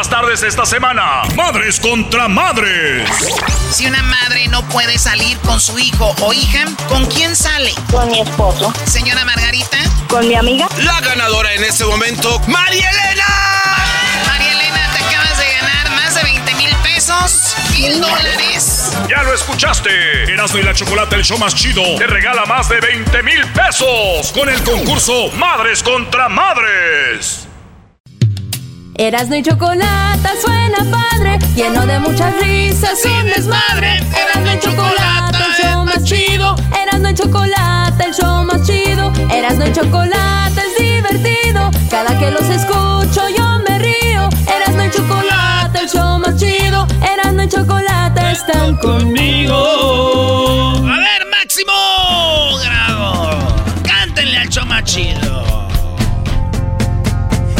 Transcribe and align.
Las 0.00 0.08
tardes 0.08 0.42
esta 0.42 0.64
semana. 0.64 1.24
Madres 1.36 1.78
contra 1.78 2.26
madres. 2.26 3.06
Si 3.70 3.86
una 3.86 4.02
madre 4.02 4.48
no 4.48 4.66
puede 4.68 4.98
salir 4.98 5.36
con 5.40 5.60
su 5.60 5.78
hijo 5.78 6.16
o 6.22 6.32
hija, 6.32 6.64
¿con 6.88 7.04
quién 7.04 7.36
sale? 7.36 7.74
Con 7.90 8.10
mi 8.10 8.22
esposo. 8.22 8.72
Señora 8.86 9.26
Margarita. 9.26 9.76
Con 10.08 10.26
mi 10.26 10.36
amiga. 10.36 10.68
La 10.78 11.00
ganadora 11.00 11.52
en 11.52 11.64
este 11.64 11.84
momento, 11.84 12.40
María 12.48 12.88
Elena. 12.88 13.26
María 14.26 14.52
Elena, 14.52 14.90
te 14.90 15.04
acabas 15.04 15.36
de 15.36 15.44
ganar 15.60 15.90
más 15.90 16.14
de 16.14 16.22
20 16.22 16.54
mil 16.54 16.74
pesos. 16.76 17.54
Mil 17.72 18.00
dólares. 18.00 18.92
Ya 19.06 19.22
lo 19.22 19.34
escuchaste. 19.34 20.32
Erasmo 20.32 20.60
y 20.60 20.62
la 20.62 20.72
Chocolate, 20.72 21.16
el 21.16 21.24
show 21.26 21.36
más 21.36 21.54
chido, 21.54 21.82
te 21.98 22.06
regala 22.06 22.46
más 22.46 22.70
de 22.70 22.80
20 22.80 23.22
mil 23.22 23.46
pesos 23.48 24.32
con 24.32 24.48
el 24.48 24.62
concurso 24.62 25.30
Madres 25.32 25.82
contra 25.82 26.30
Madres. 26.30 27.49
Erasno 29.00 29.34
y 29.34 29.42
chocolate 29.42 30.28
suena 30.42 30.76
padre, 30.90 31.38
lleno 31.56 31.86
de 31.86 31.98
muchas 32.00 32.38
risas, 32.38 33.02
un 33.06 33.24
desmadre. 33.28 33.96
Erasno 33.96 34.52
y 34.52 34.60
chocolate, 34.60 35.38
el 35.38 35.54
show 35.64 35.84
más 35.86 36.04
chido. 36.04 36.54
Erasno 36.82 37.08
y 37.08 37.14
chocolate, 37.14 38.04
el 38.04 38.12
show 38.12 38.44
más 38.44 38.62
chido. 38.66 39.10
Erasno 39.32 39.66
y 39.66 39.72
chocolate 39.72 40.60
es 40.60 40.84
divertido. 40.84 41.70
Cada 41.90 42.18
que 42.18 42.30
los 42.30 42.42
escucho 42.42 43.22
yo 43.34 43.58
me 43.66 43.78
río. 43.78 44.28
Erasno 44.54 44.84
y 44.84 44.90
chocolate, 44.90 45.78
el 45.78 45.88
show 45.88 46.18
más 46.18 46.36
chido. 46.36 46.86
Erasno 47.02 47.42
y 47.42 47.48
chocolate 47.48 48.32
están 48.32 48.76
conmigo. 48.76 49.56
A 50.86 50.98
ver, 50.98 51.26
Máximo 51.30 51.72
Grado. 52.62 53.30
Cántenle 53.82 54.36
al 54.36 54.48
show 54.50 54.66
más 54.66 54.84
chido. 54.84 55.59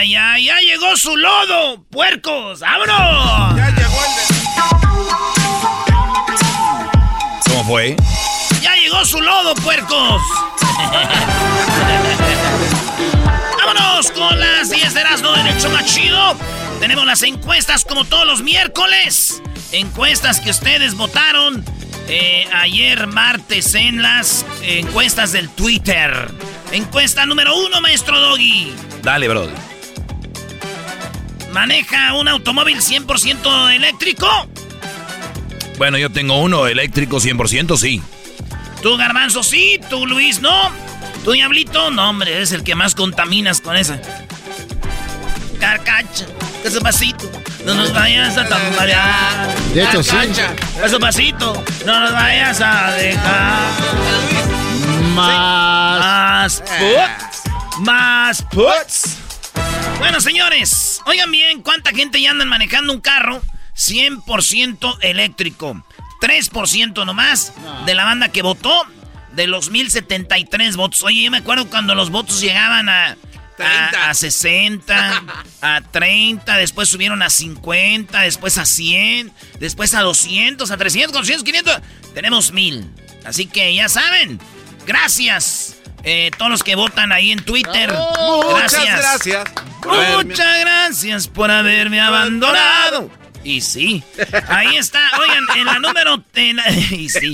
ay, 0.00 0.16
ay, 0.16 0.44
ya 0.46 0.58
llegó 0.60 0.96
su 0.96 1.14
lodo, 1.14 1.84
puercos, 1.90 2.60
¡vámonos! 2.60 3.54
Ya 3.54 3.68
llegó 3.68 4.02
el 4.02 4.08
¿Cómo 7.46 7.64
fue? 7.64 7.96
Ya 8.62 8.76
llegó 8.76 9.04
su 9.04 9.20
lodo, 9.20 9.54
puercos. 9.56 10.22
Vámonos 13.58 14.10
con 14.12 14.40
las 14.40 14.70
10 14.70 14.94
de 14.94 15.00
Erasmo 15.00 15.36
en 15.36 15.48
el 15.48 15.60
show 15.60 15.70
más 15.70 15.84
chido. 15.84 16.34
Tenemos 16.80 17.04
las 17.04 17.22
encuestas 17.22 17.84
como 17.84 18.06
todos 18.06 18.26
los 18.26 18.40
miércoles. 18.40 19.42
Encuestas 19.72 20.40
que 20.40 20.48
ustedes 20.48 20.94
votaron 20.94 21.62
eh, 22.08 22.48
ayer 22.54 23.06
martes 23.06 23.74
en 23.74 24.00
las 24.00 24.46
encuestas 24.62 25.32
del 25.32 25.50
Twitter. 25.50 26.30
Encuesta 26.72 27.26
número 27.26 27.54
uno, 27.54 27.82
maestro 27.82 28.18
Doggy. 28.18 28.72
Dale, 29.02 29.28
brother. 29.28 29.69
¿Maneja 31.52 32.14
un 32.14 32.28
automóvil 32.28 32.80
100% 32.80 33.74
eléctrico? 33.74 34.28
Bueno, 35.78 35.98
yo 35.98 36.10
tengo 36.10 36.38
uno 36.40 36.66
eléctrico 36.66 37.18
100%, 37.18 37.76
sí. 37.76 38.02
Tú, 38.82 38.96
Garbanzo, 38.96 39.42
sí. 39.42 39.80
Tú, 39.88 40.06
Luis, 40.06 40.40
no. 40.40 40.70
Tú, 41.24 41.32
Diablito, 41.32 41.90
no, 41.90 42.10
hombre, 42.10 42.40
es 42.40 42.52
el 42.52 42.62
que 42.62 42.74
más 42.74 42.94
contaminas 42.94 43.60
con 43.60 43.76
esa. 43.76 44.00
Carcacha, 45.58 46.26
ese 46.64 46.80
pasito. 46.80 47.30
No 47.64 47.74
nos 47.74 47.92
vayas 47.92 48.38
a 48.38 48.48
tambalear. 48.48 49.54
De 49.74 49.84
hecho, 49.84 50.02
sí. 50.02 50.10
Carcacha, 50.10 50.54
ese 50.84 50.98
pasito. 50.98 51.64
No 51.84 52.00
nos 52.00 52.12
vayas 52.12 52.60
a 52.60 52.92
dejar. 52.92 53.70
Más. 55.14 56.00
Más 56.00 56.62
puts. 56.62 57.80
Más 57.80 58.42
puts. 58.42 59.16
Bueno, 59.98 60.20
señores, 60.20 60.89
oigan 61.06 61.30
bien, 61.30 61.62
¿cuánta 61.62 61.90
gente 61.90 62.20
ya 62.20 62.30
andan 62.30 62.48
manejando 62.48 62.92
un 62.92 63.00
carro 63.00 63.42
100% 63.76 64.98
eléctrico? 65.02 65.84
3% 66.20 67.06
nomás 67.06 67.52
de 67.86 67.94
la 67.94 68.04
banda 68.04 68.28
que 68.28 68.42
votó 68.42 68.82
de 69.32 69.46
los 69.46 69.70
1073 69.70 70.76
votos. 70.76 71.02
Oye, 71.02 71.24
yo 71.24 71.30
me 71.30 71.38
acuerdo 71.38 71.68
cuando 71.68 71.94
los 71.94 72.10
votos 72.10 72.40
llegaban 72.40 72.88
a, 72.88 73.16
a, 73.58 74.10
a 74.10 74.14
60, 74.14 75.22
a 75.62 75.80
30, 75.80 76.56
después 76.56 76.88
subieron 76.88 77.22
a 77.22 77.30
50, 77.30 78.20
después 78.20 78.58
a 78.58 78.66
100, 78.66 79.32
después 79.58 79.94
a 79.94 80.02
200, 80.02 80.70
a 80.70 80.76
300, 80.76 81.12
400, 81.12 81.44
500. 81.44 81.80
Tenemos 82.14 82.52
1000. 82.52 82.84
Así 83.24 83.46
que 83.46 83.74
ya 83.74 83.88
saben, 83.88 84.40
gracias. 84.86 85.79
Eh, 86.02 86.30
todos 86.38 86.50
los 86.50 86.62
que 86.62 86.76
votan 86.76 87.12
ahí 87.12 87.30
en 87.32 87.42
Twitter. 87.44 87.92
Muchas 87.92 88.84
gracias. 88.84 88.98
gracias. 88.98 89.44
por 89.82 89.92
haberme- 89.94 90.24
Muchas 90.26 90.60
gracias 90.60 91.28
por 91.28 91.50
haberme 91.50 92.00
abandonado. 92.00 93.10
Y 93.44 93.60
sí, 93.62 94.02
ahí 94.48 94.76
está. 94.76 95.00
Oigan, 95.18 95.44
en 95.56 95.64
la 95.64 95.78
número. 95.78 96.22
En 96.34 96.56
la, 96.56 96.70
y 96.90 97.08
sí. 97.08 97.32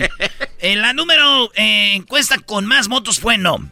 En 0.61 0.81
la 0.83 0.93
número 0.93 1.51
eh, 1.57 1.95
encuesta 1.95 2.39
con 2.39 2.65
más 2.67 2.87
votos 2.89 3.19
fue 3.21 3.39
no. 3.39 3.71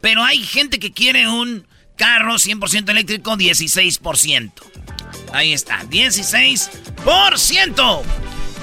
Pero 0.00 0.22
hay 0.22 0.42
gente 0.42 0.78
que 0.78 0.92
quiere 0.92 1.26
un 1.28 1.66
carro 1.96 2.34
100% 2.34 2.90
eléctrico, 2.90 3.36
16%. 3.36 4.52
Ahí 5.32 5.52
está, 5.54 5.80
16%. 5.84 8.02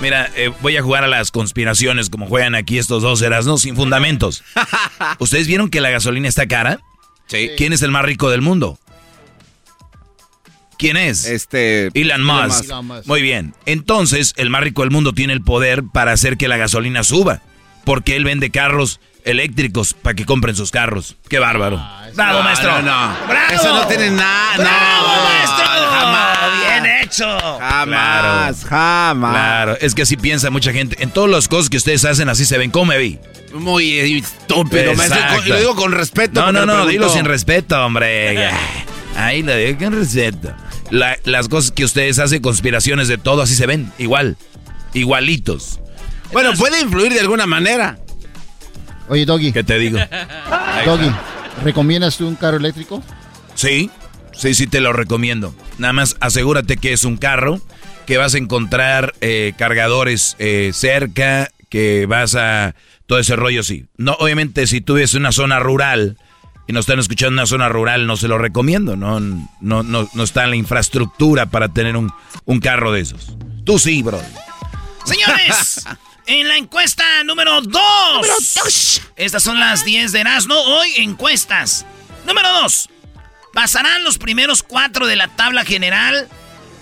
Mira, 0.01 0.29
eh, 0.35 0.51
voy 0.61 0.75
a 0.77 0.81
jugar 0.81 1.03
a 1.03 1.07
las 1.07 1.29
conspiraciones 1.31 2.09
como 2.09 2.27
juegan 2.27 2.55
aquí 2.55 2.79
estos 2.79 3.03
dos 3.03 3.21
no 3.45 3.57
sin 3.57 3.75
fundamentos. 3.75 4.43
¿Ustedes 5.19 5.47
vieron 5.47 5.69
que 5.69 5.79
la 5.79 5.91
gasolina 5.91 6.27
está 6.27 6.47
cara? 6.47 6.79
Sí. 7.27 7.51
¿Quién 7.55 7.71
es 7.71 7.81
el 7.83 7.91
más 7.91 8.03
rico 8.03 8.29
del 8.29 8.41
mundo? 8.41 8.79
¿Quién 10.77 10.97
es? 10.97 11.25
Este. 11.25 11.89
Elon 11.93 12.23
Musk. 12.23 12.65
Elon 12.65 12.87
Musk. 12.87 13.05
Muy 13.07 13.21
bien. 13.21 13.53
Entonces, 13.67 14.33
el 14.37 14.49
más 14.49 14.63
rico 14.63 14.81
del 14.81 14.89
mundo 14.89 15.13
tiene 15.13 15.33
el 15.33 15.41
poder 15.43 15.83
para 15.93 16.11
hacer 16.11 16.37
que 16.37 16.47
la 16.47 16.57
gasolina 16.57 17.03
suba. 17.03 17.41
Porque 17.85 18.15
él 18.15 18.23
vende 18.23 18.49
carros 18.49 18.99
eléctricos 19.23 19.93
para 19.93 20.15
que 20.15 20.25
compren 20.25 20.55
sus 20.55 20.71
carros. 20.71 21.17
Qué 21.29 21.37
bárbaro. 21.37 21.77
Bravo, 22.15 22.39
No, 22.39 22.43
maestro. 22.43 22.81
no, 22.81 22.81
no. 22.81 23.15
Bravo. 23.27 23.53
Eso 23.53 23.75
no 23.75 23.87
tiene 23.87 24.09
nada. 24.09 24.57
Bravo, 24.57 25.07
no, 25.15 25.23
maestro. 25.23 25.65
Jamás. 25.91 26.37
Bien 27.01 27.09
hecho. 27.09 27.59
Jamás, 27.59 28.65
jamás. 28.65 29.31
Claro, 29.31 29.77
es 29.81 29.95
que 29.95 30.03
así 30.03 30.17
piensa 30.17 30.49
mucha 30.49 30.71
gente. 30.71 31.01
En 31.01 31.11
todas 31.11 31.29
las 31.29 31.47
cosas 31.47 31.69
que 31.69 31.77
ustedes 31.77 32.05
hacen, 32.05 32.29
así 32.29 32.45
se 32.45 32.57
ven. 32.57 32.71
¿Cómo 32.71 32.85
me 32.85 32.97
vi? 32.97 33.19
Muy 33.53 33.99
eh, 33.99 34.17
estúpido, 34.17 34.93
maestro. 34.95 35.19
Y 35.45 35.49
lo 35.49 35.59
digo 35.59 35.75
con 35.75 35.91
respeto. 35.91 36.39
No, 36.41 36.51
no, 36.51 36.65
lo 36.65 36.77
no, 36.77 36.85
dilo 36.87 37.09
sin 37.09 37.25
respeto, 37.25 37.83
hombre. 37.83 38.49
Ahí 39.15 39.43
la 39.43 39.53
dejan 39.55 39.93
receta. 39.93 40.57
La- 40.89 41.17
las 41.25 41.47
cosas 41.47 41.71
que 41.71 41.83
ustedes 41.85 42.19
hacen, 42.19 42.41
conspiraciones 42.41 43.07
de 43.07 43.17
todo, 43.17 43.41
así 43.41 43.55
se 43.55 43.65
ven. 43.65 43.91
Igual. 43.97 44.37
Igualitos. 44.93 45.79
Bueno, 46.33 46.53
puede 46.53 46.81
influir 46.81 47.13
de 47.13 47.19
alguna 47.19 47.45
manera. 47.45 47.97
Oye, 49.09 49.25
Doggy, 49.25 49.51
¿Qué 49.51 49.63
te 49.63 49.77
digo? 49.77 49.99
Doggy, 50.85 51.11
¿recomiendas 51.63 52.17
tú 52.17 52.27
un 52.27 52.35
carro 52.35 52.57
eléctrico? 52.57 53.03
Sí, 53.55 53.89
sí, 54.33 54.53
sí 54.53 54.67
te 54.67 54.81
lo 54.81 54.93
recomiendo. 54.93 55.55
Nada 55.77 55.93
más 55.93 56.17
asegúrate 56.19 56.77
que 56.77 56.93
es 56.93 57.03
un 57.03 57.17
carro, 57.17 57.61
que 58.05 58.17
vas 58.17 58.35
a 58.35 58.37
encontrar 58.37 59.13
eh, 59.21 59.53
cargadores 59.57 60.35
eh, 60.39 60.71
cerca, 60.73 61.49
que 61.69 62.05
vas 62.05 62.35
a... 62.35 62.75
Todo 63.07 63.19
ese 63.19 63.35
rollo, 63.35 63.63
sí. 63.63 63.85
No, 63.97 64.13
obviamente, 64.19 64.67
si 64.67 64.79
tú 64.79 64.97
en 64.97 65.07
una 65.17 65.33
zona 65.33 65.59
rural 65.59 66.17
y 66.67 66.73
nos 66.73 66.83
están 66.83 66.99
escuchando 66.99 67.29
en 67.29 67.33
una 67.33 67.45
zona 67.45 67.67
rural, 67.67 68.07
no 68.07 68.15
se 68.15 68.29
lo 68.29 68.37
recomiendo. 68.37 68.95
No, 68.95 69.19
no, 69.19 69.83
no, 69.83 70.09
no 70.13 70.23
está 70.23 70.47
la 70.47 70.55
infraestructura 70.55 71.47
para 71.47 71.69
tener 71.69 71.97
un, 71.97 72.11
un 72.45 72.59
carro 72.61 72.93
de 72.93 73.01
esos. 73.01 73.35
Tú 73.65 73.79
sí, 73.79 74.01
bro. 74.01 74.21
Señores, 75.03 75.85
en 76.25 76.47
la 76.47 76.57
encuesta 76.57 77.03
número 77.25 77.61
2. 77.61 79.01
Estas 79.15 79.43
son 79.43 79.59
las 79.59 79.83
10 79.83 80.11
de 80.13 80.21
Erasmo. 80.21 80.55
Hoy 80.55 80.89
encuestas. 80.97 81.85
Número 82.25 82.47
2. 82.61 82.89
¿Pasarán 83.53 84.03
los 84.03 84.17
primeros 84.17 84.63
cuatro 84.63 85.07
de 85.07 85.15
la 85.15 85.27
tabla 85.27 85.65
general 85.65 86.27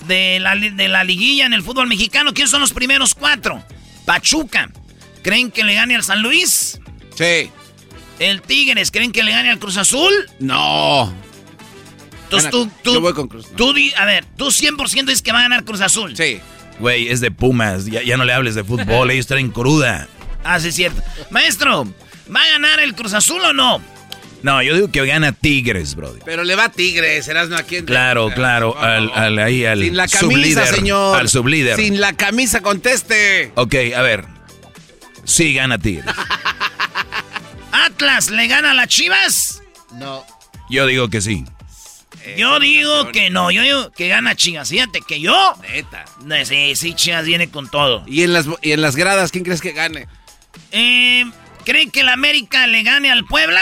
de 0.08 0.40
la, 0.40 0.56
de 0.56 0.88
la 0.88 1.04
liguilla 1.04 1.46
en 1.46 1.54
el 1.54 1.64
fútbol 1.64 1.88
mexicano? 1.88 2.34
¿Quiénes 2.34 2.52
son 2.52 2.62
los 2.62 2.74
primeros 2.74 3.16
cuatro? 3.16 3.64
Pachuca. 4.06 4.70
¿Creen 5.24 5.52
que 5.52 5.64
le 5.64 5.74
gane 5.74 5.96
al 5.96 6.04
San 6.04 6.22
Luis? 6.22 6.80
Sí. 7.16 7.52
¿El 8.20 8.42
Tigres? 8.42 8.92
¿Creen 8.92 9.12
que 9.12 9.24
le 9.24 9.32
gane 9.32 9.50
al 9.50 9.60
Cruz 9.60 9.78
Azul? 9.78 10.14
No. 10.40 11.14
Entonces 12.24 12.52
tú, 12.52 12.70
tú, 12.84 12.94
yo 12.94 13.02
voy 13.02 13.14
con 13.14 13.28
Cruz, 13.28 13.48
no. 13.50 13.58
tú 13.58 13.74
a 13.98 14.06
ver, 14.06 14.24
tú 14.38 14.46
100% 14.46 15.06
dices 15.06 15.24
que 15.24 15.32
va 15.32 15.40
a 15.40 15.44
ganar 15.44 15.64
Cruz 15.64 15.82
Azul. 15.82 16.16
Sí. 16.16 16.40
Güey, 16.80 17.10
es 17.10 17.22
de 17.22 17.32
Pumas. 17.32 17.86
Ya, 17.86 18.04
ya 18.04 18.18
no 18.18 18.24
le 18.24 18.34
hables 18.34 18.56
de 18.56 18.64
fútbol. 18.64 19.10
Ellos 19.12 19.28
traen 19.28 19.50
cruda. 19.50 20.08
Ah, 20.44 20.60
sí, 20.60 20.70
es 20.70 20.76
cierto. 20.76 21.02
Maestro, 21.32 21.86
¿va 22.34 22.42
a 22.42 22.50
ganar 22.50 22.80
el 22.80 22.94
Cruz 22.94 23.14
Azul 23.14 23.42
o 23.42 23.54
no? 23.54 23.82
No, 24.42 24.62
yo 24.64 24.74
digo 24.76 24.90
que 24.92 25.06
gana 25.06 25.32
Tigres, 25.34 25.96
brody. 25.96 26.20
Pero 26.24 26.44
le 26.44 26.56
va 26.56 26.66
a 26.66 26.72
Tigres, 26.72 27.28
Erasmo, 27.28 27.58
aquí 27.58 27.78
en... 27.78 27.86
Claro, 27.86 28.32
claro, 28.34 28.78
al, 28.80 29.12
al- 29.14 29.38
ahí 29.40 29.66
al 29.66 29.82
Sin 29.82 29.98
la 29.98 30.08
camisa, 30.08 30.20
sublíder, 30.20 30.68
señor. 30.68 31.20
Al 31.20 31.30
sublíder. 31.30 31.76
Sin 31.76 32.00
la 32.00 32.14
camisa, 32.14 32.62
conteste. 32.62 33.52
Ok, 33.56 33.76
a 33.96 34.02
ver. 34.02 34.26
Sí 35.26 35.54
gana 35.54 35.78
Tigres. 35.78 36.06
¿Atlas 37.72 38.30
le 38.30 38.48
gana 38.48 38.72
a 38.72 38.74
las 38.74 38.88
Chivas? 38.88 39.62
No. 39.94 40.26
Yo 40.70 40.86
digo 40.86 41.10
que 41.10 41.22
sí. 41.22 41.46
Yo 42.38 42.60
digo 42.60 43.12
que 43.12 43.30
no, 43.30 43.50
yo 43.52 43.62
digo 43.62 43.92
que 43.92 44.08
gana 44.08 44.36
Chivas. 44.36 44.70
Fíjate 44.70 45.02
que 45.02 45.20
yo... 45.20 45.54
Neta. 45.62 46.06
No, 46.24 46.36
Sí, 46.46 46.76
sí, 46.76 46.94
Chivas 46.94 47.26
viene 47.26 47.50
con 47.50 47.70
todo. 47.70 48.04
Y 48.08 48.24
en 48.24 48.34
las, 48.34 48.46
y 48.62 48.72
en 48.72 48.82
las 48.82 48.96
gradas, 48.96 49.32
¿quién 49.32 49.44
crees 49.44 49.62
que 49.62 49.72
gane? 49.72 50.08
Eh, 50.72 51.26
¿Creen 51.66 51.92
que 51.92 52.02
el 52.02 52.10
América 52.10 52.68
le 52.68 52.84
gane 52.84 53.12
al 53.12 53.26
Puebla? 53.26 53.62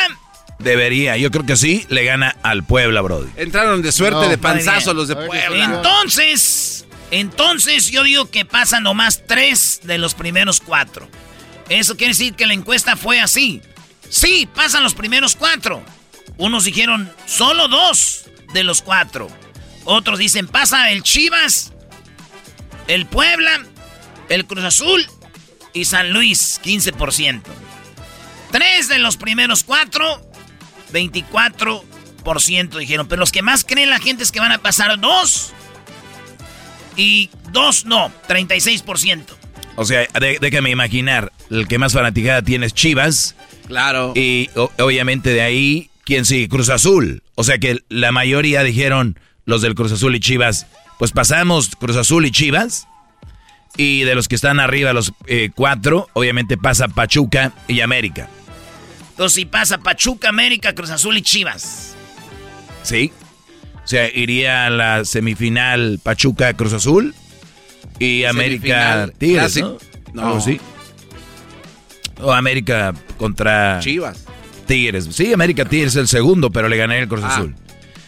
Debería, 0.59 1.17
yo 1.17 1.29
creo 1.29 1.45
que 1.45 1.55
sí, 1.55 1.85
le 1.89 2.03
gana 2.03 2.35
al 2.41 2.63
Puebla, 2.63 3.01
brody. 3.01 3.29
Entraron 3.37 3.81
de 3.81 3.91
suerte, 3.91 4.19
No, 4.21 4.29
de 4.29 4.37
panzazo 4.37 4.93
los 4.93 5.07
de 5.07 5.15
Puebla. 5.15 5.65
Entonces, 5.65 6.87
entonces 7.11 7.91
yo 7.91 8.03
digo 8.03 8.29
que 8.29 8.43
pasan 8.43 8.83
nomás 8.83 9.23
tres 9.27 9.81
de 9.83 9.97
los 9.97 10.13
primeros 10.15 10.59
cuatro. 10.59 11.07
Eso 11.69 11.95
quiere 11.95 12.11
decir 12.11 12.33
que 12.33 12.47
la 12.47 12.53
encuesta 12.53 12.95
fue 12.95 13.19
así. 13.19 13.61
Sí, 14.09 14.47
pasan 14.53 14.83
los 14.83 14.93
primeros 14.95 15.35
cuatro. 15.35 15.83
Unos 16.37 16.65
dijeron 16.65 17.11
solo 17.25 17.67
dos 17.67 18.25
de 18.53 18.63
los 18.63 18.81
cuatro. 18.81 19.27
Otros 19.85 20.19
dicen 20.19 20.47
pasa 20.47 20.91
el 20.91 21.03
Chivas, 21.03 21.71
el 22.87 23.05
Puebla, 23.05 23.63
el 24.29 24.45
Cruz 24.45 24.63
Azul 24.63 25.05
y 25.73 25.85
San 25.85 26.11
Luis, 26.11 26.59
15%. 26.63 27.41
Tres 28.51 28.87
de 28.87 28.99
los 28.99 29.17
primeros 29.17 29.63
cuatro, 29.63 30.26
24% 30.91 32.77
dijeron. 32.77 33.07
Pero 33.07 33.19
los 33.19 33.31
que 33.31 33.41
más 33.41 33.63
creen 33.63 33.89
la 33.89 33.99
gente 33.99 34.23
es 34.23 34.31
que 34.31 34.39
van 34.39 34.51
a 34.51 34.57
pasar 34.59 34.99
dos. 34.99 35.53
Y 36.95 37.29
dos 37.51 37.85
no, 37.85 38.11
36%. 38.27 39.23
O 39.75 39.85
sea, 39.85 40.07
de- 40.19 40.39
déjame 40.41 40.71
imaginar, 40.71 41.31
el 41.51 41.67
que 41.67 41.77
más 41.77 41.93
fanaticada 41.93 42.41
tiene 42.41 42.65
es 42.65 42.73
Chivas. 42.73 43.35
Claro. 43.67 44.13
Y 44.15 44.49
o- 44.55 44.71
obviamente 44.79 45.29
de 45.29 45.41
ahí, 45.41 45.89
¿quién 46.03 46.25
sigue? 46.25 46.49
Cruz 46.49 46.69
Azul. 46.69 47.21
O 47.35 47.43
sea 47.43 47.59
que 47.59 47.79
la 47.89 48.11
mayoría 48.11 48.63
dijeron, 48.63 49.19
los 49.45 49.61
del 49.61 49.75
Cruz 49.75 49.91
Azul 49.91 50.15
y 50.15 50.19
Chivas, 50.19 50.65
pues 50.97 51.11
pasamos 51.11 51.69
Cruz 51.75 51.95
Azul 51.97 52.25
y 52.25 52.31
Chivas. 52.31 52.87
Y 53.79 54.01
de 54.01 54.15
los 54.15 54.27
que 54.27 54.33
están 54.33 54.59
arriba, 54.59 54.91
los 54.93 55.13
eh, 55.27 55.51
cuatro, 55.53 56.09
obviamente 56.13 56.57
pasa 56.57 56.87
Pachuca 56.87 57.53
y 57.67 57.81
América. 57.81 58.27
Entonces 59.17 59.33
si 59.35 59.45
pasa 59.45 59.79
Pachuca, 59.79 60.29
América, 60.29 60.75
Cruz 60.75 60.91
Azul 60.91 61.17
y 61.17 61.23
Chivas. 61.23 61.95
¿Sí? 62.83 63.11
O 63.83 63.87
sea, 63.87 64.07
iría 64.13 64.67
a 64.67 64.69
la 64.69 65.05
semifinal 65.05 65.99
Pachuca 66.03 66.53
Cruz 66.53 66.73
Azul 66.73 67.15
y 67.97 68.25
América 68.25 69.09
Tigres. 69.17 69.57
¿no? 69.57 69.77
No. 70.13 70.21
Algo 70.21 70.37
así. 70.37 70.59
O 72.21 72.31
América 72.31 72.93
contra 73.17 73.79
Chivas. 73.81 74.25
Tigres. 74.67 75.07
Sí, 75.11 75.33
América 75.33 75.65
Tigres 75.65 75.93
es 75.93 75.97
el 75.97 76.07
segundo, 76.07 76.51
pero 76.51 76.67
le 76.69 76.77
ganaría 76.77 77.01
el 77.03 77.07
Cruz 77.09 77.23
Ah. 77.23 77.33
Azul. 77.37 77.55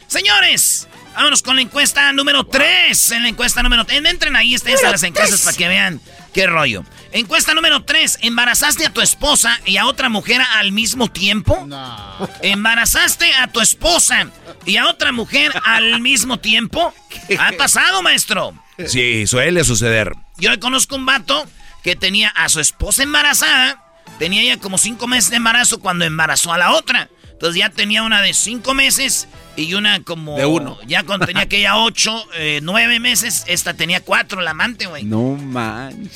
Señores, 0.07 0.88
vámonos 1.15 1.41
con 1.41 1.56
la 1.56 1.61
encuesta 1.63 2.11
número 2.13 2.44
3. 2.45 3.11
En 3.11 3.23
la 3.23 3.29
encuesta 3.29 3.63
número 3.63 3.85
3. 3.85 4.03
Entren 4.06 4.35
ahí, 4.35 4.56
ustedes 4.56 4.83
a 4.83 4.91
las 4.91 5.01
encuestas 5.03 5.41
para 5.41 5.57
que 5.57 5.67
vean 5.67 6.01
qué 6.33 6.45
rollo. 6.47 6.83
Encuesta 7.11 7.53
número 7.53 7.83
3. 7.83 8.19
¿Embarazaste 8.21 8.85
a 8.85 8.94
tu 8.94 9.01
esposa 9.01 9.59
y 9.65 9.77
a 9.77 9.85
otra 9.85 10.09
mujer 10.09 10.41
al 10.56 10.71
mismo 10.71 11.07
tiempo? 11.09 11.65
No. 11.65 12.29
¿Embarazaste 12.41 13.33
a 13.33 13.47
tu 13.47 13.61
esposa 13.61 14.29
y 14.65 14.77
a 14.77 14.88
otra 14.88 15.11
mujer 15.11 15.51
al 15.65 16.01
mismo 16.01 16.39
tiempo? 16.39 16.94
¿Ha 17.39 17.51
pasado, 17.53 18.01
maestro? 18.03 18.53
Sí, 18.85 19.25
suele 19.27 19.63
suceder. 19.63 20.13
Yo 20.38 20.57
conozco 20.59 20.95
un 20.95 21.06
vato 21.06 21.45
que 21.83 21.95
tenía 21.95 22.29
a 22.29 22.47
su 22.50 22.59
esposa 22.59 23.03
embarazada. 23.03 23.83
Tenía 24.19 24.44
ya 24.44 24.59
como 24.59 24.77
cinco 24.77 25.07
meses 25.07 25.29
de 25.31 25.38
embarazo 25.38 25.79
cuando 25.79 26.06
embarazó 26.06 26.53
a 26.53 26.57
la 26.57 26.73
otra. 26.73 27.09
Entonces 27.31 27.59
ya 27.59 27.69
tenía 27.69 28.03
una 28.03 28.21
de 28.21 28.33
cinco 28.33 28.73
meses 28.73 29.27
y 29.56 29.73
una 29.73 30.03
como... 30.03 30.38
De 30.38 30.45
uno. 30.45 30.77
Ya 30.88 31.03
cuando 31.03 31.25
tenía 31.25 31.44
aquella 31.44 31.77
ocho, 31.77 32.25
eh, 32.35 32.59
nueve 32.61 33.00
meses, 33.00 33.45
esta 33.47 33.73
tenía 33.73 34.01
cuatro, 34.01 34.42
la 34.42 34.51
amante, 34.51 34.87
güey. 34.87 35.06
No 35.06 35.35
man. 35.35 36.09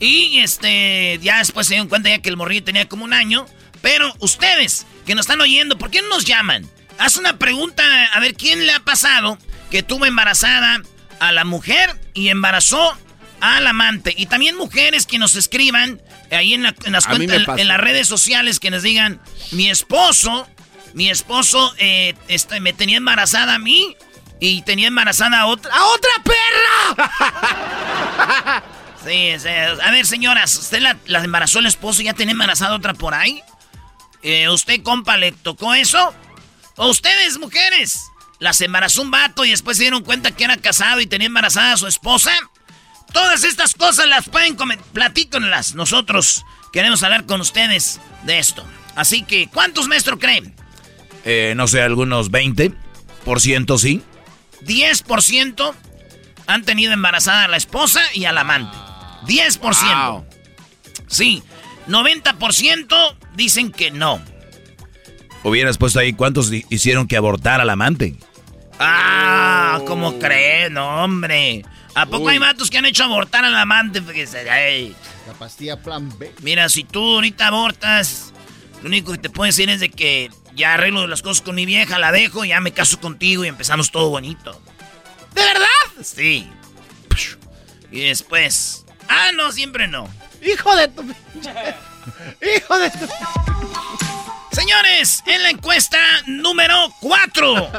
Y 0.00 0.40
este, 0.40 1.18
ya 1.22 1.38
después 1.38 1.66
se 1.66 1.74
dieron 1.74 1.88
cuenta 1.88 2.08
ya 2.10 2.18
que 2.20 2.28
el 2.28 2.36
morrillo 2.36 2.64
tenía 2.64 2.88
como 2.88 3.04
un 3.04 3.12
año. 3.12 3.46
Pero 3.82 4.14
ustedes 4.18 4.86
que 5.06 5.14
nos 5.14 5.24
están 5.24 5.40
oyendo, 5.40 5.78
¿por 5.78 5.90
qué 5.90 6.02
no 6.02 6.08
nos 6.08 6.24
llaman? 6.24 6.68
Haz 6.98 7.16
una 7.16 7.38
pregunta, 7.38 7.82
a 8.12 8.20
ver 8.20 8.34
quién 8.34 8.66
le 8.66 8.72
ha 8.72 8.80
pasado 8.80 9.38
que 9.70 9.82
tuvo 9.82 10.06
embarazada 10.06 10.82
a 11.20 11.32
la 11.32 11.44
mujer 11.44 11.94
y 12.14 12.28
embarazó 12.28 12.96
al 13.40 13.66
amante. 13.66 14.14
Y 14.16 14.26
también 14.26 14.56
mujeres 14.56 15.06
que 15.06 15.18
nos 15.18 15.36
escriban 15.36 16.00
ahí 16.30 16.54
en, 16.54 16.62
la- 16.62 16.74
en 16.84 16.92
las 16.92 17.06
cuentas, 17.06 17.36
en 17.60 17.68
las 17.68 17.78
redes 17.80 18.08
sociales 18.08 18.60
que 18.60 18.70
nos 18.70 18.82
digan, 18.82 19.20
mi 19.50 19.68
esposo, 19.68 20.48
mi 20.94 21.10
esposo 21.10 21.74
eh, 21.78 22.14
este, 22.28 22.60
me 22.60 22.72
tenía 22.72 22.96
embarazada 22.96 23.56
a 23.56 23.58
mí 23.58 23.96
y 24.40 24.62
tenía 24.62 24.88
embarazada 24.88 25.40
a 25.40 25.46
otra, 25.46 25.74
a 25.74 25.84
otra 25.84 26.10
perra. 26.24 27.02
Sí, 29.04 29.32
sí. 29.38 29.48
a 29.48 29.90
ver, 29.90 30.06
señoras, 30.06 30.54
¿usted 30.56 30.80
la, 30.80 30.96
la 31.06 31.22
embarazó 31.22 31.58
el 31.58 31.66
esposo 31.66 32.02
y 32.02 32.06
ya 32.06 32.14
tenía 32.14 32.32
embarazada 32.32 32.74
otra 32.74 32.94
por 32.94 33.14
ahí? 33.14 33.42
Eh, 34.22 34.48
¿Usted, 34.48 34.82
compa, 34.82 35.18
le 35.18 35.32
tocó 35.32 35.74
eso? 35.74 36.14
¿O 36.76 36.88
ustedes, 36.88 37.38
mujeres? 37.38 38.00
¿Las 38.38 38.60
embarazó 38.62 39.02
un 39.02 39.10
vato 39.10 39.44
y 39.44 39.50
después 39.50 39.76
se 39.76 39.84
dieron 39.84 40.02
cuenta 40.02 40.32
que 40.32 40.44
era 40.44 40.56
casado 40.56 41.00
y 41.00 41.06
tenía 41.06 41.26
embarazada 41.26 41.74
a 41.74 41.76
su 41.76 41.86
esposa? 41.86 42.32
Todas 43.12 43.44
estas 43.44 43.74
cosas 43.74 44.06
las 44.06 44.28
pueden 44.28 44.56
comentar. 44.56 44.86
Platíconlas. 44.92 45.74
Nosotros 45.74 46.44
queremos 46.72 47.02
hablar 47.02 47.26
con 47.26 47.40
ustedes 47.42 48.00
de 48.24 48.38
esto. 48.38 48.66
Así 48.96 49.22
que, 49.22 49.48
¿cuántos 49.48 49.88
maestros 49.88 50.18
creen? 50.18 50.54
Eh, 51.24 51.52
no 51.56 51.68
sé, 51.68 51.82
algunos 51.82 52.30
20% 52.30 53.78
sí. 53.78 54.02
10% 54.62 55.74
han 56.46 56.64
tenido 56.64 56.92
embarazada 56.92 57.44
a 57.44 57.48
la 57.48 57.56
esposa 57.56 58.00
y 58.14 58.24
al 58.24 58.38
amante. 58.38 58.76
10%. 59.26 60.10
Wow. 60.10 60.24
Sí. 61.06 61.42
90% 61.88 63.16
dicen 63.34 63.70
que 63.72 63.90
no. 63.90 64.20
Hubieras 65.42 65.76
puesto 65.78 65.98
ahí 66.00 66.12
cuántos 66.14 66.50
hi- 66.52 66.64
hicieron 66.70 67.06
que 67.06 67.16
abortar 67.16 67.60
al 67.60 67.68
amante. 67.70 68.14
Ah, 68.78 69.80
¿cómo 69.86 70.18
creen? 70.18 70.74
No, 70.74 71.04
hombre. 71.04 71.64
¿A 71.94 72.06
poco 72.06 72.24
Uy. 72.24 72.32
hay 72.32 72.38
vatos 72.38 72.70
que 72.70 72.78
han 72.78 72.86
hecho 72.86 73.04
abortar 73.04 73.44
al 73.44 73.54
amante? 73.54 74.00
Fíjese, 74.02 74.48
ay. 74.50 74.96
La 75.26 75.32
pastilla 75.34 75.80
plan 75.80 76.10
B. 76.18 76.32
Mira, 76.42 76.68
si 76.68 76.84
tú 76.84 77.00
ahorita 77.16 77.48
abortas, 77.48 78.32
Lo 78.82 78.88
único 78.88 79.12
que 79.12 79.18
te 79.18 79.30
puedo 79.30 79.46
decir 79.46 79.70
es 79.70 79.80
de 79.80 79.88
que 79.90 80.30
ya 80.54 80.74
arreglo 80.74 81.06
las 81.06 81.22
cosas 81.22 81.40
con 81.42 81.54
mi 81.54 81.64
vieja, 81.64 81.98
la 81.98 82.12
dejo, 82.12 82.44
ya 82.44 82.60
me 82.60 82.72
caso 82.72 83.00
contigo 83.00 83.42
y 83.44 83.48
empezamos 83.48 83.90
todo 83.90 84.10
bonito. 84.10 84.60
¿De 85.34 85.40
verdad? 85.42 86.02
Sí. 86.02 86.46
Y 87.90 88.00
después. 88.00 88.83
Ah, 89.16 89.30
no, 89.34 89.52
siempre 89.52 89.86
no. 89.88 90.08
Hijo 90.44 90.74
de 90.76 90.88
tu. 90.88 91.02
Hijo 92.56 92.78
de 92.78 92.90
tu. 92.90 93.08
Señores, 94.52 95.22
en 95.26 95.42
la 95.42 95.50
encuesta 95.50 95.98
número 96.26 96.74
4. 97.00 97.70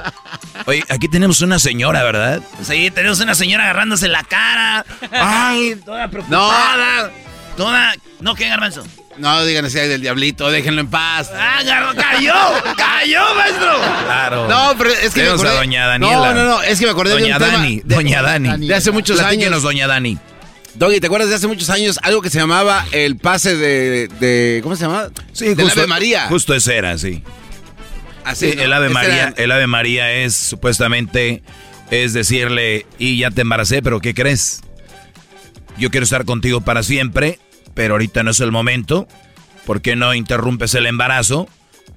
Oye, 0.66 0.84
aquí 0.90 1.08
tenemos 1.08 1.40
una 1.42 1.58
señora, 1.58 2.04
¿verdad? 2.04 2.42
Sí, 2.64 2.92
tenemos 2.92 3.20
una 3.22 3.34
señora 3.34 3.64
agarrándose 3.64 4.08
la 4.10 4.24
cara. 4.24 4.86
Ay, 5.12 5.76
toda 5.86 6.08
preocupada. 6.10 7.12
Toda. 7.56 7.94
¿No 8.20 8.36
qué, 8.36 8.50
Garbanzo? 8.50 8.86
No 9.18 9.46
digan 9.46 9.64
así 9.64 9.78
del 9.80 10.02
diablito, 10.02 10.52
déjenlo 10.52 10.82
en 10.82 10.90
paz. 10.90 11.32
¡Ah, 11.34 11.60
cayó! 11.96 12.34
¡Cayó, 12.76 13.36
maestro! 13.36 13.80
Claro. 14.06 14.48
No, 14.50 14.74
pero 14.78 14.90
es 14.90 14.98
que 15.00 15.06
me 15.06 15.12
Tenemos 15.28 15.40
a 15.40 15.44
acordé. 15.46 15.56
doña 15.60 15.88
Daniela. 15.88 16.18
No, 16.18 16.34
no, 16.34 16.44
no, 16.46 16.62
es 16.62 16.78
que 16.80 16.86
me 16.86 16.92
acordé 16.92 17.12
Doña 17.14 17.40
de 17.40 17.46
un 17.46 17.52
Dani, 17.54 17.78
tema. 17.82 17.96
doña 17.96 18.22
Dani. 18.22 18.68
De 18.68 18.76
hace 18.76 18.92
muchos 18.92 19.18
Platíquenos, 19.18 19.54
años. 19.54 19.64
doña 19.64 19.88
Dani. 19.88 20.18
Doggy, 20.76 21.00
¿te 21.00 21.08
acuerdas 21.08 21.30
de 21.30 21.36
hace 21.36 21.48
muchos 21.48 21.70
años 21.70 22.00
algo 22.04 22.22
que 22.22 22.30
se 22.30 22.38
llamaba 22.40 22.86
el 22.92 23.18
pase 23.18 23.56
de. 23.56 24.08
de 24.20 24.60
¿Cómo 24.62 24.76
se 24.76 24.84
llama? 24.84 25.10
Sí, 25.32 25.54
Del 25.54 25.70
Ave 25.70 25.88
María. 25.88 26.28
Justo 26.28 26.54
ese 26.54 26.76
era, 26.76 26.98
sí. 26.98 27.24
Así, 28.26 28.52
Sí, 28.52 28.58
¿no? 28.58 28.64
el 28.64 28.74
Ave 28.74 28.90
María, 28.90 29.28
era- 29.28 29.34
el 29.38 29.52
Ave 29.52 29.68
María 29.68 30.12
es 30.12 30.36
supuestamente 30.36 31.44
es 31.92 32.14
decirle 32.14 32.86
y 32.98 33.20
ya 33.20 33.30
te 33.32 33.42
embaracé, 33.42 33.82
pero 33.84 34.02
¿qué 34.02 34.14
crees? 34.14 34.62
Yo 35.78 35.92
quiero 35.92 36.04
estar 36.04 36.26
contigo 36.26 36.62
para 36.62 36.82
siempre, 36.84 37.40
pero 37.74 37.94
ahorita 37.94 38.24
no 38.24 38.32
es 38.32 38.40
el 38.40 38.52
momento. 38.52 39.08
¿Por 39.66 39.82
qué 39.82 39.96
no 39.96 40.14
interrumpes 40.14 40.74
el 40.76 40.88
embarazo? 40.88 41.48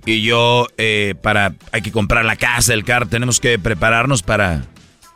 Y 0.06 0.23
yo 0.23 0.68
eh, 0.78 1.14
para 1.23 1.54
hay 1.73 1.82
que 1.82 1.90
comprar 1.92 2.25
la 2.25 2.37
casa, 2.37 2.75
el 2.75 2.85
car, 2.85 3.08
tenemos 3.08 3.40
que 3.40 3.58
prepararnos 3.58 4.23
para 4.23 4.64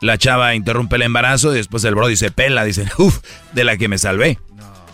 la 0.03 0.17
chava 0.17 0.53
interrumpe 0.53 0.97
el 0.97 1.03
embarazo 1.03 1.53
y 1.53 1.57
después 1.57 1.83
el 1.85 1.95
brody 1.95 2.17
se 2.17 2.29
pela, 2.29 2.65
dice, 2.65 2.85
uff, 2.97 3.19
de 3.53 3.63
la 3.63 3.77
que 3.77 3.87
me 3.87 3.97
salvé. 3.97 4.37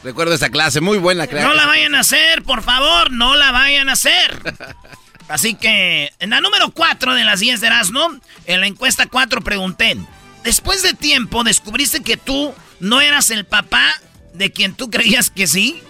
Recuerdo 0.03 0.33
esa 0.33 0.49
clase, 0.49 0.79
muy 0.79 0.97
buena 0.97 1.27
clase. 1.27 1.45
No 1.45 1.53
la 1.53 1.65
vayan 1.65 1.95
a 1.95 2.01
hacer, 2.01 2.43
por 2.43 2.63
favor, 2.63 3.11
no 3.11 3.35
la 3.35 3.51
vayan 3.51 3.89
a 3.89 3.93
hacer. 3.93 4.55
Así 5.27 5.55
que, 5.55 6.11
en 6.19 6.29
la 6.29 6.41
número 6.41 6.71
4 6.71 7.15
de 7.15 7.23
las 7.23 7.39
10 7.39 7.59
de 7.59 7.67
Erasmo, 7.67 8.17
en 8.45 8.61
la 8.61 8.67
encuesta 8.67 9.07
4 9.07 9.41
pregunté, 9.41 9.97
después 10.43 10.83
de 10.83 10.93
tiempo 10.93 11.43
descubriste 11.43 12.01
que 12.01 12.15
tú 12.15 12.53
no 12.79 13.01
eras 13.01 13.29
el 13.29 13.45
papá 13.45 13.91
de 14.33 14.51
quien 14.51 14.73
tú 14.73 14.89
creías 14.89 15.29
que 15.29 15.47
sí. 15.47 15.81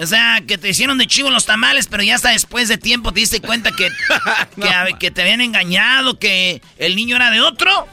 O 0.00 0.06
sea, 0.06 0.42
que 0.46 0.56
te 0.56 0.70
hicieron 0.70 0.96
de 0.98 1.06
chivo 1.06 1.30
los 1.30 1.44
tamales, 1.44 1.86
pero 1.86 2.02
ya 2.02 2.14
hasta 2.14 2.30
después 2.30 2.66
de 2.68 2.78
tiempo 2.78 3.12
te 3.12 3.20
diste 3.20 3.40
cuenta 3.40 3.70
que, 3.72 3.90
que, 4.56 4.98
que 4.98 5.10
te 5.10 5.22
habían 5.22 5.42
engañado, 5.42 6.18
que 6.18 6.62
el 6.78 6.96
niño 6.96 7.16
era 7.16 7.30
de 7.30 7.40
otro. 7.40 7.86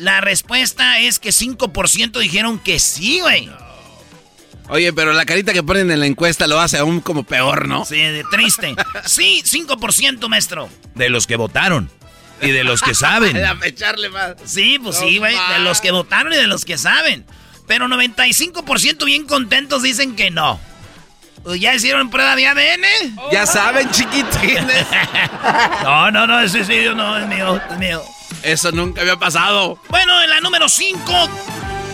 La 0.00 0.22
respuesta 0.22 0.98
es 0.98 1.18
que 1.18 1.28
5% 1.28 2.18
dijeron 2.18 2.58
que 2.58 2.78
sí, 2.78 3.20
güey. 3.20 3.50
Oye, 4.70 4.94
pero 4.94 5.12
la 5.12 5.26
carita 5.26 5.52
que 5.52 5.62
ponen 5.62 5.90
en 5.90 6.00
la 6.00 6.06
encuesta 6.06 6.46
lo 6.46 6.58
hace 6.58 6.78
aún 6.78 7.00
como 7.00 7.24
peor, 7.24 7.68
¿no? 7.68 7.84
Sí, 7.84 7.96
de 7.96 8.24
triste. 8.30 8.74
Sí, 9.04 9.42
5%, 9.44 10.26
maestro. 10.28 10.70
De 10.94 11.10
los 11.10 11.26
que 11.26 11.36
votaron 11.36 11.90
y 12.40 12.50
de 12.50 12.64
los 12.64 12.80
que 12.80 12.94
saben. 12.94 13.36
A 13.44 13.58
echarle 13.64 14.08
más. 14.08 14.36
Sí, 14.46 14.78
pues 14.82 14.96
sí, 14.96 15.18
güey. 15.18 15.36
De 15.52 15.58
los 15.58 15.82
que 15.82 15.90
votaron 15.90 16.32
y 16.32 16.36
de 16.36 16.46
los 16.46 16.64
que 16.64 16.78
saben. 16.78 17.26
Pero 17.66 17.86
95% 17.86 19.04
bien 19.04 19.26
contentos 19.26 19.82
dicen 19.82 20.16
que 20.16 20.30
no. 20.30 20.58
Pues, 21.42 21.60
¿Ya 21.60 21.74
hicieron 21.74 22.08
prueba 22.08 22.36
de 22.36 22.46
ADN? 22.46 23.16
Ya 23.32 23.44
saben, 23.44 23.90
chiquitines. 23.90 24.86
No, 25.82 26.10
no, 26.10 26.26
no, 26.26 26.40
ese 26.40 26.64
sí, 26.64 26.86
no, 26.94 27.18
es 27.18 27.26
mío, 27.26 27.60
es 27.70 27.78
mío. 27.78 28.02
Eso 28.42 28.72
nunca 28.72 29.02
había 29.02 29.16
pasado. 29.16 29.78
Bueno, 29.88 30.22
en 30.22 30.30
la 30.30 30.40
número 30.40 30.68
5, 30.68 31.00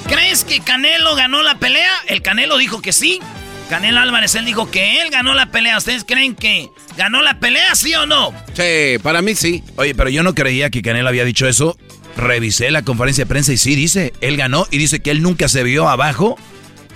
¿crees 0.09 0.45
que 0.45 0.61
Canelo 0.61 1.15
ganó 1.17 1.43
la 1.43 1.59
pelea? 1.59 1.91
El 2.07 2.23
Canelo 2.23 2.57
dijo 2.59 2.81
que 2.81 2.93
sí. 2.93 3.21
Canelo 3.69 3.99
Álvarez, 3.99 4.35
él 4.37 4.45
dijo 4.45 4.71
que 4.71 5.03
él 5.03 5.11
ganó 5.11 5.35
la 5.35 5.51
pelea. 5.51 5.77
¿Ustedes 5.79 6.05
creen 6.05 6.37
que 6.37 6.71
ganó 6.97 7.21
la 7.23 7.41
pelea, 7.41 7.75
sí 7.75 7.95
o 7.97 8.07
no? 8.07 8.33
Sí, 8.55 8.99
para 9.03 9.23
mí 9.23 9.35
sí. 9.35 9.65
Oye, 9.77 9.95
pero 9.95 10.09
yo 10.09 10.23
no 10.23 10.35
creía 10.35 10.71
que 10.71 10.83
Canelo 10.83 11.09
había 11.09 11.25
dicho 11.25 11.49
eso. 11.49 11.77
Revisé 12.17 12.71
la 12.71 12.83
conferencia 12.83 13.25
de 13.25 13.29
prensa 13.29 13.53
y 13.53 13.57
sí 13.57 13.75
dice, 13.75 14.13
él 14.21 14.37
ganó 14.37 14.67
y 14.71 14.79
dice 14.79 15.01
que 15.01 15.11
él 15.11 15.21
nunca 15.21 15.49
se 15.49 15.65
vio 15.65 15.89
abajo 15.89 16.39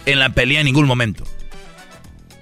en 0.06 0.18
la 0.20 0.30
pelea 0.30 0.60
en 0.60 0.66
ningún 0.66 0.86
momento. 0.86 1.24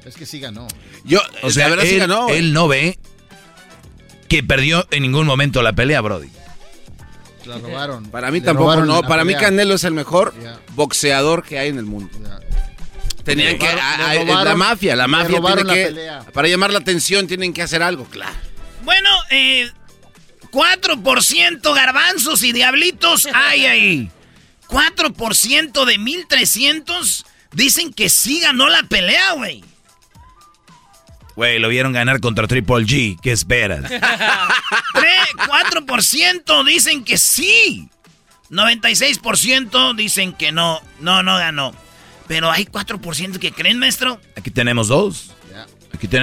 Es 0.04 0.14
que 0.14 0.26
sí 0.26 0.38
ganó. 0.40 0.68
Yo, 1.04 1.20
O 1.42 1.50
sea, 1.50 1.64
la 1.64 1.70
verdad 1.70 1.86
él, 1.86 1.90
sí 1.92 1.98
ganó. 1.98 2.24
güey. 2.24 2.38
él 2.38 2.52
no 2.52 2.68
ve 2.68 2.98
que 4.28 4.42
perdió 4.42 4.86
en 4.90 5.02
ningún 5.02 5.26
momento 5.26 5.62
la 5.62 5.72
pelea, 5.72 6.02
Brody. 6.02 6.28
La 7.48 7.58
robaron. 7.58 8.10
Para 8.10 8.30
mí 8.30 8.40
Le 8.40 8.46
tampoco, 8.46 8.76
no. 8.84 9.02
Para 9.02 9.24
mí. 9.24 9.34
Canelo 9.34 9.74
es 9.74 9.84
el 9.84 9.92
mejor 9.94 10.34
boxeador 10.74 11.42
que 11.44 11.58
hay 11.58 11.68
en 11.68 11.78
el 11.78 11.84
mundo. 11.84 12.10
Tenían 13.24 13.58
que. 13.58 13.66
robaron- 13.66 13.80
a- 13.82 13.96
le 14.14 14.20
a- 14.20 14.24
robaron- 14.24 14.44
la 14.44 14.54
mafia, 14.56 14.96
la 14.96 15.06
mafia 15.08 15.40
tiene 15.40 15.64
la 15.64 15.74
que. 15.74 15.84
pelea. 15.86 16.20
Para 16.32 16.48
llamar 16.48 16.72
la 16.72 16.78
atención 16.78 17.26
tienen 17.26 17.52
que 17.52 17.62
hacer 17.62 17.82
algo, 17.82 18.04
claro. 18.04 18.32
Bueno, 18.84 19.10
eh, 19.30 19.70
4% 20.50 21.74
garbanzos 21.74 22.42
y 22.42 22.52
diablitos 22.52 23.28
hay 23.34 23.66
ahí. 23.66 24.10
4% 24.66 25.84
de 25.84 25.98
1300 25.98 27.24
dicen 27.52 27.92
que 27.92 28.08
sí 28.08 28.40
ganó 28.40 28.68
la 28.68 28.82
pelea, 28.84 29.32
güey. 29.32 29.64
Güey, 31.38 31.60
lo 31.60 31.68
vieron 31.68 31.92
ganar 31.92 32.18
contra 32.18 32.48
Triple 32.48 32.84
G. 32.84 33.16
¿Qué 33.22 33.30
esperas? 33.30 33.84
Tre- 33.92 34.00
4% 35.86 36.64
dicen 36.64 37.04
que 37.04 37.16
sí. 37.16 37.88
96% 38.50 39.94
dicen 39.94 40.32
que 40.32 40.50
no, 40.50 40.80
no, 40.98 41.22
no 41.22 41.38
ganó. 41.38 41.72
Pero 42.26 42.50
hay 42.50 42.64
4% 42.64 43.38
que 43.38 43.52
creen, 43.52 43.78
maestro. 43.78 44.20
Aquí 44.34 44.50
tenemos 44.50 44.88
dos. 44.88 45.30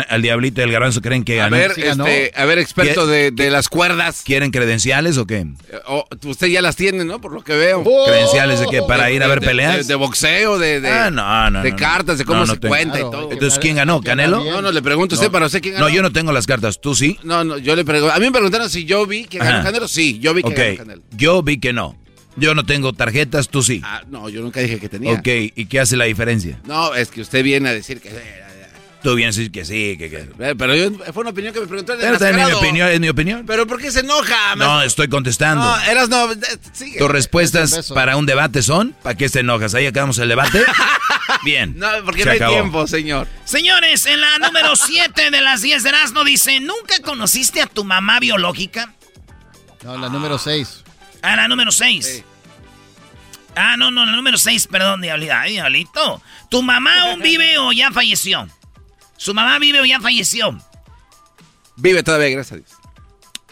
Al 0.10 0.22
Diablito 0.22 0.62
y 0.62 0.64
el 0.64 0.72
Garbanzo 0.72 1.02
creen 1.02 1.24
que 1.24 1.40
A 1.42 1.46
ganó. 1.46 1.58
ver, 1.58 1.74
sí 1.74 1.82
ganó. 1.82 2.06
este, 2.08 2.32
a 2.40 2.46
ver, 2.46 2.60
experto 2.60 3.06
de, 3.08 3.32
de 3.32 3.50
las 3.50 3.70
cuerdas. 3.70 4.22
¿Quieren 4.26 4.52
credenciales 4.52 5.18
o 5.18 5.26
qué? 5.26 5.38
Eh, 5.40 5.80
oh, 5.88 6.06
usted 6.26 6.48
ya 6.48 6.62
las 6.62 6.76
tiene, 6.76 7.06
¿no? 7.06 7.20
Por 7.22 7.34
lo 7.34 7.44
que 7.44 7.54
veo. 7.56 7.84
¿Credenciales 8.08 8.60
de 8.60 8.68
qué? 8.68 8.82
¿Para 8.82 9.12
ir 9.12 9.22
a 9.24 9.28
ver 9.28 9.40
peleas? 9.42 9.78
De, 9.78 9.84
de 9.84 9.96
boxeo, 9.96 10.58
de, 10.58 10.82
de, 10.82 10.90
Ah, 10.90 11.10
no, 11.12 11.50
no, 11.50 11.62
de 11.64 11.72
no, 11.72 11.78
cartas, 11.78 12.18
de 12.18 12.26
cómo 12.26 12.40
No, 12.42 12.46
no 12.46 12.54
se 12.54 12.60
tengo. 12.60 12.72
cuenta 12.74 12.94
Claro, 13.00 13.08
y 13.08 13.12
todo. 13.12 13.32
Entonces, 13.32 13.60
¿quién 13.60 13.76
ganó? 13.76 14.02
¿Canelo? 14.02 14.44
No, 14.44 14.62
no, 14.62 14.72
le 14.72 14.82
pregunto 14.82 15.16
a 15.16 15.18
usted, 15.18 15.32
para 15.32 15.48
usted 15.48 15.62
quién 15.62 15.76
ganó. 15.76 15.88
No, 15.90 15.94
yo 15.94 16.02
no 16.02 16.12
tengo 16.12 16.32
las 16.32 16.48
cartas. 16.48 16.80
¿Tú 16.80 16.96
sí? 16.96 17.20
No, 17.24 17.44
no, 17.44 17.58
yo 17.58 17.76
le 17.76 17.84
pregunto. 17.86 18.14
A 18.14 18.20
mí 18.20 18.26
me 18.26 18.32
preguntaron 18.32 18.70
si 18.70 18.86
yo 18.86 19.06
vi 19.06 19.26
que 19.26 19.38
ganó 19.40 19.52
Ajá. 19.58 19.64
Canelo. 19.64 19.88
Sí, 19.88 20.20
yo 20.20 20.34
vi 20.34 20.44
que 20.44 20.54
ganó 20.54 20.78
Canelo. 20.78 21.02
yo 21.16 21.44
vi 21.44 21.60
que 21.60 21.74
no. 21.74 21.98
Yo 22.38 22.54
no 22.54 22.66
tengo 22.66 22.92
tarjetas, 22.92 23.48
tú 23.48 23.64
sí. 23.64 23.80
Ah, 23.86 24.04
no, 24.10 24.28
yo 24.28 24.42
nunca 24.42 24.60
dije 24.60 24.78
que 24.78 24.90
tenía. 24.90 25.14
Ok, 25.14 25.26
¿y 25.56 25.66
qué 25.68 25.80
hace 25.80 25.96
la 25.96 26.04
diferencia? 26.04 26.60
No, 26.66 26.94
es 26.94 27.08
que 27.10 27.22
usted 27.22 27.44
viene 27.44 27.70
a 27.70 27.74
decir 27.74 28.02
que. 28.02 28.10
Tú 29.06 29.14
vienes 29.14 29.36
a 29.36 29.40
decir 29.40 29.52
que 29.52 29.64
sí, 29.66 29.98
que... 30.00 30.10
que... 30.10 30.18
eh, 30.40 30.56
Pero 30.58 30.74
yo, 30.76 30.90
fue 31.14 31.22
una 31.22 31.30
opinión 31.30 31.54
que 31.54 31.60
me 31.60 31.68
preguntó 31.68 31.94
el 31.94 32.00
Pero 32.00 32.16
es 32.16 32.36
mi 32.36 32.52
opinión, 32.54 32.90
es 32.90 33.00
mi 33.00 33.08
opinión. 33.10 33.44
Pero 33.46 33.68
¿por 33.68 33.80
qué 33.80 33.92
se 33.92 34.00
enoja? 34.00 34.56
No, 34.56 34.82
estoy 34.82 35.10
contestando. 35.10 35.64
No, 35.64 35.80
eras 35.84 36.10
no. 36.10 36.32
eh, 36.32 36.38
Sigue. 36.74 36.98
Tus 36.98 37.12
respuestas 37.12 37.92
para 37.94 38.18
un 38.18 38.26
debate 38.26 38.64
son, 38.64 38.96
¿para 39.04 39.16
qué 39.16 39.30
te 39.30 39.42
enojas? 39.42 39.76
Ahí 39.76 39.86
acabamos 39.86 40.18
el 40.18 40.28
debate. 40.28 40.60
Bien. 41.44 41.78
No, 41.78 41.88
porque 42.04 42.22
se 42.22 42.26
no 42.26 42.32
hay 42.32 42.38
acabó. 42.38 42.54
tiempo, 42.54 42.88
señor. 42.88 43.28
Señores, 43.44 44.08
en 44.08 44.22
la 44.22 44.40
número 44.40 44.76
7 44.76 45.30
de 45.30 45.42
las 45.42 45.62
10 45.62 45.84
de 45.84 45.90
Erasmo 45.90 46.24
dice, 46.24 46.60
¿nunca 46.60 47.00
conociste 47.04 47.62
a 47.62 47.68
tu 47.68 47.84
mamá 47.84 48.20
biológica? 48.20 48.92
No, 49.84 50.00
la 50.00 50.10
número 50.10 50.40
6. 50.40 50.84
Ah, 51.22 51.36
la 51.36 51.48
número 51.48 51.72
6. 51.72 52.04
Sí. 52.06 52.24
Ah, 53.56 53.78
no, 53.78 53.92
no, 53.92 54.04
la 54.04 54.14
número 54.14 54.40
6, 54.40 54.66
perdón, 54.68 55.02
diablito. 55.02 55.34
Ay, 55.36 55.52
diablito. 55.54 56.24
¿Tu 56.50 56.64
mamá 56.64 57.02
aún 57.04 57.20
vive 57.22 57.60
o 57.60 57.72
ya 57.72 57.92
falleció? 57.92 58.48
¿Su 59.18 59.34
mamá 59.34 59.58
vive 59.60 59.80
o 59.82 59.86
ya 59.86 60.00
falleció? 60.00 60.58
Vive 61.78 62.04
todavía, 62.04 62.30
gracias 62.30 62.54
a 62.54 62.56
Dios. 62.58 62.72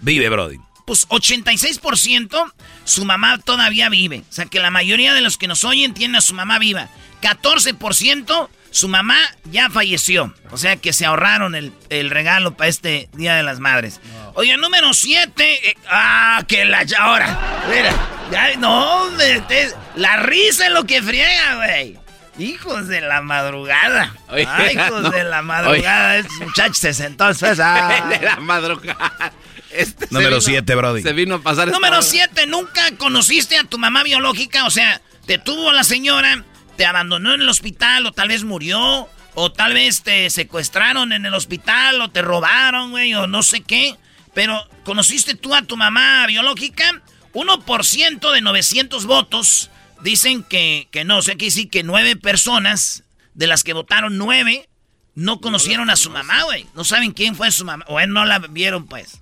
Vive, 0.02 0.30
Brody. 0.30 0.58
Pues 0.86 1.08
86% 1.08 2.52
su 2.84 3.06
mamá 3.06 3.38
todavía 3.40 3.88
vive. 3.90 4.24
O 4.30 4.34
sea 4.34 4.46
que 4.46 4.60
la 4.60 4.70
mayoría 4.72 5.14
de 5.14 5.22
los 5.22 5.38
que 5.38 5.48
nos 5.48 5.64
oyen 5.64 5.94
tienen 5.94 6.18
a 6.18 6.22
su 6.22 6.34
mamá 6.34 6.60
viva. 6.60 6.90
14% 7.22 8.50
su 8.72 8.88
mamá 8.90 9.18
ya 9.46 9.70
falleció. 9.70 10.34
O 10.52 10.58
sea 10.58 10.76
que 10.78 10.92
se 10.94 11.06
ahorraron 11.06 11.56
el, 11.56 11.72
el 11.90 12.10
regalo 12.10 12.58
para 12.58 12.70
este 12.70 13.08
Día 13.14 13.36
de 13.36 13.44
las 13.44 13.60
Madres. 13.60 14.02
Oye, 14.34 14.58
número 14.58 14.94
7. 14.94 15.78
ah, 15.90 16.44
que 16.48 16.66
la 16.66 16.84
ya 16.84 16.98
ahora. 17.04 17.64
Mira, 17.70 17.94
ya, 18.32 18.56
no, 18.58 19.04
hombre, 19.04 19.42
te- 19.48 19.74
la 19.96 20.18
risa 20.18 20.66
es 20.68 20.74
lo 20.74 20.86
que 20.86 21.02
friega, 21.02 21.56
güey. 21.56 21.98
Hijos 22.38 22.88
de 22.88 23.02
la 23.02 23.22
madrugada. 23.22 24.16
Oye, 24.30 24.48
Ay, 24.50 24.76
hijos 24.76 25.02
no. 25.04 25.10
de 25.12 25.24
la 25.24 25.42
madrugada. 25.42 26.18
Este 26.18 26.46
muchacho 26.46 26.74
se 26.74 26.94
sentó. 26.94 27.26
ah. 27.26 27.32
de 28.10 28.26
la 28.26 28.38
madrugada. 28.40 29.32
Este 29.72 30.08
Número 30.10 30.30
vino- 30.38 30.42
7, 30.42 30.76
Brody. 30.76 31.02
Se 31.04 31.14
vino 31.14 31.36
a 31.36 31.42
pasar 31.42 31.68
Número 31.70 31.96
hora. 31.98 32.02
7, 32.04 32.48
nunca 32.48 32.96
conociste 32.98 33.58
a 33.58 33.64
tu 33.64 33.78
mamá 33.78 34.04
biológica, 34.04 34.66
o 34.66 34.72
sea, 34.72 35.02
te 35.26 35.38
tuvo 35.38 35.72
la 35.72 35.84
señora, 35.84 36.44
te 36.78 36.86
abandonó 36.86 37.34
en 37.34 37.42
el 37.42 37.50
hospital 37.50 38.06
o 38.06 38.12
tal 38.12 38.28
vez 38.30 38.44
murió 38.44 39.08
O 39.36 39.52
tal 39.52 39.74
vez 39.74 40.04
te 40.04 40.30
secuestraron 40.30 41.12
en 41.12 41.26
el 41.26 41.34
hospital 41.34 42.00
o 42.02 42.10
te 42.12 42.22
robaron, 42.22 42.92
güey, 42.92 43.16
o 43.16 43.26
no 43.26 43.42
sé 43.42 43.62
qué. 43.62 43.96
Pero, 44.36 44.64
¿conociste 44.84 45.34
tú 45.34 45.56
a 45.56 45.64
tu 45.64 45.76
mamá 45.76 46.26
biológica? 46.28 47.02
1% 47.34 48.32
de 48.32 48.42
900 48.42 49.06
votos 49.08 49.72
Dicen 50.04 50.44
que, 50.44 50.88
que 50.92 51.04
no, 51.06 51.18
o 51.20 51.22
sea, 51.22 51.36
que 51.36 51.50
sí 51.50 51.68
que 51.68 51.84
nueve 51.84 52.16
personas, 52.16 53.04
de 53.34 53.48
las 53.48 53.64
que 53.64 53.74
votaron 53.74 54.18
nueve, 54.18 54.70
no 55.16 55.40
conocieron 55.40 55.90
a 55.90 55.96
su 55.96 56.10
mamá, 56.10 56.44
güey. 56.44 56.66
No 56.76 56.84
saben 56.84 57.12
quién 57.12 57.36
fue 57.36 57.52
su 57.52 57.66
mamá. 57.66 57.86
O 57.88 58.00
él 58.00 58.12
no 58.12 58.26
la 58.26 58.40
vieron, 58.40 58.88
pues. 58.88 59.22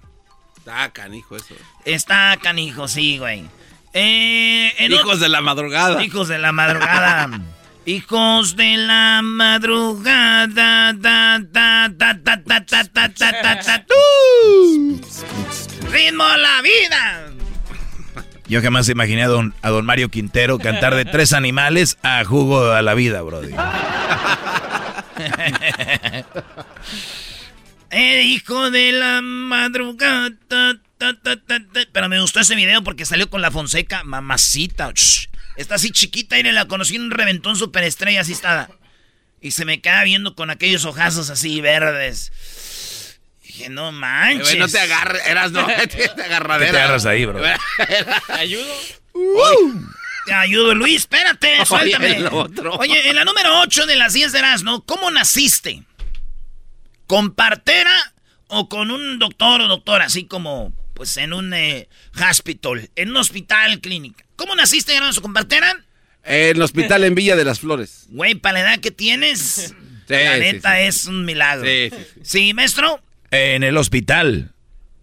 Está 0.57 0.91
canijo 0.91 1.35
eso. 1.35 1.55
Está 1.85 2.37
canijo, 2.41 2.87
sí, 2.87 3.17
güey. 3.17 3.43
Eh, 3.93 4.73
hijos 4.89 5.19
de 5.19 5.29
la 5.29 5.41
madrugada. 5.41 6.01
Hijos 6.03 6.27
de 6.29 6.37
la 6.37 6.51
madrugada. 6.51 7.29
hijos 7.85 8.55
de 8.55 8.77
la 8.77 9.21
madrugada. 9.21 10.11
Ritmo 15.91 16.23
la 16.37 16.61
vida. 16.61 17.30
Yo 18.51 18.61
jamás 18.61 18.89
imaginé 18.89 19.23
a 19.23 19.29
don, 19.29 19.55
a 19.61 19.69
don 19.69 19.85
Mario 19.85 20.09
Quintero 20.09 20.59
cantar 20.59 20.93
de 20.95 21.05
tres 21.05 21.31
animales 21.31 21.97
a 22.03 22.21
jugo 22.25 22.73
a 22.73 22.81
la 22.81 22.93
vida, 22.95 23.21
brody. 23.21 23.53
El 27.91 28.25
hijo 28.25 28.69
de 28.69 28.91
la 28.91 29.21
madrugada. 29.21 30.31
Pero 31.93 32.09
me 32.09 32.19
gustó 32.19 32.41
ese 32.41 32.55
video 32.55 32.83
porque 32.83 33.05
salió 33.05 33.29
con 33.29 33.41
la 33.41 33.51
Fonseca. 33.51 34.03
Mamacita. 34.03 34.91
está 35.55 35.75
así 35.75 35.91
chiquita 35.91 36.37
y 36.37 36.43
la 36.43 36.65
conocí 36.65 36.97
en 36.97 37.03
un 37.03 37.11
reventón 37.11 37.55
superestrella. 37.55 38.19
Así 38.19 38.33
está. 38.33 38.69
Y 39.39 39.51
se 39.51 39.63
me 39.63 39.79
queda 39.79 40.03
viendo 40.03 40.35
con 40.35 40.49
aquellos 40.49 40.83
ojazos 40.83 41.29
así 41.29 41.61
verdes. 41.61 42.33
Dije, 43.51 43.67
no 43.67 43.91
manches. 43.91 44.57
no 44.57 44.69
te 44.69 44.79
agarres, 44.79 45.27
eras 45.27 45.51
no, 45.51 45.67
te, 45.89 46.23
agarradera. 46.23 46.71
te 46.71 46.77
agarras 46.77 47.05
ahí, 47.05 47.25
bro? 47.25 47.41
¿Te 48.27 48.33
ayudo? 48.33 48.73
te 50.25 50.33
ayudo, 50.33 50.73
Luis, 50.73 51.01
espérate, 51.01 51.65
suéltame. 51.65 52.27
Oye, 52.79 53.09
en 53.09 53.15
la 53.17 53.25
número 53.25 53.59
8 53.59 53.87
de 53.87 53.97
las 53.97 54.13
10 54.13 54.31
de 54.31 54.39
Erasmo, 54.39 54.85
¿cómo 54.85 55.11
naciste? 55.11 55.83
¿Con 57.07 57.35
partera 57.35 58.13
o 58.47 58.69
con 58.69 58.89
un 58.89 59.19
doctor 59.19 59.59
o 59.59 59.67
doctora, 59.67 60.05
así 60.05 60.23
como 60.23 60.73
pues 60.93 61.17
en 61.17 61.33
un 61.33 61.53
eh, 61.53 61.89
hospital, 62.29 62.89
en 62.95 63.09
un 63.09 63.17
hospital, 63.17 63.81
clínica? 63.81 64.23
¿Cómo 64.37 64.55
naciste, 64.55 64.95
Erasmo, 64.95 65.23
con 65.23 65.33
partera? 65.33 65.75
En 66.23 66.55
el 66.55 66.61
hospital 66.61 67.03
en 67.03 67.15
Villa 67.15 67.35
de 67.35 67.43
las 67.43 67.59
Flores. 67.59 68.05
Güey, 68.11 68.35
para 68.35 68.61
la 68.61 68.71
edad 68.71 68.79
que 68.79 68.91
tienes, 68.91 69.75
la 70.07 70.37
neta 70.37 70.79
es 70.79 71.03
un 71.05 71.25
milagro. 71.25 71.65
Sí, 71.65 71.89
sí, 71.89 72.05
sí. 72.23 72.53
maestro? 72.53 73.01
En 73.31 73.63
el 73.63 73.77
hospital. 73.77 74.53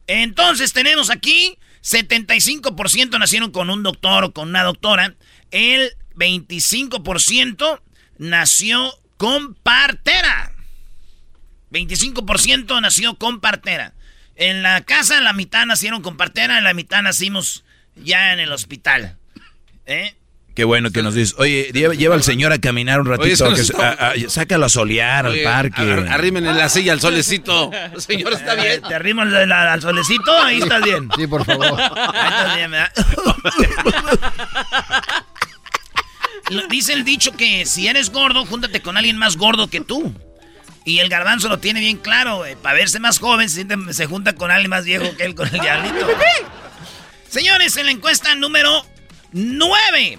Entonces 0.06 0.72
tenemos 0.72 1.10
aquí 1.10 1.58
75% 1.82 3.18
nacieron 3.18 3.50
con 3.50 3.70
un 3.70 3.82
doctor 3.82 4.24
o 4.24 4.32
con 4.32 4.48
una 4.48 4.62
doctora. 4.62 5.14
El 5.50 5.92
25% 6.14 7.80
nació 8.18 8.92
con 9.16 9.54
partera. 9.54 10.52
25% 11.70 12.80
nació 12.80 13.16
con 13.16 13.40
partera. 13.40 13.94
En 14.36 14.62
la 14.62 14.82
casa 14.82 15.20
la 15.20 15.32
mitad 15.32 15.66
nacieron 15.66 16.02
con 16.02 16.16
partera, 16.16 16.58
en 16.58 16.64
la 16.64 16.74
mitad 16.74 17.02
nacimos 17.02 17.64
ya 17.96 18.32
en 18.32 18.40
el 18.40 18.52
hospital. 18.52 19.16
¿Eh? 19.86 20.14
Qué 20.58 20.64
bueno 20.64 20.90
que 20.90 21.04
nos 21.04 21.14
dices. 21.14 21.36
Oye, 21.38 21.70
lleva, 21.72 22.16
al 22.16 22.24
señor 22.24 22.52
a 22.52 22.58
caminar 22.58 23.00
un 23.00 23.06
ratito. 23.06 23.48
sácalo 24.26 24.66
a 24.66 24.68
solear 24.68 25.24
al 25.26 25.38
parque. 25.44 25.82
Arrimen 26.10 26.46
en 26.46 26.58
la 26.58 26.68
silla 26.68 26.90
al 26.94 27.00
solecito. 27.00 27.70
Señor, 27.98 28.32
¿está 28.32 28.56
bien? 28.56 28.82
¿Te 28.82 28.92
arrimo 28.92 29.22
al, 29.22 29.80
solecito? 29.80 30.36
Ahí 30.36 30.58
estás 30.58 30.82
bien. 30.82 31.08
Sí, 31.14 31.28
por 31.28 31.44
favor. 31.44 31.80
Ahí 31.80 32.28
estás 32.28 32.56
bien, 32.56 32.72
¿verdad? 32.72 32.92
Dice 36.68 36.92
el 36.92 37.04
dicho 37.04 37.30
que 37.36 37.64
si 37.64 37.86
eres 37.86 38.10
gordo, 38.10 38.44
júntate 38.44 38.82
con 38.82 38.96
alguien 38.96 39.16
más 39.16 39.36
gordo 39.36 39.70
que 39.70 39.80
tú. 39.80 40.12
Y 40.84 40.98
el 40.98 41.08
garbanzo 41.08 41.48
lo 41.48 41.60
tiene 41.60 41.78
bien 41.78 41.98
claro, 41.98 42.42
Para 42.62 42.74
verse 42.74 42.98
más 42.98 43.20
joven, 43.20 43.48
se, 43.48 43.64
se 43.92 44.06
junta 44.06 44.32
con 44.34 44.50
alguien 44.50 44.70
más 44.70 44.84
viejo 44.84 45.16
que 45.16 45.24
él 45.24 45.36
con 45.36 45.46
el 45.54 45.60
diablito. 45.60 46.04
Señores, 47.28 47.76
en 47.76 47.86
la 47.86 47.92
encuesta 47.92 48.34
número 48.34 48.84
9. 49.30 50.18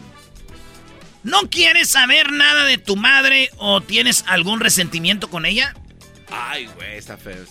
¿No 1.29 1.47
quieres 1.51 1.89
saber 1.89 2.31
nada 2.31 2.65
de 2.65 2.79
tu 2.79 2.95
madre 2.95 3.51
o 3.57 3.81
tienes 3.81 4.23
algún 4.27 4.59
resentimiento 4.59 5.29
con 5.29 5.45
ella? 5.45 5.75
Ay, 6.31 6.67
güey, 6.75 6.97
está 6.97 7.17
feo. 7.17 7.45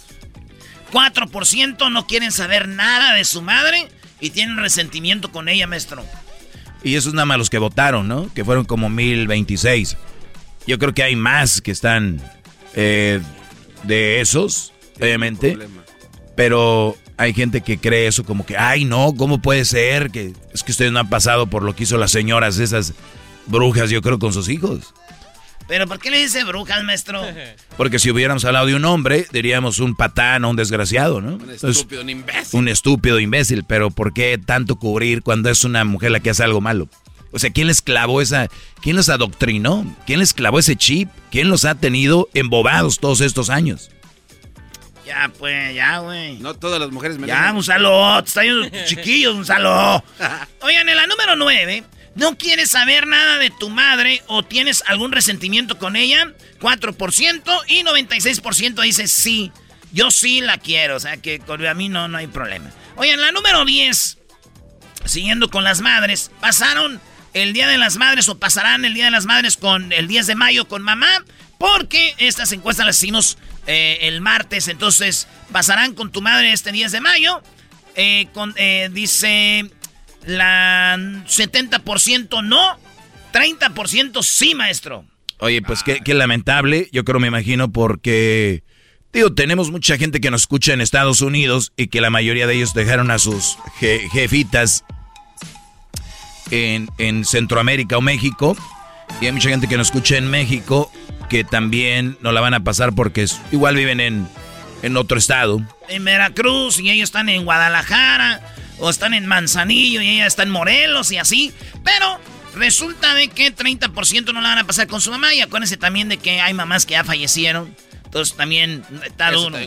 4% 0.92 1.92
no 1.92 2.06
quieren 2.08 2.32
saber 2.32 2.66
nada 2.66 3.14
de 3.14 3.24
su 3.24 3.40
madre 3.40 3.88
y 4.20 4.30
tienen 4.30 4.56
resentimiento 4.56 5.30
con 5.30 5.48
ella, 5.48 5.68
maestro. 5.68 6.04
Y 6.82 6.96
esos 6.96 7.14
nada 7.14 7.26
más 7.26 7.38
los 7.38 7.50
que 7.50 7.58
votaron, 7.58 8.08
¿no? 8.08 8.32
Que 8.34 8.44
fueron 8.44 8.64
como 8.64 8.88
1026. 8.88 9.96
Yo 10.66 10.78
creo 10.80 10.92
que 10.92 11.04
hay 11.04 11.14
más 11.14 11.60
que 11.60 11.70
están 11.70 12.20
eh, 12.74 13.20
de 13.84 14.20
esos, 14.20 14.72
obviamente. 15.00 15.56
Pero 16.34 16.96
hay 17.16 17.32
gente 17.32 17.60
que 17.60 17.78
cree 17.78 18.08
eso 18.08 18.24
como 18.24 18.44
que, 18.44 18.56
ay, 18.56 18.84
no, 18.84 19.14
¿cómo 19.16 19.40
puede 19.40 19.64
ser? 19.64 20.10
Que 20.10 20.32
es 20.52 20.64
que 20.64 20.72
ustedes 20.72 20.90
no 20.90 20.98
han 20.98 21.10
pasado 21.10 21.46
por 21.46 21.62
lo 21.62 21.76
que 21.76 21.84
hizo 21.84 21.96
las 21.96 22.10
señoras 22.10 22.58
esas 22.58 22.94
brujas, 23.48 23.90
yo 23.90 24.02
creo, 24.02 24.18
con 24.18 24.32
sus 24.32 24.48
hijos. 24.48 24.94
¿Pero 25.68 25.86
por 25.86 25.98
qué 25.98 26.10
le 26.10 26.18
dice 26.18 26.44
brujas, 26.44 26.82
maestro? 26.82 27.22
Porque 27.76 27.98
si 27.98 28.10
hubiéramos 28.10 28.44
hablado 28.46 28.66
de 28.66 28.74
un 28.74 28.84
hombre, 28.86 29.26
diríamos 29.30 29.78
un 29.80 29.94
patán 29.94 30.44
o 30.44 30.50
un 30.50 30.56
desgraciado, 30.56 31.20
¿no? 31.20 31.34
Un 31.34 31.50
estúpido, 31.50 32.00
un 32.00 32.10
imbécil. 32.10 32.58
Un 32.58 32.68
estúpido 32.68 33.20
imbécil, 33.20 33.64
pero 33.64 33.90
¿por 33.90 34.14
qué 34.14 34.38
tanto 34.38 34.76
cubrir 34.76 35.22
cuando 35.22 35.50
es 35.50 35.64
una 35.64 35.84
mujer 35.84 36.10
la 36.10 36.20
que 36.20 36.30
hace 36.30 36.42
algo 36.42 36.62
malo? 36.62 36.88
O 37.30 37.38
sea, 37.38 37.50
¿quién 37.50 37.66
les 37.66 37.82
clavó 37.82 38.22
esa, 38.22 38.48
quién 38.80 38.96
los 38.96 39.10
adoctrinó? 39.10 39.84
¿Quién 40.06 40.20
les 40.20 40.32
clavó 40.32 40.58
ese 40.58 40.76
chip? 40.76 41.10
¿Quién 41.30 41.50
los 41.50 41.66
ha 41.66 41.74
tenido 41.74 42.30
embobados 42.32 42.98
todos 42.98 43.20
estos 43.20 43.50
años? 43.50 43.90
Ya, 45.04 45.30
pues, 45.38 45.74
ya, 45.74 45.98
güey. 45.98 46.38
No 46.38 46.54
todas 46.54 46.80
las 46.80 46.90
mujeres 46.90 47.18
me 47.18 47.26
Ya, 47.26 47.52
un 47.54 47.62
saludo. 47.62 48.20
Están 48.20 48.46
chiquillos, 48.86 49.34
un 49.34 49.44
saludo. 49.44 50.02
Oigan, 50.62 50.88
en 50.88 50.96
la 50.96 51.06
número 51.06 51.36
nueve 51.36 51.84
¿No 52.18 52.36
quieres 52.36 52.72
saber 52.72 53.06
nada 53.06 53.38
de 53.38 53.50
tu 53.50 53.70
madre 53.70 54.24
o 54.26 54.42
tienes 54.42 54.82
algún 54.86 55.12
resentimiento 55.12 55.78
con 55.78 55.94
ella? 55.94 56.34
4% 56.60 57.62
y 57.68 57.84
96% 57.84 58.82
dice 58.82 59.06
sí. 59.06 59.52
Yo 59.92 60.10
sí 60.10 60.40
la 60.40 60.58
quiero, 60.58 60.96
o 60.96 61.00
sea 61.00 61.18
que 61.18 61.38
con 61.38 61.64
a 61.64 61.74
mí 61.74 61.88
no, 61.88 62.08
no 62.08 62.18
hay 62.18 62.26
problema. 62.26 62.72
En 63.00 63.20
la 63.20 63.30
número 63.30 63.64
10, 63.64 64.18
siguiendo 65.04 65.48
con 65.48 65.62
las 65.62 65.80
madres, 65.80 66.32
pasaron 66.40 67.00
el 67.34 67.52
Día 67.52 67.68
de 67.68 67.78
las 67.78 67.98
Madres 67.98 68.28
o 68.28 68.36
pasarán 68.36 68.84
el 68.84 68.94
Día 68.94 69.04
de 69.04 69.10
las 69.12 69.24
Madres 69.24 69.56
con 69.56 69.92
el 69.92 70.08
10 70.08 70.26
de 70.26 70.34
mayo 70.34 70.66
con 70.66 70.82
mamá, 70.82 71.24
porque 71.56 72.16
estas 72.18 72.50
encuestas 72.50 72.84
las 72.84 72.96
hicimos 72.96 73.38
eh, 73.68 73.98
el 74.02 74.20
martes, 74.20 74.66
entonces 74.66 75.28
pasarán 75.52 75.94
con 75.94 76.10
tu 76.10 76.20
madre 76.20 76.52
este 76.52 76.72
10 76.72 76.90
de 76.90 77.00
mayo. 77.00 77.42
Eh, 77.94 78.28
con, 78.32 78.54
eh, 78.56 78.90
dice 78.92 79.70
la 80.26 80.96
70% 80.98 82.44
no, 82.44 82.78
30% 83.32 84.22
sí, 84.22 84.54
maestro. 84.54 85.04
Oye, 85.40 85.62
pues 85.62 85.82
qué, 85.84 86.14
lamentable, 86.14 86.88
yo 86.92 87.04
creo, 87.04 87.20
me 87.20 87.28
imagino, 87.28 87.70
porque, 87.70 88.64
digo, 89.12 89.32
tenemos 89.34 89.70
mucha 89.70 89.96
gente 89.96 90.20
que 90.20 90.30
nos 90.30 90.42
escucha 90.42 90.72
en 90.72 90.80
Estados 90.80 91.20
Unidos 91.20 91.72
y 91.76 91.88
que 91.88 92.00
la 92.00 92.10
mayoría 92.10 92.48
de 92.48 92.56
ellos 92.56 92.74
dejaron 92.74 93.12
a 93.12 93.20
sus 93.20 93.56
jefitas 93.78 94.84
en, 96.50 96.88
en, 96.98 97.24
Centroamérica 97.24 97.98
o 97.98 98.00
México. 98.00 98.56
Y 99.20 99.26
hay 99.26 99.32
mucha 99.32 99.48
gente 99.48 99.68
que 99.68 99.76
nos 99.76 99.88
escucha 99.88 100.16
en 100.16 100.28
México 100.28 100.90
que 101.30 101.44
también 101.44 102.16
no 102.20 102.32
la 102.32 102.40
van 102.40 102.54
a 102.54 102.64
pasar 102.64 102.94
porque 102.94 103.26
igual 103.52 103.76
viven 103.76 104.00
en, 104.00 104.28
en 104.82 104.96
otro 104.96 105.18
estado. 105.18 105.60
En 105.88 106.04
Veracruz 106.04 106.80
y 106.80 106.90
ellos 106.90 107.08
están 107.08 107.28
en 107.28 107.44
Guadalajara 107.44 108.40
o 108.78 108.90
están 108.90 109.14
en 109.14 109.26
Manzanillo 109.26 110.00
y 110.00 110.08
ella 110.08 110.26
está 110.26 110.42
en 110.42 110.50
Morelos 110.50 111.10
y 111.12 111.18
así. 111.18 111.52
Pero 111.84 112.18
resulta 112.54 113.14
de 113.14 113.28
que 113.28 113.54
30% 113.54 114.32
no 114.32 114.40
la 114.40 114.50
van 114.50 114.58
a 114.58 114.64
pasar 114.64 114.86
con 114.86 115.00
su 115.00 115.10
mamá 115.10 115.34
y 115.34 115.40
acuérdense 115.40 115.76
también 115.76 116.08
de 116.08 116.18
que 116.18 116.40
hay 116.40 116.54
mamás 116.54 116.86
que 116.86 116.92
ya 116.92 117.04
fallecieron. 117.04 117.74
Entonces 118.04 118.36
también 118.36 118.84
está 119.04 119.30
duro. 119.32 119.58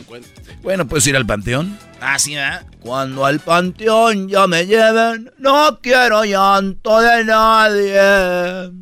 Bueno, 0.62 0.88
puedes 0.88 1.06
ir 1.06 1.16
al 1.16 1.24
panteón. 1.24 1.78
Ah, 2.00 2.18
sí, 2.18 2.34
¿verdad? 2.34 2.66
Cuando 2.80 3.24
al 3.24 3.38
panteón 3.38 4.28
ya 4.28 4.48
me 4.48 4.66
lleven, 4.66 5.32
no 5.38 5.78
quiero 5.80 6.24
llanto 6.24 7.00
de 7.00 7.24
nadie. 7.24 8.72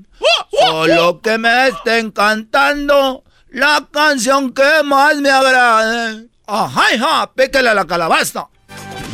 Solo 0.50 1.20
que 1.20 1.36
me 1.36 1.68
estén 1.68 2.10
cantando 2.10 3.22
la 3.50 3.86
canción 3.90 4.52
que 4.52 4.82
más 4.84 5.16
me 5.16 5.30
agrade. 5.30 6.28
Ajá, 6.46 7.30
píquele 7.34 7.68
a 7.68 7.74
la 7.74 7.84
calabaza. 7.84 8.48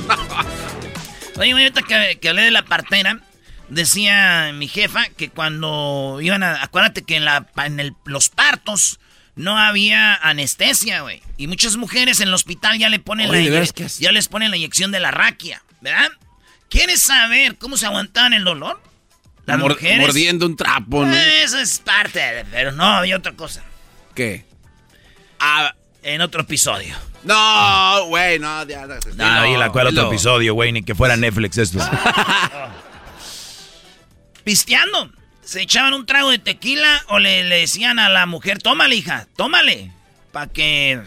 Oye, 1.38 1.52
ahorita 1.52 1.82
que, 1.82 2.18
que 2.20 2.28
hablé 2.28 2.42
de 2.42 2.50
la 2.50 2.64
partera, 2.64 3.20
decía 3.68 4.52
mi 4.54 4.68
jefa 4.68 5.08
que 5.16 5.28
cuando 5.28 6.18
iban 6.20 6.42
a. 6.42 6.62
Acuérdate 6.62 7.02
que 7.02 7.16
en, 7.16 7.24
la, 7.24 7.46
en 7.56 7.96
los 8.04 8.28
partos 8.28 8.98
no 9.34 9.58
había 9.58 10.14
anestesia, 10.14 11.02
güey. 11.02 11.22
Y 11.36 11.46
muchas 11.46 11.76
mujeres 11.76 12.20
en 12.20 12.28
el 12.28 12.34
hospital 12.34 12.78
ya 12.78 12.88
le 12.88 12.98
ponen 12.98 13.30
la 13.30 13.64
ya 13.98 14.12
les 14.12 14.28
ponen 14.28 14.50
la 14.50 14.56
inyección 14.56 14.90
de 14.92 15.00
la 15.00 15.10
raquia, 15.10 15.62
¿verdad? 15.80 16.10
¿Quieres 16.68 17.02
saber 17.02 17.56
cómo 17.58 17.76
se 17.76 17.86
aguantaban 17.86 18.32
el 18.32 18.44
dolor? 18.44 18.82
Las 19.44 19.58
mujeres. 19.58 20.00
Mordiendo 20.00 20.46
un 20.46 20.56
trapo, 20.56 21.04
¿no? 21.04 21.14
Eso 21.14 21.58
es 21.58 21.78
parte, 21.78 22.18
de, 22.18 22.44
pero 22.46 22.72
no, 22.72 22.84
había 22.84 23.16
otra 23.16 23.32
cosa. 23.32 23.62
¿Qué? 24.14 24.44
Ah, 25.38 25.74
en 26.02 26.20
otro 26.20 26.40
episodio. 26.40 26.96
No, 27.26 28.06
güey, 28.06 28.38
no, 28.38 28.64
ya, 28.66 28.86
no, 28.86 28.94
no, 29.16 29.46
y 29.46 29.56
la 29.56 29.72
cual 29.72 29.88
otro 29.88 30.06
episodio, 30.06 30.54
güey, 30.54 30.70
ni 30.70 30.84
que 30.84 30.94
fuera 30.94 31.16
Netflix 31.16 31.58
esto. 31.58 31.78
Pisteando. 34.44 35.10
Se 35.42 35.62
echaban 35.62 35.94
un 35.94 36.06
trago 36.06 36.30
de 36.30 36.38
tequila 36.38 37.02
o 37.08 37.18
le, 37.18 37.44
le 37.44 37.60
decían 37.60 37.98
a 37.98 38.08
la 38.08 38.26
mujer, 38.26 38.62
tómale, 38.62 38.96
hija, 38.96 39.26
tómale. 39.36 39.92
Para 40.32 40.52
que 40.52 41.00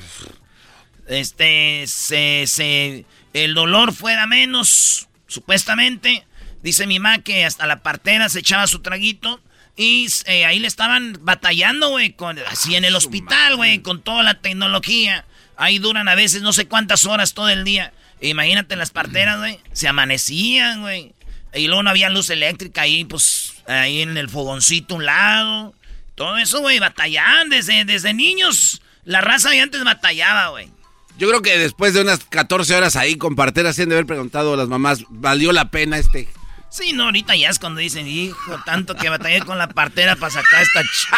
este 1.08 1.86
se, 1.88 2.46
se 2.48 3.06
el 3.34 3.54
dolor 3.54 3.94
fuera 3.94 4.28
menos, 4.28 5.08
supuestamente. 5.28 6.26
Dice 6.62 6.86
mi 6.86 7.00
mamá 7.00 7.20
que 7.20 7.46
hasta 7.46 7.66
la 7.66 7.82
partera 7.82 8.28
se 8.30 8.40
echaba 8.40 8.68
su 8.68 8.80
traguito. 8.80 9.40
Y 9.76 10.08
eh, 10.26 10.46
ahí 10.46 10.60
le 10.60 10.68
estaban 10.68 11.18
batallando, 11.22 11.90
güey, 11.92 12.14
así 12.48 12.76
en 12.76 12.84
el 12.84 12.96
hospital, 12.96 13.56
güey, 13.56 13.80
con 13.80 14.02
toda 14.02 14.24
la 14.24 14.42
tecnología. 14.42 15.26
Ahí 15.60 15.78
duran 15.78 16.08
a 16.08 16.16
veces 16.16 16.42
no 16.42 16.54
sé 16.54 16.70
cuántas 16.70 17.06
horas 17.06 17.34
todo 17.34 17.50
el 17.50 17.66
día. 17.66 17.92
Imagínate 18.22 18.78
las 18.78 18.92
parteras, 18.92 19.40
güey. 19.40 19.60
Se 19.74 19.90
amanecían, 19.90 20.80
güey. 20.82 21.14
Y 21.54 21.68
luego 21.68 21.84
no 21.84 21.90
había 21.90 22.10
luz 22.10 22.30
eléctrica 22.30 22.84
ahí, 22.84 23.04
pues, 23.04 23.56
ahí 23.68 24.02
en 24.02 24.18
el 24.18 24.30
fogoncito 24.30 24.96
un 24.96 25.06
lado. 25.06 25.76
Todo 26.16 26.38
eso, 26.38 26.62
güey, 26.62 26.80
batallaban 26.80 27.50
desde, 27.50 27.84
desde 27.84 28.14
niños. 28.14 28.82
La 29.04 29.20
raza 29.20 29.50
de 29.50 29.60
antes 29.60 29.84
batallaba, 29.84 30.48
güey. 30.48 30.72
Yo 31.18 31.28
creo 31.28 31.42
que 31.42 31.58
después 31.58 31.94
de 31.94 32.04
unas 32.04 32.20
14 32.20 32.76
horas 32.76 32.96
ahí 32.96 33.18
con 33.18 33.36
parteras, 33.36 33.76
se 33.76 33.84
han 33.84 33.90
de 33.90 33.96
haber 33.96 34.06
preguntado 34.06 34.54
a 34.54 34.58
las 34.58 34.70
mamás, 34.70 35.04
¿valió 35.10 35.52
la 35.52 35.72
pena 35.72 35.98
este? 35.98 36.30
Sí, 36.70 36.94
no, 36.94 37.04
ahorita 37.04 37.36
ya 37.36 37.50
es 37.50 37.60
cuando 37.60 37.82
dicen, 37.82 38.08
hijo, 38.08 38.62
tanto 38.66 38.96
que 38.96 39.10
batallé 39.10 39.42
con 39.42 39.58
la 39.58 39.68
partera 39.68 40.16
para 40.16 40.32
sacar 40.32 40.62
esta 40.62 40.84
ch... 40.84 41.10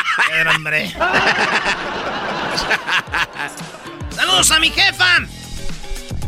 hombre. 0.55 0.91
Saludos 4.21 4.51
a 4.51 4.59
mi 4.59 4.69
jefa. 4.69 5.17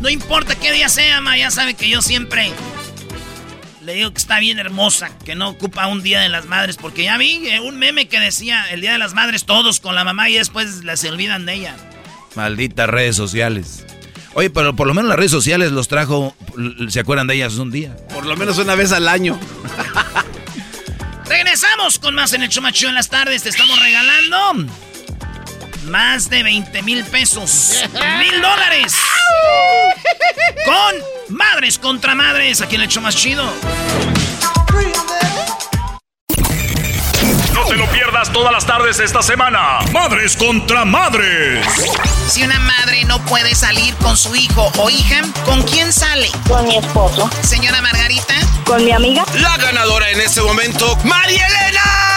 No 0.01 0.09
importa 0.09 0.55
qué 0.55 0.71
día 0.71 0.89
sea, 0.89 1.21
ma, 1.21 1.37
ya 1.37 1.51
sabe 1.51 1.75
que 1.75 1.87
yo 1.87 2.01
siempre 2.01 2.51
le 3.81 3.93
digo 3.93 4.11
que 4.11 4.17
está 4.17 4.39
bien 4.39 4.57
hermosa, 4.57 5.15
que 5.23 5.35
no 5.35 5.49
ocupa 5.49 5.85
un 5.85 6.01
día 6.01 6.19
de 6.19 6.27
las 6.27 6.47
madres, 6.47 6.75
porque 6.77 7.03
ya 7.03 7.19
vi 7.19 7.47
eh, 7.49 7.59
un 7.59 7.77
meme 7.77 8.07
que 8.07 8.19
decía 8.19 8.65
el 8.71 8.81
día 8.81 8.93
de 8.93 8.97
las 8.97 9.13
madres 9.13 9.45
todos 9.45 9.79
con 9.79 9.93
la 9.93 10.03
mamá 10.03 10.27
y 10.27 10.33
después 10.33 10.81
se 10.95 11.09
olvidan 11.09 11.45
de 11.45 11.53
ella. 11.53 11.75
Malditas 12.33 12.89
redes 12.89 13.15
sociales. 13.15 13.85
Oye, 14.33 14.49
pero 14.49 14.75
por 14.75 14.87
lo 14.87 14.95
menos 14.95 15.09
las 15.09 15.19
redes 15.19 15.31
sociales 15.31 15.71
los 15.71 15.87
trajo, 15.87 16.35
se 16.89 16.99
acuerdan 16.99 17.27
de 17.27 17.35
ellas 17.35 17.57
un 17.57 17.69
día. 17.69 17.95
Por 18.11 18.25
lo 18.25 18.35
menos 18.35 18.57
una 18.57 18.73
vez 18.73 18.91
al 18.91 19.07
año. 19.07 19.39
Regresamos 21.29 21.99
con 21.99 22.15
más 22.15 22.33
en 22.33 22.41
el 22.41 22.49
Chomacho 22.49 22.89
en 22.89 22.95
las 22.95 23.09
tardes. 23.09 23.43
Te 23.43 23.49
estamos 23.49 23.79
regalando 23.79 24.65
más 25.85 26.29
de 26.29 26.43
20 26.43 26.81
mil 26.83 27.03
pesos. 27.05 27.83
Mil 28.19 28.41
dólares. 28.41 28.95
Con 30.65 31.35
madres 31.35 31.77
contra 31.77 32.15
madres. 32.15 32.61
Aquí 32.61 32.75
en 32.75 32.81
el 32.81 32.87
hecho 32.87 33.01
más 33.01 33.15
chido. 33.15 33.43
No 37.53 37.65
te 37.65 37.75
lo 37.75 37.85
pierdas 37.91 38.31
todas 38.31 38.51
las 38.51 38.65
tardes 38.65 38.99
esta 38.99 39.21
semana. 39.21 39.79
Madres 39.91 40.35
contra 40.35 40.85
madres. 40.85 41.65
Si 42.27 42.43
una 42.43 42.59
madre 42.59 43.03
no 43.05 43.23
puede 43.25 43.55
salir 43.55 43.93
con 43.95 44.17
su 44.17 44.35
hijo 44.35 44.71
o 44.77 44.89
hija, 44.89 45.21
¿con 45.45 45.61
quién 45.63 45.93
sale? 45.93 46.29
Con 46.47 46.67
mi 46.67 46.77
esposo. 46.77 47.29
Señora 47.41 47.81
Margarita. 47.81 48.35
Con 48.65 48.83
mi 48.83 48.91
amiga. 48.91 49.25
La 49.35 49.57
ganadora 49.57 50.09
en 50.09 50.21
este 50.21 50.41
momento, 50.41 50.97
María 51.03 51.45
Elena. 51.47 52.12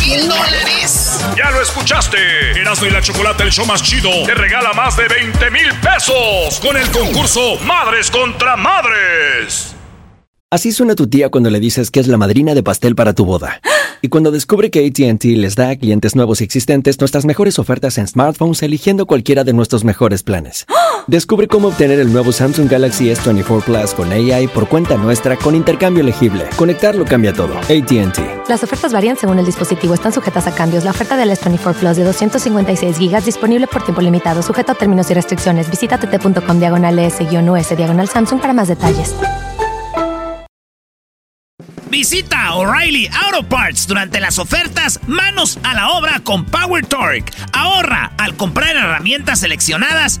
Mil 0.00 0.28
dólares. 0.28 1.20
Ya 1.36 1.50
lo 1.50 1.60
escuchaste. 1.60 2.18
Erasmo 2.60 2.86
y 2.86 2.90
la 2.90 3.00
Chocolate, 3.00 3.42
el 3.42 3.50
show 3.50 3.66
más 3.66 3.82
chido, 3.82 4.10
te 4.24 4.34
regala 4.34 4.72
más 4.74 4.96
de 4.96 5.08
20 5.08 5.50
mil 5.50 5.72
pesos 5.80 6.60
con 6.60 6.76
el 6.76 6.88
concurso 6.90 7.56
Madres 7.66 8.10
contra 8.10 8.56
Madres. 8.56 9.74
Así 10.50 10.70
suena 10.70 10.94
tu 10.94 11.08
tía 11.08 11.30
cuando 11.30 11.50
le 11.50 11.58
dices 11.58 11.90
que 11.90 11.98
es 11.98 12.06
la 12.06 12.16
madrina 12.16 12.54
de 12.54 12.62
pastel 12.62 12.94
para 12.94 13.12
tu 13.12 13.24
boda. 13.24 13.60
Y 14.02 14.08
cuando 14.08 14.30
descubre 14.30 14.70
que 14.70 14.86
ATT 14.86 15.24
les 15.24 15.56
da 15.56 15.70
a 15.70 15.76
clientes 15.76 16.14
nuevos 16.14 16.40
y 16.40 16.44
existentes 16.44 17.00
nuestras 17.00 17.24
mejores 17.24 17.58
ofertas 17.58 17.98
en 17.98 18.06
smartphones 18.06 18.62
eligiendo 18.62 19.06
cualquiera 19.06 19.42
de 19.42 19.52
nuestros 19.52 19.82
mejores 19.82 20.22
planes. 20.22 20.66
Descubre 21.06 21.46
cómo 21.48 21.68
obtener 21.68 22.00
el 22.00 22.10
nuevo 22.10 22.32
Samsung 22.32 22.70
Galaxy 22.70 23.10
S24 23.10 23.62
Plus 23.64 23.92
con 23.92 24.10
AI 24.10 24.46
por 24.48 24.68
cuenta 24.68 24.96
nuestra 24.96 25.36
con 25.36 25.54
intercambio 25.54 26.02
elegible. 26.02 26.48
Conectarlo 26.56 27.04
cambia 27.04 27.34
todo. 27.34 27.58
ATT. 27.58 28.48
Las 28.48 28.62
ofertas 28.62 28.92
varían 28.92 29.18
según 29.18 29.38
el 29.38 29.44
dispositivo. 29.44 29.92
Están 29.92 30.14
sujetas 30.14 30.46
a 30.46 30.54
cambios. 30.54 30.84
La 30.84 30.92
oferta 30.92 31.18
del 31.18 31.30
S24 31.30 31.74
Plus 31.74 31.96
de 31.96 32.04
256 32.04 32.98
GB 32.98 33.22
disponible 33.22 33.66
por 33.66 33.82
tiempo 33.82 34.00
limitado, 34.00 34.42
sujeto 34.42 34.72
a 34.72 34.74
términos 34.76 35.10
y 35.10 35.14
restricciones. 35.14 35.70
Visita 35.70 35.98
tt.com 35.98 36.58
diagonal 36.58 36.98
S-US 36.98 37.76
diagonal 37.76 38.08
Samsung 38.08 38.40
para 38.40 38.54
más 38.54 38.68
detalles. 38.68 39.14
Visita 41.90 42.54
O'Reilly 42.54 43.08
Auto 43.24 43.48
Parts 43.48 43.86
durante 43.86 44.18
las 44.20 44.38
ofertas 44.38 44.98
Manos 45.06 45.60
a 45.62 45.74
la 45.74 45.90
obra 45.90 46.20
con 46.24 46.44
Power 46.44 46.84
Torque. 46.84 47.32
Ahorra 47.52 48.10
al 48.18 48.34
comprar 48.36 48.74
herramientas 48.74 49.40
seleccionadas 49.40 50.20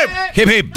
Hip 0.35 0.49
hip. 0.49 0.75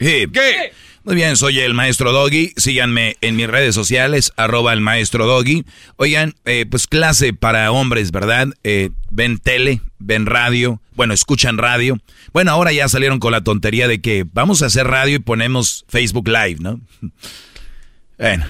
Hip. 0.00 0.32
¿Qué? 0.32 0.72
Muy 1.04 1.14
bien, 1.14 1.36
soy 1.36 1.60
el 1.60 1.72
maestro 1.72 2.12
Doggy. 2.12 2.52
Síganme 2.56 3.16
en 3.22 3.36
mis 3.36 3.46
redes 3.46 3.74
sociales, 3.74 4.32
arroba 4.36 4.74
el 4.74 4.82
maestro 4.82 5.26
Doggy. 5.26 5.64
Oigan, 5.96 6.34
eh, 6.44 6.66
pues 6.70 6.86
clase 6.86 7.32
para 7.32 7.72
hombres, 7.72 8.10
¿verdad? 8.10 8.48
Eh, 8.62 8.90
ven 9.10 9.38
tele, 9.38 9.80
ven 9.98 10.26
radio, 10.26 10.82
bueno, 10.94 11.14
escuchan 11.14 11.56
radio. 11.56 11.98
Bueno, 12.34 12.50
ahora 12.50 12.72
ya 12.72 12.88
salieron 12.88 13.20
con 13.20 13.32
la 13.32 13.42
tontería 13.42 13.88
de 13.88 14.02
que 14.02 14.26
vamos 14.30 14.62
a 14.62 14.66
hacer 14.66 14.86
radio 14.86 15.16
y 15.16 15.20
ponemos 15.20 15.86
Facebook 15.88 16.28
Live, 16.28 16.56
¿no? 16.60 16.80
Bueno, 18.18 18.46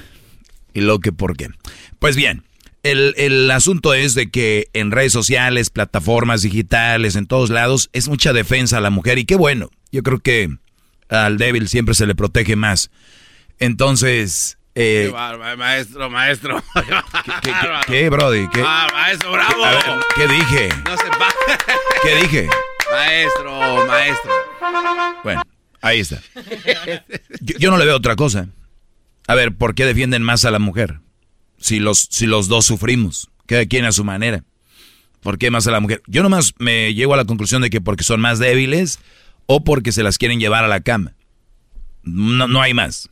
y 0.73 0.81
lo 0.81 0.99
que 0.99 1.13
por 1.13 1.37
qué. 1.37 1.49
Pues 1.99 2.17
bien, 2.17 2.43
el, 2.91 3.15
el, 3.17 3.51
asunto 3.51 3.95
es 3.95 4.15
de 4.15 4.31
que 4.31 4.69
en 4.73 4.91
redes 4.91 5.13
sociales, 5.13 5.71
plataformas 5.71 6.43
digitales, 6.43 7.17
en 7.17 7.27
todos 7.27 7.51
lados, 7.51 7.91
es 7.93 8.09
mucha 8.09 8.33
defensa 8.33 8.79
a 8.79 8.81
la 8.81 8.91
mujer 8.91 9.19
y 9.19 9.25
qué 9.25 9.37
bueno. 9.37 9.71
Yo 9.91 10.03
creo 10.03 10.19
que 10.19 10.51
al 11.09 11.39
débil 11.39 11.69
siempre 11.69 11.95
se 11.95 12.07
le 12.07 12.15
protege 12.15 12.57
más. 12.57 12.91
Entonces... 13.59 14.59
Eh, 14.75 15.13
maestro, 15.57 16.09
maestro. 16.09 16.63
¿Qué, 17.43 17.53
qué, 17.89 18.11
Brody? 18.11 18.49
¿Qué? 18.49 18.63
Ah, 18.65 18.87
maestro, 18.93 19.33
bravo. 19.33 19.65
¿Qué 20.15 20.29
dije? 20.29 20.69
No 20.85 20.97
se 20.97 21.05
¿Qué 22.03 22.15
dije? 22.23 22.49
Maestro, 22.93 23.87
maestro. 23.87 24.33
Bueno, 25.25 25.43
ahí 25.81 26.01
está. 26.01 26.21
Yo, 27.41 27.71
no 27.73 27.77
le 27.77 27.87
veo 27.87 27.97
otra 27.97 28.15
cosa. 28.15 28.49
A 29.27 29.35
ver, 29.35 29.57
¿por 29.57 29.75
qué 29.75 29.85
defienden 29.85 30.23
más 30.23 30.45
a 30.45 30.53
la 30.53 30.61
mujer? 30.61 31.01
Si 31.59 31.81
los, 31.81 32.09
si 32.11 32.27
los 32.27 32.49
dos 32.49 32.67
sufrimos, 32.67 33.29
cada 33.47 33.67
quien 33.67 33.85
a 33.85 33.93
su 33.93 34.05
manera. 34.05 34.45
¿Por 35.21 35.39
qué 35.39 35.51
más 35.51 35.67
a 35.67 35.73
la 35.73 35.81
mujer? 35.81 36.03
Yo 36.07 36.23
nomás 36.23 36.55
me 36.59 36.95
llego 36.95 37.15
a 37.15 37.17
la 37.17 37.25
conclusión 37.25 37.63
de 37.63 37.71
que 37.71 37.81
porque 37.81 38.05
son 38.05 38.21
más 38.21 38.39
débiles 38.39 39.01
o 39.47 39.65
porque 39.65 39.93
se 39.93 40.03
las 40.03 40.19
quieren 40.19 40.39
llevar 40.39 40.65
a 40.65 40.69
la 40.69 40.81
cama. 40.81 41.15
No, 42.03 42.47
no 42.47 42.63
hay 42.63 42.75
más. 42.75 43.11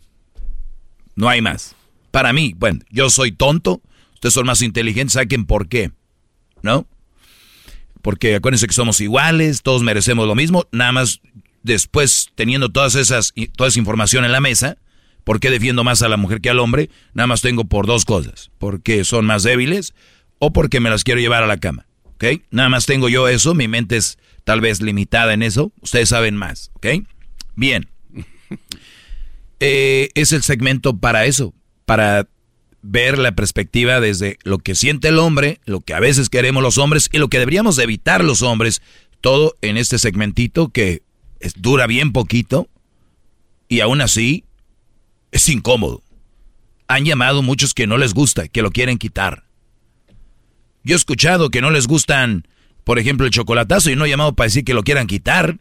No 1.17 1.29
hay 1.29 1.43
más. 1.43 1.75
Para 2.11 2.33
mí, 2.33 2.55
bueno, 2.57 2.81
yo 2.91 3.11
soy 3.11 3.33
tonto, 3.33 3.83
ustedes 4.15 4.35
son 4.35 4.47
más 4.47 4.63
inteligentes, 4.63 5.15
saquen 5.15 5.47
por 5.47 5.69
qué. 5.69 5.91
¿No? 6.63 6.87
Porque 8.03 8.37
acuérdense 8.37 8.67
que 8.67 8.73
somos 8.73 9.01
iguales, 9.01 9.63
todos 9.63 9.83
merecemos 9.83 10.27
lo 10.29 10.35
mismo, 10.35 10.67
nada 10.71 10.93
más 10.93 11.21
después 11.63 12.31
teniendo 12.35 12.71
todas 12.71 12.95
esas, 12.95 13.35
toda 13.57 13.69
esa 13.69 13.79
información 13.79 14.25
en 14.25 14.33
la 14.33 14.41
mesa, 14.41 14.79
¿por 15.27 15.41
qué 15.41 15.51
defiendo 15.51 15.83
más 15.83 16.03
a 16.03 16.09
la 16.09 16.17
mujer 16.17 16.41
que 16.41 16.51
al 16.51 16.61
hombre? 16.61 16.89
Nada 17.13 17.27
más 17.27 17.43
tengo 17.43 17.65
por 17.65 17.89
dos 17.89 18.05
cosas, 18.05 18.53
porque 18.59 19.03
son 19.03 19.27
más 19.27 19.43
débiles 19.43 19.93
o 20.39 20.53
porque 20.53 20.79
me 20.79 20.89
las 20.89 21.03
quiero 21.03 21.21
llevar 21.21 21.43
a 21.43 21.49
la 21.49 21.59
cama. 21.59 21.85
¿Ok? 22.05 22.25
Nada 22.53 22.69
más 22.69 22.87
tengo 22.87 23.09
yo 23.09 23.27
eso, 23.27 23.53
mi 23.53 23.67
mente 23.67 23.97
es 23.97 24.19
tal 24.45 24.61
vez 24.61 24.81
limitada 24.81 25.35
en 25.35 25.43
eso, 25.43 25.73
ustedes 25.83 26.11
saben 26.11 26.37
más, 26.37 26.71
¿ok? 26.75 26.87
Bien. 27.57 27.89
Eh, 29.59 30.11
es 30.15 30.33
el 30.33 30.43
segmento 30.43 30.99
para 30.99 31.25
eso, 31.25 31.55
para 31.87 32.29
ver 32.83 33.17
la 33.17 33.33
perspectiva 33.33 34.01
desde 34.01 34.37
lo 34.43 34.59
que 34.59 34.75
siente 34.75 35.09
el 35.09 35.19
hombre, 35.19 35.61
lo 35.65 35.81
que 35.81 35.95
a 35.95 35.99
veces 35.99 36.29
queremos 36.29 36.63
los 36.63 36.77
hombres 36.77 37.09
y 37.11 37.17
lo 37.17 37.29
que 37.29 37.39
deberíamos 37.39 37.79
evitar 37.79 38.23
los 38.23 38.43
hombres, 38.43 38.83
todo 39.23 39.57
en 39.63 39.79
este 39.79 39.99
segmentito 39.99 40.69
que 40.69 41.01
dura 41.57 41.87
bien 41.87 42.13
poquito 42.13 42.69
y 43.67 43.81
aún 43.81 44.03
así 44.03 44.45
es 45.37 45.49
incómodo. 45.49 46.03
Han 46.89 47.05
llamado 47.05 47.43
muchos 47.43 47.75
que 47.75 47.87
no 47.87 47.99
les 47.99 48.15
gusta, 48.15 48.49
que 48.49 48.63
lo 48.63 48.71
quieren 48.71 48.99
quitar. 48.99 49.45
Yo 50.83 50.95
he 50.95 50.97
escuchado 50.97 51.51
que 51.51 51.61
no 51.61 51.71
les 51.71 51.87
gustan, 51.87 52.47
por 52.85 52.99
ejemplo, 52.99 53.27
el 53.27 53.33
chocolatazo 53.33 53.91
y 53.91 53.97
no 53.97 54.05
he 54.05 54.09
llamado 54.09 54.35
para 54.35 54.47
decir 54.47 54.65
que 54.65 54.75
lo 54.75 54.83
quieran 54.83 55.07
quitar. 55.07 55.59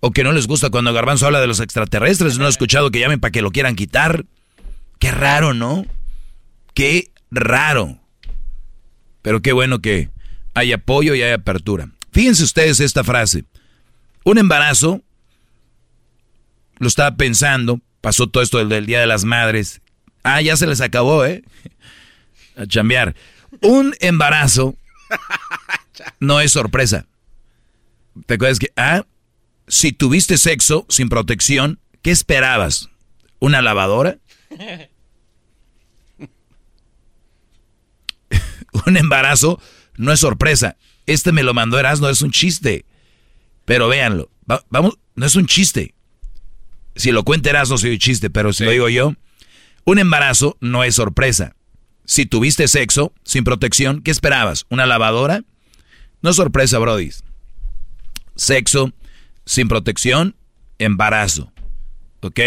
O 0.00 0.10
que 0.10 0.24
no 0.24 0.32
les 0.32 0.46
gusta 0.46 0.70
cuando 0.70 0.92
Garbanzo 0.92 1.26
habla 1.26 1.40
de 1.40 1.46
los 1.46 1.60
extraterrestres, 1.60 2.38
no 2.38 2.46
he 2.46 2.48
escuchado 2.48 2.90
que 2.90 3.00
llamen 3.00 3.20
para 3.20 3.32
que 3.32 3.42
lo 3.42 3.50
quieran 3.50 3.76
quitar. 3.76 4.24
Qué 4.98 5.10
raro, 5.10 5.54
¿no? 5.54 5.86
Qué 6.74 7.10
raro. 7.30 7.98
Pero 9.22 9.42
qué 9.42 9.52
bueno 9.52 9.80
que 9.80 10.08
hay 10.54 10.72
apoyo 10.72 11.14
y 11.14 11.22
hay 11.22 11.32
apertura. 11.32 11.90
Fíjense 12.10 12.42
ustedes 12.42 12.80
esta 12.80 13.04
frase. 13.04 13.44
Un 14.24 14.38
embarazo, 14.38 15.02
lo 16.78 16.88
estaba 16.88 17.16
pensando, 17.16 17.80
pasó 18.00 18.28
todo 18.28 18.42
esto 18.42 18.58
del, 18.58 18.68
del 18.68 18.86
Día 18.86 19.00
de 19.00 19.06
las 19.06 19.24
Madres. 19.24 19.80
Ah, 20.22 20.40
ya 20.40 20.56
se 20.56 20.66
les 20.66 20.80
acabó, 20.80 21.24
¿eh? 21.24 21.42
A 22.56 22.66
chambear. 22.66 23.14
Un 23.62 23.94
embarazo 24.00 24.76
no 26.20 26.40
es 26.40 26.52
sorpresa. 26.52 27.06
¿Te 28.26 28.34
acuerdas 28.34 28.58
que, 28.58 28.72
ah, 28.76 29.04
si 29.68 29.92
tuviste 29.92 30.36
sexo 30.36 30.86
sin 30.88 31.08
protección, 31.08 31.78
¿qué 32.02 32.10
esperabas? 32.10 32.90
¿Una 33.38 33.62
lavadora? 33.62 34.18
Un 38.86 38.96
embarazo 38.96 39.60
no 39.96 40.12
es 40.12 40.20
sorpresa. 40.20 40.76
Este 41.06 41.32
me 41.32 41.42
lo 41.42 41.54
mandó 41.54 41.78
Erasmo, 41.78 42.08
es 42.08 42.22
un 42.22 42.30
chiste. 42.30 42.84
Pero 43.64 43.88
véanlo, 43.88 44.30
vamos, 44.68 44.98
no 45.14 45.26
es 45.26 45.34
un 45.34 45.46
chiste. 45.46 45.94
Si 47.00 47.12
lo 47.12 47.24
cuenta 47.24 47.48
Erasmo, 47.48 47.78
soy 47.78 47.92
un 47.92 47.98
chiste, 47.98 48.28
pero 48.28 48.52
si 48.52 48.62
lo 48.62 48.72
digo 48.72 48.90
yo, 48.90 49.14
un 49.84 49.98
embarazo 49.98 50.58
no 50.60 50.84
es 50.84 50.96
sorpresa. 50.96 51.56
Si 52.04 52.26
tuviste 52.26 52.68
sexo 52.68 53.14
sin 53.24 53.42
protección, 53.42 54.02
¿qué 54.02 54.10
esperabas? 54.10 54.66
¿Una 54.68 54.84
lavadora? 54.84 55.40
No 56.20 56.28
es 56.28 56.36
sorpresa, 56.36 56.78
Brody. 56.78 57.10
Sexo 58.36 58.92
sin 59.46 59.66
protección, 59.66 60.36
embarazo. 60.78 61.50
¿Ok? 62.20 62.38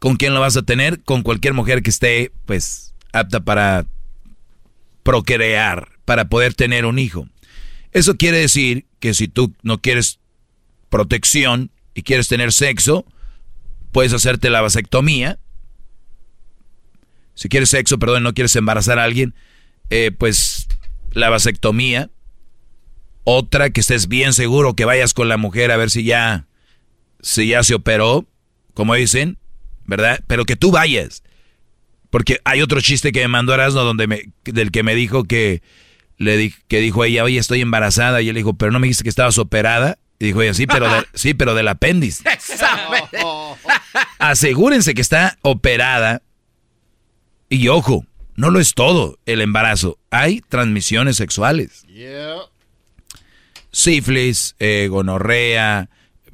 ¿Con 0.00 0.16
quién 0.16 0.34
lo 0.34 0.40
vas 0.40 0.56
a 0.56 0.62
tener? 0.62 1.00
Con 1.04 1.22
cualquier 1.22 1.54
mujer 1.54 1.84
que 1.84 1.90
esté, 1.90 2.32
pues, 2.46 2.94
apta 3.12 3.38
para 3.38 3.86
procrear, 5.04 5.88
para 6.04 6.24
poder 6.24 6.54
tener 6.54 6.84
un 6.84 6.98
hijo. 6.98 7.28
Eso 7.92 8.16
quiere 8.16 8.38
decir 8.38 8.86
que 8.98 9.14
si 9.14 9.28
tú 9.28 9.54
no 9.62 9.80
quieres 9.80 10.18
protección 10.88 11.70
y 11.94 12.02
quieres 12.02 12.26
tener 12.26 12.52
sexo, 12.52 13.06
puedes 13.92 14.12
hacerte 14.12 14.50
la 14.50 14.60
vasectomía 14.60 15.38
si 17.34 17.48
quieres 17.48 17.70
sexo, 17.70 17.98
perdón, 17.98 18.22
no 18.22 18.34
quieres 18.34 18.54
embarazar 18.56 18.98
a 18.98 19.04
alguien, 19.04 19.34
eh, 19.90 20.10
pues 20.16 20.68
la 21.12 21.30
vasectomía. 21.30 22.10
Otra 23.24 23.70
que 23.70 23.80
estés 23.80 24.08
bien 24.08 24.32
seguro 24.32 24.74
que 24.74 24.84
vayas 24.84 25.14
con 25.14 25.28
la 25.28 25.36
mujer 25.36 25.70
a 25.70 25.76
ver 25.76 25.90
si 25.90 26.02
ya, 26.02 26.46
si 27.20 27.48
ya 27.48 27.62
se 27.62 27.74
operó, 27.74 28.26
como 28.74 28.94
dicen, 28.94 29.38
¿verdad? 29.84 30.20
Pero 30.26 30.44
que 30.44 30.56
tú 30.56 30.72
vayas. 30.72 31.22
Porque 32.10 32.40
hay 32.44 32.62
otro 32.62 32.80
chiste 32.80 33.12
que 33.12 33.20
me 33.20 33.28
mandó 33.28 33.54
Erasmo 33.54 33.82
donde 33.82 34.06
me, 34.06 34.32
del 34.44 34.70
que 34.70 34.82
me 34.82 34.94
dijo 34.94 35.24
que 35.24 35.62
le 36.18 36.36
di, 36.36 36.54
que 36.68 36.80
dijo 36.80 37.04
ella, 37.04 37.24
oye, 37.24 37.38
estoy 37.38 37.60
embarazada. 37.60 38.20
Y 38.22 38.28
él 38.28 38.34
dijo, 38.34 38.54
pero 38.54 38.72
no 38.72 38.80
me 38.80 38.86
dijiste 38.86 39.04
que 39.04 39.10
estabas 39.10 39.38
operada. 39.38 39.98
Y 40.22 40.26
dijo 40.26 40.40
ella, 40.40 40.54
sí, 40.54 40.68
pero, 40.68 40.86
sí, 41.14 41.34
pero 41.34 41.52
del 41.56 41.66
apéndice. 41.66 42.22
Asegúrense 44.20 44.94
que 44.94 45.00
está 45.00 45.36
operada 45.42 46.22
y 47.48 47.66
ojo, 47.66 48.06
no 48.36 48.50
lo 48.50 48.60
es 48.60 48.74
todo 48.74 49.18
el 49.26 49.40
embarazo. 49.40 49.98
Hay 50.10 50.40
transmisiones 50.42 51.16
sexuales. 51.16 51.84
Sífilis, 53.72 54.54
eh, 54.60 54.86
gonorrea, 54.88 55.90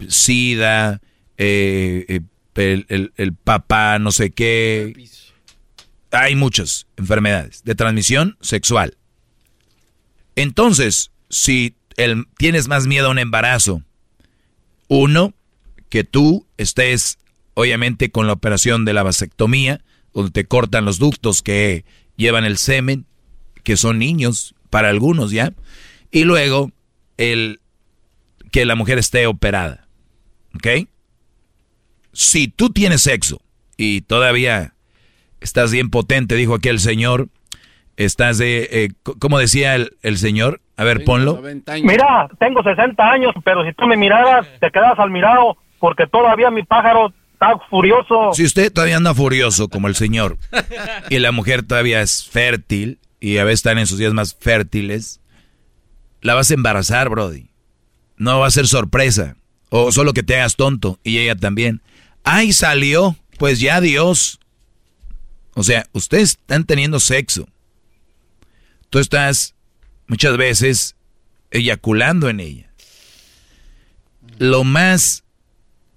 sida, 0.09 1.01
eh, 1.39 2.21
eh, 2.57 3.11
el, 3.17 3.35
papá, 3.43 3.99
no 3.99 4.13
sé 4.13 4.33
qué. 4.33 4.93
Hay 6.11 6.35
muchas 6.35 6.87
enfermedades 6.99 7.65
de 7.65 7.75
transmisión 7.75 8.37
sexual. 8.43 8.99
Entonces, 10.37 11.11
si 11.31 11.78
tienes 12.37 12.69
más 12.69 12.87
miedo 12.87 13.09
a 13.09 13.11
un 13.11 13.19
embarazo, 13.19 13.83
uno, 14.89 15.35
que 15.89 16.05
tú 16.05 16.47
estés 16.57 17.19
obviamente 17.55 18.11
con 18.11 18.27
la 18.27 18.35
operación 18.35 18.85
de 18.85 18.93
la 18.93 19.03
vasectomía, 19.03 19.83
donde 20.15 20.31
te 20.31 20.47
cortan 20.47 20.85
los 20.85 20.99
ductos 20.99 21.43
que 21.43 21.85
llevan 22.17 22.45
el 22.45 22.57
semen, 22.57 23.07
que 23.65 23.77
son 23.77 23.99
niños 23.99 24.55
para 24.71 24.91
algunos 24.91 25.31
ya, 25.31 25.53
y 26.11 26.25
luego 26.25 26.71
el 27.17 27.61
que 28.53 28.65
la 28.65 28.77
mujer 28.77 28.99
esté 28.99 29.27
operada. 29.27 29.89
¿Ok? 30.55 30.89
Si 32.13 32.49
tú 32.49 32.71
tienes 32.71 33.03
sexo 33.03 33.43
y 33.77 34.03
todavía 34.03 34.75
estás 35.41 35.73
bien 35.73 35.91
potente, 35.91 36.35
dijo 36.35 36.55
aquel 36.55 36.81
señor, 36.81 37.29
estás 37.97 38.39
de, 38.39 38.69
eh, 38.71 38.89
¿cómo 39.19 39.39
decía 39.39 39.75
el, 39.75 39.97
el, 40.03 40.19
señor? 40.19 40.61
A 40.79 40.85
ver, 40.85 41.03
ponlo. 41.03 41.43
Mira, 41.83 42.29
tengo 42.39 42.63
60 42.63 43.03
años, 43.03 43.35
pero 43.45 43.65
si 43.65 43.73
tú 43.73 43.87
me 43.89 43.97
miraras, 43.97 44.47
te 44.61 44.71
quedas 44.71 44.97
al 44.97 45.11
mirado, 45.11 45.57
porque 45.81 46.07
todavía 46.07 46.53
mi 46.53 46.63
pájaro 46.63 47.13
está 47.33 47.59
furioso. 47.69 48.33
Si 48.33 48.45
usted 48.45 48.73
todavía 48.73 48.97
anda 48.97 49.13
furioso 49.13 49.69
como 49.69 49.89
el 49.89 49.97
señor 49.97 50.39
y 51.11 51.19
la 51.19 51.33
mujer 51.33 51.65
todavía 51.65 52.01
es 52.01 52.29
fértil 52.29 53.01
y 53.19 53.39
a 53.39 53.45
veces 53.45 53.59
están 53.59 53.79
en 53.79 53.89
sus 53.89 53.99
días 53.99 54.15
más 54.15 54.37
fértiles, 54.37 55.21
la 56.21 56.35
vas 56.35 56.53
a 56.53 56.55
embarazar, 56.55 57.09
Brody. 57.09 57.51
No 58.17 58.39
va 58.39 58.47
a 58.47 58.53
ser 58.53 58.69
sorpresa. 58.69 59.35
O 59.71 59.91
solo 59.91 60.13
que 60.13 60.23
te 60.23 60.37
hagas 60.37 60.55
tonto 60.55 61.01
y 61.03 61.19
ella 61.19 61.35
también. 61.35 61.83
¡Ay, 62.23 62.53
salió! 62.53 63.17
Pues 63.37 63.59
ya 63.59 63.81
Dios. 63.81 64.39
O 65.55 65.65
sea, 65.65 65.87
ustedes 65.93 66.31
están 66.31 66.63
teniendo 66.63 67.01
sexo. 67.01 67.49
Tú 68.91 69.01
estás 69.01 69.57
muchas 70.09 70.37
veces 70.37 70.97
eyaculando 71.51 72.29
en 72.29 72.41
ella. 72.41 72.73
Lo 74.39 74.65
más 74.65 75.25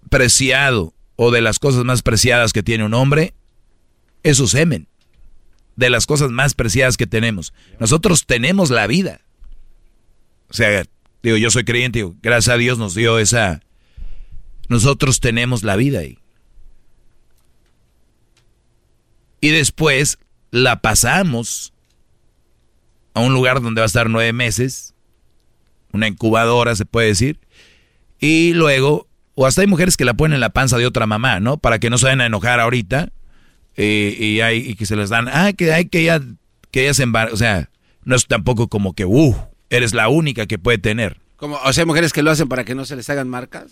preciado 0.10 0.93
o 1.15 1.32
de 1.32 1.41
las 1.41 1.60
cosas 1.60 1.84
más 1.84 2.02
preciadas 2.02 2.54
que 2.54 2.63
tiene 2.63 2.86
un 2.86 2.93
hombre 2.93 3.34
es 4.24 4.38
su 4.38 4.47
semen. 4.47 4.88
de 5.76 5.89
las 5.89 6.06
cosas 6.06 6.30
más 6.30 6.54
preciadas 6.54 6.97
que 6.97 7.08
tenemos. 7.08 7.54
Nosotros 7.80 8.26
tenemos 8.26 8.69
la 8.69 8.88
vida. 8.88 9.21
O 10.50 10.54
sea, 10.54 10.86
digo, 11.24 11.38
yo 11.38 11.50
soy 11.50 11.63
creyente, 11.63 12.00
digo, 12.00 12.15
gracias 12.21 12.54
a 12.54 12.58
Dios 12.58 12.78
nos 12.78 12.93
dio 12.93 13.17
esa... 13.17 13.62
Nosotros 14.67 15.19
tenemos 15.19 15.63
la 15.63 15.76
vida 15.76 16.00
ahí. 16.00 16.19
Y 19.39 19.50
después 19.50 20.19
la 20.52 20.82
pasamos 20.82 21.71
a 23.13 23.19
un 23.21 23.34
lugar 23.34 23.62
donde 23.62 23.82
va 23.82 23.86
a 23.86 23.88
estar 23.88 24.10
nueve 24.10 24.34
meses, 24.34 24.93
una 25.91 26.08
incubadora 26.08 26.76
se 26.76 26.86
puede 26.86 27.08
decir, 27.08 27.39
y 28.19 28.54
luego, 28.54 29.08
o 29.36 29.45
hasta 29.45 29.62
hay 29.62 29.67
mujeres 29.67 29.97
que 29.97 30.06
la 30.06 30.13
ponen 30.13 30.36
en 30.36 30.41
la 30.41 30.52
panza 30.52 30.78
de 30.78 30.86
otra 30.86 31.06
mamá, 31.08 31.39
¿no? 31.39 31.58
Para 31.58 31.80
que 31.80 31.89
no 31.89 31.97
se 31.97 32.06
vayan 32.06 32.21
a 32.21 32.26
enojar 32.28 32.60
ahorita 32.60 33.10
eh, 33.76 34.15
y, 34.17 34.41
hay, 34.41 34.58
y 34.60 34.76
que 34.76 34.86
se 34.86 34.95
les 34.95 35.10
dan, 35.10 35.28
ah, 35.28 35.54
que 35.54 35.74
hay 35.74 35.86
que 35.86 36.02
ella, 36.02 36.21
que 36.71 36.84
ella 36.84 36.93
se 36.93 37.04
embarazó, 37.04 37.34
o 37.34 37.38
sea, 37.38 37.69
no 38.04 38.15
es 38.15 38.28
tampoco 38.28 38.67
como 38.67 38.93
que, 38.93 39.06
uh, 39.06 39.36
eres 39.69 39.93
la 39.93 40.10
única 40.10 40.45
que 40.45 40.60
puede 40.60 40.78
tener. 40.78 41.19
Como, 41.38 41.58
o 41.58 41.74
sea, 41.74 41.86
mujeres 41.86 42.13
que 42.13 42.21
lo 42.21 42.32
hacen 42.32 42.47
para 42.47 42.63
que 42.63 42.76
no 42.76 42.86
se 42.86 42.95
les 42.95 43.10
hagan 43.10 43.28
marcas. 43.28 43.71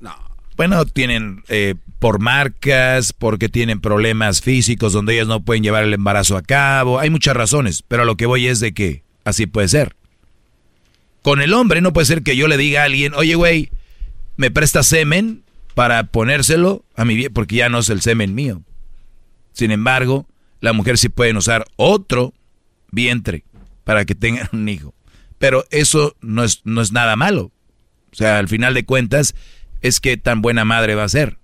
No. 0.00 0.33
Bueno, 0.56 0.84
tienen 0.84 1.42
eh, 1.48 1.74
por 1.98 2.20
marcas, 2.20 3.12
porque 3.12 3.48
tienen 3.48 3.80
problemas 3.80 4.40
físicos 4.40 4.92
donde 4.92 5.14
ellas 5.14 5.26
no 5.26 5.40
pueden 5.40 5.62
llevar 5.62 5.84
el 5.84 5.94
embarazo 5.94 6.36
a 6.36 6.42
cabo. 6.42 7.00
Hay 7.00 7.10
muchas 7.10 7.36
razones, 7.36 7.82
pero 7.86 8.02
a 8.02 8.06
lo 8.06 8.16
que 8.16 8.26
voy 8.26 8.46
es 8.46 8.60
de 8.60 8.72
que 8.72 9.02
así 9.24 9.46
puede 9.46 9.68
ser. 9.68 9.96
Con 11.22 11.40
el 11.40 11.54
hombre 11.54 11.80
no 11.80 11.92
puede 11.92 12.06
ser 12.06 12.22
que 12.22 12.36
yo 12.36 12.46
le 12.46 12.56
diga 12.56 12.82
a 12.82 12.84
alguien, 12.84 13.14
oye, 13.14 13.34
güey, 13.34 13.70
me 14.36 14.50
presta 14.50 14.82
semen 14.82 15.42
para 15.74 16.04
ponérselo 16.04 16.84
a 16.94 17.04
mi 17.04 17.16
vieja, 17.16 17.30
porque 17.32 17.56
ya 17.56 17.68
no 17.68 17.78
es 17.78 17.88
el 17.88 18.02
semen 18.02 18.34
mío. 18.34 18.62
Sin 19.52 19.70
embargo, 19.70 20.26
la 20.60 20.72
mujer 20.72 20.98
sí 20.98 21.08
puede 21.08 21.36
usar 21.36 21.64
otro 21.76 22.34
vientre 22.90 23.44
para 23.84 24.04
que 24.04 24.14
tengan 24.14 24.48
un 24.52 24.68
hijo. 24.68 24.94
Pero 25.38 25.64
eso 25.70 26.16
no 26.20 26.44
es, 26.44 26.60
no 26.64 26.80
es 26.80 26.92
nada 26.92 27.16
malo. 27.16 27.50
O 28.12 28.16
sea, 28.16 28.38
al 28.38 28.48
final 28.48 28.74
de 28.74 28.84
cuentas, 28.84 29.34
es 29.84 30.00
que 30.00 30.16
tan 30.16 30.40
buena 30.40 30.64
madre 30.64 30.94
va 30.94 31.04
a 31.04 31.08
ser. 31.10 31.36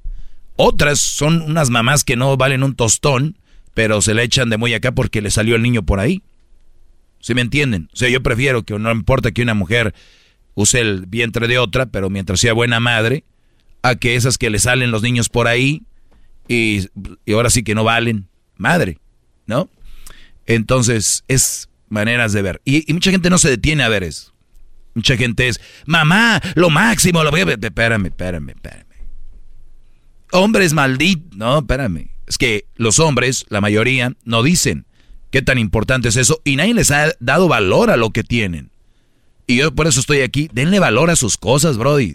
Otras 0.56 0.98
son 0.98 1.42
unas 1.42 1.68
mamás 1.68 2.04
que 2.04 2.16
no 2.16 2.38
valen 2.38 2.62
un 2.62 2.74
tostón, 2.74 3.36
pero 3.74 4.00
se 4.00 4.14
le 4.14 4.22
echan 4.22 4.48
de 4.48 4.56
muy 4.56 4.72
acá 4.72 4.92
porque 4.92 5.20
le 5.20 5.30
salió 5.30 5.56
el 5.56 5.62
niño 5.62 5.82
por 5.82 6.00
ahí. 6.00 6.22
¿Sí 7.20 7.34
me 7.34 7.42
entienden? 7.42 7.90
O 7.92 7.96
sea, 7.96 8.08
yo 8.08 8.22
prefiero 8.22 8.62
que 8.62 8.78
no 8.78 8.90
importa 8.90 9.30
que 9.30 9.42
una 9.42 9.52
mujer 9.52 9.94
use 10.54 10.80
el 10.80 11.04
vientre 11.04 11.48
de 11.48 11.58
otra, 11.58 11.86
pero 11.86 12.08
mientras 12.08 12.40
sea 12.40 12.54
buena 12.54 12.80
madre, 12.80 13.24
a 13.82 13.96
que 13.96 14.16
esas 14.16 14.38
que 14.38 14.48
le 14.48 14.58
salen 14.58 14.90
los 14.90 15.02
niños 15.02 15.28
por 15.28 15.46
ahí 15.46 15.82
y, 16.48 16.88
ahora 17.30 17.50
sí 17.50 17.62
que 17.62 17.74
no 17.74 17.84
valen 17.84 18.26
madre, 18.56 18.98
¿no? 19.44 19.68
Entonces, 20.46 21.24
es 21.28 21.68
maneras 21.90 22.32
de 22.32 22.40
ver. 22.40 22.62
Y, 22.64 22.90
y 22.90 22.94
mucha 22.94 23.10
gente 23.10 23.28
no 23.28 23.36
se 23.36 23.50
detiene 23.50 23.82
a 23.82 23.90
ver 23.90 24.02
eso. 24.02 24.29
Mucha 24.94 25.16
gente 25.16 25.48
es, 25.48 25.60
mamá, 25.86 26.40
lo 26.54 26.70
máximo, 26.70 27.22
lo. 27.22 27.34
Espérame, 27.36 28.06
espérame, 28.06 28.50
espérame. 28.50 28.84
Hombres 30.32 30.72
malditos. 30.72 31.36
No, 31.36 31.58
espérame. 31.58 32.10
Es 32.26 32.38
que 32.38 32.66
los 32.76 32.98
hombres, 32.98 33.46
la 33.48 33.60
mayoría, 33.60 34.14
no 34.24 34.42
dicen 34.42 34.86
qué 35.30 35.42
tan 35.42 35.58
importante 35.58 36.08
es 36.08 36.16
eso 36.16 36.40
y 36.44 36.56
nadie 36.56 36.74
les 36.74 36.90
ha 36.90 37.12
dado 37.20 37.48
valor 37.48 37.90
a 37.90 37.96
lo 37.96 38.10
que 38.10 38.24
tienen. 38.24 38.70
Y 39.46 39.56
yo 39.56 39.74
por 39.74 39.86
eso 39.86 40.00
estoy 40.00 40.20
aquí. 40.20 40.48
Denle 40.52 40.78
valor 40.78 41.10
a 41.10 41.16
sus 41.16 41.36
cosas, 41.36 41.76
Brody. 41.76 42.14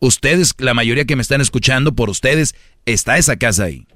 Ustedes, 0.00 0.54
la 0.58 0.74
mayoría 0.74 1.04
que 1.04 1.16
me 1.16 1.22
están 1.22 1.40
escuchando, 1.40 1.94
por 1.94 2.08
ustedes 2.08 2.54
está 2.86 3.18
esa 3.18 3.36
casa 3.36 3.64
ahí. 3.64 3.86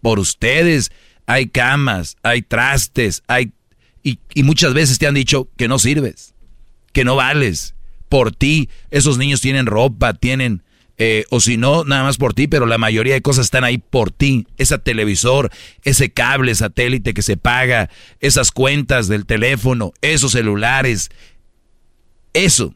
Por 0.00 0.18
ustedes 0.18 0.90
hay 1.26 1.48
camas, 1.48 2.16
hay 2.22 2.42
trastes, 2.42 3.22
hay... 3.26 3.52
Y 4.02 4.42
muchas 4.42 4.74
veces 4.74 4.98
te 4.98 5.06
han 5.06 5.14
dicho 5.14 5.48
que 5.56 5.68
no 5.68 5.78
sirves 5.78 6.32
que 6.92 7.04
no 7.04 7.16
vales. 7.16 7.74
Por 8.08 8.34
ti, 8.34 8.68
esos 8.90 9.18
niños 9.18 9.40
tienen 9.40 9.66
ropa, 9.66 10.14
tienen, 10.14 10.62
eh, 10.98 11.24
o 11.30 11.40
si 11.40 11.56
no, 11.56 11.84
nada 11.84 12.04
más 12.04 12.18
por 12.18 12.34
ti, 12.34 12.46
pero 12.46 12.66
la 12.66 12.78
mayoría 12.78 13.14
de 13.14 13.22
cosas 13.22 13.46
están 13.46 13.64
ahí 13.64 13.78
por 13.78 14.10
ti. 14.10 14.46
Ese 14.58 14.78
televisor, 14.78 15.50
ese 15.82 16.10
cable 16.12 16.54
satélite 16.54 17.14
que 17.14 17.22
se 17.22 17.36
paga, 17.36 17.90
esas 18.20 18.50
cuentas 18.52 19.08
del 19.08 19.24
teléfono, 19.24 19.92
esos 20.02 20.32
celulares, 20.32 21.10
eso, 22.34 22.74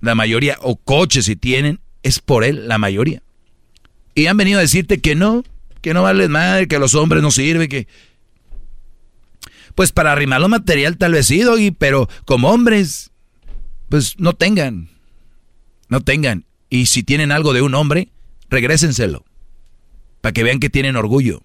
la 0.00 0.14
mayoría, 0.14 0.56
o 0.60 0.76
coches 0.76 1.26
si 1.26 1.36
tienen, 1.36 1.80
es 2.02 2.20
por 2.20 2.44
él, 2.44 2.68
la 2.68 2.78
mayoría. 2.78 3.22
Y 4.14 4.26
han 4.26 4.36
venido 4.36 4.58
a 4.58 4.62
decirte 4.62 5.00
que 5.00 5.14
no, 5.14 5.44
que 5.82 5.92
no 5.92 6.02
vales 6.02 6.28
madre, 6.28 6.68
que 6.68 6.78
los 6.78 6.94
hombres 6.94 7.22
no 7.22 7.30
sirven, 7.30 7.68
que... 7.68 7.86
Pues 9.74 9.92
para 9.92 10.12
arrimar 10.12 10.40
lo 10.40 10.48
material 10.48 10.96
tal 10.96 11.12
vez 11.12 11.26
sí, 11.26 11.42
y 11.58 11.70
pero 11.70 12.08
como 12.24 12.48
hombres, 12.48 13.10
pues 13.88 14.18
no 14.18 14.32
tengan. 14.34 14.88
No 15.88 16.00
tengan. 16.00 16.44
Y 16.70 16.86
si 16.86 17.02
tienen 17.02 17.32
algo 17.32 17.52
de 17.52 17.62
un 17.62 17.74
hombre, 17.74 18.08
regrésenselo. 18.50 19.24
Para 20.20 20.32
que 20.32 20.42
vean 20.42 20.60
que 20.60 20.70
tienen 20.70 20.96
orgullo. 20.96 21.42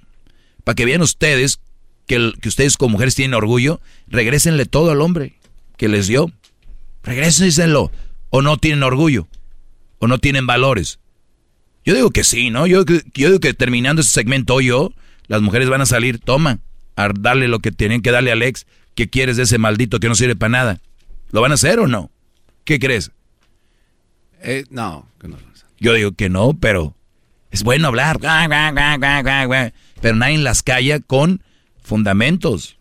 Para 0.64 0.76
que 0.76 0.86
vean 0.86 1.02
ustedes 1.02 1.60
que, 2.08 2.34
que, 2.42 2.50
ustedes 2.50 2.78
como 2.78 2.94
mujeres 2.94 3.16
tienen 3.16 3.36
orgullo, 3.36 3.80
regrésenle 4.08 4.66
todo 4.66 4.92
al 4.92 5.02
hombre 5.02 5.36
que 5.78 5.88
les 5.88 6.08
dio. 6.08 6.32
Regrésenselo. 7.04 7.92
O 8.30 8.42
no 8.42 8.58
tienen 8.58 8.84
orgullo. 8.84 9.28
O 10.00 10.08
no 10.08 10.18
tienen 10.18 10.48
valores. 10.48 11.00
Yo 11.84 11.96
digo 11.96 12.12
que 12.12 12.24
sí, 12.24 12.50
¿no? 12.50 12.68
Yo, 12.68 12.84
digo 12.86 13.40
que 13.40 13.54
terminando 13.54 14.02
este 14.02 14.14
segmento 14.14 14.62
yo, 14.62 14.94
las 15.28 15.42
mujeres 15.42 15.70
van 15.70 15.82
a 15.82 15.86
salir, 15.86 16.20
toma, 16.20 16.60
a 16.96 17.10
darle 17.10 17.48
lo 17.48 17.60
que 17.60 17.72
tienen 17.72 18.02
que 18.02 18.12
darle 18.12 18.30
a 18.30 18.34
Alex. 18.34 18.68
¿Qué 18.94 19.10
quieres 19.10 19.38
de 19.38 19.44
ese 19.44 19.58
maldito 19.58 20.00
que 20.00 20.08
no 20.08 20.16
sirve 20.16 20.36
para 20.36 20.50
nada? 20.50 20.82
¿Lo 21.32 21.42
van 21.42 21.52
a 21.52 21.56
hacer 21.56 21.80
o 21.80 21.88
no? 21.88 22.12
¿Qué 22.64 22.80
crees? 22.80 23.12
Eh, 24.42 24.66
no, 24.70 25.08
no. 25.24 25.38
Yo 25.80 25.94
digo 25.94 26.12
que 26.12 26.30
no, 26.30 26.54
pero 26.54 26.96
es 27.50 27.64
bueno 27.64 27.88
hablar. 27.88 28.20
Pero 30.02 30.16
nadie 30.16 30.38
las 30.38 30.64
calla 30.64 31.00
con 31.00 31.44
fundamentos. 31.82 32.78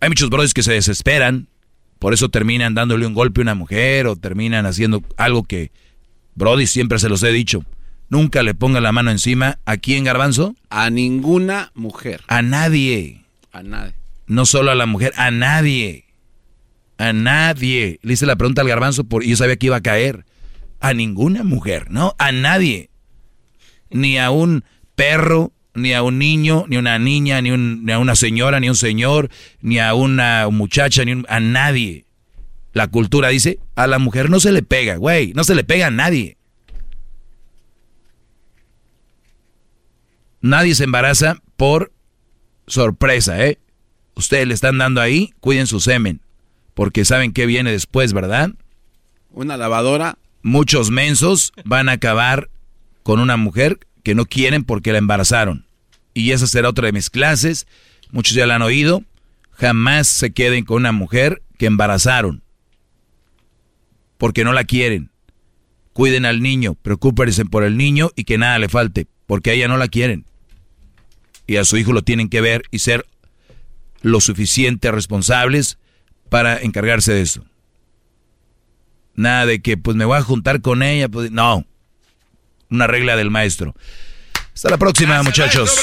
Hay 0.00 0.08
muchos 0.08 0.30
brothers 0.30 0.54
que 0.54 0.62
se 0.62 0.72
desesperan, 0.72 1.48
por 1.98 2.14
eso 2.14 2.28
terminan 2.28 2.74
dándole 2.74 3.06
un 3.06 3.14
golpe 3.14 3.40
a 3.40 3.42
una 3.42 3.54
mujer 3.54 4.06
o 4.06 4.16
terminan 4.16 4.66
haciendo 4.66 5.02
algo 5.16 5.42
que, 5.42 5.72
Brody, 6.34 6.66
siempre 6.66 6.98
se 6.98 7.08
los 7.08 7.22
he 7.24 7.32
dicho. 7.32 7.64
Nunca 8.08 8.42
le 8.42 8.54
ponga 8.54 8.80
la 8.80 8.92
mano 8.92 9.10
encima. 9.10 9.58
¿A 9.66 9.76
quién, 9.76 10.04
Garbanzo? 10.04 10.54
A 10.70 10.88
ninguna 10.90 11.72
mujer. 11.74 12.22
A 12.28 12.42
nadie. 12.42 13.24
A 13.52 13.62
nadie. 13.62 13.94
No 14.26 14.46
solo 14.46 14.70
a 14.70 14.74
la 14.74 14.86
mujer, 14.86 15.12
a 15.16 15.30
nadie. 15.30 16.04
A 16.98 17.12
nadie. 17.12 18.00
Le 18.02 18.12
hice 18.12 18.26
la 18.26 18.36
pregunta 18.36 18.62
al 18.62 18.68
garbanzo 18.68 19.04
por, 19.04 19.24
y 19.24 19.30
yo 19.30 19.36
sabía 19.36 19.56
que 19.56 19.66
iba 19.66 19.76
a 19.76 19.82
caer. 19.82 20.26
A 20.80 20.92
ninguna 20.92 21.44
mujer, 21.44 21.90
¿no? 21.90 22.14
A 22.18 22.32
nadie. 22.32 22.90
Ni 23.90 24.18
a 24.18 24.30
un 24.30 24.64
perro, 24.94 25.52
ni 25.74 25.92
a 25.92 26.02
un 26.02 26.18
niño, 26.18 26.66
ni 26.68 26.76
a 26.76 26.80
una 26.80 26.98
niña, 26.98 27.40
ni, 27.40 27.50
ni 27.50 27.92
a 27.92 27.98
una 27.98 28.16
señora, 28.16 28.60
ni 28.60 28.66
a 28.66 28.72
un 28.72 28.76
señor, 28.76 29.30
ni 29.60 29.78
a 29.78 29.94
una 29.94 30.48
muchacha, 30.50 31.04
ni 31.04 31.22
a 31.28 31.40
nadie. 31.40 32.04
La 32.72 32.88
cultura 32.88 33.28
dice, 33.28 33.60
a 33.76 33.86
la 33.86 33.98
mujer 33.98 34.28
no 34.28 34.40
se 34.40 34.52
le 34.52 34.62
pega, 34.62 34.96
güey, 34.96 35.32
no 35.34 35.44
se 35.44 35.54
le 35.54 35.64
pega 35.64 35.86
a 35.86 35.90
nadie. 35.90 36.36
Nadie 40.40 40.74
se 40.74 40.84
embaraza 40.84 41.42
por 41.56 41.92
sorpresa, 42.66 43.44
¿eh? 43.44 43.58
Ustedes 44.14 44.46
le 44.46 44.54
están 44.54 44.78
dando 44.78 45.00
ahí, 45.00 45.32
cuiden 45.40 45.66
su 45.66 45.80
semen 45.80 46.20
porque 46.78 47.04
saben 47.04 47.32
qué 47.32 47.44
viene 47.44 47.72
después, 47.72 48.12
¿verdad? 48.12 48.52
Una 49.30 49.56
lavadora. 49.56 50.16
Muchos 50.42 50.92
mensos 50.92 51.52
van 51.64 51.88
a 51.88 51.92
acabar 51.94 52.50
con 53.02 53.18
una 53.18 53.36
mujer 53.36 53.80
que 54.04 54.14
no 54.14 54.26
quieren 54.26 54.62
porque 54.62 54.92
la 54.92 54.98
embarazaron. 54.98 55.66
Y 56.14 56.30
esa 56.30 56.46
será 56.46 56.68
otra 56.68 56.86
de 56.86 56.92
mis 56.92 57.10
clases. 57.10 57.66
Muchos 58.12 58.34
ya 58.34 58.46
la 58.46 58.54
han 58.54 58.62
oído. 58.62 59.02
Jamás 59.50 60.06
se 60.06 60.30
queden 60.30 60.64
con 60.64 60.76
una 60.76 60.92
mujer 60.92 61.42
que 61.58 61.66
embarazaron. 61.66 62.44
Porque 64.16 64.44
no 64.44 64.52
la 64.52 64.62
quieren. 64.62 65.10
Cuiden 65.92 66.26
al 66.26 66.40
niño, 66.42 66.74
preocúpense 66.74 67.44
por 67.44 67.64
el 67.64 67.76
niño 67.76 68.12
y 68.14 68.22
que 68.22 68.38
nada 68.38 68.56
le 68.60 68.68
falte, 68.68 69.08
porque 69.26 69.50
a 69.50 69.54
ella 69.54 69.66
no 69.66 69.78
la 69.78 69.88
quieren. 69.88 70.26
Y 71.44 71.56
a 71.56 71.64
su 71.64 71.76
hijo 71.76 71.92
lo 71.92 72.02
tienen 72.02 72.28
que 72.28 72.40
ver 72.40 72.62
y 72.70 72.78
ser 72.78 73.04
lo 74.00 74.20
suficiente 74.20 74.92
responsables 74.92 75.76
para 76.28 76.60
encargarse 76.60 77.12
de 77.12 77.22
eso. 77.22 77.44
Nada 79.14 79.46
de 79.46 79.60
que 79.60 79.76
pues 79.76 79.96
me 79.96 80.04
voy 80.04 80.16
a 80.18 80.22
juntar 80.22 80.60
con 80.60 80.82
ella, 80.82 81.08
pues 81.08 81.30
no. 81.30 81.64
Una 82.70 82.86
regla 82.86 83.16
del 83.16 83.30
maestro. 83.30 83.74
Hasta 84.54 84.70
la 84.70 84.76
próxima, 84.76 85.22
muchachos. 85.22 85.76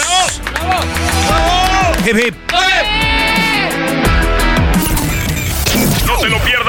Lo 1.98 2.04
pierdas 2.04 2.55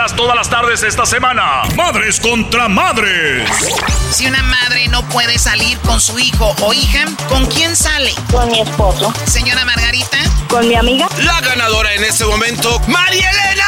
escucharás 0.06 0.16
todas 0.16 0.36
las 0.36 0.50
tardes 0.50 0.82
esta 0.82 1.06
semana. 1.06 1.62
Madres 1.74 2.20
contra 2.20 2.68
madres. 2.68 3.48
Si 4.10 4.26
una 4.26 4.42
madre 4.42 4.88
no 4.88 5.02
puede 5.08 5.38
salir 5.38 5.78
con 5.80 6.00
su 6.00 6.18
hijo 6.18 6.54
o 6.60 6.72
hija, 6.72 7.04
¿con 7.28 7.46
quién 7.46 7.74
sale? 7.76 8.12
Con 8.30 8.50
mi 8.50 8.60
esposo. 8.60 9.12
Señora 9.26 9.64
Margarita. 9.64 10.18
Con 10.48 10.68
mi 10.68 10.74
amiga. 10.74 11.08
La 11.18 11.40
ganadora 11.40 11.92
en 11.94 12.04
este 12.04 12.24
momento, 12.24 12.80
María 12.88 13.30
Elena. 13.30 13.66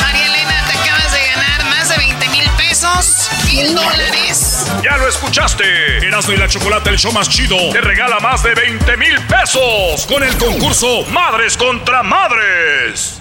María 0.00 0.26
Elena, 0.26 0.64
te 0.70 0.78
acabas 0.78 1.12
de 1.12 1.26
ganar 1.26 1.64
más 1.64 1.88
de 1.88 1.96
20 1.96 2.28
mil 2.28 2.50
pesos, 2.56 3.30
mil 3.46 3.74
dólares. 3.74 4.66
Ya 4.82 4.96
lo 4.96 5.08
escuchaste. 5.08 6.06
Erasmo 6.06 6.32
y 6.32 6.36
la 6.36 6.48
Chocolate, 6.48 6.90
el 6.90 6.98
show 6.98 7.12
más 7.12 7.28
chido, 7.28 7.56
te 7.72 7.80
regala 7.80 8.18
más 8.20 8.42
de 8.42 8.54
20 8.54 8.96
mil 8.96 9.20
pesos 9.22 10.06
con 10.06 10.22
el 10.22 10.36
concurso 10.36 11.04
Madres 11.10 11.56
contra 11.56 12.02
Madres. 12.02 13.19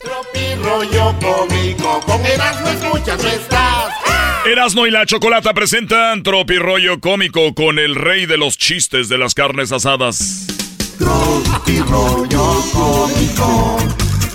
Tropi 0.00 0.54
rollo 0.62 1.12
cómico, 1.20 2.00
con 2.06 2.24
Erasmo 2.24 2.68
escuchas 2.68 3.20
no 3.20 3.28
estás. 3.30 3.92
Erasmo 4.46 4.86
y 4.86 4.92
la 4.92 5.04
Chocolata 5.04 5.52
presentan 5.52 6.22
Tropi 6.22 6.56
Rollo 6.56 7.00
Cómico 7.00 7.52
con 7.52 7.80
el 7.80 7.96
rey 7.96 8.24
de 8.26 8.36
los 8.38 8.56
chistes 8.56 9.08
de 9.08 9.18
las 9.18 9.34
carnes 9.34 9.72
asadas. 9.72 10.46
Tropi 10.98 11.80
rollo 11.80 12.62
cómico, 12.72 13.78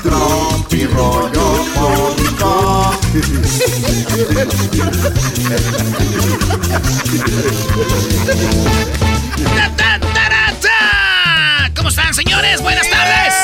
tropi 0.04 0.84
rollo 0.84 1.66
cómico. 1.74 3.00
¿Cómo 11.74 11.88
están, 11.88 12.14
señores? 12.14 12.62
Buenas 12.62 12.90
tardes. 12.90 13.43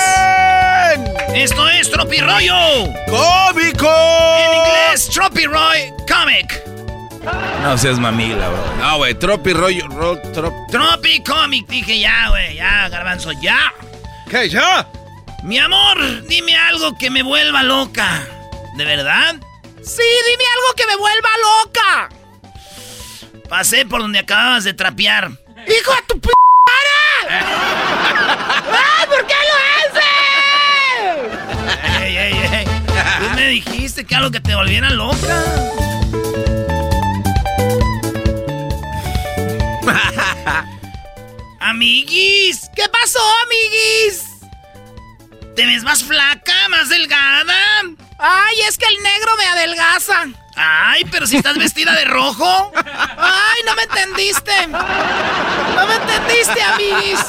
Esto 1.33 1.69
es 1.69 1.89
Tropirollo. 1.89 2.93
¡Cómico! 3.07 3.89
En 4.37 4.53
inglés, 4.57 5.09
Tropiroy 5.09 5.93
Comic. 6.07 6.61
No 7.61 7.77
seas 7.77 7.99
mamila, 7.99 8.49
bro. 8.49 8.75
No, 8.77 8.97
güey, 8.97 9.13
tropi 9.13 9.53
rollo, 9.53 9.87
ro, 9.89 10.17
trop. 10.33 10.53
Tropi 10.71 11.21
Comic. 11.23 11.67
Dije 11.67 11.99
ya, 11.99 12.29
güey. 12.29 12.55
Ya, 12.55 12.89
garbanzo, 12.89 13.31
ya. 13.41 13.73
¿Qué, 14.29 14.49
ya? 14.49 14.87
Mi 15.43 15.59
amor, 15.59 16.25
dime 16.27 16.55
algo 16.55 16.97
que 16.97 17.09
me 17.09 17.23
vuelva 17.23 17.63
loca. 17.63 18.25
¿De 18.75 18.85
verdad? 18.85 19.35
Sí, 19.83 20.03
dime 20.29 20.43
algo 20.55 20.75
que 20.75 20.87
me 20.87 20.95
vuelva 20.95 21.29
loca. 21.63 22.09
Pasé 23.47 23.85
por 23.85 24.01
donde 24.01 24.19
acababas 24.19 24.63
de 24.63 24.73
trapear. 24.73 25.29
¡Hijo 25.67 25.91
de 25.93 26.01
tu 26.07 26.19
p*** 26.19 26.29
¡Ay, 27.29 29.07
por 29.07 29.27
qué 29.27 29.33
lo 29.33 29.97
haces! 29.97 30.08
¡Ey, 32.01 32.17
ey, 32.17 32.33
ey! 32.51 32.65
Tú 32.65 33.35
me 33.35 33.47
dijiste 33.47 34.05
que 34.05 34.15
algo 34.15 34.31
que 34.31 34.39
te 34.39 34.55
volviera 34.55 34.89
loca. 34.89 35.43
amiguis, 41.59 42.69
¿qué 42.75 42.83
pasó, 42.89 43.19
amiguis? 43.45 44.23
¿Te 45.55 45.65
ves 45.65 45.83
más 45.83 46.03
flaca, 46.03 46.67
más 46.69 46.89
delgada? 46.89 47.55
Ay, 48.17 48.61
es 48.67 48.77
que 48.77 48.85
el 48.85 49.03
negro 49.03 49.35
me 49.37 49.45
adelgaza. 49.45 50.27
Ay, 50.61 51.05
pero 51.09 51.25
si 51.25 51.37
estás 51.37 51.57
vestida 51.57 51.93
de 51.93 52.03
rojo. 52.03 52.71
Ay, 52.75 53.61
no 53.65 53.75
me 53.75 53.83
entendiste. 53.83 54.67
No 54.67 55.87
me 55.87 55.95
entendiste, 55.95 56.61
amiguis. 56.61 57.19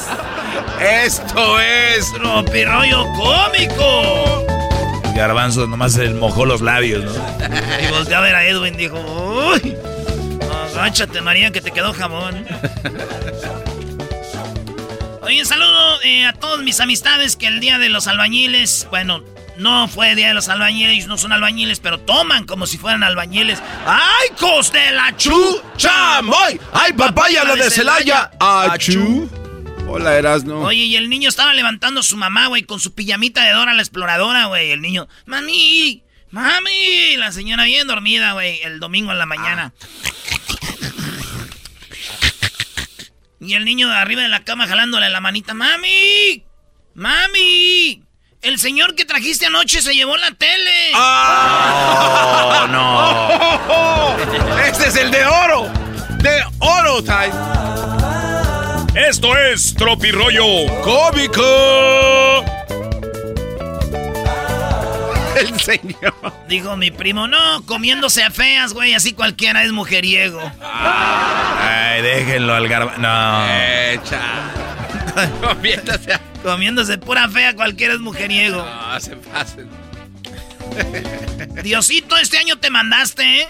Esto 0.81 1.59
es 1.61 2.11
Tropirollo 2.13 3.05
cómico. 3.13 4.45
Garbanzo 5.15 5.65
nomás 5.65 5.93
se 5.93 6.09
mojó 6.09 6.45
los 6.45 6.59
labios, 6.59 7.05
¿no? 7.05 7.13
Y 7.81 7.87
volteó 7.91 8.17
a 8.17 8.21
ver 8.21 8.35
a 8.35 8.45
Edwin 8.45 8.73
y 8.73 8.77
dijo, 8.77 8.99
uy, 8.99 9.77
agáchate 10.75 11.21
María 11.21 11.51
que 11.51 11.61
te 11.61 11.71
quedó 11.71 11.93
jamón. 11.93 12.45
Oye, 15.21 15.45
saludo 15.45 16.01
eh, 16.03 16.25
a 16.25 16.33
todos 16.33 16.61
mis 16.63 16.81
amistades 16.81 17.37
que 17.37 17.47
el 17.47 17.61
día 17.61 17.77
de 17.77 17.87
los 17.87 18.07
albañiles, 18.07 18.87
bueno, 18.89 19.23
no 19.61 19.87
fue 19.87 20.15
día 20.15 20.29
de 20.29 20.33
los 20.33 20.49
albañiles, 20.49 21.07
no 21.07 21.17
son 21.17 21.31
albañiles, 21.31 21.79
pero 21.79 21.99
toman 21.99 22.45
como 22.45 22.65
si 22.65 22.77
fueran 22.77 23.03
albañiles. 23.03 23.61
¡Ay, 23.85 24.29
cos 24.37 24.71
de 24.71 24.91
la 24.91 25.15
¡Chamoy! 25.77 26.59
¡Ay, 26.73 26.93
papaya 26.93 27.43
la 27.43 27.55
de 27.55 27.69
Celaya! 27.69 28.31
¡Achú! 28.39 29.29
Hola, 29.87 30.17
Erasno. 30.17 30.61
Oye, 30.61 30.85
y 30.85 30.95
el 30.95 31.09
niño 31.09 31.29
estaba 31.29 31.53
levantando 31.53 31.99
a 31.99 32.03
su 32.03 32.17
mamá, 32.17 32.47
güey, 32.47 32.63
con 32.63 32.79
su 32.79 32.93
pijamita 32.95 33.43
de 33.43 33.51
Dora 33.51 33.73
la 33.73 33.81
exploradora, 33.81 34.45
güey. 34.45 34.71
El 34.71 34.81
niño, 34.81 35.07
mami, 35.25 36.03
mami. 36.31 37.17
La 37.17 37.31
señora 37.31 37.65
bien 37.65 37.87
dormida, 37.87 38.33
güey, 38.33 38.61
el 38.63 38.79
domingo 38.79 39.11
en 39.11 39.19
la 39.19 39.25
mañana. 39.25 39.73
Y 43.39 43.53
el 43.53 43.65
niño 43.65 43.89
de 43.89 43.95
arriba 43.95 44.21
de 44.21 44.29
la 44.29 44.43
cama 44.43 44.67
jalándole 44.67 45.09
la 45.09 45.19
manita, 45.19 45.53
mami, 45.53 46.45
mami. 46.93 48.03
El 48.41 48.57
señor 48.57 48.95
que 48.95 49.05
trajiste 49.05 49.45
anoche 49.45 49.83
se 49.83 49.93
llevó 49.93 50.17
la 50.17 50.31
tele. 50.31 50.91
Oh, 50.95 52.67
no. 52.71 54.17
Este 54.65 54.87
es 54.87 54.95
el 54.95 55.11
de 55.11 55.23
oro. 55.25 55.69
De 56.23 56.41
oro, 56.59 57.03
Ty. 57.03 57.29
Esto 58.95 59.37
es 59.37 59.75
Tropirollo 59.75 60.43
Cómico. 60.81 61.43
El 65.37 65.59
señor. 65.59 66.15
Dijo 66.47 66.75
mi 66.77 66.89
primo, 66.89 67.27
no, 67.27 67.63
comiéndose 67.65 68.23
a 68.23 68.31
feas, 68.31 68.73
güey, 68.73 68.95
así 68.95 69.13
cualquiera 69.13 69.63
es 69.63 69.71
mujeriego. 69.71 70.41
Ay, 70.61 72.01
déjenlo 72.01 72.55
al 72.55 72.67
garbanzo. 72.67 73.01
No. 73.01 73.47
Echa. 73.91 74.70
Comiéndose 75.41 76.13
a... 76.13 76.21
Comiéndose 76.43 76.97
pura 76.97 77.29
fea, 77.29 77.55
cualquiera 77.55 77.93
es 77.93 77.99
mujeriego. 77.99 78.57
No, 78.57 78.99
se 78.99 79.15
pasen. 79.15 79.69
Diosito, 81.63 82.17
este 82.17 82.37
año 82.37 82.57
te 82.57 82.69
mandaste, 82.69 83.41
¿eh? 83.41 83.47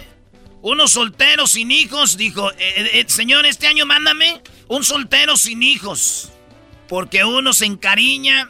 Unos 0.61 0.91
solteros 0.91 1.51
sin 1.51 1.71
hijos, 1.71 2.17
dijo, 2.17 2.51
eh, 2.51 2.89
eh, 2.93 3.05
señor, 3.07 3.45
este 3.45 3.67
año 3.67 3.85
mándame 3.85 4.41
un 4.67 4.83
soltero 4.83 5.37
sin 5.37 5.63
hijos. 5.63 6.31
Porque 6.87 7.23
uno 7.23 7.53
se 7.53 7.65
encariña 7.65 8.49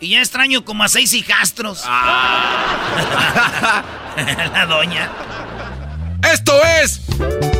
y 0.00 0.10
ya 0.10 0.18
extraño 0.18 0.64
como 0.64 0.84
a 0.84 0.88
seis 0.88 1.14
hijastros. 1.14 1.84
La 1.86 3.84
doña. 4.68 5.10
Esto 6.32 6.52
es 6.82 7.00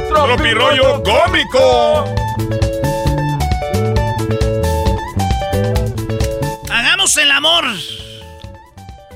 Tropirollo 0.08 1.02
Cómico. 1.02 2.04
Amor. 7.46 7.64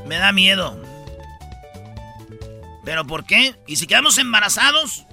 Me 0.07 0.17
da 0.19 0.33
miedo. 0.33 0.81
¿Pero 2.85 3.07
por 3.07 3.25
qué? 3.25 3.55
¿Y 3.67 3.77
si 3.77 3.87
quedamos 3.87 4.19
embarazados? 4.19 5.05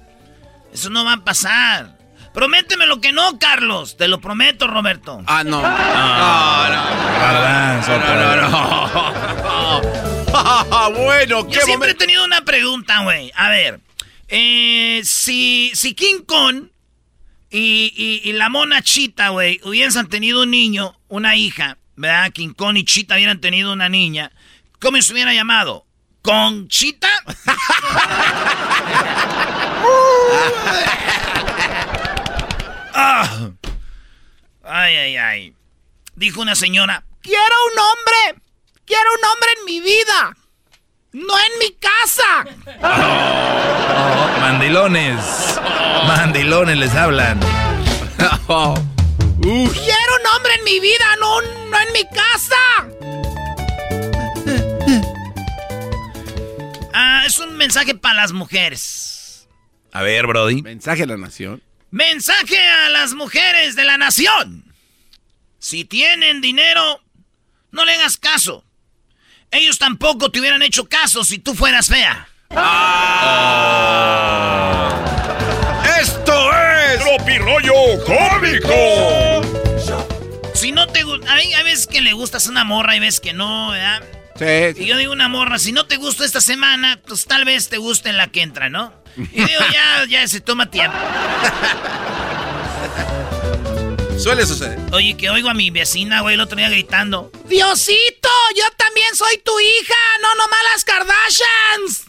Eso 0.72 0.90
no 0.90 1.04
va 1.04 1.12
a 1.14 1.24
pasar. 1.24 1.96
Prométeme 2.34 2.86
lo 2.86 3.00
que 3.00 3.12
no, 3.12 3.38
Carlos. 3.38 3.96
Te 3.96 4.08
lo 4.08 4.20
prometo, 4.20 4.66
Roberto. 4.66 5.22
Ah, 5.26 5.44
no. 5.44 5.60
No, 5.62 5.68
no. 6.68 6.84
No, 7.88 8.16
no, 8.16 8.36
no. 10.92 11.04
bueno, 11.04 11.46
qué 11.46 11.54
Yo 11.54 11.60
siempre 11.62 11.90
he 11.92 11.94
tenido 11.94 12.24
una 12.24 12.42
pregunta, 12.42 13.02
güey. 13.02 13.32
A 13.34 13.48
ver. 13.48 13.80
eh, 14.28 15.00
si, 15.04 15.70
si 15.74 15.94
King 15.94 16.20
Kong 16.26 16.64
y, 17.50 17.92
y- 17.96 18.28
y 18.28 18.32
la 18.34 18.48
mona 18.50 18.82
Chita, 18.82 19.30
güey, 19.30 19.58
hubiesen 19.64 20.06
tenido 20.08 20.42
un 20.42 20.50
niño, 20.50 20.98
una 21.08 21.34
hija, 21.36 21.78
¿verdad? 21.98 22.30
King 22.32 22.54
Kong 22.54 22.76
y 22.76 22.84
Chita 22.84 23.16
hubieran 23.16 23.40
tenido 23.40 23.72
una 23.72 23.88
niña, 23.88 24.30
¿cómo 24.80 25.02
se 25.02 25.12
hubiera 25.12 25.34
llamado? 25.34 25.84
¿Conchita? 26.22 27.08
Ah. 33.00 33.50
Ay, 34.64 34.96
ay, 34.96 35.16
ay. 35.16 35.54
Dijo 36.16 36.40
una 36.40 36.56
señora, 36.56 37.04
quiero 37.22 37.54
un 37.72 37.78
hombre, 37.78 38.42
quiero 38.84 39.08
un 39.18 39.24
hombre 39.24 39.48
en 39.56 39.64
mi 39.66 39.80
vida, 39.80 40.36
no 41.12 41.38
en 41.38 41.58
mi 41.60 41.74
casa. 41.74 42.44
Oh, 42.82 44.40
mandilones. 44.40 45.60
Mandilones 46.08 46.76
les 46.76 46.94
hablan. 46.94 47.38
Oh. 48.48 48.87
Quiero 49.40 50.12
un 50.20 50.26
hombre 50.34 50.54
en 50.54 50.64
mi 50.64 50.80
vida, 50.80 51.16
no, 51.20 51.40
no 51.40 51.80
en 51.80 51.92
mi 51.92 52.04
casa. 52.08 52.56
Ah, 56.92 57.22
es 57.26 57.38
un 57.38 57.56
mensaje 57.56 57.94
para 57.94 58.14
las 58.14 58.32
mujeres. 58.32 59.48
A 59.92 60.02
ver, 60.02 60.26
Brody. 60.26 60.62
Mensaje 60.62 61.04
a 61.04 61.06
la 61.06 61.16
nación. 61.16 61.62
Mensaje 61.90 62.58
a 62.58 62.88
las 62.88 63.14
mujeres 63.14 63.76
de 63.76 63.84
la 63.84 63.96
nación. 63.96 64.74
Si 65.58 65.84
tienen 65.84 66.40
dinero, 66.40 67.00
no 67.70 67.84
le 67.84 67.92
hagas 67.92 68.16
caso. 68.16 68.64
ellos 69.50 69.78
tampoco 69.78 70.30
te 70.30 70.40
hubieran 70.40 70.62
hecho 70.62 70.88
caso 70.88 71.24
si 71.24 71.38
tú 71.38 71.54
fueras 71.54 71.88
fea. 71.88 72.28
¡Esto 72.50 72.56
es 72.56 72.62
Cómico! 77.60 79.42
Si 80.54 80.70
no 80.70 80.86
te 80.86 81.02
gusta, 81.02 81.32
hay, 81.32 81.52
hay 81.52 81.64
veces 81.64 81.88
que 81.88 82.00
le 82.00 82.12
gustas 82.12 82.46
una 82.46 82.62
morra 82.62 82.94
y 82.94 83.00
ves 83.00 83.18
que 83.18 83.32
no, 83.32 83.70
¿verdad? 83.70 84.02
Sí. 84.38 84.82
Y 84.82 84.86
yo 84.86 84.96
digo 84.96 85.12
una 85.12 85.28
morra, 85.28 85.58
si 85.58 85.72
no 85.72 85.86
te 85.86 85.96
gustó 85.96 86.22
esta 86.22 86.40
semana, 86.40 87.00
pues 87.06 87.24
tal 87.26 87.44
vez 87.44 87.68
te 87.68 87.78
guste 87.78 88.10
en 88.10 88.16
la 88.16 88.28
que 88.28 88.42
entra, 88.42 88.68
¿no? 88.70 88.92
Y 89.16 89.42
digo, 89.42 89.60
ya, 89.72 90.04
ya 90.08 90.28
se 90.28 90.40
toma 90.40 90.70
tiempo. 90.70 90.96
Suele 94.18 94.46
suceder. 94.46 94.78
Oye, 94.92 95.16
que 95.16 95.28
oigo 95.30 95.48
a 95.50 95.54
mi 95.54 95.70
vecina, 95.70 96.20
güey, 96.20 96.34
el 96.34 96.40
otro 96.40 96.56
día 96.56 96.68
gritando. 96.68 97.32
Diosito, 97.46 98.28
yo 98.56 98.64
también 98.76 99.16
soy 99.16 99.38
tu 99.38 99.58
hija, 99.58 99.94
no 100.22 100.34
nomás 100.36 100.60
las 100.72 100.84
Kardashians. 100.84 102.04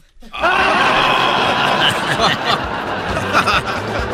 El 3.91 4.05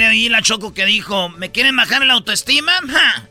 día 0.00 0.10
vi 0.10 0.28
la 0.28 0.42
Choco 0.42 0.74
que 0.74 0.84
dijo, 0.86 1.28
¿me 1.30 1.50
quieren 1.52 1.76
bajar 1.76 2.04
la 2.04 2.14
autoestima? 2.14 2.72
Ja. 2.88 3.28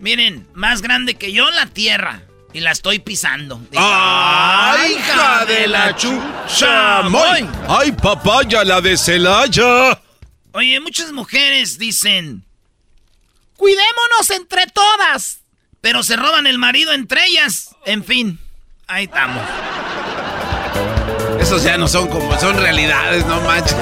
Miren, 0.00 0.46
más 0.54 0.82
grande 0.82 1.14
que 1.14 1.32
yo 1.32 1.50
la 1.50 1.66
tierra. 1.66 2.22
Y 2.54 2.60
la 2.60 2.70
estoy 2.70 2.98
pisando. 2.98 3.56
Dijo, 3.70 3.82
¡Ay, 3.82 4.92
hija 4.92 5.46
de 5.46 5.66
la 5.68 5.96
chucha! 5.96 7.02
Moy! 7.08 7.48
¡Ay, 7.66 7.92
papaya, 7.92 8.62
la 8.62 8.80
de 8.82 8.96
Celaya! 8.98 9.98
Oye, 10.52 10.78
muchas 10.80 11.12
mujeres 11.12 11.78
dicen, 11.78 12.44
Cuidémonos 13.56 14.30
entre 14.30 14.66
todas. 14.66 15.40
pero 15.80 16.02
se 16.02 16.16
roban 16.16 16.46
el 16.46 16.58
marido 16.58 16.92
entre 16.92 17.24
ellas. 17.26 17.74
En 17.86 18.04
fin, 18.04 18.38
ahí 18.86 19.04
estamos. 19.04 19.42
Esos 21.40 21.62
ya 21.64 21.76
no 21.76 21.88
son 21.88 22.08
como, 22.08 22.38
son 22.38 22.56
realidades, 22.56 23.26
no 23.26 23.40
manches. 23.42 23.76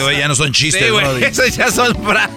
Güey, 0.00 0.18
ya 0.18 0.28
no 0.28 0.34
son 0.34 0.52
chistes, 0.52 0.82
Sí, 0.84 0.90
güey. 0.90 1.24
Esos 1.24 1.56
ya 1.56 1.70
son 1.70 1.94
fra- 2.04 2.30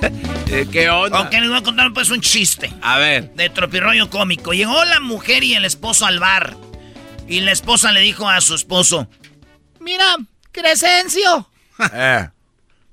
Eh, 0.47 0.67
¿Qué 0.71 0.89
onda? 0.89 1.21
Ok, 1.21 1.31
les 1.33 1.47
voy 1.49 1.57
a 1.57 1.63
contar 1.63 1.93
pues 1.93 2.09
un 2.09 2.21
chiste. 2.21 2.71
A 2.81 2.97
ver. 2.97 3.31
De 3.33 3.49
tropirroyo 3.49 4.09
cómico. 4.09 4.53
Llegó 4.53 4.83
la 4.85 4.99
mujer 4.99 5.43
y 5.43 5.53
el 5.55 5.65
esposo 5.65 6.05
al 6.05 6.19
bar. 6.19 6.55
Y 7.27 7.39
la 7.41 7.51
esposa 7.51 7.91
le 7.91 8.01
dijo 8.01 8.27
a 8.29 8.41
su 8.41 8.53
esposo, 8.55 9.07
Mira, 9.79 10.15
Crescencio, 10.51 11.49
Eh. 11.93 12.29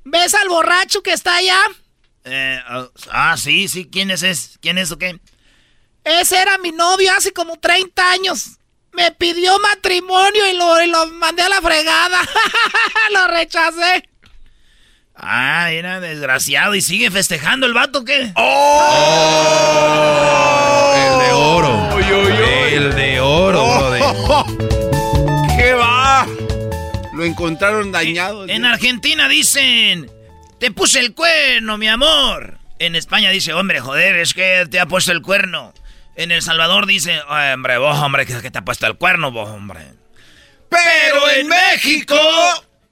¿ves 0.04 0.34
al 0.34 0.48
borracho 0.48 1.02
que 1.02 1.12
está 1.12 1.36
allá? 1.36 1.58
eh, 2.24 2.60
ah, 2.66 2.86
ah, 3.10 3.36
sí, 3.36 3.66
sí, 3.68 3.88
¿quién 3.90 4.10
es 4.10 4.22
ese? 4.22 4.58
¿Quién 4.60 4.78
es 4.78 4.90
o 4.92 4.98
qué? 4.98 5.18
Ese 6.04 6.36
era 6.40 6.58
mi 6.58 6.70
novio 6.72 7.10
hace 7.16 7.32
como 7.32 7.58
30 7.58 8.10
años. 8.10 8.58
Me 8.92 9.10
pidió 9.12 9.58
matrimonio 9.58 10.50
y 10.50 10.56
lo, 10.56 10.82
y 10.82 10.86
lo 10.88 11.06
mandé 11.06 11.42
a 11.42 11.48
la 11.48 11.60
fregada. 11.62 12.20
lo 13.12 13.28
rechacé. 13.28 14.08
Ah, 15.14 15.70
era 15.70 16.00
desgraciado 16.00 16.74
y 16.74 16.80
sigue 16.80 17.10
festejando 17.10 17.66
el 17.66 17.74
vato, 17.74 18.04
¿qué? 18.04 18.20
El 18.20 18.32
de 21.18 21.32
oro. 21.32 21.98
El 22.68 22.94
de 22.96 23.20
oro, 23.20 23.64
brody. 23.76 24.00
¿Qué 25.56 25.74
va? 25.74 26.26
Lo 27.14 27.24
encontraron 27.24 27.92
dañado. 27.92 28.48
En 28.48 28.64
Argentina 28.64 29.28
dicen, 29.28 30.10
te 30.58 30.70
puse 30.70 31.00
el 31.00 31.14
cuerno, 31.14 31.78
mi 31.78 31.88
amor. 31.88 32.58
En 32.78 32.96
España 32.96 33.30
dice, 33.30 33.52
hombre, 33.52 33.80
joder, 33.80 34.16
es 34.16 34.34
que 34.34 34.66
te 34.70 34.80
ha 34.80 34.86
puesto 34.86 35.12
el 35.12 35.22
cuerno. 35.22 35.72
En 36.14 36.30
El 36.30 36.42
Salvador 36.42 36.86
dice, 36.86 37.20
"Ay, 37.28 37.54
hombre, 37.54 37.78
vos, 37.78 37.98
hombre, 37.98 38.26
que 38.26 38.50
te 38.50 38.58
ha 38.58 38.64
puesto 38.64 38.86
el 38.86 38.96
cuerno, 38.96 39.30
vos, 39.30 39.48
hombre. 39.48 39.80
Pero 40.68 41.30
en 41.36 41.48
México. 41.48 42.16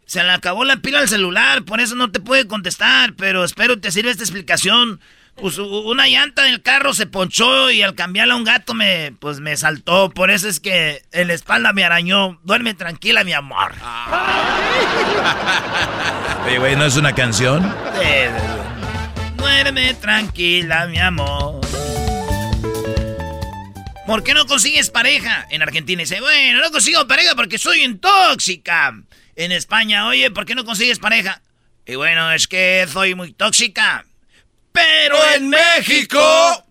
Se 0.07 0.25
le 0.25 0.33
acabó 0.33 0.65
la 0.65 0.79
pila 0.79 0.99
al 0.99 1.09
celular, 1.09 1.63
por 1.63 1.81
eso 1.81 1.95
no 1.95 2.11
te 2.11 2.19
puede 2.19 2.49
contestar, 2.49 3.15
pero 3.15 3.45
espero 3.45 3.79
te 3.81 3.93
sirva 3.93 4.11
esta 4.11 4.25
explicación. 4.25 5.01
Pues 5.37 5.57
una 5.59 6.09
llanta 6.09 6.43
del 6.43 6.61
carro 6.63 6.93
se 6.93 7.07
ponchó 7.07 7.71
y 7.71 7.83
al 7.83 7.95
cambiarla 7.95 8.35
a 8.35 8.37
un 8.37 8.45
gato 8.45 8.75
me, 8.75 9.13
pues 9.21 9.41
me 9.41 9.57
saltó. 9.57 10.11
Por 10.11 10.31
eso 10.31 10.49
es 10.49 10.61
que 10.61 11.03
en 11.13 11.29
la 11.29 11.35
espalda 11.35 11.73
me 11.73 11.85
arañó. 11.85 12.39
Duerme 12.43 12.75
tranquila, 12.75 13.25
mi 13.25 13.33
amor. 13.33 13.73
Oye, 16.47 16.59
güey, 16.59 16.77
¿no 16.77 16.85
es 16.85 16.97
una 16.97 17.15
canción? 17.15 17.75
Duerme 19.37 19.95
tranquila, 19.95 20.87
mi 20.87 20.99
amor. 20.99 21.60
¿Por 24.11 24.25
qué 24.25 24.35
no 24.35 24.45
consigues 24.45 24.91
pareja? 24.91 25.47
En 25.51 25.63
Argentina 25.63 26.01
dice, 26.01 26.21
bueno, 26.21 26.61
no 26.61 26.73
consigo 26.73 27.07
pareja 27.07 27.37
porque 27.37 27.59
soy 27.59 27.85
un 27.85 28.01
tóxica. 28.01 28.93
En 29.37 29.53
España, 29.53 30.09
oye, 30.09 30.33
¿por 30.33 30.47
qué 30.47 30.57
no 30.57 30.65
consigues 30.65 30.99
pareja? 30.99 31.43
Y 31.87 31.95
bueno, 31.95 32.33
es 32.33 32.49
que 32.49 32.89
soy 32.93 33.15
muy 33.15 33.33
tóxica. 33.33 34.05
Pero 34.73 35.17
en 35.37 35.49
México, 35.49 36.21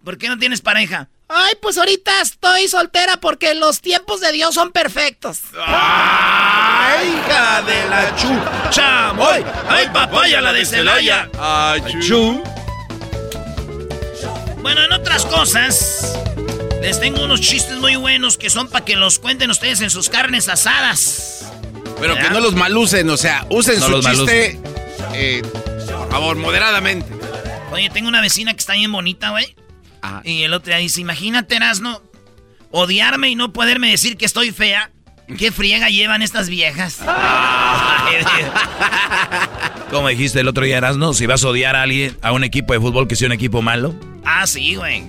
¿por 0.03 0.17
qué 0.17 0.27
no 0.27 0.37
tienes 0.37 0.59
pareja? 0.59 1.07
Ay, 1.29 1.53
pues 1.61 1.77
ahorita 1.77 2.19
estoy 2.19 2.67
soltera 2.67 3.15
porque 3.21 3.55
los 3.55 3.79
tiempos 3.79 4.19
de 4.19 4.33
Dios 4.33 4.53
son 4.53 4.73
perfectos. 4.73 5.39
¡Ay, 5.65 7.07
hija 7.07 7.61
de 7.61 7.89
la 7.89 8.15
chucha! 8.17 9.11
¡Ay, 9.11 9.45
ay, 9.69 9.87
papaya, 9.93 10.41
la 10.41 10.51
de 10.51 10.65
Celaya! 10.65 11.29
¡Achú! 11.39 12.43
Bueno, 14.61 14.83
en 14.83 14.91
otras 14.91 15.25
cosas, 15.25 16.19
les 16.81 16.99
tengo 16.99 17.23
unos 17.23 17.41
chistes 17.41 17.77
muy 17.77 17.95
buenos 17.95 18.37
que 18.37 18.49
son 18.49 18.67
para 18.69 18.85
que 18.85 18.95
los 18.95 19.19
cuenten 19.19 19.49
ustedes 19.51 19.81
en 19.81 19.89
sus 19.89 20.09
carnes 20.09 20.49
asadas. 20.49 21.51
Pero 21.99 22.15
que 22.15 22.29
no 22.29 22.39
los 22.39 22.55
malucen, 22.55 23.09
o 23.09 23.17
sea, 23.17 23.45
usen 23.49 23.79
No 23.79 23.85
su 23.85 23.91
los 23.91 24.05
chiste. 24.05 24.59
eh, 25.13 25.41
por 25.91 26.09
favor, 26.09 26.37
moderadamente. 26.37 27.07
Oye, 27.71 27.89
tengo 27.89 28.07
una 28.07 28.21
vecina 28.21 28.53
que 28.53 28.59
está 28.59 28.73
bien 28.73 28.91
bonita, 28.91 29.31
güey. 29.31 29.55
Y 30.23 30.43
el 30.43 30.53
otro 30.53 30.69
día 30.71 30.77
dice, 30.77 31.01
imagínate, 31.01 31.55
Erasno, 31.57 32.01
odiarme 32.71 33.29
y 33.29 33.35
no 33.35 33.51
poderme 33.51 33.91
decir 33.91 34.15
que 34.17 34.25
estoy 34.25 34.51
fea. 34.51 34.91
¿Qué 35.37 35.51
friega 35.51 35.89
llevan 35.89 36.23
estas 36.23 36.49
viejas? 36.49 36.97
Como 39.91 40.07
dijiste 40.07 40.39
el 40.39 40.47
otro 40.47 40.63
día, 40.65 40.77
Erasno, 40.77 41.13
si 41.13 41.25
vas 41.25 41.43
a 41.43 41.49
odiar 41.49 41.75
a 41.75 41.83
alguien, 41.83 42.17
a 42.21 42.31
un 42.31 42.43
equipo 42.43 42.73
de 42.73 42.79
fútbol 42.79 43.07
que 43.07 43.15
sea 43.15 43.27
un 43.27 43.33
equipo 43.33 43.61
malo. 43.61 43.93
ah, 44.25 44.47
sí, 44.47 44.75
güey. 44.75 45.03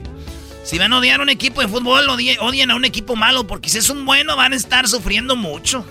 Si 0.70 0.78
van 0.78 0.92
a 0.92 0.98
odiar 0.98 1.18
a 1.18 1.22
un 1.24 1.28
equipo 1.30 1.60
de 1.62 1.66
fútbol, 1.66 2.06
odie- 2.08 2.38
odien 2.40 2.70
a 2.70 2.76
un 2.76 2.84
equipo 2.84 3.16
malo, 3.16 3.44
porque 3.44 3.68
si 3.68 3.78
es 3.78 3.90
un 3.90 4.04
bueno 4.06 4.36
van 4.36 4.52
a 4.52 4.56
estar 4.56 4.86
sufriendo 4.86 5.34
mucho. 5.34 5.84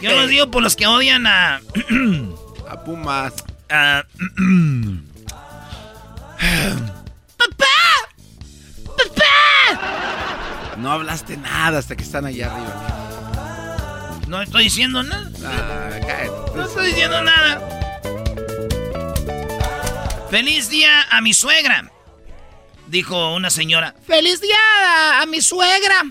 Yo 0.00 0.12
los 0.14 0.28
digo 0.28 0.48
por 0.48 0.62
los 0.62 0.76
que 0.76 0.86
odian 0.86 1.26
a... 1.26 1.60
A 2.68 2.84
Pumas. 2.84 3.32
a- 3.68 4.04
No 10.78 10.92
hablaste 10.92 11.36
nada 11.36 11.78
hasta 11.78 11.96
que 11.96 12.02
están 12.04 12.26
allá 12.26 12.52
arriba. 12.52 14.20
no 14.28 14.42
estoy 14.42 14.64
diciendo 14.64 15.02
nada. 15.02 15.30
Ah, 15.44 15.88
cállate. 16.06 16.30
No 16.54 16.64
estoy 16.66 16.86
diciendo 16.88 17.22
nada. 17.22 17.62
Feliz 20.30 20.68
día 20.68 21.02
a 21.10 21.20
mi 21.20 21.32
suegra, 21.32 21.90
dijo 22.86 23.34
una 23.34 23.50
señora. 23.50 23.94
¡Feliz 24.06 24.40
día 24.40 24.56
a, 24.84 25.22
a 25.22 25.26
mi 25.26 25.40
suegra! 25.40 26.02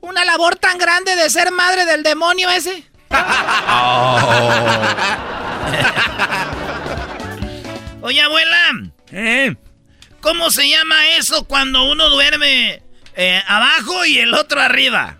Una 0.00 0.24
labor 0.24 0.56
tan 0.56 0.78
grande 0.78 1.14
de 1.14 1.28
ser 1.28 1.50
madre 1.50 1.84
del 1.84 2.02
demonio 2.02 2.48
ese. 2.50 2.84
Oye, 8.02 8.20
abuela, 8.22 8.70
¿eh? 9.12 9.54
¿cómo 10.20 10.50
se 10.50 10.68
llama 10.68 11.10
eso 11.16 11.44
cuando 11.44 11.84
uno 11.90 12.08
duerme 12.08 12.82
eh, 13.14 13.42
abajo 13.46 14.04
y 14.06 14.18
el 14.18 14.32
otro 14.34 14.60
arriba? 14.60 15.18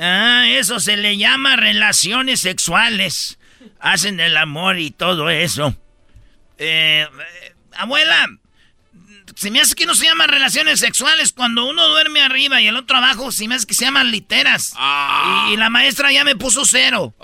Ah, 0.00 0.44
eso 0.48 0.80
se 0.80 0.96
le 0.96 1.16
llama 1.16 1.54
relaciones 1.56 2.40
sexuales. 2.40 3.38
Hacen 3.78 4.18
el 4.18 4.36
amor 4.36 4.80
y 4.80 4.90
todo 4.90 5.30
eso. 5.30 5.76
Eh, 6.58 7.06
eh, 7.06 7.54
abuela, 7.76 8.26
se 9.36 9.50
me 9.50 9.60
hace 9.60 9.74
que 9.74 9.86
no 9.86 9.94
se 9.94 10.06
llaman 10.06 10.28
relaciones 10.28 10.80
sexuales 10.80 11.32
cuando 11.32 11.64
uno 11.66 11.88
duerme 11.88 12.22
arriba 12.22 12.60
y 12.60 12.68
el 12.68 12.76
otro 12.76 12.96
abajo, 12.98 13.32
se 13.32 13.48
me 13.48 13.54
hace 13.54 13.66
que 13.66 13.74
se 13.74 13.84
llaman 13.84 14.10
literas. 14.10 14.74
Y, 15.48 15.52
y 15.52 15.56
la 15.56 15.70
maestra 15.70 16.12
ya 16.12 16.24
me 16.24 16.36
puso 16.36 16.64
cero. 16.64 17.14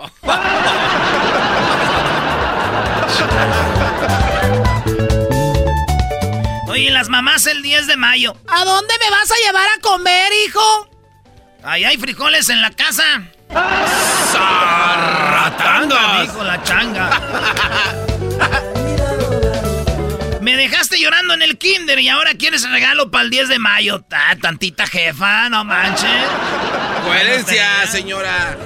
Oye, 6.68 6.90
las 6.90 7.08
mamás 7.08 7.46
el 7.46 7.62
10 7.62 7.86
de 7.86 7.96
mayo. 7.96 8.36
¿A 8.46 8.64
dónde 8.64 8.94
me 9.00 9.10
vas 9.10 9.30
a 9.30 9.46
llevar 9.46 9.66
a 9.76 9.80
comer, 9.80 10.30
hijo? 10.46 10.88
Ahí 11.64 11.84
hay 11.84 11.96
frijoles 11.96 12.48
en 12.50 12.60
la 12.60 12.70
casa. 12.70 13.22
¡Ratangas! 15.30 16.22
Dijo 16.22 16.44
la 16.44 16.62
changa. 16.62 18.04
Dejaste 20.58 20.98
llorando 20.98 21.34
en 21.34 21.42
el 21.42 21.56
kinder 21.56 22.00
y 22.00 22.08
ahora 22.08 22.34
quieres 22.34 22.68
regalo 22.68 23.12
para 23.12 23.22
el 23.22 23.30
10 23.30 23.48
de 23.48 23.60
mayo. 23.60 24.00
Ta, 24.00 24.36
tantita 24.42 24.88
jefa, 24.88 25.48
no 25.48 25.64
manches. 25.64 26.10
Coherencia, 27.04 27.86
señora. 27.86 28.58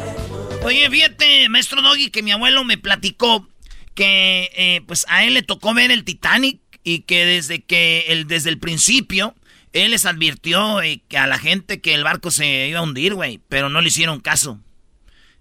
Oye, 0.63 0.89
fíjate, 0.89 1.51
maestro 1.51 1.83
Doggy, 1.83 2.09
que 2.09 2.23
mi 2.23 2.33
abuelo 2.33 2.65
me 2.65 2.79
platicó 2.79 3.47
que 3.95 4.51
eh, 4.57 4.81
pues 4.87 5.05
a 5.11 5.25
él 5.25 5.35
le 5.35 5.43
tocó 5.43 5.75
ver 5.75 5.91
el 5.91 6.05
Titanic 6.05 6.61
y 6.83 7.01
que 7.01 7.27
desde 7.27 7.63
que 7.63 8.07
el, 8.09 8.27
desde 8.27 8.49
el 8.49 8.59
principio 8.59 9.35
él 9.75 9.91
les 9.91 10.07
advirtió 10.07 10.81
eh, 10.81 11.03
que 11.09 11.19
a 11.19 11.27
la 11.27 11.39
gente 11.39 11.83
que 11.83 11.93
el 11.93 12.05
barco 12.05 12.31
se 12.31 12.69
iba 12.69 12.79
a 12.79 12.83
hundir, 12.83 13.13
güey, 13.13 13.39
pero 13.51 13.69
no 13.69 13.83
le 13.83 13.89
hicieron 13.89 14.21
caso. 14.21 14.59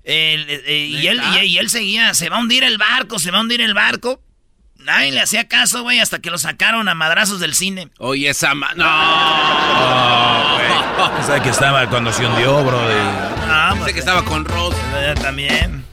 Eh, 0.03 0.89
y, 1.01 1.07
él, 1.07 1.21
y, 1.45 1.59
él 1.59 1.69
seguía, 1.69 2.13
se 2.13 2.27
va 2.27 2.35
a 2.35 2.41
hundir 2.41 2.65
el 2.65 2.77
barco, 2.77 3.19
se 3.19 3.31
va 3.31 3.37
a 3.37 3.41
hundir 3.41 3.61
el 3.61 3.73
barco. 3.73 4.21
Nadie 4.83 5.11
le 5.11 5.21
hacía 5.21 5.47
caso, 5.47 5.83
güey, 5.83 5.99
hasta 5.99 6.19
que 6.19 6.29
lo 6.31 6.37
sacaron 6.37 6.89
a 6.89 6.95
madrazos 6.95 7.39
del 7.39 7.53
cine. 7.53 7.89
Oye, 7.99 8.29
esa 8.29 8.53
ma... 8.55 8.73
¡No! 8.75 10.55
güey. 10.57 11.23
¿Sabe 11.23 11.41
que 11.41 11.49
estaba 11.49 11.87
cuando 11.87 12.11
se 12.11 12.25
hundió, 12.25 12.63
bro? 12.63 12.79
Ah, 13.47 13.73
Pensé 13.75 13.93
que 13.93 13.99
estaba 13.99 14.23
con 14.23 14.45
Rose. 14.45 14.77
también. 15.21 15.85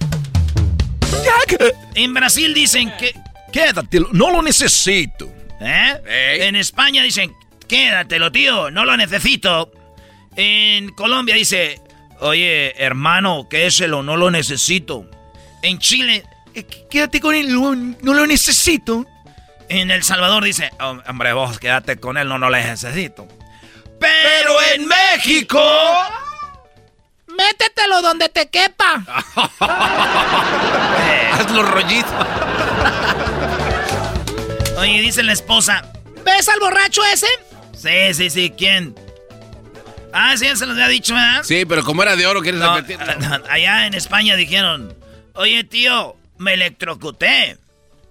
En 1.95 2.14
Brasil 2.14 2.55
dicen 2.55 2.93
que... 2.99 3.14
Quédatelo, 3.53 4.09
no 4.12 4.30
lo 4.30 4.43
necesito. 4.43 5.32
¿Eh? 5.61 6.41
En 6.47 6.57
España 6.57 7.03
dicen, 7.03 7.34
quédatelo, 7.66 8.30
tío, 8.30 8.70
no 8.70 8.84
lo 8.84 8.97
necesito. 8.97 9.72
En 10.36 10.91
Colombia 10.91 11.34
dice, 11.34 11.80
oye, 12.20 12.74
hermano, 12.82 13.49
quédeselo, 13.49 14.03
no 14.03 14.16
lo 14.16 14.30
necesito. 14.30 15.09
En 15.62 15.78
Chile, 15.78 16.24
quédate 16.91 17.21
con 17.21 17.35
él, 17.35 17.55
no, 17.55 18.15
lo 18.15 18.27
necesito. 18.27 19.07
En 19.69 19.91
El 19.91 20.03
Salvador 20.03 20.45
dice, 20.45 20.71
hombre, 20.79 21.33
vos 21.33 21.59
quédate 21.59 21.99
con 21.99 22.17
él, 22.17 22.29
no, 22.29 22.39
no 22.39 22.51
lo 22.51 22.57
necesito. 22.57 23.29
Pero 24.01 24.63
en 24.75 24.87
México... 24.87 25.61
Métetelo 27.27 28.03
donde 28.03 28.29
te 28.31 28.49
quepa. 28.49 29.05
Hazlo 31.33 31.63
rollito. 31.63 32.09
Oye, 34.79 35.01
dice 35.01 35.23
la 35.23 35.33
esposa. 35.33 35.85
¿Ves 36.25 36.49
al 36.49 36.59
borracho 36.59 37.05
ese? 37.05 37.29
Sí, 37.75 38.15
sí, 38.15 38.31
sí. 38.31 38.53
¿Quién? 38.57 38.95
Ah, 40.13 40.37
sí, 40.37 40.47
se 40.57 40.67
los 40.67 40.75
había 40.75 40.89
dicho, 40.89 41.15
¿verdad? 41.15 41.43
Sí, 41.45 41.65
pero 41.65 41.85
como 41.85 42.03
era 42.03 42.17
de 42.17 42.27
oro, 42.27 42.41
¿quieres 42.41 42.61
repetirlo? 42.61 43.07
Allá 43.51 43.87
en 43.87 43.95
España 43.95 44.37
dijeron, 44.37 44.97
oye, 45.35 45.65
tío, 45.65 46.17
me 46.39 46.55
electrocuté. 46.55 47.59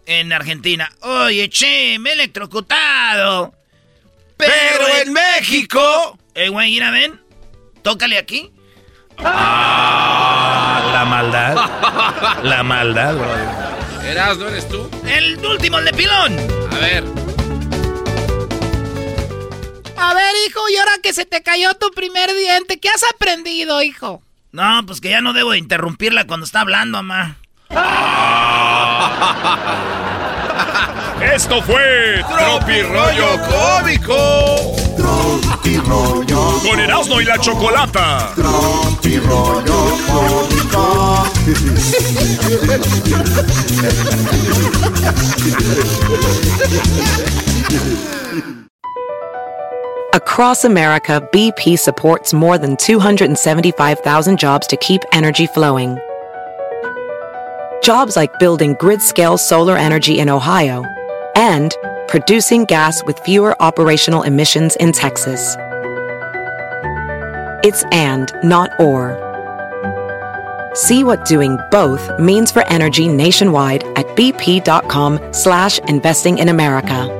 En 0.05 0.31
Argentina, 0.31 0.89
oye, 1.01 1.49
che, 1.49 1.99
me 1.99 2.11
he 2.11 2.13
electrocutado. 2.13 3.53
Pero, 4.37 4.87
en, 5.01 5.11
México... 5.11 6.17
Eh, 6.33 6.47
güey, 6.49 6.71
mira, 6.71 6.91
ven. 6.91 7.19
Tócale 7.81 8.17
aquí. 8.17 8.51
Ah, 9.17 10.91
la 10.93 11.05
maldad. 11.05 12.43
La 12.43 12.63
maldad, 12.63 13.15
bro. 13.15 14.03
¿Eras, 14.03 14.37
no 14.37 14.47
eres 14.47 14.69
tú? 14.69 14.89
El 15.05 15.43
último, 15.45 15.79
el 15.79 15.85
de 15.85 15.93
pilón. 15.93 16.37
A 16.71 16.79
ver. 16.79 17.03
A 19.97 20.13
ver, 20.13 20.35
hijo, 20.47 20.69
y 20.69 20.77
ahora 20.77 20.99
que 21.01 21.13
se 21.13 21.25
te 21.25 21.41
cayó 21.41 21.73
tu 21.73 21.91
primer 21.91 22.33
diente, 22.33 22.79
¿qué 22.79 22.89
has 22.89 23.03
aprendido, 23.03 23.81
hijo? 23.81 24.21
No, 24.51 24.85
pues 24.85 25.01
que 25.01 25.09
ya 25.09 25.21
no 25.21 25.33
debo 25.33 25.55
interrumpirla 25.55 26.27
cuando 26.27 26.45
está 26.45 26.61
hablando, 26.61 27.01
mamá. 27.01 27.37
Ah. 27.71 29.57
Esto 31.33 31.61
fue 31.61 32.23
Tropi 32.27 32.81
Rollo 32.81 33.39
Cómico. 33.49 34.75
Tropi 34.95 35.77
Rollo 35.77 36.59
Con 36.67 36.79
Erasmo 36.79 37.19
y 37.21 37.25
la 37.25 37.37
Chocolata. 37.37 38.31
Tropi 38.35 39.17
Rollo 39.19 39.97
Cómico. 40.07 41.27
Across 50.13 50.65
America, 50.65 51.21
BP 51.31 51.77
supports 51.77 52.33
more 52.33 52.57
than 52.57 52.75
275,000 52.77 54.37
jobs 54.39 54.65
to 54.67 54.77
keep 54.77 55.01
energy 55.11 55.45
flowing. 55.47 55.99
Jobs 57.83 58.15
like 58.15 58.39
building 58.39 58.75
grid 58.79 59.01
scale 59.01 59.37
solar 59.37 59.77
energy 59.77 60.19
in 60.19 60.29
Ohio 60.29 60.83
and 61.35 61.75
producing 62.07 62.65
gas 62.65 63.03
with 63.05 63.19
fewer 63.19 63.61
operational 63.61 64.23
emissions 64.23 64.75
in 64.77 64.91
Texas. 64.91 65.55
It's 67.63 67.83
and, 67.91 68.31
not 68.43 68.69
or. 68.79 69.23
See 70.73 71.03
what 71.03 71.25
doing 71.25 71.57
both 71.71 72.19
means 72.19 72.51
for 72.51 72.65
energy 72.67 73.07
nationwide 73.07 73.83
at 73.97 74.05
bp.com 74.15 75.33
slash 75.33 75.79
investing 75.79 76.37
in 76.37 76.49
America. 76.49 77.13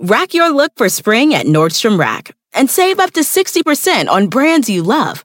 Rack 0.00 0.34
your 0.34 0.50
look 0.50 0.72
for 0.76 0.88
spring 0.88 1.34
at 1.34 1.46
Nordstrom 1.46 1.98
Rack 1.98 2.34
and 2.54 2.70
save 2.70 2.98
up 2.98 3.12
to 3.12 3.20
60% 3.20 4.08
on 4.08 4.28
brands 4.28 4.68
you 4.68 4.82
love. 4.82 5.24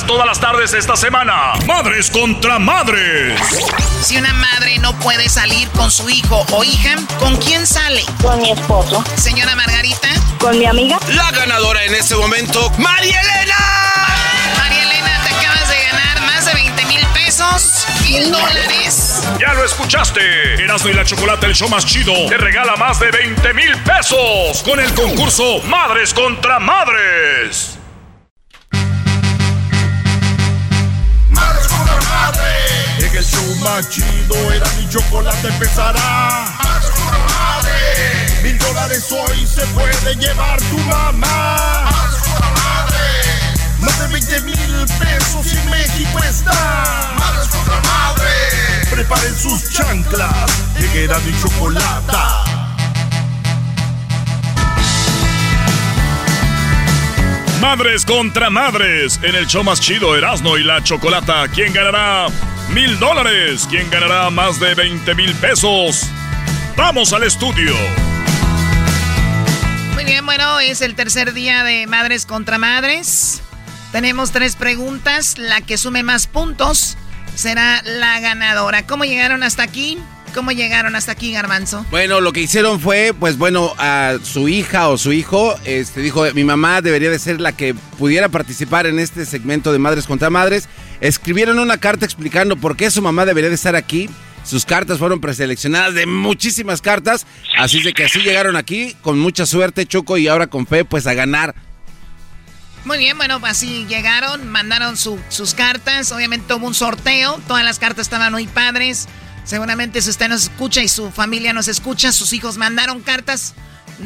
Todas 0.00 0.26
las 0.26 0.40
tardes 0.40 0.72
esta 0.72 0.96
semana. 0.96 1.52
Madres 1.66 2.10
contra 2.10 2.58
madres. 2.58 3.38
Si 4.00 4.16
una 4.16 4.32
madre 4.32 4.78
no 4.78 4.98
puede 5.00 5.28
salir 5.28 5.68
con 5.70 5.90
su 5.90 6.08
hijo 6.08 6.46
o 6.52 6.64
hija, 6.64 6.96
¿con 7.18 7.36
quién 7.36 7.66
sale? 7.66 8.02
Con 8.22 8.40
mi 8.40 8.52
esposo. 8.52 9.04
Señora 9.16 9.54
Margarita. 9.54 10.08
Con 10.38 10.58
mi 10.58 10.64
amiga. 10.64 10.98
La 11.08 11.30
ganadora 11.30 11.84
en 11.84 11.94
este 11.94 12.14
momento, 12.16 12.70
María 12.78 13.20
Elena. 13.20 13.56
María 14.56 14.82
Elena, 14.82 15.20
te 15.24 15.34
acabas 15.34 15.68
de 15.68 15.82
ganar 15.82 16.20
más 16.22 16.46
de 16.46 16.54
20 16.54 16.84
mil 16.86 17.06
pesos. 17.08 17.86
Mil 18.02 18.30
dólares. 18.32 19.22
Ya 19.38 19.52
lo 19.52 19.62
escuchaste. 19.62 20.54
Erasmo 20.64 20.88
y 20.88 20.94
la 20.94 21.04
Chocolate, 21.04 21.46
el 21.46 21.54
show 21.54 21.68
más 21.68 21.84
chido, 21.84 22.14
te 22.28 22.38
regala 22.38 22.76
más 22.76 22.98
de 22.98 23.10
20 23.10 23.52
mil 23.52 23.76
pesos 23.82 24.62
con 24.64 24.80
el 24.80 24.92
concurso 24.94 25.60
Madres 25.64 26.14
contra 26.14 26.58
Madres. 26.58 27.81
Madres. 32.12 33.04
En 33.04 33.16
el 33.16 33.24
show 33.24 33.54
más 33.56 33.88
chido 33.88 34.34
era 34.52 34.68
mi 34.78 34.88
chocolate 34.88 35.48
empezará. 35.48 36.46
Contra 36.96 37.18
madres. 37.18 38.42
Mil 38.42 38.58
dólares 38.58 39.06
hoy 39.10 39.46
se 39.46 39.66
puede 39.68 40.14
llevar 40.16 40.60
tu 40.62 40.78
mamá. 40.78 41.88
Contra 42.22 42.50
madres. 42.50 43.80
Más 43.80 43.98
de 43.98 44.06
20 44.08 44.40
mil 44.42 44.86
pesos 44.98 45.46
y 45.52 45.68
México 45.70 46.18
está. 46.28 47.14
Madres 47.18 47.48
contra 47.48 47.80
madres. 47.80 48.88
Preparen 48.90 49.38
sus 49.38 49.70
chanclas. 49.70 50.50
Que 50.92 51.04
era 51.04 51.18
mi 51.20 51.32
chocolate. 51.40 52.61
Madres 57.62 58.04
contra 58.04 58.50
madres. 58.50 59.20
En 59.22 59.36
el 59.36 59.46
show 59.46 59.62
más 59.62 59.80
chido, 59.80 60.16
Erasmo 60.16 60.58
y 60.58 60.64
la 60.64 60.82
Chocolata. 60.82 61.46
¿Quién 61.46 61.72
ganará 61.72 62.26
mil 62.74 62.98
dólares? 62.98 63.68
¿Quién 63.70 63.88
ganará 63.88 64.28
más 64.30 64.58
de 64.58 64.74
20 64.74 65.14
mil 65.14 65.32
pesos? 65.36 66.08
Vamos 66.76 67.12
al 67.12 67.22
estudio. 67.22 67.72
Muy 69.94 70.04
bien, 70.04 70.26
bueno, 70.26 70.58
es 70.58 70.80
el 70.80 70.96
tercer 70.96 71.34
día 71.34 71.62
de 71.62 71.86
Madres 71.86 72.26
contra 72.26 72.58
Madres. 72.58 73.42
Tenemos 73.92 74.32
tres 74.32 74.56
preguntas. 74.56 75.38
La 75.38 75.60
que 75.60 75.78
sume 75.78 76.02
más 76.02 76.26
puntos 76.26 76.98
será 77.36 77.80
la 77.84 78.18
ganadora. 78.18 78.88
¿Cómo 78.88 79.04
llegaron 79.04 79.44
hasta 79.44 79.62
aquí? 79.62 80.00
¿Cómo 80.34 80.52
llegaron 80.52 80.96
hasta 80.96 81.12
aquí, 81.12 81.32
Garbanzo? 81.32 81.84
Bueno, 81.90 82.20
lo 82.20 82.32
que 82.32 82.40
hicieron 82.40 82.80
fue, 82.80 83.14
pues 83.18 83.38
bueno, 83.38 83.74
a 83.78 84.16
su 84.22 84.48
hija 84.48 84.88
o 84.88 84.98
su 84.98 85.12
hijo, 85.12 85.54
este, 85.64 86.00
dijo, 86.00 86.24
mi 86.34 86.44
mamá 86.44 86.80
debería 86.80 87.10
de 87.10 87.18
ser 87.18 87.40
la 87.40 87.52
que 87.52 87.74
pudiera 87.98 88.28
participar 88.28 88.86
en 88.86 88.98
este 88.98 89.26
segmento 89.26 89.72
de 89.72 89.78
Madres 89.78 90.06
contra 90.06 90.30
Madres. 90.30 90.68
Escribieron 91.00 91.58
una 91.58 91.78
carta 91.78 92.04
explicando 92.04 92.56
por 92.56 92.76
qué 92.76 92.90
su 92.90 93.02
mamá 93.02 93.24
debería 93.26 93.50
de 93.50 93.56
estar 93.56 93.76
aquí 93.76 94.08
sus 94.44 94.64
cartas 94.64 94.98
fueron 94.98 95.20
preseleccionadas 95.20 95.94
de 95.94 96.06
muchísimas 96.06 96.80
cartas. 96.80 97.26
Así 97.58 97.82
de 97.82 97.92
que 97.92 98.04
así 98.04 98.20
llegaron 98.20 98.56
aquí 98.56 98.96
con 99.02 99.18
mucha 99.18 99.46
suerte, 99.46 99.86
Choco, 99.86 100.18
y 100.18 100.28
ahora 100.28 100.48
con 100.48 100.66
fe, 100.66 100.84
pues 100.84 101.06
a 101.06 101.14
ganar. 101.14 101.54
Muy 102.84 102.98
bien, 102.98 103.16
bueno, 103.16 103.40
así 103.44 103.86
llegaron, 103.86 104.48
mandaron 104.48 104.96
sus 104.96 105.54
cartas. 105.54 106.10
Obviamente 106.10 106.52
hubo 106.54 106.66
un 106.66 106.74
sorteo. 106.74 107.40
Todas 107.46 107.64
las 107.64 107.78
cartas 107.78 108.06
estaban 108.06 108.32
muy 108.32 108.48
padres. 108.48 109.08
Seguramente 109.44 110.00
si 110.00 110.10
usted 110.10 110.28
nos 110.28 110.44
escucha 110.44 110.82
y 110.82 110.88
su 110.88 111.10
familia 111.10 111.52
nos 111.52 111.68
escucha, 111.68 112.12
sus 112.12 112.32
hijos 112.32 112.56
mandaron 112.56 113.00
cartas, 113.00 113.54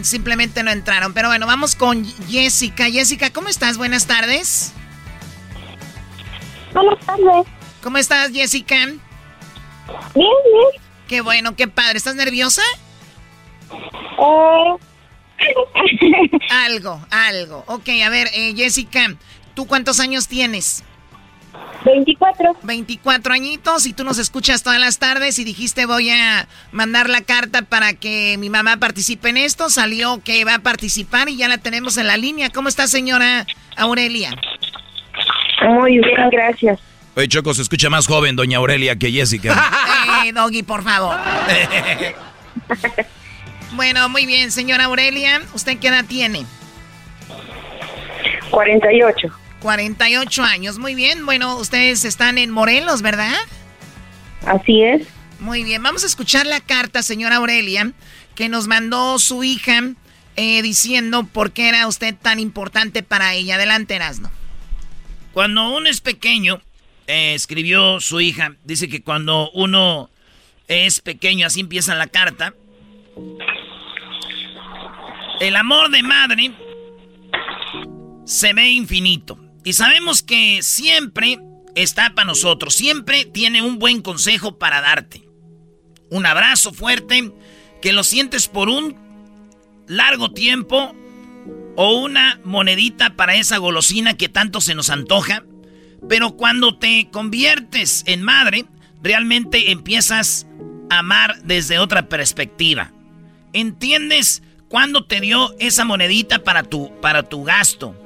simplemente 0.02 0.62
no 0.62 0.70
entraron. 0.70 1.12
Pero 1.12 1.28
bueno, 1.28 1.46
vamos 1.46 1.76
con 1.76 2.04
Jessica. 2.28 2.90
Jessica, 2.90 3.30
¿cómo 3.30 3.48
estás? 3.48 3.76
Buenas 3.76 4.06
tardes. 4.06 4.72
Buenas 6.72 6.98
tardes. 7.04 7.46
¿Cómo 7.82 7.98
estás, 7.98 8.30
Jessica? 8.32 8.76
Bien, 8.86 8.96
bien. 10.14 10.82
Qué 11.06 11.20
bueno, 11.20 11.54
qué 11.54 11.68
padre. 11.68 11.98
¿Estás 11.98 12.16
nerviosa? 12.16 12.62
Eh... 14.18 14.76
algo, 16.50 17.04
algo. 17.10 17.64
Ok, 17.66 17.88
a 18.04 18.08
ver, 18.08 18.28
eh, 18.32 18.54
Jessica, 18.56 19.14
¿tú 19.54 19.66
cuántos 19.66 20.00
años 20.00 20.28
tienes? 20.28 20.82
24. 21.86 22.56
24 22.62 23.32
añitos 23.32 23.86
y 23.86 23.92
tú 23.92 24.04
nos 24.04 24.18
escuchas 24.18 24.62
todas 24.62 24.80
las 24.80 24.98
tardes 24.98 25.38
y 25.38 25.44
dijiste 25.44 25.86
voy 25.86 26.10
a 26.10 26.48
mandar 26.72 27.08
la 27.08 27.20
carta 27.20 27.62
para 27.62 27.94
que 27.94 28.36
mi 28.38 28.50
mamá 28.50 28.78
participe 28.78 29.28
en 29.28 29.36
esto. 29.36 29.70
Salió 29.70 30.20
que 30.22 30.44
va 30.44 30.56
a 30.56 30.58
participar 30.58 31.28
y 31.28 31.36
ya 31.36 31.48
la 31.48 31.58
tenemos 31.58 31.96
en 31.96 32.08
la 32.08 32.16
línea. 32.16 32.50
¿Cómo 32.50 32.68
está 32.68 32.88
señora 32.88 33.46
Aurelia? 33.76 34.34
Muy 35.62 35.98
bien, 35.98 36.28
gracias. 36.30 36.80
Oye, 37.14 37.28
Choco, 37.28 37.54
se 37.54 37.62
escucha 37.62 37.88
más 37.88 38.06
joven 38.06 38.36
doña 38.36 38.58
Aurelia 38.58 38.96
que 38.96 39.10
Jessica. 39.10 39.54
eh, 40.26 40.32
Doggy, 40.32 40.62
por 40.64 40.82
favor. 40.82 41.16
bueno, 43.72 44.08
muy 44.08 44.26
bien, 44.26 44.50
señora 44.50 44.84
Aurelia. 44.84 45.40
¿Usted 45.54 45.78
qué 45.78 45.88
edad 45.88 46.04
tiene? 46.06 46.44
48. 48.50 49.45
48 49.66 50.44
años, 50.44 50.78
muy 50.78 50.94
bien. 50.94 51.26
Bueno, 51.26 51.56
ustedes 51.56 52.04
están 52.04 52.38
en 52.38 52.52
Morelos, 52.52 53.02
¿verdad? 53.02 53.34
Así 54.46 54.80
es. 54.84 55.08
Muy 55.40 55.64
bien, 55.64 55.82
vamos 55.82 56.04
a 56.04 56.06
escuchar 56.06 56.46
la 56.46 56.60
carta, 56.60 57.02
señora 57.02 57.38
Aurelia, 57.38 57.90
que 58.36 58.48
nos 58.48 58.68
mandó 58.68 59.18
su 59.18 59.42
hija 59.42 59.80
eh, 60.36 60.62
diciendo 60.62 61.24
por 61.24 61.50
qué 61.50 61.68
era 61.68 61.88
usted 61.88 62.14
tan 62.14 62.38
importante 62.38 63.02
para 63.02 63.34
ella. 63.34 63.56
Adelante, 63.56 63.96
Erasno. 63.96 64.30
Cuando 65.32 65.76
uno 65.76 65.88
es 65.88 66.00
pequeño, 66.00 66.62
eh, 67.08 67.34
escribió 67.34 67.98
su 67.98 68.20
hija, 68.20 68.54
dice 68.62 68.88
que 68.88 69.02
cuando 69.02 69.50
uno 69.50 70.10
es 70.68 71.00
pequeño, 71.00 71.44
así 71.44 71.58
empieza 71.58 71.96
la 71.96 72.06
carta, 72.06 72.54
el 75.40 75.56
amor 75.56 75.90
de 75.90 76.04
madre 76.04 76.52
se 78.26 78.52
ve 78.52 78.68
infinito. 78.68 79.40
Y 79.66 79.72
sabemos 79.72 80.22
que 80.22 80.62
siempre 80.62 81.40
está 81.74 82.14
para 82.14 82.28
nosotros, 82.28 82.72
siempre 82.72 83.24
tiene 83.24 83.62
un 83.62 83.80
buen 83.80 84.00
consejo 84.00 84.58
para 84.58 84.80
darte. 84.80 85.28
Un 86.08 86.24
abrazo 86.24 86.72
fuerte 86.72 87.32
que 87.82 87.92
lo 87.92 88.04
sientes 88.04 88.46
por 88.46 88.68
un 88.68 88.94
largo 89.88 90.30
tiempo 90.30 90.94
o 91.74 91.98
una 91.98 92.38
monedita 92.44 93.16
para 93.16 93.34
esa 93.34 93.56
golosina 93.56 94.16
que 94.16 94.28
tanto 94.28 94.60
se 94.60 94.76
nos 94.76 94.88
antoja. 94.88 95.42
Pero 96.08 96.36
cuando 96.36 96.78
te 96.78 97.08
conviertes 97.10 98.04
en 98.06 98.22
madre, 98.22 98.66
realmente 99.02 99.72
empiezas 99.72 100.46
a 100.90 101.00
amar 101.00 101.42
desde 101.42 101.80
otra 101.80 102.08
perspectiva. 102.08 102.92
Entiendes 103.52 104.44
cuándo 104.68 105.06
te 105.06 105.20
dio 105.20 105.56
esa 105.58 105.84
monedita 105.84 106.44
para 106.44 106.62
tu, 106.62 106.92
para 107.00 107.24
tu 107.24 107.42
gasto. 107.42 108.00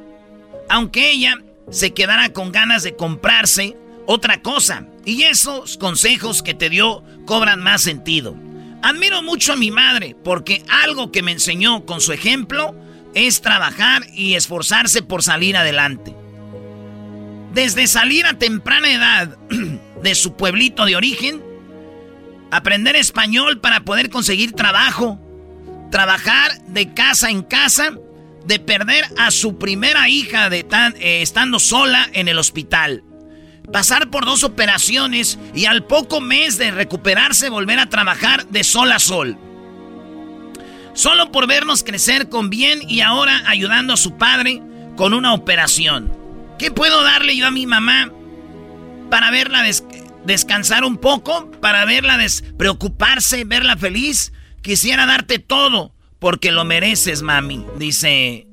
Aunque 0.70 1.10
ella 1.10 1.36
se 1.70 1.92
quedara 1.92 2.32
con 2.32 2.52
ganas 2.52 2.82
de 2.82 2.96
comprarse 2.96 3.76
otra 4.06 4.42
cosa. 4.42 4.86
Y 5.04 5.22
esos 5.22 5.76
consejos 5.76 6.42
que 6.42 6.54
te 6.54 6.68
dio 6.68 7.02
cobran 7.26 7.62
más 7.62 7.82
sentido. 7.82 8.36
Admiro 8.82 9.22
mucho 9.22 9.52
a 9.52 9.56
mi 9.56 9.70
madre 9.70 10.16
porque 10.24 10.64
algo 10.68 11.12
que 11.12 11.22
me 11.22 11.32
enseñó 11.32 11.84
con 11.86 12.00
su 12.00 12.12
ejemplo 12.12 12.74
es 13.14 13.40
trabajar 13.40 14.02
y 14.14 14.34
esforzarse 14.34 15.02
por 15.02 15.22
salir 15.22 15.56
adelante. 15.56 16.14
Desde 17.52 17.86
salir 17.86 18.26
a 18.26 18.34
temprana 18.34 18.92
edad 18.92 19.38
de 20.02 20.14
su 20.14 20.36
pueblito 20.36 20.86
de 20.86 20.96
origen, 20.96 21.42
aprender 22.50 22.96
español 22.96 23.60
para 23.60 23.80
poder 23.80 24.08
conseguir 24.10 24.52
trabajo, 24.52 25.20
trabajar 25.90 26.60
de 26.66 26.94
casa 26.94 27.30
en 27.30 27.42
casa, 27.42 27.92
de 28.44 28.58
perder 28.58 29.04
a 29.18 29.30
su 29.30 29.58
primera 29.58 30.08
hija 30.08 30.50
de 30.50 30.64
tan, 30.64 30.94
eh, 30.96 31.22
estando 31.22 31.58
sola 31.58 32.08
en 32.12 32.28
el 32.28 32.38
hospital. 32.38 33.04
Pasar 33.72 34.10
por 34.10 34.24
dos 34.24 34.42
operaciones 34.42 35.38
y 35.54 35.66
al 35.66 35.84
poco 35.84 36.20
mes 36.20 36.58
de 36.58 36.70
recuperarse 36.70 37.50
volver 37.50 37.78
a 37.78 37.88
trabajar 37.88 38.46
de 38.46 38.64
sol 38.64 38.90
a 38.92 38.98
sol. 38.98 39.38
Solo 40.92 41.30
por 41.30 41.46
vernos 41.46 41.84
crecer 41.84 42.28
con 42.28 42.50
bien 42.50 42.80
y 42.88 43.00
ahora 43.00 43.42
ayudando 43.46 43.94
a 43.94 43.96
su 43.96 44.16
padre 44.16 44.60
con 44.96 45.14
una 45.14 45.34
operación. 45.34 46.12
¿Qué 46.58 46.70
puedo 46.70 47.02
darle 47.02 47.36
yo 47.36 47.46
a 47.46 47.52
mi 47.52 47.66
mamá 47.66 48.12
para 49.08 49.30
verla 49.30 49.64
descansar 50.24 50.84
un 50.84 50.98
poco? 50.98 51.50
Para 51.60 51.84
verla 51.84 52.18
despreocuparse, 52.18 53.44
verla 53.44 53.76
feliz. 53.76 54.32
Quisiera 54.62 55.06
darte 55.06 55.38
todo 55.38 55.94
porque 56.20 56.52
lo 56.52 56.64
mereces, 56.64 57.22
mami, 57.22 57.64
dice 57.76 58.46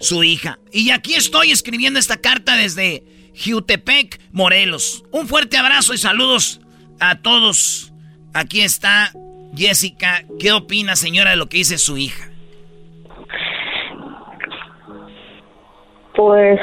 su 0.00 0.24
hija. 0.24 0.58
Y 0.72 0.90
aquí 0.90 1.14
estoy 1.14 1.52
escribiendo 1.52 2.00
esta 2.00 2.16
carta 2.16 2.56
desde 2.56 3.04
Jutepec, 3.36 4.20
Morelos. 4.32 5.04
Un 5.12 5.28
fuerte 5.28 5.56
abrazo 5.56 5.94
y 5.94 5.98
saludos 5.98 6.60
a 6.98 7.20
todos. 7.20 7.92
Aquí 8.34 8.62
está 8.62 9.12
Jessica. 9.54 10.24
¿Qué 10.40 10.52
opina, 10.52 10.96
señora, 10.96 11.30
de 11.30 11.36
lo 11.36 11.48
que 11.48 11.58
dice 11.58 11.78
su 11.78 11.98
hija? 11.98 12.30
Pues 16.16 16.60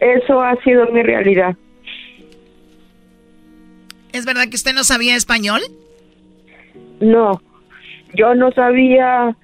eso 0.00 0.40
ha 0.40 0.56
sido 0.62 0.86
mi 0.88 1.02
realidad. 1.02 1.56
¿Es 4.12 4.24
verdad 4.24 4.48
que 4.48 4.56
usted 4.56 4.74
no 4.74 4.84
sabía 4.84 5.16
español? 5.16 5.60
No, 7.00 7.42
yo 8.14 8.34
no 8.34 8.50
sabía 8.52 9.36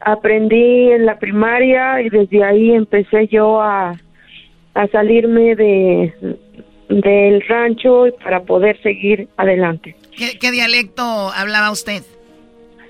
aprendí 0.00 0.92
en 0.92 1.06
la 1.06 1.18
primaria 1.18 2.00
y 2.02 2.08
desde 2.08 2.44
ahí 2.44 2.72
empecé 2.72 3.28
yo 3.28 3.60
a, 3.60 3.98
a 4.74 4.86
salirme 4.88 5.54
de 5.56 6.36
del 6.88 7.42
rancho 7.48 8.04
para 8.22 8.42
poder 8.42 8.80
seguir 8.82 9.28
adelante. 9.36 9.96
¿Qué, 10.16 10.50
dialecto 10.50 11.02
hablaba 11.02 11.70
usted? 11.70 12.02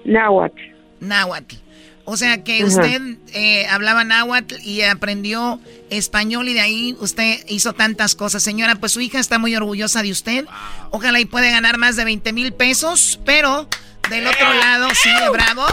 Náhuatl. 0.04 0.60
Náhuatl. 1.00 1.56
O 2.04 2.16
sea 2.16 2.44
que 2.44 2.62
usted 2.64 3.00
eh, 3.34 3.66
hablaba 3.66 4.04
náhuatl 4.04 4.54
y 4.62 4.82
aprendió 4.82 5.58
español 5.90 6.48
y 6.48 6.54
de 6.54 6.60
ahí 6.60 6.96
usted 7.00 7.40
hizo 7.48 7.72
tantas 7.72 8.14
cosas. 8.14 8.44
Señora, 8.44 8.76
pues 8.76 8.92
su 8.92 9.00
hija 9.00 9.18
está 9.18 9.40
muy 9.40 9.56
orgullosa 9.56 10.02
de 10.02 10.12
usted. 10.12 10.44
Ojalá 10.90 11.18
y 11.18 11.24
puede 11.24 11.50
ganar 11.50 11.78
más 11.78 11.96
de 11.96 12.04
20 12.04 12.32
mil 12.32 12.52
pesos, 12.52 13.18
pero 13.24 13.68
del 14.08 14.26
otro 14.28 14.54
lado, 14.54 14.88
sí, 14.94 15.10
bravo. 15.32 15.64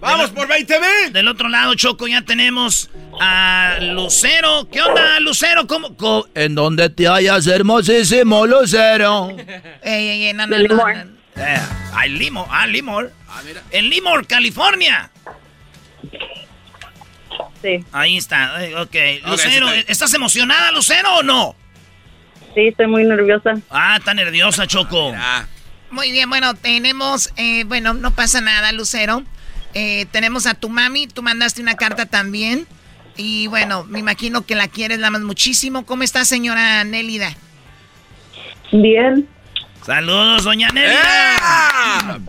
¡Vamos 0.00 0.30
por 0.30 0.46
20 0.46 0.80
mil! 0.80 1.12
Del 1.12 1.28
otro 1.28 1.48
lado, 1.48 1.74
Choco, 1.74 2.06
ya 2.06 2.22
tenemos 2.22 2.90
a 3.20 3.78
Lucero. 3.80 4.68
¿Qué 4.70 4.80
onda, 4.80 5.18
Lucero? 5.20 5.66
¿Cómo? 5.66 6.26
¿En 6.34 6.54
dónde 6.54 6.88
te 6.90 7.08
hallas, 7.08 7.46
hermosísimo 7.46 8.46
Lucero? 8.46 9.28
Ey, 9.82 10.08
ey, 10.08 10.24
ey, 10.26 10.34
no, 10.34 10.46
no, 10.46 10.56
eh, 11.40 11.60
ay, 11.94 12.10
Limor, 12.10 12.46
ah, 12.50 12.66
Limor. 12.66 13.12
Ah, 13.28 13.42
en 13.70 13.88
Limor, 13.88 14.26
California. 14.26 15.10
Sí. 17.62 17.84
Ahí 17.92 18.16
está, 18.16 18.64
eh, 18.64 18.74
ok. 18.74 19.26
Lucero, 19.26 19.70
¿estás 19.72 20.12
emocionada, 20.14 20.72
Lucero, 20.72 21.18
o 21.18 21.22
no? 21.22 21.54
Sí, 22.54 22.68
estoy 22.68 22.86
muy 22.88 23.04
nerviosa. 23.04 23.54
Ah, 23.70 23.96
está 23.98 24.14
nerviosa, 24.14 24.66
Choco. 24.66 25.14
Muy 25.90 26.10
bien, 26.10 26.28
bueno, 26.28 26.54
tenemos, 26.54 27.32
eh, 27.36 27.64
bueno, 27.64 27.94
no 27.94 28.14
pasa 28.14 28.40
nada, 28.40 28.72
Lucero. 28.72 29.22
Eh, 29.74 30.06
tenemos 30.10 30.46
a 30.46 30.54
tu 30.54 30.68
mami, 30.68 31.06
tú 31.06 31.22
mandaste 31.22 31.60
una 31.62 31.74
carta 31.74 32.06
también. 32.06 32.66
Y 33.16 33.48
bueno, 33.48 33.84
me 33.84 33.98
imagino 33.98 34.46
que 34.46 34.54
la 34.54 34.68
quieres, 34.68 34.98
la 34.98 35.10
más 35.10 35.22
muchísimo. 35.22 35.84
¿Cómo 35.84 36.02
está, 36.04 36.24
señora 36.24 36.84
Nélida? 36.84 37.34
Bien. 38.72 39.28
Saludos, 39.84 40.44
doña 40.44 40.68
Nélida. 40.68 42.20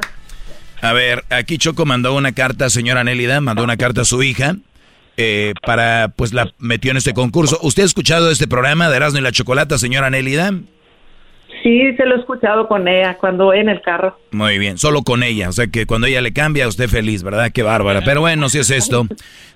A 0.81 0.93
ver, 0.93 1.25
aquí 1.29 1.57
Choco 1.57 1.85
mandó 1.85 2.15
una 2.15 2.31
carta, 2.31 2.69
señora 2.69 3.03
Nélida, 3.03 3.41
mandó 3.41 3.63
una 3.63 3.77
carta 3.77 4.01
a 4.01 4.05
su 4.05 4.23
hija. 4.23 4.55
Eh, 5.17 5.53
para, 5.65 6.13
pues 6.15 6.31
la 6.31 6.53
metió 6.59 6.91
en 6.91 6.97
este 6.97 7.13
concurso. 7.13 7.59
¿Usted 7.61 7.83
ha 7.83 7.85
escuchado 7.85 8.31
este 8.31 8.47
programa 8.47 8.89
de 8.89 8.95
Erasmo 8.95 9.19
y 9.19 9.21
la 9.21 9.33
Chocolata, 9.33 9.77
señora 9.77 10.09
Nélida? 10.09 10.53
Sí, 11.63 11.93
se 11.97 12.05
lo 12.05 12.15
he 12.15 12.19
escuchado 12.19 12.67
con 12.67 12.87
ella 12.87 13.17
cuando 13.17 13.53
en 13.53 13.69
el 13.69 13.81
carro. 13.81 14.17
Muy 14.31 14.57
bien, 14.57 14.77
solo 14.77 15.01
con 15.01 15.23
ella. 15.23 15.49
O 15.49 15.51
sea 15.51 15.67
que 15.67 15.85
cuando 15.85 16.07
ella 16.07 16.21
le 16.21 16.31
cambia, 16.31 16.67
usted 16.67 16.87
feliz, 16.87 17.23
¿verdad? 17.23 17.51
Qué 17.51 17.63
bárbara. 17.63 18.01
Pero 18.05 18.21
bueno, 18.21 18.49
si 18.49 18.59
es 18.59 18.69
esto. 18.69 19.07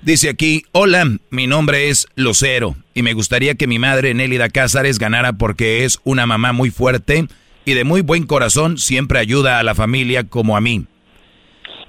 Dice 0.01 0.29
aquí, 0.29 0.63
hola, 0.73 1.05
mi 1.29 1.47
nombre 1.47 1.89
es 1.89 2.07
Lucero 2.15 2.75
y 2.93 3.03
me 3.03 3.13
gustaría 3.13 3.55
que 3.55 3.67
mi 3.67 3.79
madre 3.79 4.13
Nélida 4.13 4.49
Cázares 4.49 4.99
ganara 4.99 5.33
porque 5.33 5.85
es 5.85 5.99
una 6.03 6.25
mamá 6.25 6.51
muy 6.51 6.71
fuerte 6.71 7.25
y 7.65 7.73
de 7.73 7.83
muy 7.85 8.01
buen 8.01 8.25
corazón, 8.25 8.77
siempre 8.77 9.19
ayuda 9.19 9.59
a 9.59 9.63
la 9.63 9.75
familia 9.75 10.25
como 10.25 10.57
a 10.57 10.61
mí. 10.61 10.85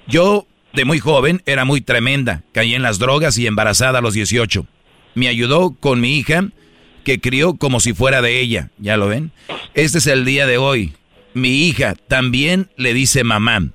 Yo, 0.06 0.46
de 0.72 0.84
muy 0.84 1.00
joven, 1.00 1.42
era 1.46 1.64
muy 1.64 1.80
tremenda, 1.80 2.42
caí 2.52 2.74
en 2.74 2.82
las 2.82 2.98
drogas 2.98 3.38
y 3.38 3.46
embarazada 3.46 3.98
a 3.98 4.02
los 4.02 4.14
18. 4.14 4.66
Me 5.14 5.28
ayudó 5.28 5.74
con 5.78 6.00
mi 6.00 6.18
hija 6.18 6.44
que 7.04 7.20
crió 7.20 7.54
como 7.54 7.78
si 7.78 7.92
fuera 7.92 8.22
de 8.22 8.40
ella, 8.40 8.70
¿ya 8.78 8.96
lo 8.96 9.08
ven? 9.08 9.30
Este 9.74 9.98
es 9.98 10.06
el 10.06 10.24
día 10.24 10.46
de 10.46 10.58
hoy. 10.58 10.94
Mi 11.34 11.66
hija 11.66 11.94
también 12.08 12.70
le 12.76 12.94
dice 12.94 13.22
mamá. 13.22 13.68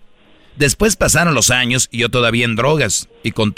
Después 0.58 0.98
pasaron 0.98 1.34
los 1.34 1.52
años 1.52 1.88
y 1.90 2.00
yo 2.00 2.10
todavía 2.10 2.44
en 2.44 2.58
drogas 2.58 3.08
y 3.24 3.32
con, 3.32 3.54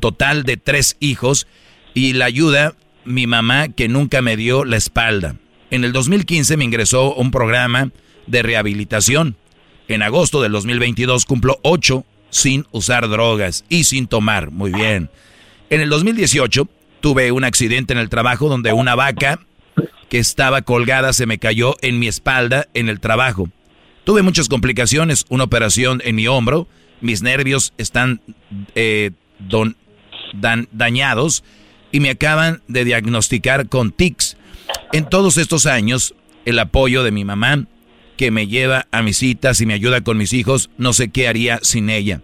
total 0.00 0.42
de 0.42 0.56
tres 0.56 0.96
hijos 0.98 1.46
y 1.94 2.14
la 2.14 2.24
ayuda 2.24 2.74
mi 3.04 3.26
mamá 3.28 3.68
que 3.68 3.88
nunca 3.88 4.20
me 4.20 4.36
dio 4.36 4.64
la 4.64 4.76
espalda. 4.76 5.36
En 5.70 5.84
el 5.84 5.92
2015 5.92 6.56
me 6.56 6.64
ingresó 6.64 7.14
un 7.14 7.30
programa 7.30 7.92
de 8.26 8.42
rehabilitación. 8.42 9.36
En 9.86 10.02
agosto 10.02 10.42
del 10.42 10.52
2022 10.52 11.24
cumplo 11.24 11.60
ocho 11.62 12.04
sin 12.30 12.66
usar 12.72 13.08
drogas 13.08 13.64
y 13.68 13.84
sin 13.84 14.08
tomar. 14.08 14.50
Muy 14.50 14.72
bien. 14.72 15.08
En 15.70 15.80
el 15.80 15.88
2018 15.88 16.68
tuve 17.00 17.32
un 17.32 17.44
accidente 17.44 17.92
en 17.92 17.98
el 17.98 18.08
trabajo 18.08 18.48
donde 18.48 18.72
una 18.72 18.94
vaca 18.94 19.40
que 20.08 20.18
estaba 20.18 20.62
colgada 20.62 21.12
se 21.12 21.26
me 21.26 21.38
cayó 21.38 21.76
en 21.82 21.98
mi 21.98 22.08
espalda 22.08 22.66
en 22.74 22.88
el 22.88 23.00
trabajo. 23.00 23.48
Tuve 24.04 24.22
muchas 24.22 24.48
complicaciones, 24.48 25.24
una 25.28 25.44
operación 25.44 26.02
en 26.04 26.16
mi 26.16 26.26
hombro, 26.26 26.66
mis 27.00 27.22
nervios 27.22 27.72
están 27.78 28.20
eh, 28.74 29.12
dañados 30.72 31.44
y 31.92 32.00
me 32.00 32.10
acaban 32.10 32.62
de 32.68 32.84
diagnosticar 32.84 33.68
con 33.68 33.92
tics. 33.92 34.36
En 34.92 35.08
todos 35.08 35.36
estos 35.38 35.66
años, 35.66 36.14
el 36.44 36.58
apoyo 36.58 37.02
de 37.02 37.10
mi 37.10 37.24
mamá, 37.24 37.66
que 38.16 38.30
me 38.30 38.46
lleva 38.46 38.86
a 38.90 39.02
mis 39.02 39.16
citas 39.16 39.60
y 39.60 39.66
me 39.66 39.74
ayuda 39.74 40.02
con 40.02 40.18
mis 40.18 40.32
hijos, 40.32 40.70
no 40.76 40.92
sé 40.92 41.10
qué 41.10 41.28
haría 41.28 41.58
sin 41.62 41.88
ella. 41.88 42.20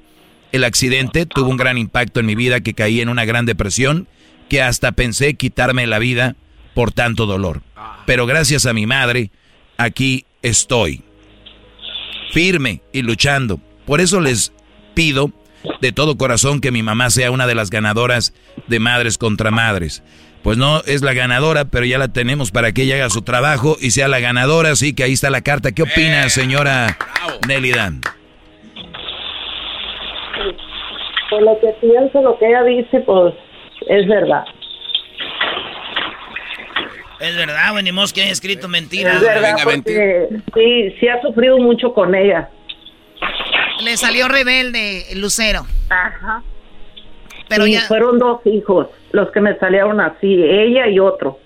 El 0.53 0.65
accidente 0.65 1.27
tuvo 1.27 1.49
un 1.49 1.57
gran 1.57 1.79
impacto 1.79 2.21
en 2.21 2.27
mi 2.27 2.35
vida 2.35 2.61
que 2.61 2.75
caí 2.75 3.01
en 3.01 3.09
una 3.09 3.25
gran 3.25 3.47
depresión 3.47 4.07
que 4.49 4.63
hasta 4.63 4.93
pensé 4.93 5.35
quitarme 5.35 5.87
la 5.87 5.99
vida 5.99 6.37
por 6.75 6.93
tanto 6.93 7.27
dolor. 7.27 7.63
Pero 8.05 8.27
gracias 8.27 8.67
a 8.67 8.73
mi 8.73 8.87
madre, 8.87 9.31
aquí 9.79 10.25
estoy, 10.43 11.03
firme 12.31 12.83
y 12.93 13.03
luchando. 13.03 13.59
Por 13.87 14.01
eso 14.01 14.21
les 14.21 14.53
pido 14.95 15.31
de 15.81 15.93
todo 15.93 16.17
corazón 16.17 16.61
que 16.61 16.71
mi 16.71 16.83
mamá 16.83 17.11
sea 17.11 17.31
una 17.31 17.47
de 17.47 17.55
las 17.55 17.71
ganadoras 17.71 18.35
de 18.67 18.79
Madres 18.79 19.19
contra 19.19 19.51
Madres. 19.51 20.03
Pues 20.43 20.59
no 20.59 20.83
es 20.83 21.03
la 21.03 21.13
ganadora, 21.13 21.65
pero 21.65 21.87
ya 21.87 21.99
la 21.99 22.09
tenemos 22.09 22.53
para 22.53 22.73
que 22.73 22.83
ella 22.83 22.97
haga 22.97 23.11
su 23.11 23.23
trabajo 23.23 23.77
y 23.81 23.91
sea 23.91 24.07
la 24.07 24.21
ganadora, 24.21 24.71
así 24.71 24.95
que 24.95 25.03
ahí 25.03 25.13
está 25.13 25.29
la 25.29 25.41
carta. 25.41 25.73
¿Qué 25.73 25.83
opina, 25.83 26.29
señora 26.29 26.97
Nelly 27.49 27.73
Dan? 27.73 28.01
Por 31.31 31.43
lo 31.43 31.59
que 31.59 31.69
pienso, 31.81 32.23
lo 32.23 32.39
que 32.39 32.47
ella 32.47 32.63
dice, 32.63 33.01
pues 33.01 33.35
es 33.87 34.07
verdad. 34.09 34.45
Es 37.19 37.35
verdad, 37.35 37.73
ni 37.83 37.91
que 38.13 38.23
haya 38.23 38.33
escrito 38.33 38.69
mentiras. 38.69 39.17
Es 39.17 39.23
verdad, 39.23 39.57
porque 39.65 40.29
sí, 40.55 40.97
sí 41.01 41.09
ha 41.09 41.21
sufrido 41.23 41.59
mucho 41.59 41.95
con 41.95 42.15
ella. 42.15 42.51
Le 43.83 43.97
salió 43.97 44.29
rebelde, 44.29 45.07
Lucero. 45.15 45.67
Ajá. 45.89 46.43
Pero 47.49 47.67
ya... 47.67 47.83
fueron 47.83 48.19
dos 48.19 48.41
hijos 48.45 48.89
los 49.13 49.31
que 49.31 49.41
me 49.41 49.57
salieron 49.59 50.01
así, 50.01 50.27
ella 50.45 50.89
y 50.89 50.99
otro. 50.99 51.39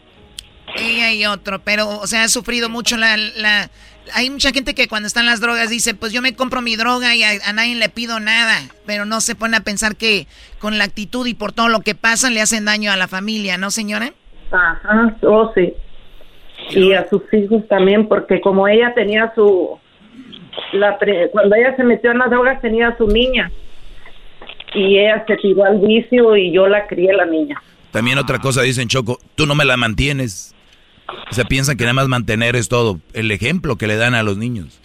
Ella 0.77 1.13
y 1.13 1.27
otro, 1.27 1.61
pero, 1.61 1.89
o 1.89 2.07
sea, 2.07 2.25
ha 2.25 2.29
sufrido 2.29 2.69
mucho 2.69 2.97
la, 2.97 3.17
la... 3.17 3.71
Hay 4.15 4.31
mucha 4.31 4.51
gente 4.51 4.75
que 4.75 4.89
cuando 4.89 5.07
están 5.07 5.27
las 5.27 5.41
drogas 5.41 5.71
dice, 5.71 5.95
pues 5.95 6.13
yo 6.13 6.23
me 6.23 6.35
compro 6.35 6.63
mi 6.63 6.77
droga 6.77 7.15
y 7.15 7.23
a, 7.23 7.31
a, 7.45 7.53
nadie 7.53 7.75
le 7.77 7.89
pido 7.89 8.19
nada, 8.19 8.59
pero 8.87 9.05
no 9.05 9.21
se 9.21 9.35
pone 9.35 9.57
a 9.57 9.61
pensar 9.61 9.97
que 9.97 10.27
con 10.59 10.79
la 10.79 10.85
actitud 10.85 11.27
y 11.27 11.35
por 11.35 11.53
todo 11.53 11.69
lo 11.69 11.81
que 11.81 11.95
pasan 11.95 12.35
le 12.35 12.41
hacen 12.41 12.65
daño 12.65 12.91
a 12.91 12.97
la 12.97 13.09
familia, 13.09 13.57
¿no, 13.57 13.71
señora? 13.71 14.13
Ajá, 14.51 15.17
oh 15.23 15.53
sí. 15.55 15.75
Y 16.71 16.93
a 16.93 17.09
sus 17.09 17.23
hijos 17.33 17.67
también, 17.69 18.09
porque 18.09 18.41
como 18.41 18.69
ella 18.69 18.93
tenía 18.95 19.33
su... 19.35 19.79
La 20.73 20.99
cuando 21.33 21.57
ella 21.57 21.75
se 21.77 21.85
metió 21.85 22.11
en 22.11 22.19
las 22.19 22.31
drogas 22.31 22.61
tenía 22.61 22.97
su 22.97 23.07
niña. 23.07 23.51
Y 24.75 24.99
ella 24.99 25.25
se 25.27 25.37
tiró 25.37 25.65
al 25.65 25.79
vicio 25.79 26.37
y 26.37 26.53
yo 26.53 26.69
la 26.69 26.87
crié 26.87 27.13
la 27.13 27.27
niña. 27.27 27.61
También 27.91 28.19
otra 28.19 28.39
cosa 28.39 28.63
dicen, 28.63 28.89
Choco, 28.89 29.19
tú 29.35 29.47
no 29.47 29.55
me 29.55 29.65
la 29.65 29.77
mantienes. 29.77 30.55
O 31.31 31.35
sea, 31.35 31.45
piensan 31.45 31.77
que 31.77 31.85
nada 31.85 31.95
más 31.95 32.09
mantener 32.09 32.57
es 32.57 32.69
todo. 32.69 33.01
El 33.13 33.31
ejemplo 33.31 33.77
que 33.77 33.87
le 33.87 33.97
dan 33.97 34.15
a 34.15 34.23
los 34.23 34.37
niños. 34.37 34.81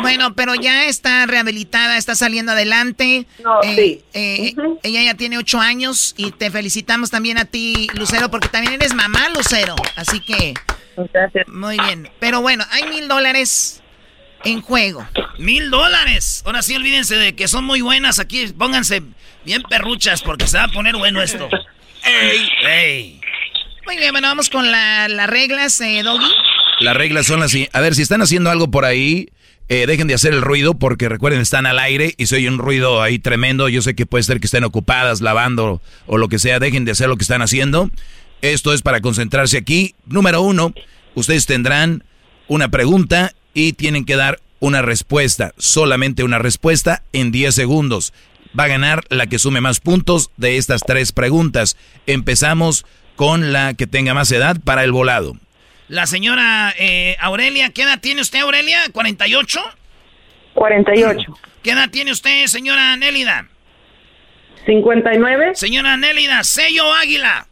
Bueno, 0.00 0.34
pero 0.34 0.54
ya 0.54 0.86
está 0.86 1.26
rehabilitada, 1.26 1.96
está 1.96 2.14
saliendo 2.14 2.52
adelante. 2.52 3.26
No, 3.42 3.62
eh, 3.62 3.74
sí. 3.76 4.04
Eh, 4.12 4.54
ella 4.82 5.02
ya 5.02 5.14
tiene 5.14 5.38
ocho 5.38 5.60
años 5.60 6.14
y 6.16 6.32
te 6.32 6.50
felicitamos 6.50 7.10
también 7.10 7.38
a 7.38 7.44
ti, 7.44 7.88
Lucero, 7.94 8.30
porque 8.30 8.48
también 8.48 8.74
eres 8.74 8.94
mamá, 8.94 9.28
Lucero. 9.34 9.74
Así 9.96 10.20
que... 10.20 10.54
Gracias. 11.12 11.48
Muy 11.48 11.78
bien. 11.78 12.08
Pero 12.20 12.40
bueno, 12.40 12.64
hay 12.70 12.88
mil 12.88 13.08
dólares 13.08 13.82
en 14.44 14.60
juego. 14.60 15.06
Mil 15.38 15.70
dólares. 15.70 16.42
Ahora 16.46 16.62
sí, 16.62 16.76
olvídense 16.76 17.16
de 17.16 17.34
que 17.34 17.48
son 17.48 17.64
muy 17.64 17.80
buenas 17.80 18.18
aquí. 18.18 18.46
Pónganse 18.48 19.02
bien 19.44 19.62
perruchas 19.62 20.22
porque 20.22 20.46
se 20.46 20.58
va 20.58 20.64
a 20.64 20.68
poner 20.68 20.96
bueno 20.96 21.20
esto. 21.22 21.48
¡Ey! 22.04 22.48
¡Ey! 22.66 23.20
Muy 23.86 23.96
bien, 23.96 24.12
bueno, 24.12 24.28
vamos 24.28 24.48
con 24.48 24.70
las 24.70 25.26
reglas, 25.28 25.80
eh, 25.80 26.02
Doggy. 26.02 26.26
Las 26.80 26.96
reglas 26.96 27.26
son 27.26 27.42
así. 27.42 27.68
A 27.72 27.80
ver, 27.80 27.94
si 27.94 28.02
están 28.02 28.22
haciendo 28.22 28.50
algo 28.50 28.70
por 28.70 28.84
ahí, 28.84 29.28
eh, 29.68 29.86
dejen 29.86 30.08
de 30.08 30.14
hacer 30.14 30.32
el 30.32 30.42
ruido 30.42 30.74
porque 30.74 31.08
recuerden, 31.08 31.40
están 31.40 31.66
al 31.66 31.78
aire 31.78 32.14
y 32.16 32.26
se 32.26 32.36
oye 32.36 32.48
un 32.48 32.58
ruido 32.58 33.02
ahí 33.02 33.18
tremendo. 33.18 33.68
Yo 33.68 33.82
sé 33.82 33.94
que 33.94 34.06
puede 34.06 34.24
ser 34.24 34.40
que 34.40 34.46
estén 34.46 34.64
ocupadas, 34.64 35.20
lavando 35.20 35.82
o 36.06 36.18
lo 36.18 36.28
que 36.28 36.38
sea. 36.38 36.58
Dejen 36.58 36.84
de 36.84 36.92
hacer 36.92 37.08
lo 37.08 37.16
que 37.16 37.24
están 37.24 37.42
haciendo. 37.42 37.90
Esto 38.42 38.72
es 38.72 38.82
para 38.82 39.00
concentrarse 39.00 39.58
aquí. 39.58 39.94
Número 40.06 40.40
uno, 40.40 40.74
ustedes 41.14 41.46
tendrán 41.46 42.04
una 42.48 42.70
pregunta 42.70 43.32
y 43.54 43.74
tienen 43.74 44.04
que 44.04 44.16
dar 44.16 44.40
una 44.60 44.82
respuesta. 44.82 45.52
Solamente 45.58 46.24
una 46.24 46.38
respuesta 46.38 47.02
en 47.12 47.32
10 47.32 47.54
segundos. 47.54 48.12
Va 48.58 48.64
a 48.64 48.68
ganar 48.68 49.04
la 49.08 49.26
que 49.26 49.38
sume 49.38 49.60
más 49.60 49.80
puntos 49.80 50.30
de 50.36 50.56
estas 50.58 50.82
tres 50.86 51.12
preguntas. 51.12 51.76
Empezamos 52.06 52.84
con 53.16 53.52
la 53.52 53.74
que 53.74 53.86
tenga 53.86 54.14
más 54.14 54.30
edad 54.32 54.56
para 54.64 54.84
el 54.84 54.92
volado. 54.92 55.36
La 55.88 56.06
señora 56.06 56.74
eh, 56.78 57.16
Aurelia, 57.20 57.70
¿qué 57.70 57.82
edad 57.82 58.00
tiene 58.00 58.22
usted, 58.22 58.40
Aurelia? 58.40 58.86
¿48? 58.92 59.60
48. 60.54 61.38
¿Qué 61.62 61.70
edad 61.70 61.90
tiene 61.90 62.12
usted, 62.12 62.46
señora 62.46 62.96
Nélida? 62.96 63.48
59. 64.66 65.54
Señora 65.54 65.96
Nélida, 65.96 66.42
sello 66.42 66.92
águila. 66.94 67.46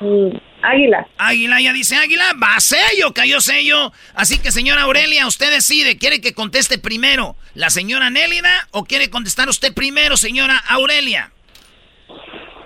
Mm, 0.00 0.36
águila. 0.62 1.06
Águila, 1.18 1.60
ya 1.60 1.72
dice 1.72 1.96
águila, 1.96 2.32
va 2.42 2.58
sello, 2.58 3.12
cayó 3.14 3.40
sello. 3.40 3.92
Así 4.14 4.38
que, 4.38 4.50
señora 4.50 4.82
Aurelia, 4.82 5.26
usted 5.26 5.50
decide, 5.50 5.98
¿quiere 5.98 6.20
que 6.20 6.34
conteste 6.34 6.78
primero 6.78 7.36
la 7.54 7.70
señora 7.70 8.10
Nélida 8.10 8.68
o 8.72 8.84
quiere 8.84 9.08
contestar 9.08 9.48
usted 9.48 9.72
primero, 9.72 10.16
señora 10.16 10.58
Aurelia? 10.68 11.30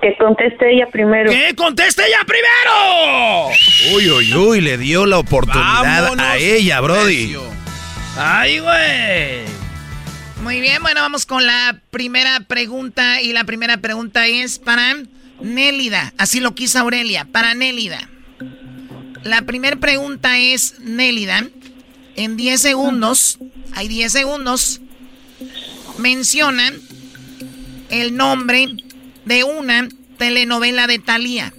Que 0.01 0.17
conteste 0.17 0.73
ella 0.73 0.87
primero. 0.91 1.31
¡Que 1.31 1.55
conteste 1.55 2.03
ella 2.07 2.25
primero! 2.27 3.49
Uy, 3.95 4.11
uy, 4.11 4.35
uy, 4.35 4.61
le 4.61 4.79
dio 4.79 5.05
la 5.05 5.19
oportunidad 5.19 6.19
a 6.19 6.37
ella, 6.39 6.81
Brody. 6.81 7.37
¡Ay, 8.17 8.61
güey! 8.61 9.41
Muy 10.43 10.61
bien, 10.61 10.83
bueno, 10.83 11.03
vamos 11.03 11.27
con 11.27 11.47
la 11.47 11.79
primera 11.91 12.41
pregunta. 12.41 13.21
Y 13.21 13.35
la 13.35 13.45
primera 13.45 13.77
pregunta 13.77 14.27
es 14.27 14.59
para 14.59 14.97
Nélida. 15.41 16.15
Así 16.17 16.41
lo 16.41 16.55
quiso 16.55 16.79
Aurelia, 16.79 17.27
para 17.31 17.55
Nélida. 17.55 18.09
La 19.23 19.43
primera 19.43 19.77
pregunta 19.77 20.39
es, 20.39 20.79
Nélida, 20.81 21.47
en 22.17 22.39
10 22.39 22.61
segundos, 22.61 23.39
hay 23.75 23.87
10 23.87 24.11
segundos, 24.11 24.81
menciona 25.99 26.73
el 27.91 28.17
nombre 28.17 28.69
de 29.25 29.45
una 29.45 29.89
telenovela 30.19 30.87
de 30.87 30.99
Thalía. 30.99 31.53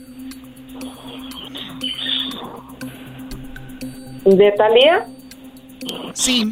¿De 4.25 4.51
Thalía? 4.51 5.05
Sí. 6.13 6.45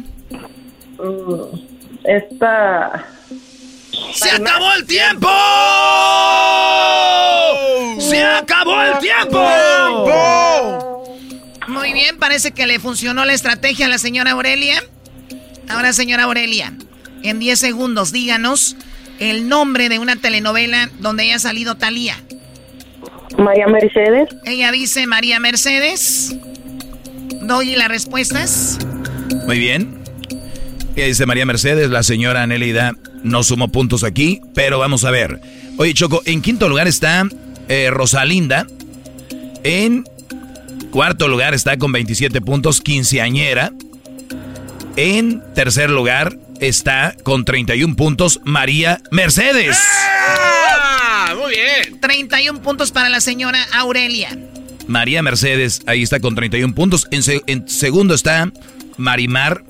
Mm, 0.98 1.58
esta... 2.04 3.06
¡Se 4.12 4.30
acabó 4.30 4.72
el 4.76 4.86
tiempo! 4.86 5.28
¡Se 8.00 8.22
acabó 8.22 8.82
el 8.82 8.98
tiempo! 8.98 9.40
Muy 11.68 11.92
bien, 11.92 12.18
parece 12.18 12.50
que 12.52 12.66
le 12.66 12.80
funcionó 12.80 13.24
la 13.24 13.32
estrategia 13.32 13.86
a 13.86 13.88
la 13.88 13.98
señora 13.98 14.32
Aurelia? 14.32 14.82
Ahora, 15.68 15.92
señora 15.92 16.24
Aurelia, 16.24 16.72
en 17.22 17.38
10 17.38 17.58
segundos, 17.58 18.10
díganos 18.10 18.76
el 19.20 19.48
nombre 19.48 19.88
de 19.88 19.98
una 19.98 20.16
telenovela 20.16 20.90
donde 20.98 21.24
haya 21.24 21.38
salido 21.38 21.76
Talía. 21.76 22.16
María 23.38 23.68
Mercedes. 23.68 24.28
Ella 24.44 24.72
dice 24.72 25.06
María 25.06 25.38
Mercedes. 25.38 26.34
¿Doy 27.42 27.76
las 27.76 27.88
respuestas? 27.88 28.78
Muy 29.46 29.58
bien. 29.58 30.00
Ella 30.96 31.06
dice 31.06 31.26
María 31.26 31.46
Mercedes, 31.46 31.90
la 31.90 32.02
señora 32.02 32.46
Nelida 32.46 32.94
no 33.22 33.42
sumó 33.42 33.68
puntos 33.68 34.02
aquí, 34.02 34.40
pero 34.54 34.78
vamos 34.78 35.04
a 35.04 35.10
ver. 35.10 35.40
Oye, 35.76 35.94
Choco, 35.94 36.22
en 36.24 36.42
quinto 36.42 36.68
lugar 36.68 36.88
está 36.88 37.26
eh, 37.68 37.90
Rosalinda. 37.90 38.66
En 39.62 40.04
cuarto 40.90 41.28
lugar 41.28 41.54
está 41.54 41.76
con 41.76 41.92
27 41.92 42.40
puntos, 42.40 42.80
quinceañera. 42.80 43.72
En 44.96 45.42
tercer 45.54 45.90
lugar 45.90 46.36
está 46.60 47.14
con 47.22 47.44
31 47.44 47.96
puntos 47.96 48.40
María 48.44 49.00
Mercedes. 49.10 49.78
¡Ah! 49.82 51.34
Muy 51.36 51.50
bien. 51.54 52.00
31 52.00 52.62
puntos 52.62 52.92
para 52.92 53.08
la 53.08 53.20
señora 53.20 53.66
Aurelia. 53.72 54.36
María 54.86 55.22
Mercedes, 55.22 55.82
ahí 55.86 56.02
está 56.02 56.20
con 56.20 56.34
31 56.34 56.74
puntos. 56.74 57.06
En, 57.10 57.22
en 57.46 57.68
segundo 57.68 58.14
está 58.14 58.50
Marimar 58.96 59.62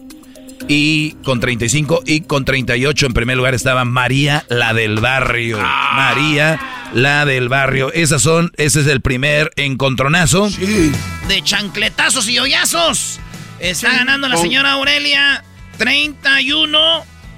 y 0.69 1.13
con 1.25 1.41
35 1.41 2.03
y 2.07 2.21
con 2.23 2.45
38 2.45 3.07
en 3.07 3.13
primer 3.13 3.37
lugar 3.37 3.55
estaba 3.55 3.85
María 3.85 4.45
la 4.49 4.73
del 4.73 5.01
barrio. 5.01 5.59
Ah. 5.61 5.93
María 5.95 6.61
la 6.95 7.25
del 7.25 7.49
barrio. 7.49 7.93
Esas 7.93 8.23
son, 8.23 8.53
ese 8.57 8.81
es 8.81 8.87
el 8.87 9.01
primer 9.01 9.51
encontronazo. 9.57 10.49
De 11.29 11.43
chancletazos 11.43 12.29
y 12.29 12.39
hoyazos. 12.39 13.21
Está 13.59 13.93
ganando 13.93 14.27
la 14.29 14.39
señora 14.39 14.73
Aurelia 14.73 15.45
31 15.81 16.79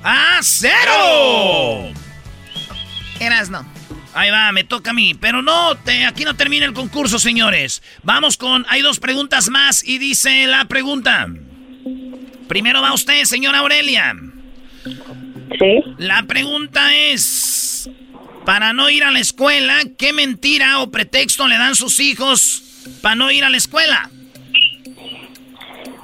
a 0.02 0.38
0. 0.42 1.92
Eras 3.20 3.50
no. 3.50 3.64
Ahí 4.14 4.32
va, 4.32 4.50
me 4.50 4.64
toca 4.64 4.90
a 4.90 4.94
mí. 4.94 5.14
Pero 5.14 5.42
no, 5.42 5.76
te, 5.76 6.04
aquí 6.04 6.24
no 6.24 6.34
termina 6.34 6.66
el 6.66 6.72
concurso, 6.72 7.20
señores. 7.20 7.84
Vamos 8.02 8.36
con. 8.36 8.66
Hay 8.68 8.82
dos 8.82 8.98
preguntas 8.98 9.48
más 9.48 9.86
y 9.86 9.98
dice 9.98 10.48
la 10.48 10.64
pregunta. 10.64 11.28
Primero 12.48 12.82
va 12.82 12.92
usted, 12.92 13.22
señora 13.26 13.60
Aurelia. 13.60 14.12
Sí. 15.60 15.80
La 15.98 16.24
pregunta 16.24 16.96
es: 16.96 17.88
para 18.44 18.72
no 18.72 18.90
ir 18.90 19.04
a 19.04 19.12
la 19.12 19.20
escuela, 19.20 19.82
¿qué 19.96 20.12
mentira 20.12 20.80
o 20.80 20.90
pretexto 20.90 21.46
le 21.46 21.58
dan 21.58 21.76
sus 21.76 22.00
hijos 22.00 22.64
para 23.02 23.14
no 23.14 23.30
ir 23.30 23.44
a 23.44 23.50
la 23.50 23.56
escuela? 23.56 24.10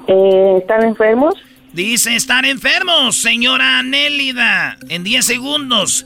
Eh, 0.06 0.58
¿Están 0.60 0.84
enfermos? 0.84 1.34
Dice 1.78 2.16
estar 2.16 2.44
enfermos, 2.44 3.22
señora 3.22 3.80
Nélida. 3.84 4.76
En 4.88 5.04
10 5.04 5.24
segundos. 5.24 6.04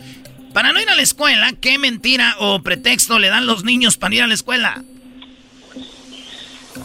Para 0.53 0.75
no 0.75 0.83
ir 0.83 0.91
a 0.91 0.95
la 0.95 1.01
escuela, 1.01 1.55
¿qué 1.63 1.79
mentira 1.79 2.37
o 2.41 2.63
pretexto 2.63 3.19
le 3.19 3.31
dan 3.31 3.47
los 3.47 3.65
niños 3.65 3.97
para 3.97 4.15
ir 4.15 4.21
a 4.21 4.27
la 4.27 4.35
escuela? 4.35 4.85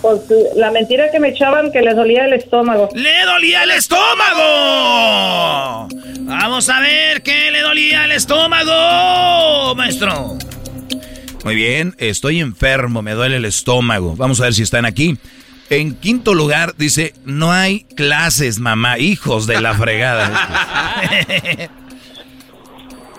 Pues 0.01 0.21
la 0.55 0.71
mentira 0.71 1.11
que 1.11 1.19
me 1.19 1.27
echaban 1.27 1.69
que 1.73 1.81
les 1.81 1.97
dolía 1.97 2.27
el 2.27 2.31
estómago. 2.31 2.87
¡Le 2.95 3.25
dolía 3.25 3.63
el 3.63 3.71
estómago! 3.71 5.89
Vamos 6.21 6.69
a 6.69 6.79
ver 6.79 7.23
qué 7.23 7.51
le 7.51 7.59
dolía 7.59 8.05
el 8.05 8.13
estómago, 8.13 9.75
maestro. 9.75 10.37
Muy 11.43 11.55
bien, 11.55 11.93
estoy 11.97 12.39
enfermo, 12.39 13.01
me 13.01 13.11
duele 13.11 13.35
el 13.35 13.43
estómago. 13.43 14.15
Vamos 14.15 14.39
a 14.39 14.43
ver 14.43 14.53
si 14.53 14.63
están 14.63 14.85
aquí. 14.85 15.17
En 15.69 15.95
quinto 15.95 16.33
lugar 16.33 16.75
dice, 16.77 17.13
no 17.25 17.51
hay 17.51 17.81
clases, 17.95 18.59
mamá, 18.59 18.99
hijos 18.99 19.47
de 19.47 19.59
la 19.59 19.73
fregada. 19.73 21.01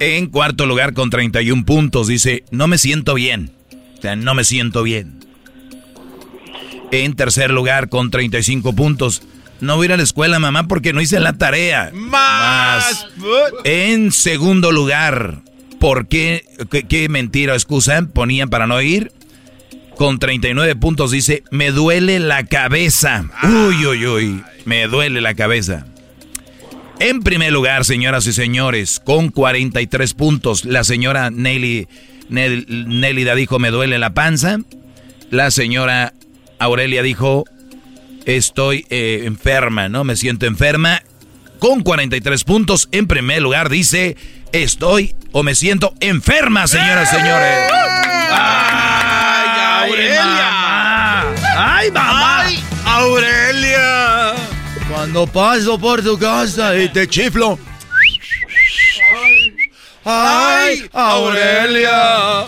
en 0.00 0.26
cuarto 0.28 0.64
lugar 0.64 0.94
con 0.94 1.10
31 1.10 1.66
puntos 1.66 2.08
dice, 2.08 2.44
no 2.50 2.66
me 2.66 2.78
siento 2.78 3.14
bien. 3.14 3.52
O 3.98 4.00
sea, 4.00 4.16
no 4.16 4.34
me 4.34 4.44
siento 4.44 4.82
bien. 4.82 5.18
En 6.90 7.14
tercer 7.16 7.50
lugar 7.50 7.90
con 7.90 8.10
35 8.10 8.72
puntos, 8.74 9.22
no 9.60 9.76
voy 9.76 9.84
a 9.84 9.86
ir 9.86 9.92
a 9.92 9.96
la 9.98 10.02
escuela, 10.02 10.38
mamá, 10.38 10.68
porque 10.68 10.94
no 10.94 11.02
hice 11.02 11.20
la 11.20 11.34
tarea. 11.34 11.90
Más. 11.92 13.08
En 13.64 14.10
segundo 14.10 14.72
lugar, 14.72 15.42
¿por 15.78 16.08
qué, 16.08 16.44
qué, 16.70 16.84
qué 16.84 17.10
mentira 17.10 17.52
o 17.52 17.56
excusa 17.56 18.00
ponían 18.10 18.48
para 18.48 18.66
no 18.66 18.80
ir? 18.80 19.12
Con 19.98 20.20
39 20.20 20.76
puntos 20.76 21.10
dice, 21.10 21.42
me 21.50 21.72
duele 21.72 22.20
la 22.20 22.44
cabeza. 22.44 23.24
Uy, 23.42 23.84
uy, 23.84 24.06
uy, 24.06 24.44
me 24.64 24.86
duele 24.86 25.20
la 25.20 25.34
cabeza. 25.34 25.86
En 27.00 27.20
primer 27.24 27.52
lugar, 27.52 27.84
señoras 27.84 28.24
y 28.28 28.32
señores, 28.32 29.00
con 29.04 29.30
43 29.30 30.14
puntos, 30.14 30.64
la 30.64 30.84
señora 30.84 31.30
Nelly, 31.30 31.88
Nel, 32.28 32.64
Nélida 32.68 33.34
dijo, 33.34 33.58
me 33.58 33.72
duele 33.72 33.98
la 33.98 34.14
panza. 34.14 34.58
La 35.30 35.50
señora 35.50 36.14
Aurelia 36.60 37.02
dijo, 37.02 37.42
estoy 38.24 38.86
eh, 38.90 39.22
enferma, 39.24 39.88
¿no? 39.88 40.04
Me 40.04 40.14
siento 40.14 40.46
enferma. 40.46 41.02
Con 41.58 41.82
43 41.82 42.44
puntos, 42.44 42.88
en 42.92 43.08
primer 43.08 43.42
lugar 43.42 43.68
dice, 43.68 44.16
estoy 44.52 45.16
o 45.32 45.42
me 45.42 45.56
siento 45.56 45.92
enferma, 45.98 46.68
señoras 46.68 47.12
y 47.12 47.16
señores. 47.16 47.72
¡Ay, 48.30 48.97
Aurelia! 49.88 51.20
¡Ay, 51.56 51.90
mamá! 51.90 52.40
¡Ay, 52.42 52.64
Aurelia! 52.84 54.34
Cuando 54.90 55.26
paso 55.26 55.78
por 55.78 56.02
tu 56.02 56.18
casa 56.18 56.76
y 56.76 56.88
te 56.88 57.08
chiflo. 57.08 57.58
¡Ay, 60.04 60.88
Aurelia! 60.92 62.44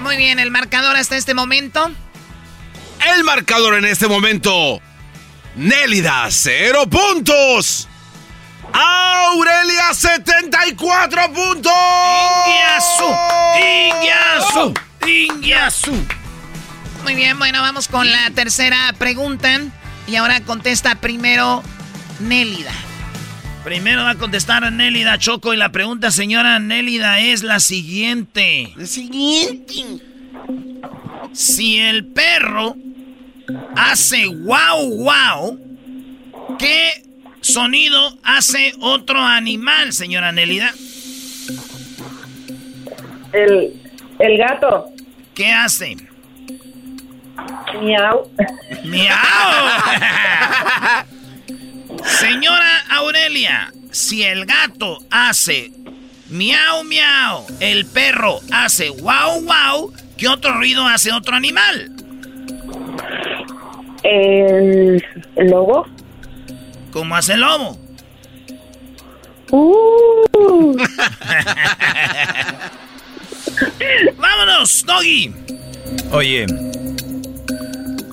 Muy 0.00 0.16
bien, 0.16 0.38
el 0.38 0.50
marcador 0.50 0.96
hasta 0.96 1.16
este 1.16 1.34
momento. 1.34 1.90
El 3.14 3.24
marcador 3.24 3.74
en 3.74 3.84
este 3.84 4.08
momento. 4.08 4.80
Nélida, 5.56 6.26
cero 6.30 6.86
puntos. 6.88 7.88
Aurelia, 8.72 9.94
74 9.94 11.32
puntos. 11.32 11.72
¡Ingiasu! 12.46 13.16
¡Ingiasu! 13.56 14.74
Muy 17.04 17.14
bien, 17.14 17.38
bueno, 17.38 17.60
vamos 17.60 17.86
con 17.86 18.10
la 18.10 18.28
tercera 18.34 18.92
pregunta. 18.98 19.60
Y 20.08 20.16
ahora 20.16 20.40
contesta 20.40 20.96
primero 20.96 21.62
Nélida. 22.18 22.72
Primero 23.62 24.02
va 24.02 24.10
a 24.10 24.14
contestar 24.16 24.72
Nélida 24.72 25.16
Choco 25.16 25.54
y 25.54 25.56
la 25.56 25.70
pregunta, 25.70 26.10
señora 26.10 26.58
Nélida, 26.58 27.20
es 27.20 27.44
la 27.44 27.60
siguiente. 27.60 28.72
La 28.74 28.86
siguiente. 28.86 29.84
Si 31.32 31.78
el 31.78 32.06
perro 32.06 32.74
hace 33.76 34.26
wow 34.26 35.04
wow, 35.04 36.56
¿qué 36.58 37.04
sonido 37.40 38.18
hace 38.24 38.72
otro 38.80 39.20
animal, 39.20 39.92
señora 39.92 40.32
Nélida? 40.32 40.72
El, 43.32 43.80
el 44.18 44.38
gato. 44.38 44.95
¿Qué 45.36 45.52
hace? 45.52 45.96
Miau. 47.82 48.30
¡Miau! 48.84 49.14
Señora 52.04 52.80
Aurelia, 52.88 53.70
si 53.90 54.22
el 54.22 54.46
gato 54.46 54.98
hace 55.10 55.72
miau 56.30 56.84
miau, 56.84 57.44
el 57.60 57.84
perro 57.84 58.40
hace 58.50 58.88
wow 58.88 59.42
wow, 59.42 59.92
¿qué 60.16 60.26
otro 60.26 60.54
ruido 60.54 60.86
hace 60.86 61.12
otro 61.12 61.36
animal? 61.36 61.92
El, 64.04 65.04
lobo. 65.36 65.86
¿Cómo 66.92 67.14
hace 67.14 67.34
el 67.34 67.40
lobo? 67.40 67.78
Uh. 69.50 70.78
¡Vámonos, 74.18 74.84
Doggy! 74.86 75.32
Oye, 76.10 76.46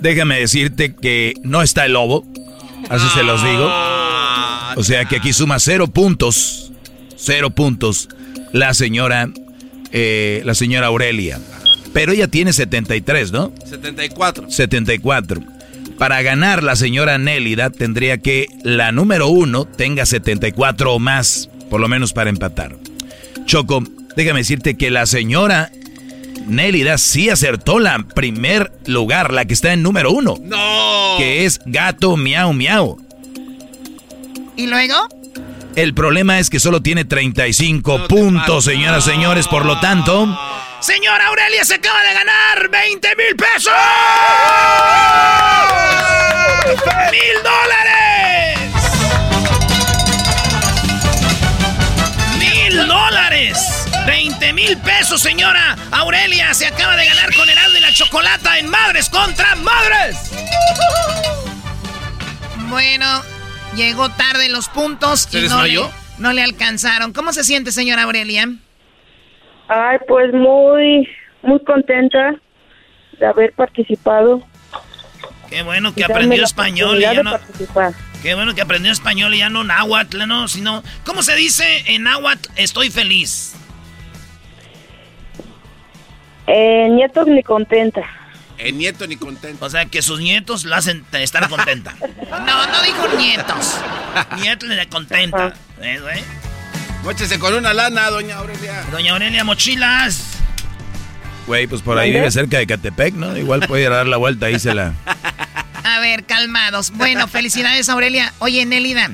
déjame 0.02 0.40
decirte 0.40 0.94
que 0.96 1.34
no 1.44 1.62
está 1.62 1.86
el 1.86 1.94
lobo. 1.94 2.26
Así 2.90 3.06
se 3.14 3.24
los 3.24 3.44
digo. 3.44 3.70
O 4.76 4.84
sea 4.84 5.06
que 5.06 5.18
aquí 5.18 5.34
suma 5.34 5.60
cero 5.60 5.88
puntos. 5.88 6.72
Cero 7.16 7.50
puntos. 7.52 8.10
La 8.52 8.74
señora. 8.74 9.30
eh, 9.92 10.42
la 10.46 10.56
señora 10.56 10.88
Aurelia. 10.88 11.40
Pero 11.94 12.12
ella 12.12 12.28
tiene 12.28 12.54
73, 12.54 13.32
¿no? 13.32 13.54
74. 13.66 14.50
74. 14.50 15.42
Para 16.00 16.22
ganar 16.24 16.64
la 16.64 16.76
señora 16.76 17.20
Nélida 17.20 17.70
tendría 17.70 18.18
que 18.18 18.48
la 18.64 18.92
número 18.92 19.28
uno 19.28 19.66
tenga 19.66 20.06
74 20.08 20.94
o 20.94 21.00
más, 21.00 21.50
por 21.70 21.80
lo 21.80 21.88
menos 21.88 22.12
para 22.12 22.32
empatar. 22.32 22.76
Choco, 23.46 23.84
déjame 24.16 24.40
decirte 24.40 24.76
que 24.78 24.90
la 24.90 25.06
señora 25.06 25.72
Nélida 26.46 26.98
sí 26.98 27.30
acertó 27.30 27.80
la 27.80 28.00
primer 28.00 28.72
lugar, 28.86 29.34
la 29.34 29.46
que 29.46 29.54
está 29.54 29.74
en 29.74 29.82
número 29.84 30.12
uno. 30.12 30.36
¡No! 30.42 31.16
Que 31.18 31.46
es 31.46 31.60
gato 31.66 32.18
miau 32.18 32.54
miau. 32.54 32.98
¿Y 34.56 34.68
luego? 34.68 35.08
El 35.76 35.94
problema 35.94 36.40
es 36.40 36.50
que 36.50 36.60
solo 36.60 36.82
tiene 36.82 37.06
35 37.06 38.08
puntos, 38.08 38.66
señoras 38.66 39.08
y 39.08 39.12
señores, 39.12 39.48
por 39.48 39.66
lo 39.66 39.80
tanto... 39.80 40.40
Señora 40.80 41.28
Aurelia 41.28 41.64
se 41.64 41.76
acaba 41.76 42.04
de 42.04 42.14
ganar 42.14 42.70
20 42.70 43.08
mil 43.16 43.36
pesos. 43.38 43.74
¡Mil 47.10 47.42
dólares! 47.42 48.60
¡Mil 52.38 52.88
dólares! 52.88 53.83
20 54.06 54.54
mil 54.54 54.78
pesos, 54.78 55.22
señora 55.22 55.76
Aurelia. 55.92 56.54
Se 56.54 56.68
acaba 56.68 56.96
de 56.96 57.06
ganar 57.06 57.34
con 57.36 57.50
Heraldo 57.50 57.78
y 57.78 57.82
la 57.82 57.92
Chocolata 57.92 58.58
en 58.60 58.70
Madres 58.70 59.10
contra 59.10 59.56
Madres. 59.56 60.32
Bueno, 62.70 63.06
llegó 63.76 64.10
tarde 64.10 64.50
los 64.50 64.68
puntos 64.70 65.22
¿Se 65.22 65.46
y 65.46 65.48
no 65.48 65.64
le, 65.64 65.80
no 66.18 66.34
le 66.34 66.44
alcanzaron. 66.44 67.14
¿Cómo 67.14 67.34
se 67.34 67.44
siente, 67.44 67.72
señora 67.72 68.04
Aurelia? 68.04 68.50
Ay, 69.68 69.98
pues 70.08 70.34
muy, 70.34 71.08
muy 71.42 71.64
contenta 71.64 72.36
de 73.20 73.26
haber 73.26 73.54
participado. 73.54 74.44
Qué 75.50 75.62
bueno 75.62 75.94
que 75.94 76.04
aprendió 76.04 76.44
español 76.44 76.98
y 76.98 77.02
ya 77.02 77.24
no. 77.24 77.32
participar. 77.32 77.94
Qué 78.22 78.34
bueno 78.34 78.56
que 78.56 78.62
aprendió 78.62 78.92
español 78.92 79.34
y 79.34 79.40
ya 79.40 79.50
no 79.50 79.64
náhuatl, 79.64 80.26
no, 80.28 80.48
sino. 80.48 80.84
¿Cómo 81.06 81.22
se 81.22 81.36
dice 81.36 81.84
en 81.88 82.04
náhuatl? 82.04 82.50
Estoy 82.56 82.90
feliz. 82.90 83.56
Eh, 86.48 86.88
nietos 86.92 87.28
ni 87.28 87.44
contenta. 87.44 88.02
El 88.58 88.78
nieto 88.78 89.08
ni 89.08 89.16
contento. 89.16 89.66
O 89.66 89.70
sea, 89.70 89.86
que 89.86 90.02
sus 90.02 90.20
nietos 90.20 90.66
la 90.66 90.78
hacen 90.78 91.06
estar 91.14 91.50
contenta. 91.50 91.96
no, 92.30 92.68
no 92.68 92.82
dijo 92.84 93.18
nietos. 93.18 93.78
Nietos 94.42 94.70
le 94.70 94.88
contenta. 94.88 95.54
¿Eh, 95.82 96.00
güey? 96.02 96.22
Móchese 97.04 97.40
con 97.40 97.54
una 97.54 97.74
lana, 97.74 98.10
doña 98.10 98.38
Aurelia. 98.38 98.84
Doña 98.92 99.14
Aurelia 99.14 99.44
Mochilas. 99.44 100.38
Güey, 101.48 101.68
pues 101.68 101.82
por 101.82 101.98
ahí 101.98 102.12
vive 102.12 102.32
cerca 102.32 102.58
de 102.58 102.68
Catepec, 102.68 103.16
¿no? 103.16 103.36
Igual 103.36 103.62
puede 103.68 103.84
ir 103.84 103.90
a 103.90 103.98
dar 103.98 104.08
la 104.08 104.18
vuelta 104.18 104.46
ahí 104.46 104.60
se 104.60 104.74
la... 104.74 104.94
A 105.84 106.00
ver, 106.00 106.24
calmados. 106.24 106.92
Bueno, 106.92 107.28
felicidades, 107.28 107.90
Aurelia. 107.90 108.34
Oye, 108.40 108.66
Nélida, 108.66 109.12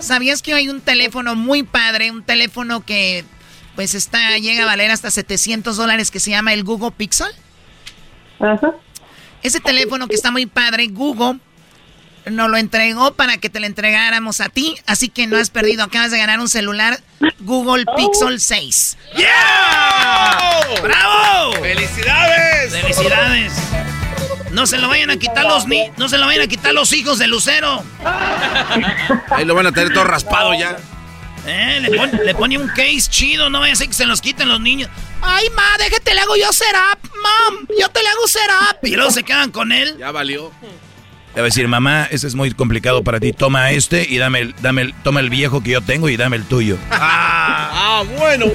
¿sabías 0.00 0.42
que 0.42 0.52
hay 0.52 0.68
un 0.68 0.80
teléfono 0.80 1.36
muy 1.36 1.62
padre? 1.62 2.10
Un 2.10 2.24
teléfono 2.24 2.84
que, 2.84 3.24
pues, 3.76 3.94
está 3.94 4.36
llega 4.38 4.64
a 4.64 4.66
valer 4.66 4.90
hasta 4.90 5.10
700 5.10 5.76
dólares 5.76 6.10
que 6.10 6.18
se 6.18 6.30
llama 6.30 6.52
el 6.52 6.64
Google 6.64 6.90
Pixel. 6.90 7.28
Ajá. 8.40 8.74
Ese 9.42 9.60
teléfono 9.60 10.08
que 10.08 10.16
está 10.16 10.32
muy 10.32 10.46
padre, 10.46 10.88
Google 10.88 11.38
nos 12.30 12.50
lo 12.50 12.56
entregó 12.56 13.14
para 13.14 13.38
que 13.38 13.48
te 13.48 13.60
lo 13.60 13.66
entregáramos 13.66 14.40
a 14.40 14.48
ti, 14.48 14.76
así 14.86 15.08
que 15.08 15.26
no 15.28 15.36
has 15.36 15.50
perdido. 15.50 15.84
Acabas 15.84 16.10
de 16.10 16.18
ganar 16.18 16.40
un 16.40 16.48
celular 16.48 16.98
Google 17.40 17.84
Pixel 17.96 18.40
6. 18.40 18.98
¡Bravo! 20.82 21.52
¡Felicidades! 21.62 22.72
¡Felicidades! 22.72 23.52
No 24.50 24.66
se 24.66 24.78
lo 24.78 24.88
vayan 24.88 25.10
a 25.10 25.18
quitar 25.18 25.44
los 25.44 25.66
ni 25.66 25.90
no 25.98 26.08
se 26.08 26.18
lo 26.18 26.26
vayan 26.26 26.42
a 26.42 26.46
quitar 26.46 26.72
los 26.72 26.92
hijos 26.92 27.18
de 27.18 27.26
Lucero. 27.26 27.84
Ahí 29.30 29.44
lo 29.44 29.54
van 29.54 29.66
a 29.66 29.72
tener 29.72 29.92
todo 29.92 30.04
raspado 30.04 30.54
ya. 30.54 30.76
Eh, 31.46 31.78
le, 31.80 31.96
pon- 31.96 32.20
le 32.24 32.34
pone 32.34 32.58
un 32.58 32.68
case 32.68 33.02
chido, 33.08 33.48
no 33.50 33.60
vaya 33.60 33.72
a 33.72 33.76
ser 33.76 33.88
que 33.88 33.94
se 33.94 34.06
los 34.06 34.20
quiten 34.20 34.48
los 34.48 34.60
niños. 34.60 34.90
Ay, 35.22 35.46
ma, 35.54 35.62
déjate, 35.78 36.14
le 36.14 36.20
hago 36.20 36.36
yo 36.36 36.52
setup, 36.52 37.10
mam. 37.22 37.66
Yo 37.80 37.88
te 37.88 38.02
le 38.02 38.08
hago 38.08 38.26
setup. 38.28 38.84
Y 38.84 38.96
luego 38.96 39.10
se 39.10 39.22
quedan 39.22 39.50
con 39.50 39.72
él. 39.72 39.96
Ya 39.98 40.10
valió. 40.10 40.52
Le 41.34 41.42
va 41.42 41.46
a 41.46 41.50
decir, 41.50 41.68
mamá, 41.68 42.08
ese 42.10 42.26
es 42.26 42.34
muy 42.34 42.50
complicado 42.52 43.04
para 43.04 43.20
ti. 43.20 43.32
Toma 43.32 43.70
este 43.70 44.06
y 44.08 44.16
dame 44.18 44.40
el, 44.40 44.54
dame 44.62 44.82
el, 44.82 44.94
toma 45.02 45.20
el 45.20 45.28
viejo 45.30 45.62
que 45.62 45.70
yo 45.72 45.80
tengo 45.82 46.08
y 46.08 46.16
dame 46.16 46.36
el 46.36 46.44
tuyo. 46.44 46.78
Ah, 46.90 48.02
bueno. 48.16 48.46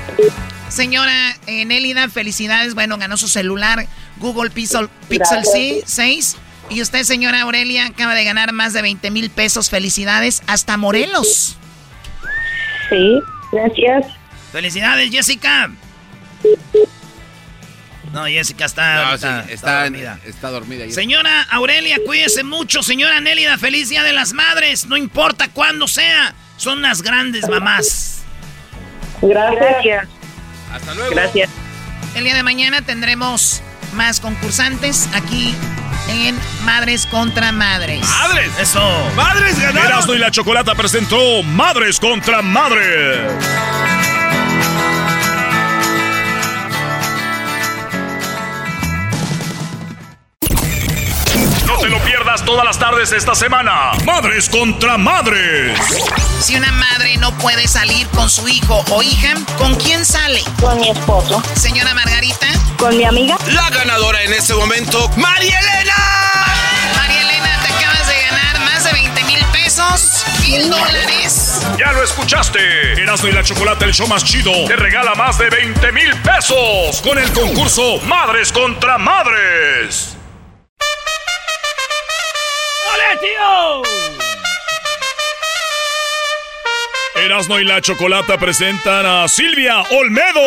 Señora 0.69 1.37
eh, 1.47 1.65
Nélida, 1.65 2.09
felicidades. 2.09 2.73
Bueno, 2.73 2.97
ganó 2.97 3.17
su 3.17 3.27
celular 3.27 3.85
Google 4.17 4.49
Pixel, 4.49 4.89
Pixel 5.09 5.41
Gracias. 5.43 5.83
6. 5.85 6.35
Y 6.69 6.81
usted, 6.81 7.03
señora 7.03 7.41
Aurelia, 7.41 7.85
acaba 7.87 8.15
de 8.15 8.23
ganar 8.23 8.53
más 8.53 8.71
de 8.73 8.81
20 8.81 9.11
mil 9.11 9.29
pesos. 9.29 9.69
Felicidades. 9.69 10.41
Hasta 10.47 10.77
Morelos. 10.77 11.57
Sí, 12.91 13.19
gracias. 13.51 14.05
¡Felicidades, 14.51 15.09
Jessica! 15.11 15.71
No, 18.11 18.25
Jessica 18.25 18.65
está, 18.65 19.05
No, 19.05 19.11
sí, 19.11 19.25
está 19.25 19.41
está, 19.53 19.81
dormida. 19.83 20.19
está 20.25 20.49
dormida. 20.49 20.85
ya. 20.85 20.93
Señora 20.93 21.43
Aurelia, 21.49 21.97
cuídese 22.05 22.43
mucho. 22.43 22.83
Señora 22.83 23.21
Nélida, 23.21 23.57
feliz 23.57 23.87
Día 23.89 24.03
de 24.03 24.11
las 24.11 24.33
Madres. 24.33 24.85
No 24.87 24.97
importa 24.97 25.47
cuándo 25.47 25.87
sea. 25.87 26.35
Son 26.57 26.79
unas 26.79 27.01
grandes 27.01 27.47
mamás. 27.47 28.23
Gracias. 29.21 30.07
Hasta 30.73 30.93
luego. 30.93 31.11
Gracias. 31.11 31.49
El 32.13 32.25
día 32.25 32.35
de 32.35 32.43
mañana 32.43 32.81
tendremos 32.81 33.61
más 33.93 34.19
concursantes 34.19 35.09
aquí 35.13 35.55
en 36.09 36.37
Madres 36.63 37.05
contra 37.05 37.51
Madres. 37.51 38.01
¡Madres! 38.07 38.51
Eso. 38.59 38.81
¡Madres 39.15 39.59
ganaron! 39.59 39.87
Erasmo 39.87 40.13
y 40.13 40.19
la 40.19 40.31
Chocolata 40.31 40.75
presentó 40.75 41.43
Madres 41.43 41.99
contra 41.99 42.41
Madres. 42.41 43.19
Todas 52.39 52.63
las 52.63 52.79
tardes 52.79 53.11
esta 53.11 53.35
semana. 53.35 53.91
Madres 54.05 54.47
contra 54.47 54.97
Madres. 54.97 55.77
Si 56.39 56.55
una 56.55 56.71
madre 56.71 57.17
no 57.17 57.37
puede 57.37 57.67
salir 57.67 58.07
con 58.09 58.29
su 58.29 58.47
hijo 58.47 58.85
o 58.89 59.03
hija, 59.03 59.33
¿con 59.57 59.75
quién 59.75 60.05
sale? 60.05 60.41
Con 60.61 60.79
mi 60.79 60.89
esposo. 60.89 61.43
Señora 61.55 61.93
Margarita. 61.93 62.47
Con 62.77 62.97
mi 62.97 63.03
amiga. 63.03 63.37
La 63.47 63.69
ganadora 63.69 64.23
en 64.23 64.33
este 64.33 64.53
momento, 64.53 65.09
María 65.17 65.59
Elena. 65.59 65.95
María 66.95 67.21
Elena, 67.21 67.59
te 67.61 67.73
acabas 67.73 68.07
de 68.07 68.21
ganar 68.21 68.59
más 68.61 68.83
de 68.85 68.93
20 68.93 69.23
mil 69.25 69.45
pesos, 69.47 70.23
mil 70.41 70.69
dólares. 70.69 71.59
Ya 71.77 71.91
lo 71.91 72.01
escuchaste. 72.01 72.93
Erasmo 72.93 73.27
y 73.27 73.33
la 73.33 73.43
Chocolata, 73.43 73.83
el 73.83 73.93
show 73.93 74.07
más 74.07 74.23
chido, 74.23 74.51
te 74.67 74.77
regala 74.77 75.15
más 75.15 75.37
de 75.37 75.49
20 75.49 75.91
mil 75.91 76.15
pesos 76.21 77.01
con 77.01 77.17
el 77.19 77.31
concurso 77.33 77.99
Madres 78.05 78.53
contra 78.53 78.97
Madres. 78.97 80.10
Tío! 83.21 83.81
Erasmo 87.23 87.59
y 87.59 87.65
la 87.65 87.81
Chocolata 87.81 88.37
presentan 88.37 89.05
a 89.05 89.27
Silvia 89.27 89.81
Olmedo. 89.91 90.41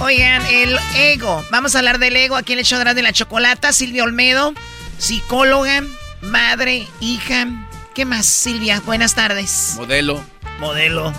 Oigan, 0.00 0.42
el 0.50 0.76
ego. 0.96 1.42
Vamos 1.50 1.74
a 1.74 1.78
hablar 1.78 1.98
del 1.98 2.16
ego 2.16 2.36
aquí 2.36 2.52
en 2.52 2.58
el 2.58 2.64
show 2.64 2.78
de 2.84 2.92
de 2.92 3.02
la 3.02 3.12
chocolata. 3.12 3.72
Silvia 3.72 4.04
Olmedo, 4.04 4.52
psicóloga, 4.98 5.84
madre, 6.20 6.86
hija. 7.00 7.46
¿Qué 7.94 8.04
más, 8.04 8.26
Silvia? 8.26 8.82
Buenas 8.84 9.14
tardes. 9.14 9.74
Modelo, 9.76 10.22
Modelo, 10.58 11.12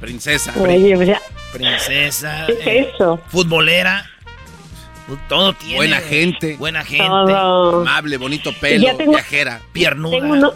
princesa. 0.00 0.52
Oye, 0.56 0.96
o 0.96 1.04
sea, 1.04 1.20
princesa, 1.52 2.44
¿qué 2.46 2.52
eh, 2.52 2.80
es 2.80 2.94
eso? 2.94 3.20
futbolera. 3.28 4.06
Todo 5.28 5.52
tiene. 5.54 5.76
Buena 5.76 5.96
gente. 6.00 6.56
Buena 6.56 6.84
gente. 6.84 7.06
Todo. 7.06 7.80
Amable, 7.80 8.16
bonito 8.18 8.52
pelo, 8.60 8.84
Ya 8.86 8.96
tengo- 8.96 9.12
viajera. 9.12 9.60
Piernuda. 9.72 10.18
Tengo 10.18 10.32
uno. 10.34 10.52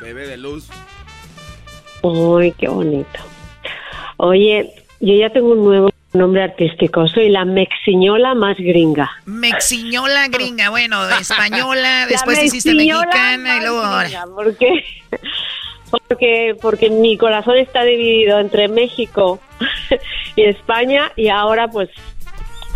Bebé 0.00 0.26
de 0.26 0.36
luz. 0.36 0.68
Uy, 2.02 2.52
qué 2.58 2.68
bonito. 2.68 3.18
Oye, 4.18 4.70
yo 5.00 5.14
ya 5.14 5.30
tengo 5.30 5.52
un 5.52 5.64
nuevo 5.64 5.90
nombre 6.12 6.42
artístico. 6.42 7.08
Soy 7.08 7.30
la 7.30 7.44
mexiñola 7.44 8.34
más 8.34 8.56
gringa. 8.58 9.10
Mexiñola 9.24 10.28
gringa. 10.28 10.68
Bueno, 10.70 11.08
española, 11.20 12.00
La 12.00 12.06
después 12.06 12.38
te 12.38 12.44
hiciste 12.46 12.74
mexicana 12.74 13.56
y 13.56 13.60
luego 13.60 13.80
ahora. 13.82 14.08
gringa, 14.08 14.26
¿Por 14.26 14.56
qué? 14.56 14.84
Porque, 16.08 16.56
porque 16.60 16.90
mi 16.90 17.16
corazón 17.16 17.56
está 17.56 17.84
dividido 17.84 18.40
entre 18.40 18.66
México 18.66 19.38
y 20.36 20.42
España 20.42 21.12
y 21.14 21.28
ahora 21.28 21.68
pues, 21.68 21.88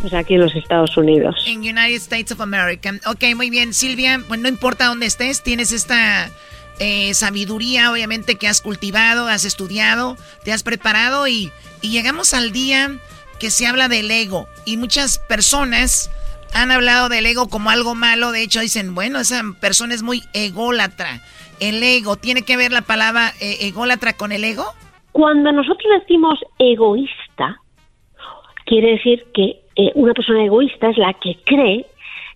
pues 0.00 0.14
aquí 0.14 0.34
en 0.34 0.40
los 0.40 0.54
Estados 0.54 0.96
Unidos. 0.96 1.36
En 1.46 1.60
United 1.60 1.96
States 1.96 2.32
of 2.32 2.40
America. 2.40 2.92
Ok, 3.06 3.24
muy 3.34 3.50
bien, 3.50 3.72
Silvia. 3.74 4.20
Bueno, 4.28 4.44
no 4.44 4.48
importa 4.48 4.86
dónde 4.86 5.06
estés, 5.06 5.42
tienes 5.42 5.72
esta 5.72 6.30
eh, 6.78 7.12
sabiduría, 7.14 7.90
obviamente, 7.90 8.36
que 8.36 8.48
has 8.48 8.60
cultivado, 8.60 9.26
has 9.26 9.44
estudiado, 9.44 10.16
te 10.44 10.52
has 10.52 10.62
preparado 10.62 11.26
y, 11.26 11.50
y 11.82 11.90
llegamos 11.90 12.34
al 12.34 12.52
día 12.52 12.90
que 13.40 13.50
se 13.50 13.66
habla 13.66 13.88
del 13.88 14.10
ego. 14.10 14.46
Y 14.64 14.76
muchas 14.76 15.18
personas 15.18 16.10
han 16.54 16.70
hablado 16.70 17.08
del 17.08 17.26
ego 17.26 17.48
como 17.48 17.70
algo 17.70 17.94
malo. 17.94 18.32
De 18.32 18.42
hecho, 18.42 18.60
dicen, 18.60 18.94
bueno, 18.94 19.20
esa 19.20 19.42
persona 19.60 19.94
es 19.94 20.02
muy 20.02 20.22
ególatra. 20.32 21.20
El 21.60 21.82
ego, 21.82 22.16
¿tiene 22.16 22.42
que 22.42 22.56
ver 22.56 22.72
la 22.72 22.82
palabra 22.82 23.32
eh, 23.40 23.58
ególatra 23.62 24.12
con 24.12 24.32
el 24.32 24.44
ego? 24.44 24.64
Cuando 25.12 25.50
nosotros 25.50 26.00
decimos 26.00 26.38
egoísta, 26.58 27.60
quiere 28.66 28.92
decir 28.92 29.26
que 29.34 29.60
eh, 29.78 29.92
una 29.94 30.12
persona 30.12 30.44
egoísta 30.44 30.90
es 30.90 30.98
la 30.98 31.14
que 31.14 31.36
cree 31.44 31.86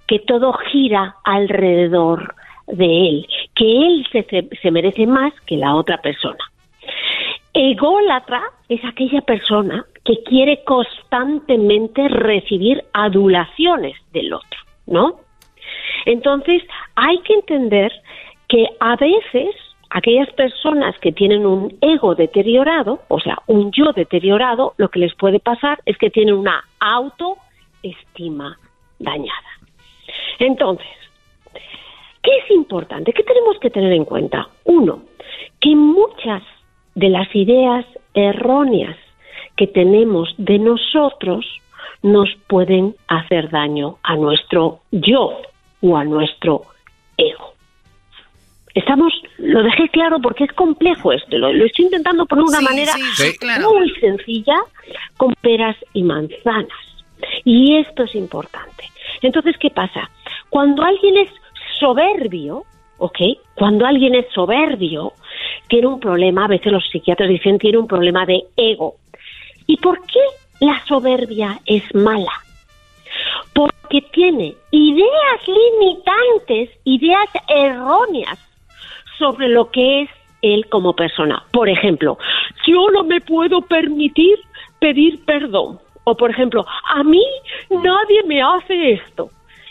que 0.07 0.21
todo 0.21 0.53
gira 0.71 1.17
alrededor 1.25 2.35
de 2.69 3.09
él, 3.09 3.27
que 3.57 3.87
él 3.87 4.07
se, 4.13 4.49
se 4.63 4.71
merece 4.71 5.07
más 5.07 5.33
que 5.45 5.57
la 5.57 5.75
otra 5.75 6.01
persona. 6.01 6.39
Ególatra 7.53 8.43
es 8.69 8.83
aquella 8.85 9.21
persona 9.23 9.85
que 10.05 10.23
quiere 10.23 10.63
constantemente 10.65 12.09
recibir 12.09 12.85
adulaciones 12.93 13.97
del 14.13 14.33
otro, 14.33 14.61
¿no? 14.87 15.17
Entonces, 16.07 16.63
hay 16.95 17.19
que 17.23 17.35
entender 17.35 17.93
que 18.49 18.69
a 18.79 18.95
veces 18.95 19.55
aquellas 19.93 20.31
personas 20.33 20.99
que 20.99 21.13
tienen 21.13 21.45
un 21.45 21.77
ego 21.81 22.15
deteriorado, 22.15 23.01
o 23.09 23.21
sea, 23.21 23.39
un 23.47 23.71
yo 23.73 23.93
deteriorado, 23.93 24.73
lo 24.79 24.89
que 24.89 24.99
les 24.99 25.15
puede 25.15 25.39
pasar 25.39 25.81
es 25.85 25.99
que 25.99 26.11
tienen 26.11 26.35
una 26.35 26.65
autoestima 26.81 28.59
dañada. 28.99 29.51
Entonces, 30.39 30.87
¿qué 32.23 32.31
es 32.39 32.51
importante? 32.51 33.13
¿Qué 33.13 33.23
tenemos 33.23 33.59
que 33.59 33.69
tener 33.69 33.93
en 33.93 34.07
cuenta? 34.07 34.49
Uno, 34.65 35.03
que 35.61 35.77
muchas 35.77 36.43
de 36.95 37.11
las 37.11 37.35
ideas 37.35 37.85
erróneas 38.15 38.97
que 39.57 39.67
tenemos 39.67 40.35
de 40.39 40.59
nosotros 40.59 41.45
nos 42.03 42.31
pueden 42.47 42.95
hacer 43.09 43.51
daño 43.51 43.99
a 44.03 44.17
nuestro 44.17 44.81
yo 44.91 45.37
o 45.83 45.97
a 45.97 46.05
nuestro 46.05 46.63
ego. 47.19 47.52
Estamos, 48.75 49.13
lo 49.39 49.63
dejé 49.63 49.89
claro 49.91 50.19
porque 50.21 50.45
es 50.45 50.53
complejo 50.53 51.13
esto, 51.13 51.37
lo, 51.37 51.51
estoy 51.65 51.87
intentando 51.87 52.25
poner 52.25 52.45
de 52.45 52.51
una 52.51 52.61
manera 52.63 52.95
muy 53.61 53.91
sencilla, 54.01 54.57
con 55.17 55.35
peras 55.41 55.77
y 55.93 56.03
manzanas. 56.03 56.69
Y 57.45 57.77
esto 57.77 58.05
es 58.05 58.15
importante. 58.15 58.91
Entonces, 59.21 59.57
¿qué 59.59 59.71
pasa? 59.71 60.11
Cuando 60.49 60.83
alguien 60.83 61.19
es 61.19 61.29
soberbio, 61.79 62.65
¿ok? 62.99 63.19
Cuando 63.55 63.87
alguien 63.87 64.15
es 64.15 64.27
soberbio, 64.33 65.13
tiene 65.69 65.87
un 65.87 66.01
problema, 66.01 66.47
a 66.47 66.49
veces 66.49 66.73
los 66.73 66.89
psiquiatras 66.91 67.29
dicen 67.29 67.59
tiene 67.59 67.79
un 67.79 67.87
problema 67.87 68.25
de 68.25 68.45
ego. 68.57 68.97
¿Y 69.67 69.77
por 69.77 70.05
qué 70.07 70.21
la 70.61 70.83
soberbia 70.87 71.61
es 71.67 71.83
mala? 71.95 72.33
Porque 73.53 74.01
tiene 74.13 74.55
ideas 74.71 75.41
limitantes, 75.47 76.71
ideas 76.85 77.29
erróneas 77.49 78.39
sobre 79.23 79.49
lo 79.49 79.71
que 79.71 80.03
es 80.03 80.11
él 80.43 80.67
como 80.69 80.95
persona. 80.95 81.45
Por 81.53 81.69
ejemplo, 81.69 82.19
yo 82.67 82.91
no 82.93 83.05
me 83.05 83.21
puedo 83.21 83.63
permitir 83.63 84.37
pedir 84.81 85.25
perdón. 85.25 85.79
O 86.03 86.17
por 86.17 86.31
ejemplo, 86.31 86.67
a 86.89 87.05
mí 87.05 87.25
nadie 87.71 88.25
me 88.27 88.43
hace 88.43 88.95
esto. 88.95 89.31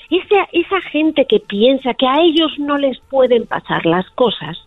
Esa, 0.10 0.48
esa 0.54 0.80
gente 0.90 1.26
que 1.26 1.42
piensa 1.42 1.94
que 1.94 2.08
a 2.08 2.22
ellos 2.22 2.58
no 2.58 2.78
les 2.78 2.98
pueden 3.10 3.46
pasar 3.46 3.86
las 3.86 4.10
cosas, 4.12 4.58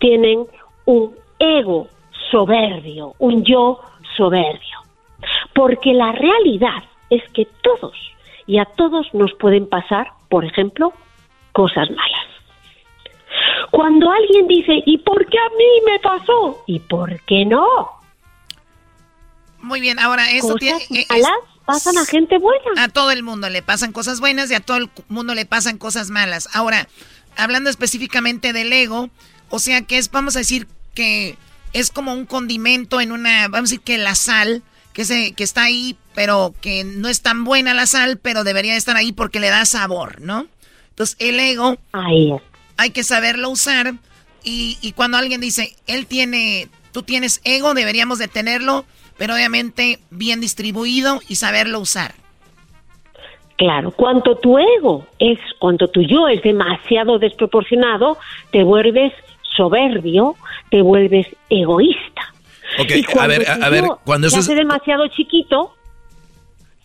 tienen 0.00 0.46
un 0.86 1.14
ego 1.38 1.86
soberbio, 2.30 3.14
un 3.20 3.44
yo 3.44 3.80
soberbio. 4.16 4.78
Porque 5.54 5.92
la 5.92 6.10
realidad 6.10 6.82
es 7.10 7.22
que 7.30 7.46
todos 7.62 7.94
y 8.48 8.58
a 8.58 8.64
todos 8.64 9.12
nos 9.14 9.32
pueden 9.34 9.68
pasar, 9.68 10.08
por 10.28 10.44
ejemplo, 10.44 10.92
cosas 11.52 11.88
malas. 11.90 12.35
Cuando 13.70 14.10
alguien 14.10 14.46
dice, 14.46 14.82
¿y 14.86 14.98
por 14.98 15.26
qué 15.26 15.38
a 15.38 15.50
mí 15.56 15.92
me 15.92 15.98
pasó? 16.00 16.62
¿Y 16.66 16.80
por 16.80 17.20
qué 17.22 17.44
no? 17.44 17.66
Muy 19.60 19.80
bien, 19.80 19.98
ahora 19.98 20.30
eso 20.30 20.54
tiene... 20.54 20.78
Eh, 20.90 21.06
pasan 21.64 21.98
a 21.98 22.04
gente 22.04 22.38
buena. 22.38 22.84
A 22.84 22.88
todo 22.88 23.10
el 23.10 23.22
mundo 23.22 23.50
le 23.50 23.62
pasan 23.62 23.92
cosas 23.92 24.20
buenas 24.20 24.50
y 24.50 24.54
a 24.54 24.60
todo 24.60 24.76
el 24.76 24.90
mundo 25.08 25.34
le 25.34 25.44
pasan 25.44 25.78
cosas 25.78 26.10
malas. 26.10 26.48
Ahora, 26.54 26.88
hablando 27.36 27.68
específicamente 27.68 28.52
del 28.52 28.72
ego, 28.72 29.10
o 29.50 29.58
sea 29.58 29.82
que 29.82 29.98
es, 29.98 30.10
vamos 30.10 30.36
a 30.36 30.40
decir 30.40 30.68
que 30.94 31.36
es 31.72 31.90
como 31.90 32.12
un 32.12 32.24
condimento 32.24 33.00
en 33.00 33.12
una, 33.12 33.48
vamos 33.48 33.70
a 33.70 33.72
decir 33.72 33.80
que 33.80 33.98
la 33.98 34.14
sal, 34.14 34.62
que, 34.92 35.04
se, 35.04 35.32
que 35.32 35.44
está 35.44 35.64
ahí, 35.64 35.98
pero 36.14 36.54
que 36.60 36.84
no 36.84 37.08
es 37.08 37.20
tan 37.20 37.44
buena 37.44 37.74
la 37.74 37.86
sal, 37.86 38.16
pero 38.16 38.44
debería 38.44 38.76
estar 38.76 38.96
ahí 38.96 39.12
porque 39.12 39.40
le 39.40 39.50
da 39.50 39.66
sabor, 39.66 40.20
¿no? 40.20 40.46
Entonces 40.90 41.16
el 41.18 41.38
ego 41.38 41.76
ahí 41.92 42.32
hay 42.76 42.90
que 42.90 43.04
saberlo 43.04 43.50
usar 43.50 43.94
y, 44.44 44.78
y 44.80 44.92
cuando 44.92 45.16
alguien 45.16 45.40
dice, 45.40 45.74
él 45.86 46.06
tiene, 46.06 46.68
tú 46.92 47.02
tienes 47.02 47.40
ego, 47.44 47.74
deberíamos 47.74 48.18
de 48.18 48.28
tenerlo, 48.28 48.84
pero 49.18 49.34
obviamente 49.34 49.98
bien 50.10 50.40
distribuido 50.40 51.20
y 51.28 51.36
saberlo 51.36 51.80
usar. 51.80 52.14
Claro, 53.56 53.90
cuanto 53.90 54.36
tu 54.36 54.58
ego 54.58 55.06
es, 55.18 55.38
cuanto 55.58 55.88
tu 55.88 56.02
yo 56.02 56.28
es 56.28 56.42
demasiado 56.42 57.18
desproporcionado, 57.18 58.18
te 58.50 58.62
vuelves 58.62 59.12
soberbio, 59.56 60.36
te 60.70 60.82
vuelves 60.82 61.26
egoísta. 61.48 62.34
Ok, 62.78 62.90
a 63.18 63.26
ver, 63.26 63.48
a, 63.48 63.68
ver, 63.70 63.84
cuando 64.04 64.26
eso 64.26 64.40
es... 64.40 64.46
demasiado 64.46 65.06
chiquito, 65.08 65.74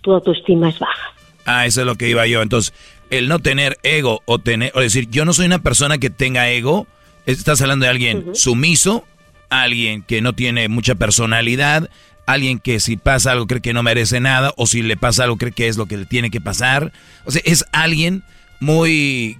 tu 0.02 0.14
autoestima 0.14 0.70
es 0.70 0.80
baja. 0.80 1.14
Ah, 1.46 1.66
eso 1.66 1.82
es 1.82 1.88
lo 1.88 1.96
que 1.96 2.08
iba 2.08 2.26
yo. 2.28 2.42
Entonces, 2.42 2.74
el 3.12 3.28
no 3.28 3.40
tener 3.40 3.78
ego 3.84 4.24
o 4.26 4.40
tener, 4.40 4.72
o 4.74 4.80
decir, 4.80 5.08
yo 5.10 5.26
no 5.26 5.34
soy 5.34 5.46
una 5.46 5.60
persona 5.60 6.00
que 6.00 6.10
tenga 6.10 6.50
ego, 6.50 6.88
estás 7.26 7.62
hablando 7.62 7.84
de 7.84 7.92
alguien 7.92 8.32
sumiso, 8.34 9.06
alguien 9.50 10.02
que 10.02 10.22
no 10.22 10.34
tiene 10.34 10.70
mucha 10.70 10.96
personalidad, 10.96 11.90
alguien 12.26 12.58
que 12.58 12.80
si 12.80 12.96
pasa 12.96 13.34
algo 13.34 13.48
cree 13.48 13.62
que 13.62 13.74
no 13.74 13.84
merece 13.84 14.22
nada, 14.22 14.54
o 14.56 14.66
si 14.66 14.82
le 14.82 14.96
pasa 14.96 15.26
algo 15.26 15.38
cree 15.38 15.52
que 15.52 15.68
es 15.68 15.78
lo 15.78 15.86
que 15.86 15.98
le 15.98 16.06
tiene 16.06 16.32
que 16.32 16.40
pasar. 16.40 16.94
O 17.26 17.32
sea, 17.32 17.42
es 17.46 17.66
alguien 17.74 18.24
muy... 18.60 19.38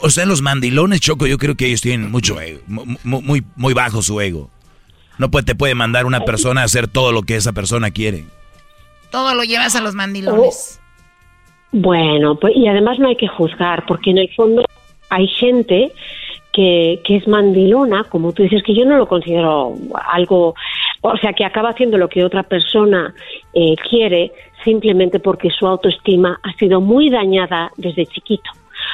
O 0.00 0.10
sea, 0.10 0.26
los 0.26 0.42
mandilones, 0.42 1.00
Choco, 1.00 1.26
yo 1.26 1.38
creo 1.38 1.54
que 1.56 1.66
ellos 1.66 1.80
tienen 1.80 2.10
mucho 2.10 2.40
ego, 2.40 2.60
muy, 2.66 3.44
muy 3.56 3.74
bajo 3.74 4.02
su 4.02 4.20
ego. 4.20 4.50
No 5.18 5.30
puede, 5.30 5.44
te 5.44 5.54
puede 5.54 5.74
mandar 5.74 6.06
una 6.06 6.24
persona 6.24 6.62
a 6.62 6.64
hacer 6.64 6.88
todo 6.88 7.12
lo 7.12 7.22
que 7.22 7.36
esa 7.36 7.52
persona 7.52 7.90
quiere. 7.90 8.24
Todo 9.10 9.34
lo 9.34 9.44
llevas 9.44 9.76
a 9.76 9.80
los 9.80 9.94
mandilones. 9.94 10.80
Bueno, 11.76 12.36
pues, 12.36 12.54
y 12.54 12.68
además 12.68 13.00
no 13.00 13.08
hay 13.08 13.16
que 13.16 13.26
juzgar, 13.26 13.84
porque 13.84 14.10
en 14.10 14.18
el 14.18 14.32
fondo 14.32 14.62
hay 15.10 15.26
gente 15.26 15.90
que, 16.52 17.00
que 17.02 17.16
es 17.16 17.26
mandilona, 17.26 18.04
como 18.04 18.32
tú 18.32 18.44
dices, 18.44 18.62
que 18.62 18.76
yo 18.76 18.84
no 18.84 18.96
lo 18.96 19.08
considero 19.08 19.74
algo, 20.12 20.54
o 21.00 21.16
sea, 21.16 21.32
que 21.32 21.44
acaba 21.44 21.70
haciendo 21.70 21.98
lo 21.98 22.08
que 22.08 22.24
otra 22.24 22.44
persona 22.44 23.12
eh, 23.52 23.74
quiere 23.90 24.30
simplemente 24.62 25.18
porque 25.18 25.50
su 25.50 25.66
autoestima 25.66 26.38
ha 26.44 26.52
sido 26.52 26.80
muy 26.80 27.10
dañada 27.10 27.72
desde 27.76 28.06
chiquito. 28.06 28.52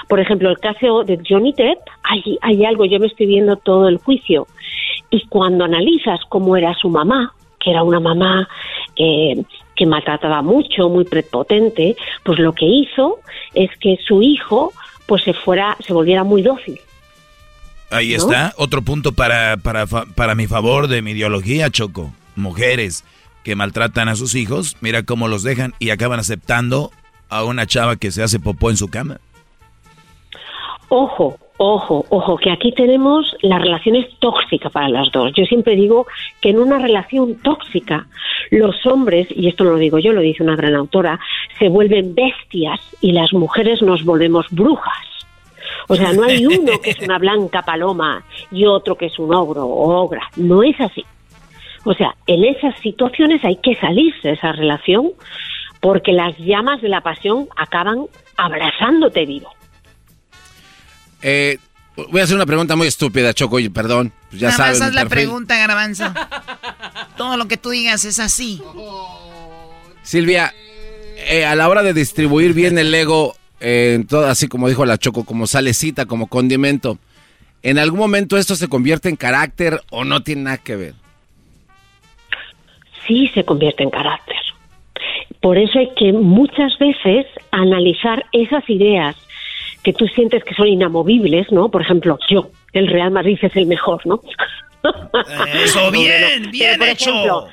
Por 0.09 0.19
ejemplo, 0.19 0.49
el 0.49 0.59
caso 0.59 1.05
de 1.05 1.21
Johnny 1.29 1.53
Depp, 1.53 1.81
hay, 2.03 2.39
hay 2.41 2.65
algo, 2.65 2.87
yo 2.87 2.99
me 2.99 3.09
estoy 3.09 3.27
viendo 3.27 3.57
todo 3.57 3.89
el 3.89 3.99
juicio, 3.99 4.47
y 5.11 5.27
cuando 5.27 5.65
analizas 5.65 6.21
cómo 6.31 6.57
era 6.57 6.73
su 6.73 6.89
mamá, 6.89 7.35
que 7.63 7.73
era 7.73 7.83
una 7.83 8.01
mamá 8.01 8.49
eh, 8.97 9.35
que 9.81 9.87
maltrataba 9.87 10.43
mucho, 10.43 10.91
muy 10.91 11.07
prepotente, 11.07 11.97
pues 12.23 12.39
lo 12.39 12.53
que 12.53 12.67
hizo 12.67 13.21
es 13.55 13.71
que 13.79 13.97
su 14.07 14.23
hijo 14.23 14.75
pues 15.07 15.25
se 15.25 15.33
fuera, 15.33 15.75
se 15.81 15.95
volviera 15.95 16.23
muy 16.23 16.43
dócil. 16.43 16.79
Ahí 17.91 18.13
está, 18.13 18.53
otro 18.59 18.83
punto 18.83 19.13
para, 19.13 19.57
para, 19.57 19.87
para 19.87 20.35
mi 20.35 20.47
favor 20.47 20.87
de 20.87 21.01
mi 21.01 21.13
ideología, 21.13 21.71
Choco. 21.71 22.13
Mujeres 22.37 23.05
que 23.43 23.57
maltratan 23.57 24.11
a 24.11 24.17
sus 24.17 24.35
hijos, 24.35 24.77
mira 24.83 25.03
cómo 25.03 25.29
los 25.29 25.43
dejan 25.43 25.73
y 25.79 25.89
acaban 25.89 26.21
aceptando 26.21 26.91
a 27.31 27.43
una 27.45 27.67
chava 27.67 27.97
que 27.97 28.11
se 28.11 28.23
hace 28.23 28.39
popó 28.39 28.69
en 28.69 28.77
su 28.77 28.89
cama. 28.89 29.19
Ojo, 30.91 31.39
ojo, 31.63 32.07
ojo, 32.09 32.39
que 32.39 32.51
aquí 32.51 32.73
tenemos 32.73 33.37
la 33.43 33.59
relación 33.59 33.95
es 33.95 34.07
tóxica 34.19 34.71
para 34.71 34.89
las 34.89 35.13
dos. 35.13 35.31
Yo 35.37 35.45
siempre 35.45 35.77
digo 35.77 36.07
que 36.41 36.49
en 36.49 36.59
una 36.59 36.79
relación 36.79 37.37
tóxica 37.43 38.07
los 38.51 38.87
hombres, 38.87 39.29
y 39.29 39.47
esto 39.47 39.65
no 39.65 39.73
lo 39.73 39.77
digo 39.77 39.99
yo, 39.99 40.15
lo 40.15 40.23
dice 40.23 40.43
una 40.43 40.57
gran 40.57 40.75
autora, 40.75 41.21
se 41.59 41.69
vuelven 41.69 42.15
bestias 42.15 42.81
y 43.03 43.13
las 43.13 43.35
mujeres 43.35 43.83
nos 43.83 44.07
volvemos 44.07 44.47
brujas. 44.51 45.07
O 45.87 45.97
sea, 45.97 46.15
no 46.15 46.25
hay 46.25 46.47
uno 46.47 46.81
que 46.83 46.91
es 46.91 47.01
una 47.01 47.19
blanca 47.25 47.61
paloma 47.61 48.25
y 48.51 48.65
otro 48.65 48.95
que 48.95 49.07
es 49.07 49.19
un 49.19 49.35
ogro 49.35 49.67
o 49.67 50.03
ogra. 50.03 50.31
No 50.37 50.63
es 50.63 50.81
así. 50.81 51.05
O 51.85 51.93
sea, 51.93 52.15
en 52.27 52.43
esas 52.43 52.75
situaciones 52.79 53.45
hay 53.45 53.57
que 53.57 53.75
salirse 53.75 54.29
de 54.29 54.35
esa 54.35 54.53
relación 54.53 55.11
porque 55.83 56.13
las 56.13 56.39
llamas 56.39 56.81
de 56.81 56.89
la 56.89 57.03
pasión 57.03 57.49
acaban 57.55 58.07
abrazándote 58.39 59.27
vivo. 59.27 59.51
Eh, 61.23 61.59
voy 61.97 62.21
a 62.21 62.25
hacer 62.25 62.37
una 62.37 62.47
pregunta 62.47 62.77
muy 62.77 62.87
estúpida, 62.87 63.35
Choco, 63.35 63.59
y 63.59 63.69
perdón. 63.69 64.13
Pues 64.31 64.41
ya 64.41 64.51
Nada 64.51 64.75
sabes. 64.75 64.95
la 64.95 65.07
pregunta, 65.07 65.57
Garbanzo. 65.57 66.13
Todo 67.17 67.37
lo 67.37 67.49
que 67.49 67.57
tú 67.57 67.71
digas 67.71 68.05
es 68.05 68.19
así. 68.19 68.63
Silvia, 70.03 70.55
eh, 71.29 71.45
a 71.45 71.55
la 71.55 71.69
hora 71.69 71.83
de 71.83 71.93
distribuir 71.93 72.55
bien 72.55 72.79
el 72.79 72.95
ego, 72.95 73.37
en 73.61 74.07
todo, 74.07 74.27
así 74.27 74.49
como 74.49 74.69
dijo 74.69 74.87
la 74.87 74.99
Choco, 74.99 75.25
como 75.25 75.47
salecita, 75.47 76.07
como 76.07 76.29
condimento, 76.29 76.99
¿en 77.63 77.79
algún 77.79 77.99
momento 77.99 78.39
esto 78.39 78.57
se 78.57 78.69
convierte 78.69 79.09
en 79.09 79.17
carácter 79.17 79.83
o 79.91 80.05
no 80.05 80.23
tiene 80.23 80.43
nada 80.43 80.59
que 80.59 80.77
ver? 80.77 80.95
sí 83.11 83.29
se 83.35 83.45
convierte 83.45 83.83
en 83.83 83.91
carácter. 83.91 84.37
Por 85.41 85.59
eso 85.59 85.79
hay 85.79 85.91
que 85.97 86.13
muchas 86.13 86.79
veces 86.79 87.27
analizar 87.51 88.25
esas 88.33 88.69
ideas 88.69 89.17
que 89.83 89.93
tú 89.93 90.07
sientes 90.09 90.45
que 90.45 90.55
son 90.55 90.69
inamovibles, 90.69 91.51
¿no? 91.53 91.71
Por 91.71 91.83
ejemplo, 91.83 92.19
yo, 92.29 92.51
el 92.73 92.89
Real 92.89 93.11
Madrid 93.11 93.39
es 93.41 93.55
el 93.57 93.67
mejor, 93.67 94.07
¿no? 94.07 94.21
Eso, 95.63 95.91
bien, 95.93 96.51
bien 96.51 96.83
hecho. 96.83 97.49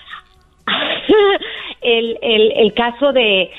el, 1.82 2.18
el, 2.22 2.52
el, 2.56 2.74
caso 2.74 3.14
de 3.14 3.52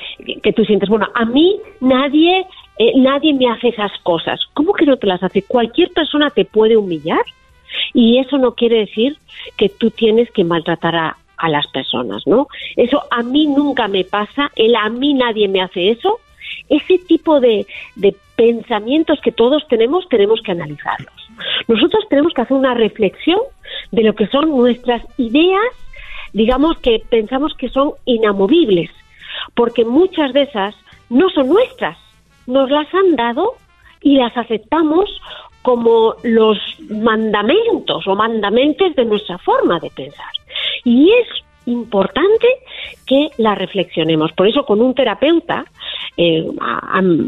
que 0.43 0.53
tú 0.53 0.65
sientes, 0.65 0.89
bueno, 0.89 1.09
a 1.15 1.25
mí 1.25 1.59
nadie, 1.81 2.47
eh, 2.79 2.93
nadie 2.97 3.33
me 3.35 3.51
hace 3.51 3.69
esas 3.69 3.93
cosas. 4.03 4.41
¿Cómo 4.55 4.75
que 4.75 4.85
no 4.85 4.97
te 4.97 5.07
las 5.07 5.23
hace? 5.23 5.43
Cualquier 5.43 5.91
persona 5.91 6.31
te 6.31 6.45
puede 6.45 6.77
humillar 6.77 7.23
y 7.95 8.19
eso 8.19 8.39
no 8.39 8.55
quiere 8.55 8.81
decir 8.81 9.17
que 9.57 9.69
tú 9.69 9.91
tienes 9.91 10.31
que 10.31 10.45
maltratar 10.45 10.97
a, 10.97 11.17
a 11.39 11.49
las 11.49 11.67
personas, 11.69 12.27
¿no? 12.27 12.49
Eso 12.77 13.03
a 13.11 13.23
mí 13.23 13.47
nunca 13.47 13.89
me 13.89 14.05
pasa, 14.05 14.51
el 14.57 14.77
a 14.77 14.89
mí 14.91 15.15
nadie 15.15 15.49
me 15.49 15.63
hace 15.63 15.91
eso. 15.91 16.21
Ese 16.69 16.99
tipo 16.99 17.41
de, 17.41 17.67
de 17.97 18.17
pensamientos 18.37 19.21
que 19.23 19.33
todos 19.33 19.67
tenemos 19.69 20.09
tenemos 20.09 20.41
que 20.43 20.53
analizarlos. 20.53 21.29
Nosotros 21.67 22.05
tenemos 22.09 22.33
que 22.33 22.43
hacer 22.43 22.57
una 22.57 22.75
reflexión 22.75 23.41
de 23.91 24.03
lo 24.03 24.15
que 24.15 24.27
son 24.29 24.51
nuestras 24.51 25.03
ideas, 25.19 25.73
digamos 26.33 26.79
que 26.79 27.03
pensamos 27.09 27.55
que 27.55 27.69
son 27.69 27.93
inamovibles, 28.05 28.91
porque 29.55 29.85
muchas 29.85 30.33
de 30.33 30.43
esas 30.43 30.75
no 31.11 31.31
son 31.31 31.49
nuestras, 31.49 31.99
nos 32.47 32.71
las 32.71 32.87
han 32.95 33.17
dado 33.17 33.55
y 34.03 34.17
las 34.17 34.37
aceptamos 34.37 35.11
como 35.63 36.15
los 36.23 36.59
mandamentos 36.89 38.07
o 38.07 38.15
mandamentos 38.15 38.95
de 38.95 39.05
nuestra 39.05 39.39
forma 39.39 39.79
de 39.81 39.91
pensar. 39.91 40.33
Y 40.85 41.11
es 41.11 41.27
importante 41.69 42.47
que 43.07 43.29
la 43.39 43.55
reflexionemos. 43.55 44.33
Por 44.33 44.49
eso 44.49 44.65
con 44.65 44.81
un 44.81 44.95
terapeuta 44.95 45.65
eh, 46.17 46.45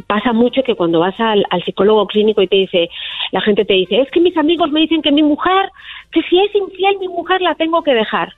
pasa 0.06 0.32
mucho 0.32 0.62
que 0.62 0.74
cuando 0.74 1.00
vas 1.00 1.18
al, 1.18 1.44
psicólogo 1.64 2.06
clínico 2.06 2.42
y 2.42 2.48
te 2.48 2.56
dice, 2.56 2.90
la 3.32 3.40
gente 3.40 3.64
te 3.64 3.74
dice, 3.74 4.00
es 4.00 4.10
que 4.10 4.20
mis 4.20 4.36
amigos 4.36 4.70
me 4.70 4.80
dicen 4.80 5.02
que 5.02 5.12
mi 5.12 5.22
mujer, 5.22 5.70
que 6.10 6.22
si 6.22 6.38
es 6.38 6.54
infiel 6.54 6.98
mi 6.98 7.08
mujer 7.08 7.40
la 7.40 7.54
tengo 7.54 7.82
que 7.82 7.94
dejar. 7.94 8.34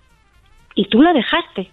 Y 0.75 0.87
tú 0.87 1.03
la 1.03 1.13
dejaste, 1.13 1.69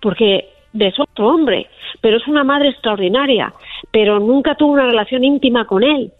porque 0.00 0.48
es 0.78 0.98
otro 0.98 1.28
hombre, 1.28 1.68
pero 2.00 2.16
es 2.16 2.26
una 2.26 2.44
madre 2.44 2.70
extraordinaria, 2.70 3.52
pero 3.90 4.18
nunca 4.18 4.54
tuvo 4.54 4.72
una 4.72 4.86
relación 4.86 5.24
íntima 5.24 5.66
con 5.66 5.82
él 5.82 6.12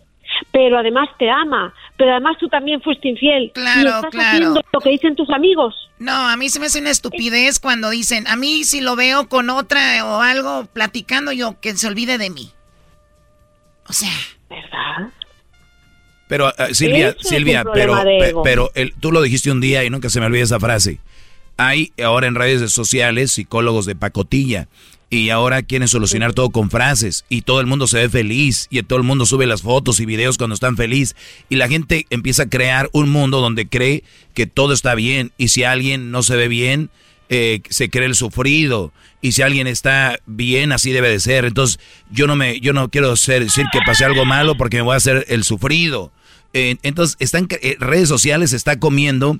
pero 0.51 0.79
además 0.79 1.09
te 1.19 1.31
ama, 1.31 1.73
pero 2.03 2.15
además 2.15 2.37
tú 2.41 2.49
también 2.49 2.83
fuiste 2.83 3.11
infiel. 3.11 3.53
Claro, 3.55 3.81
y 3.81 3.87
estás 3.87 4.13
haciendo 4.13 4.61
lo 4.73 4.81
que 4.81 4.91
dicen 4.91 5.15
tus 5.15 5.31
amigos. 5.31 5.73
No, 6.01 6.11
a 6.11 6.37
mí 6.37 6.49
se 6.49 6.59
me 6.59 6.67
hace 6.67 6.81
una 6.81 6.91
estupidez 6.91 7.61
cuando 7.61 7.91
dicen, 7.91 8.27
a 8.27 8.35
mí 8.35 8.65
si 8.65 8.81
lo 8.81 8.97
veo 8.97 9.29
con 9.29 9.51
otra 9.51 10.05
o 10.05 10.21
algo 10.21 10.67
platicando 10.73 11.31
yo, 11.31 11.61
que 11.61 11.77
se 11.77 11.87
olvide 11.87 12.19
de 12.19 12.29
mí. 12.29 12.51
O 13.87 13.93
sea. 13.93 14.11
¿Verdad? 14.51 15.13
Pero, 16.27 16.49
uh, 16.49 16.75
Silvia, 16.75 17.15
Silvia, 17.21 17.63
pero, 17.73 17.97
pero 18.43 18.73
el, 18.75 18.95
tú 18.99 19.13
lo 19.13 19.23
dijiste 19.23 19.53
un 19.53 19.61
día 19.61 19.85
y 19.85 19.91
nunca 19.91 20.11
se 20.11 20.19
me 20.19 20.27
olvida 20.27 20.43
esa 20.43 20.59
frase. 20.59 20.99
Hay 21.57 21.93
ahora 22.05 22.27
en 22.27 22.35
redes 22.35 22.73
sociales 22.73 23.31
psicólogos 23.31 23.87
de 23.87 23.95
pacotilla 23.95 24.67
y 25.13 25.29
ahora 25.29 25.63
quieren 25.63 25.89
solucionar 25.89 26.33
todo 26.33 26.49
con 26.49 26.71
frases. 26.71 27.27
Y 27.29 27.43
todo 27.43 27.61
el 27.61 27.67
mundo 27.67 27.87
se 27.87 27.99
ve 27.99 28.09
feliz. 28.09 28.67
Y 28.71 28.83
todo 28.83 28.99
el 28.99 29.05
mundo 29.05 29.27
sube 29.27 29.47
las 29.47 29.61
fotos 29.61 30.01
y 30.01 30.07
videos 30.07 30.39
cuando 30.39 30.55
están 30.55 30.75
feliz. 30.75 31.15
Y 31.51 31.57
la 31.57 31.69
gente 31.69 32.07
empieza 32.09 32.45
a 32.45 32.49
crear 32.49 32.89
un 32.95 33.11
mundo 33.11 33.43
donde 33.43 33.69
cree 33.69 34.05
que 34.33 34.47
todo 34.47 34.73
está 34.73 34.95
bien. 34.95 35.31
Y 35.37 35.49
si 35.49 35.65
alguien 35.65 36.13
no 36.13 36.23
se 36.23 36.35
ve 36.37 36.49
bien 36.49 36.89
eh, 37.29 37.61
se 37.69 37.91
cree 37.91 38.07
el 38.07 38.15
sufrido. 38.15 38.91
Y 39.21 39.33
si 39.33 39.43
alguien 39.43 39.67
está 39.67 40.19
bien 40.25 40.73
así 40.73 40.93
debe 40.93 41.11
de 41.11 41.21
ser. 41.21 41.45
Entonces 41.45 41.79
yo 42.11 42.27
no 42.27 42.35
me 42.35 42.59
yo 42.61 42.73
no 42.73 42.89
quiero 42.89 43.15
ser, 43.17 43.45
decir 43.45 43.67
que 43.71 43.81
pase 43.85 44.07
algo 44.07 44.25
malo 44.25 44.57
porque 44.57 44.79
me 44.79 44.85
voy 44.85 44.95
a 44.95 44.97
hacer 44.97 45.27
el 45.29 45.45
sufrido. 45.45 46.11
Eh, 46.55 46.77
entonces 46.83 47.19
están 47.21 47.49
eh, 47.51 47.77
redes 47.79 48.09
sociales 48.09 48.55
está 48.55 48.79
comiendo 48.79 49.39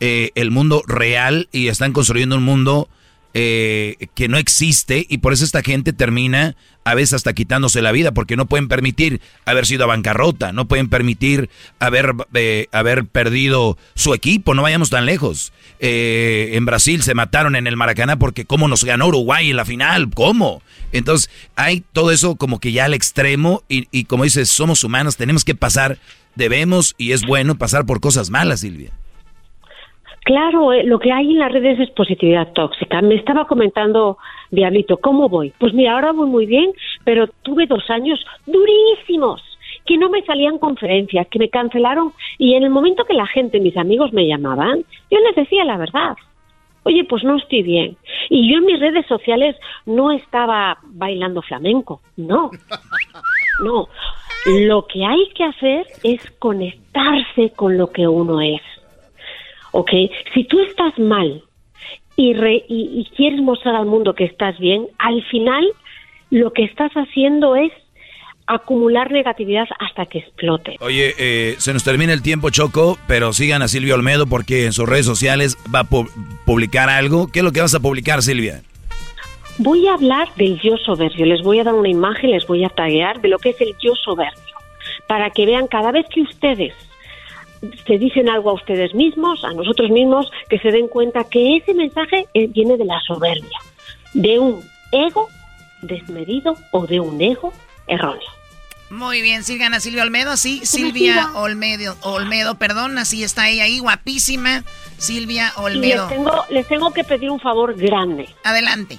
el 0.00 0.50
mundo 0.50 0.82
real 0.86 1.48
y 1.50 1.68
están 1.68 1.94
construyendo 1.94 2.36
un 2.36 2.42
mundo 2.42 2.90
eh, 3.36 3.96
que 4.14 4.28
no 4.28 4.38
existe 4.38 5.06
y 5.08 5.18
por 5.18 5.32
eso 5.32 5.44
esta 5.44 5.60
gente 5.62 5.92
termina 5.92 6.54
a 6.84 6.94
veces 6.94 7.14
hasta 7.14 7.32
quitándose 7.32 7.82
la 7.82 7.90
vida 7.90 8.12
porque 8.12 8.36
no 8.36 8.46
pueden 8.46 8.68
permitir 8.68 9.20
haber 9.44 9.66
sido 9.66 9.82
a 9.82 9.88
bancarrota, 9.88 10.52
no 10.52 10.66
pueden 10.68 10.88
permitir 10.88 11.50
haber, 11.80 12.14
eh, 12.34 12.68
haber 12.70 13.06
perdido 13.06 13.76
su 13.96 14.14
equipo, 14.14 14.54
no 14.54 14.62
vayamos 14.62 14.90
tan 14.90 15.04
lejos. 15.04 15.52
Eh, 15.80 16.50
en 16.52 16.64
Brasil 16.64 17.02
se 17.02 17.14
mataron 17.14 17.56
en 17.56 17.66
el 17.66 17.76
Maracaná 17.76 18.20
porque 18.20 18.44
cómo 18.44 18.68
nos 18.68 18.84
ganó 18.84 19.08
Uruguay 19.08 19.50
en 19.50 19.56
la 19.56 19.64
final, 19.64 20.10
¿cómo? 20.14 20.62
Entonces 20.92 21.28
hay 21.56 21.82
todo 21.92 22.12
eso 22.12 22.36
como 22.36 22.60
que 22.60 22.70
ya 22.70 22.84
al 22.84 22.94
extremo 22.94 23.64
y, 23.68 23.88
y 23.90 24.04
como 24.04 24.22
dices, 24.22 24.48
somos 24.48 24.84
humanos, 24.84 25.16
tenemos 25.16 25.44
que 25.44 25.56
pasar, 25.56 25.98
debemos 26.36 26.94
y 26.98 27.10
es 27.10 27.22
bueno 27.26 27.56
pasar 27.56 27.84
por 27.84 28.00
cosas 28.00 28.30
malas, 28.30 28.60
Silvia. 28.60 28.92
Claro, 30.24 30.72
eh, 30.72 30.84
lo 30.84 30.98
que 30.98 31.12
hay 31.12 31.30
en 31.30 31.38
las 31.38 31.52
redes 31.52 31.78
es 31.78 31.90
positividad 31.90 32.52
tóxica. 32.52 33.02
Me 33.02 33.14
estaba 33.14 33.46
comentando 33.46 34.18
Diablito, 34.50 34.96
¿cómo 34.96 35.28
voy? 35.28 35.52
Pues 35.58 35.74
mira, 35.74 35.94
ahora 35.94 36.12
voy 36.12 36.28
muy 36.28 36.46
bien, 36.46 36.72
pero 37.04 37.28
tuve 37.42 37.66
dos 37.66 37.88
años 37.90 38.24
durísimos 38.46 39.42
que 39.84 39.98
no 39.98 40.08
me 40.08 40.22
salían 40.22 40.58
conferencias, 40.58 41.26
que 41.28 41.38
me 41.38 41.50
cancelaron 41.50 42.12
y 42.38 42.54
en 42.54 42.62
el 42.62 42.70
momento 42.70 43.04
que 43.04 43.12
la 43.12 43.26
gente, 43.26 43.60
mis 43.60 43.76
amigos 43.76 44.14
me 44.14 44.26
llamaban, 44.26 44.84
yo 45.10 45.18
les 45.18 45.36
decía 45.36 45.64
la 45.64 45.76
verdad. 45.76 46.16
Oye, 46.84 47.04
pues 47.04 47.22
no 47.24 47.36
estoy 47.36 47.62
bien. 47.62 47.96
Y 48.28 48.50
yo 48.50 48.58
en 48.58 48.66
mis 48.66 48.80
redes 48.80 49.06
sociales 49.06 49.56
no 49.84 50.10
estaba 50.10 50.78
bailando 50.84 51.42
flamenco, 51.42 52.00
no. 52.16 52.50
No. 53.62 53.86
Lo 54.46 54.84
que 54.88 55.04
hay 55.04 55.28
que 55.32 55.44
hacer 55.44 55.86
es 56.02 56.28
conectarse 56.40 57.52
con 57.54 57.78
lo 57.78 57.92
que 57.92 58.08
uno 58.08 58.40
es. 58.40 58.60
¿Ok? 59.74 59.90
Si 60.32 60.44
tú 60.44 60.60
estás 60.60 60.96
mal 60.98 61.42
y, 62.16 62.32
y, 62.68 63.08
quieres 63.16 63.40
mostrar 63.40 63.74
al 63.74 63.86
mundo 63.86 64.14
que 64.14 64.24
estás 64.24 64.56
bien, 64.58 64.86
al 64.98 65.20
final 65.24 65.64
lo 66.30 66.52
que 66.52 66.62
estás 66.62 66.92
haciendo 66.92 67.56
es 67.56 67.72
acumular 68.46 69.10
negatividad 69.10 69.66
hasta 69.80 70.06
que 70.06 70.18
explote. 70.18 70.76
Oye, 70.78 71.14
eh, 71.18 71.56
se 71.58 71.72
nos 71.72 71.82
termina 71.82 72.12
el 72.12 72.22
tiempo, 72.22 72.50
Choco, 72.50 72.98
pero 73.08 73.32
sigan 73.32 73.62
a 73.62 73.68
Silvia 73.68 73.94
Olmedo 73.94 74.28
porque 74.28 74.64
en 74.66 74.72
sus 74.72 74.88
redes 74.88 75.06
sociales 75.06 75.58
va 75.74 75.80
a 75.80 75.88
publicar 76.46 76.88
algo. 76.88 77.26
¿Qué 77.32 77.40
es 77.40 77.44
lo 77.44 77.50
que 77.50 77.60
vas 77.60 77.74
a 77.74 77.80
publicar, 77.80 78.22
Silvia? 78.22 78.62
Voy 79.58 79.88
a 79.88 79.94
hablar 79.94 80.28
del 80.36 80.60
yo 80.60 80.76
soberbio. 80.76 81.26
Les 81.26 81.42
voy 81.42 81.58
a 81.58 81.64
dar 81.64 81.74
una 81.74 81.88
imagen, 81.88 82.30
les 82.30 82.46
voy 82.46 82.64
a 82.64 82.68
taguear 82.68 83.20
de 83.20 83.28
lo 83.28 83.38
que 83.38 83.50
es 83.50 83.60
el 83.60 83.74
yo 83.80 83.96
soberbio. 83.96 84.54
Para 85.08 85.30
que 85.30 85.46
vean 85.46 85.66
cada 85.66 85.90
vez 85.90 86.06
que 86.14 86.20
ustedes 86.20 86.74
se 87.86 87.98
dicen 87.98 88.28
algo 88.28 88.50
a 88.50 88.54
ustedes 88.54 88.94
mismos, 88.94 89.44
a 89.44 89.52
nosotros 89.52 89.90
mismos, 89.90 90.30
que 90.48 90.58
se 90.58 90.70
den 90.70 90.88
cuenta 90.88 91.24
que 91.24 91.56
ese 91.56 91.74
mensaje 91.74 92.26
eh, 92.34 92.46
viene 92.48 92.76
de 92.76 92.84
la 92.84 93.00
soberbia, 93.06 93.58
de 94.12 94.38
un 94.38 94.62
ego 94.92 95.28
desmedido 95.82 96.56
o 96.72 96.86
de 96.86 97.00
un 97.00 97.20
ego 97.20 97.52
erróneo. 97.86 98.28
Muy 98.90 99.22
bien, 99.22 99.42
sigan 99.42 99.74
a 99.74 99.80
Silvia 99.80 100.02
Olmedo, 100.02 100.36
sí, 100.36 100.60
Silvia 100.64 101.30
Olmedo, 101.34 101.96
Olmedo, 102.02 102.56
perdón, 102.56 102.96
así 102.98 103.24
está 103.24 103.48
ella 103.48 103.64
ahí, 103.64 103.80
guapísima, 103.80 104.62
Silvia 104.98 105.52
Olmedo. 105.56 106.06
les 106.08 106.16
tengo, 106.16 106.44
les 106.50 106.68
tengo 106.68 106.92
que 106.92 107.02
pedir 107.02 107.30
un 107.30 107.40
favor 107.40 107.74
grande. 107.74 108.28
Adelante. 108.44 108.98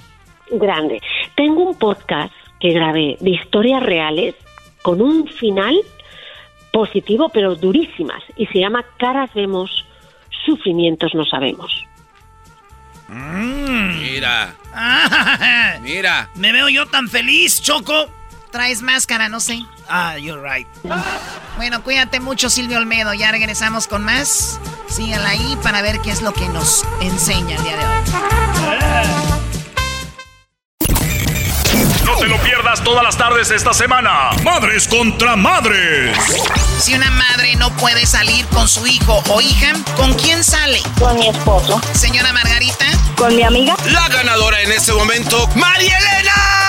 Grande. 0.50 1.00
Tengo 1.34 1.62
un 1.70 1.78
podcast 1.78 2.32
que 2.60 2.72
grabé 2.72 3.16
de 3.20 3.30
historias 3.30 3.82
reales 3.82 4.34
con 4.82 5.00
un 5.00 5.28
final 5.28 5.74
positivo, 6.76 7.30
pero 7.30 7.54
durísimas, 7.54 8.22
y 8.36 8.44
se 8.48 8.58
llama 8.58 8.84
Caras 8.98 9.32
vemos, 9.32 9.86
sufrimientos 10.44 11.14
no 11.14 11.24
sabemos. 11.24 11.86
Mm. 13.08 13.98
Mira. 13.98 14.54
Mira. 15.80 16.28
Me 16.34 16.52
veo 16.52 16.68
yo 16.68 16.84
tan 16.84 17.08
feliz, 17.08 17.62
Choco. 17.62 18.10
Traes 18.50 18.82
máscara, 18.82 19.30
no 19.30 19.40
sé. 19.40 19.64
Ah, 19.88 20.18
you're 20.18 20.42
right. 20.42 20.68
Bueno, 21.56 21.82
cuídate 21.82 22.20
mucho, 22.20 22.50
Silvio 22.50 22.76
Olmedo. 22.76 23.14
Ya 23.14 23.32
regresamos 23.32 23.86
con 23.86 24.04
más. 24.04 24.60
Síganla 24.86 25.30
ahí 25.30 25.56
para 25.62 25.80
ver 25.80 26.00
qué 26.00 26.10
es 26.10 26.20
lo 26.20 26.34
que 26.34 26.46
nos 26.48 26.84
enseña 27.00 27.56
el 27.56 27.62
día 27.62 27.76
de 27.76 27.86
hoy. 27.86 29.25
No 32.06 32.16
te 32.16 32.28
lo 32.28 32.38
pierdas 32.38 32.82
todas 32.84 33.02
las 33.02 33.16
tardes 33.16 33.50
esta 33.50 33.74
semana. 33.74 34.30
Madres 34.44 34.86
contra 34.86 35.34
madres. 35.34 36.16
Si 36.80 36.94
una 36.94 37.10
madre 37.10 37.56
no 37.56 37.70
puede 37.76 38.06
salir 38.06 38.46
con 38.46 38.68
su 38.68 38.86
hijo 38.86 39.22
o 39.28 39.40
hija, 39.40 39.72
¿con 39.96 40.14
quién 40.14 40.44
sale? 40.44 40.80
Con 41.00 41.18
mi 41.18 41.28
esposo. 41.28 41.80
Señora 41.94 42.32
Margarita. 42.32 42.86
Con 43.16 43.34
mi 43.34 43.42
amiga. 43.42 43.76
La 43.86 44.08
ganadora 44.08 44.62
en 44.62 44.70
este 44.70 44.92
momento, 44.92 45.48
María 45.56 45.98
Elena. 45.98 46.65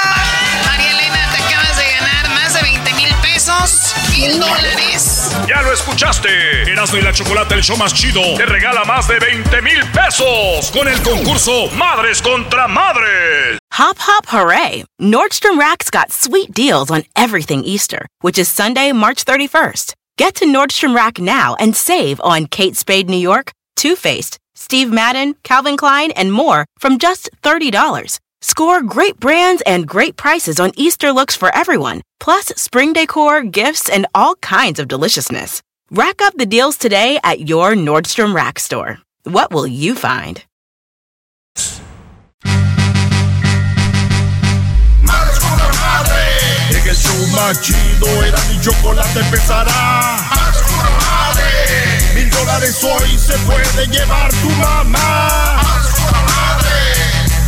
Pesos. 3.48 3.94
mil 4.18 4.40
dólares. 4.40 5.32
Ya 5.48 5.61
lo 5.61 5.72
escuchaste. 5.72 6.30
Erasmo 6.72 6.98
y 6.98 7.02
la 7.02 7.14
Chocolate, 7.14 7.56
el 7.56 7.61
show 7.64 7.78
más 7.78 7.94
chido, 7.94 8.22
te 8.36 8.45
regala 8.45 8.84
más 8.84 9.07
de 9.07 9.19
20 9.19 9.61
mil 9.61 9.80
pesos 9.91 10.72
con 10.72 10.88
el 10.88 11.02
concurso 11.02 11.69
Madres 11.72 12.22
contra 12.22 12.68
Madres. 12.68 13.60
Hop, 13.78 13.98
hop, 13.99 14.26
hooray! 14.28 14.84
Nordstrom 14.99 15.60
Rack's 15.60 15.90
got 15.90 16.11
sweet 16.11 16.52
deals 16.53 16.90
on 16.90 17.03
everything 17.15 17.64
Easter, 17.64 18.06
which 18.22 18.38
is 18.38 18.48
Sunday, 18.49 18.91
March 18.91 19.24
31st. 19.24 19.94
Get 20.18 20.36
to 20.36 20.45
Nordstrom 20.45 20.95
Rack 20.95 21.19
now 21.19 21.56
and 21.60 21.76
save 21.76 22.19
on 22.22 22.48
Kate 22.48 22.76
Spade 22.76 23.07
New 23.07 23.18
York, 23.18 23.52
Too 23.76 23.95
Faced, 23.95 24.38
Steve 24.56 24.91
Madden, 24.91 25.36
Calvin 25.44 25.78
Klein, 25.78 26.11
and 26.11 26.34
more 26.34 26.65
from 26.80 26.98
just 26.98 27.30
$30. 27.44 28.19
Score 28.41 28.84
great 28.84 29.19
brands 29.19 29.64
and 29.65 29.88
great 29.88 30.15
prices 30.15 30.59
on 30.59 30.72
Easter 30.77 31.11
looks 31.11 31.35
for 31.35 31.53
everyone, 31.55 32.01
plus 32.19 32.45
spring 32.55 32.93
decor, 32.93 33.41
gifts, 33.41 33.89
and 33.89 34.05
all 34.14 34.35
kinds 34.35 34.80
of 34.80 34.88
deliciousness. 34.88 35.64
Rack 35.89 36.22
up 36.22 36.35
the 36.35 36.45
deals 36.45 36.77
today 36.77 37.19
at 37.23 37.49
your 37.49 37.73
Nordstrom 37.73 38.35
Rack 38.35 38.59
store. 38.59 38.99
What 39.23 39.51
will 39.51 39.65
you 39.65 39.95
find? 39.95 40.43
Mil 52.14 52.30
dólares 52.30 52.84
hoy 52.84 53.18
se 53.18 53.38
puede 53.45 53.88
llevar 53.88 54.31
tu 54.31 54.49
mamá. 54.51 55.66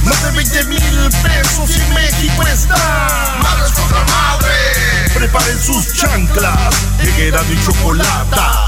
Más 0.10 0.24
de 0.24 0.32
20 0.32 0.64
mil 0.66 1.10
pesos 1.24 1.70
y 1.78 1.94
México 1.94 2.44
está. 2.48 3.38
Madres 3.44 3.72
contra 3.74 4.00
madres. 4.06 5.12
Preparen 5.14 5.60
sus 5.62 5.94
chanclas. 5.94 6.76
En 7.00 7.22
era 7.22 7.44
mi 7.44 7.64
chocolata. 7.64 8.68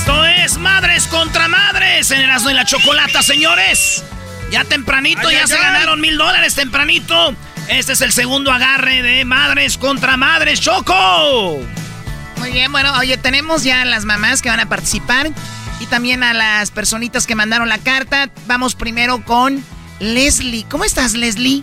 Esto 0.00 0.24
es 0.26 0.58
Madres 0.58 1.06
contra 1.06 1.46
Madres 1.48 2.10
en 2.10 2.20
Erasmo 2.20 2.50
y 2.50 2.54
la 2.54 2.64
Chocolata, 2.64 3.22
señores. 3.22 4.02
Ya 4.50 4.64
tempranito, 4.64 5.28
Ay, 5.28 5.36
ya 5.36 5.42
ay, 5.42 5.46
se 5.48 5.54
ay. 5.56 5.62
ganaron 5.62 6.00
mil 6.00 6.18
dólares 6.18 6.54
tempranito. 6.54 7.34
Este 7.68 7.92
es 7.92 8.00
el 8.00 8.12
segundo 8.12 8.50
agarre 8.50 9.02
de 9.02 9.24
Madres 9.24 9.78
contra 9.78 10.16
Madres, 10.16 10.60
Choco. 10.60 11.60
Muy 12.42 12.50
bien, 12.50 12.72
bueno, 12.72 12.92
oye, 12.98 13.16
tenemos 13.18 13.62
ya 13.62 13.82
a 13.82 13.84
las 13.84 14.04
mamás 14.04 14.42
que 14.42 14.48
van 14.48 14.58
a 14.58 14.68
participar 14.68 15.30
y 15.80 15.86
también 15.86 16.24
a 16.24 16.34
las 16.34 16.72
personitas 16.72 17.24
que 17.26 17.36
mandaron 17.36 17.68
la 17.68 17.78
carta. 17.78 18.30
Vamos 18.48 18.74
primero 18.74 19.24
con 19.24 19.64
Leslie. 20.00 20.64
¿Cómo 20.68 20.84
estás, 20.84 21.14
Leslie? 21.14 21.62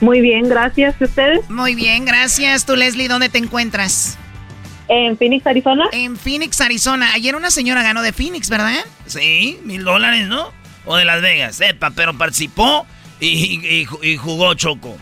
Muy 0.00 0.20
bien, 0.20 0.48
gracias. 0.48 0.96
¿Y 1.00 1.04
ustedes? 1.04 1.48
Muy 1.48 1.76
bien, 1.76 2.04
gracias. 2.04 2.66
Tú, 2.66 2.74
Leslie, 2.74 3.06
¿dónde 3.06 3.28
te 3.28 3.38
encuentras? 3.38 4.18
En 4.88 5.16
Phoenix, 5.16 5.46
Arizona. 5.46 5.84
En 5.92 6.16
Phoenix, 6.16 6.60
Arizona. 6.60 7.12
Ayer 7.14 7.36
una 7.36 7.52
señora 7.52 7.82
ganó 7.84 8.02
de 8.02 8.12
Phoenix, 8.12 8.48
¿verdad? 8.50 8.74
Sí, 9.06 9.60
mil 9.62 9.84
dólares, 9.84 10.26
¿no? 10.26 10.50
O 10.84 10.96
de 10.96 11.04
Las 11.04 11.22
Vegas, 11.22 11.54
sepa, 11.54 11.90
pero 11.90 12.18
participó 12.18 12.86
y, 13.20 13.28
y- 13.28 13.86
y 14.02 14.16
jugó 14.16 14.52
Choco. 14.54 14.98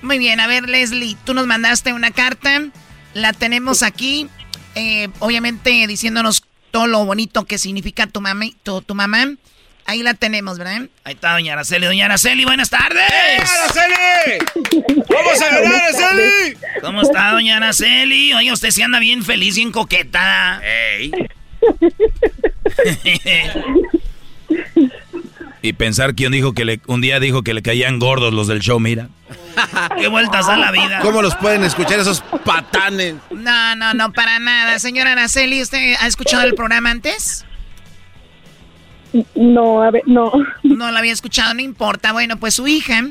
Muy 0.00 0.16
bien, 0.18 0.40
a 0.40 0.46
ver, 0.46 0.66
Leslie, 0.70 1.18
tú 1.24 1.34
nos 1.34 1.46
mandaste 1.46 1.92
una 1.92 2.12
carta. 2.12 2.62
La 3.14 3.32
tenemos 3.32 3.82
aquí. 3.82 4.28
eh, 4.74 5.08
obviamente 5.18 5.86
diciéndonos 5.86 6.44
todo 6.70 6.86
lo 6.86 7.04
bonito 7.04 7.44
que 7.44 7.58
significa 7.58 8.06
tu, 8.06 8.20
mami, 8.20 8.54
tu, 8.62 8.80
tu 8.82 8.94
mamá. 8.94 9.26
Ahí 9.86 10.02
la 10.04 10.14
tenemos, 10.14 10.56
¿verdad? 10.58 10.82
Ahí 11.02 11.14
está 11.14 11.32
Doña 11.32 11.54
Araceli. 11.54 11.86
Doña 11.86 12.04
Araceli, 12.04 12.44
buenas 12.44 12.70
tardes. 12.70 13.02
Araceli! 13.10 14.38
¡Vamos 15.08 15.42
a 15.42 15.48
ganar, 15.50 15.74
Araceli! 15.74 16.56
¿Cómo 16.80 17.02
está, 17.02 17.32
Doña 17.32 17.56
Araceli? 17.56 18.32
Oye, 18.34 18.52
usted 18.52 18.70
se 18.70 18.84
anda 18.84 19.00
bien 19.00 19.24
feliz, 19.24 19.56
bien 19.56 19.72
coqueta. 19.72 20.62
¡Ey! 20.62 21.10
Y 25.62 25.74
pensar 25.74 26.14
quién 26.14 26.32
dijo 26.32 26.54
que 26.54 26.64
le, 26.64 26.80
un 26.86 27.00
día 27.02 27.20
dijo 27.20 27.42
que 27.42 27.52
le 27.52 27.60
caían 27.62 27.98
gordos 27.98 28.32
los 28.32 28.46
del 28.48 28.60
show, 28.60 28.80
mira. 28.80 29.08
Qué 29.98 30.08
vueltas 30.08 30.48
a 30.48 30.56
la 30.56 30.70
vida. 30.72 31.00
¿Cómo 31.02 31.20
los 31.20 31.34
pueden 31.36 31.64
escuchar 31.64 32.00
esos 32.00 32.22
patanes? 32.44 33.16
No, 33.30 33.76
no, 33.76 33.92
no, 33.92 34.12
para 34.12 34.38
nada. 34.38 34.78
Señora 34.78 35.12
Araceli, 35.12 35.60
¿usted 35.60 35.94
ha 36.00 36.06
escuchado 36.06 36.44
el 36.44 36.54
programa 36.54 36.90
antes? 36.90 37.44
No, 39.34 39.82
a 39.82 39.90
ver, 39.90 40.02
no. 40.06 40.32
No 40.62 40.90
la 40.90 41.00
había 41.00 41.12
escuchado, 41.12 41.52
no 41.54 41.60
importa. 41.60 42.12
Bueno, 42.12 42.38
pues 42.38 42.54
su 42.54 42.66
hija. 42.68 43.04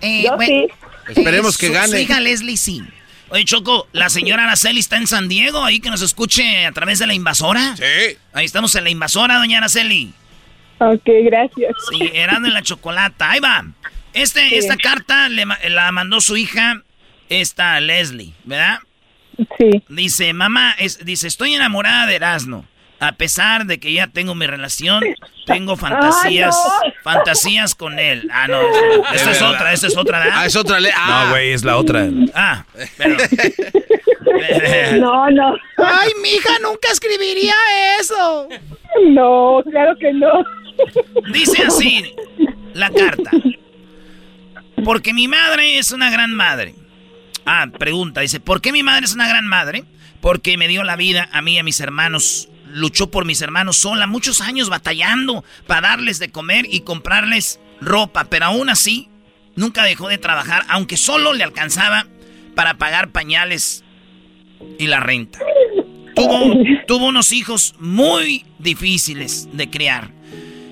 eh, 0.00 0.24
Yo 0.24 0.36
sí. 0.40 0.66
Esperemos 1.08 1.56
que 1.58 1.68
su- 1.68 1.72
gane. 1.72 1.88
Su 1.88 1.96
hija 1.98 2.20
Leslie 2.20 2.56
sí. 2.56 2.82
Oye, 3.28 3.44
Choco, 3.44 3.86
la 3.92 4.08
señora 4.08 4.44
Araceli 4.44 4.78
está 4.80 4.96
en 4.96 5.06
San 5.06 5.28
Diego, 5.28 5.64
ahí 5.64 5.80
que 5.80 5.90
nos 5.90 6.00
escuche 6.00 6.64
a 6.64 6.72
través 6.72 6.98
de 7.00 7.06
la 7.06 7.14
invasora. 7.14 7.76
Sí. 7.76 8.16
Ahí 8.32 8.44
estamos 8.46 8.74
en 8.76 8.84
la 8.84 8.90
invasora, 8.90 9.36
Doña 9.38 9.58
Araceli. 9.58 10.12
Ok, 10.78 11.02
gracias. 11.24 11.72
Sí, 11.90 12.10
Erasmo 12.14 12.46
en 12.46 12.54
la 12.54 12.62
chocolata. 12.62 13.30
Ahí 13.30 13.40
va. 13.40 13.64
Este, 14.12 14.56
Esta 14.58 14.76
carta 14.76 15.28
le 15.28 15.46
ma- 15.46 15.58
la 15.68 15.90
mandó 15.92 16.20
su 16.20 16.36
hija, 16.36 16.82
esta 17.28 17.78
Leslie, 17.80 18.32
¿verdad? 18.44 18.78
Sí. 19.58 19.82
Dice, 19.88 20.32
mamá, 20.32 20.74
es, 20.78 21.04
dice, 21.04 21.26
estoy 21.28 21.54
enamorada 21.54 22.06
de 22.06 22.14
Erasmo. 22.16 22.64
A 22.98 23.12
pesar 23.12 23.66
de 23.66 23.78
que 23.78 23.92
ya 23.92 24.06
tengo 24.06 24.34
mi 24.34 24.46
relación, 24.46 25.04
tengo 25.44 25.76
fantasías, 25.76 26.56
no! 26.56 26.92
fantasías 27.02 27.74
con 27.74 27.98
él. 27.98 28.26
Ah, 28.32 28.48
no, 28.48 28.58
esta 29.14 29.32
es 29.32 29.42
otra, 29.42 29.72
esta 29.74 29.86
es 29.88 29.96
otra, 29.98 30.18
¿verdad? 30.20 30.34
Ah, 30.38 30.46
es 30.46 30.56
otra. 30.56 30.78
Ah, 30.96 31.24
No, 31.26 31.30
güey, 31.32 31.52
es 31.52 31.62
la 31.62 31.76
otra. 31.76 32.08
Ah, 32.34 32.64
pero... 32.96 33.16
No, 34.98 35.30
no. 35.30 35.54
Ay, 35.78 36.10
mi 36.22 36.30
hija 36.30 36.50
nunca 36.62 36.90
escribiría 36.92 37.54
eso. 38.00 38.48
No, 39.10 39.62
claro 39.70 39.96
que 39.98 40.12
no. 40.12 40.44
Dice 41.32 41.62
así 41.62 42.14
la 42.74 42.90
carta. 42.90 43.30
Porque 44.84 45.12
mi 45.12 45.28
madre 45.28 45.78
es 45.78 45.90
una 45.92 46.10
gran 46.10 46.34
madre. 46.34 46.74
Ah, 47.44 47.66
pregunta, 47.78 48.20
dice, 48.20 48.40
¿por 48.40 48.60
qué 48.60 48.72
mi 48.72 48.82
madre 48.82 49.06
es 49.06 49.14
una 49.14 49.28
gran 49.28 49.46
madre? 49.46 49.84
Porque 50.20 50.56
me 50.56 50.68
dio 50.68 50.82
la 50.82 50.96
vida 50.96 51.28
a 51.32 51.42
mí 51.42 51.54
y 51.54 51.58
a 51.58 51.64
mis 51.64 51.80
hermanos. 51.80 52.48
Luchó 52.68 53.10
por 53.10 53.24
mis 53.24 53.40
hermanos 53.40 53.78
sola, 53.78 54.06
muchos 54.06 54.40
años 54.40 54.68
batallando 54.68 55.44
para 55.66 55.88
darles 55.88 56.18
de 56.18 56.30
comer 56.30 56.66
y 56.68 56.80
comprarles 56.80 57.60
ropa, 57.80 58.24
pero 58.24 58.46
aún 58.46 58.68
así 58.68 59.08
nunca 59.54 59.84
dejó 59.84 60.08
de 60.08 60.18
trabajar, 60.18 60.64
aunque 60.68 60.96
solo 60.96 61.32
le 61.32 61.44
alcanzaba 61.44 62.06
para 62.54 62.76
pagar 62.76 63.10
pañales 63.12 63.84
y 64.78 64.88
la 64.88 65.00
renta. 65.00 65.38
Tuvo, 66.16 66.54
tuvo 66.86 67.06
unos 67.06 67.32
hijos 67.32 67.74
muy 67.78 68.44
difíciles 68.58 69.48
de 69.52 69.70
criar 69.70 70.15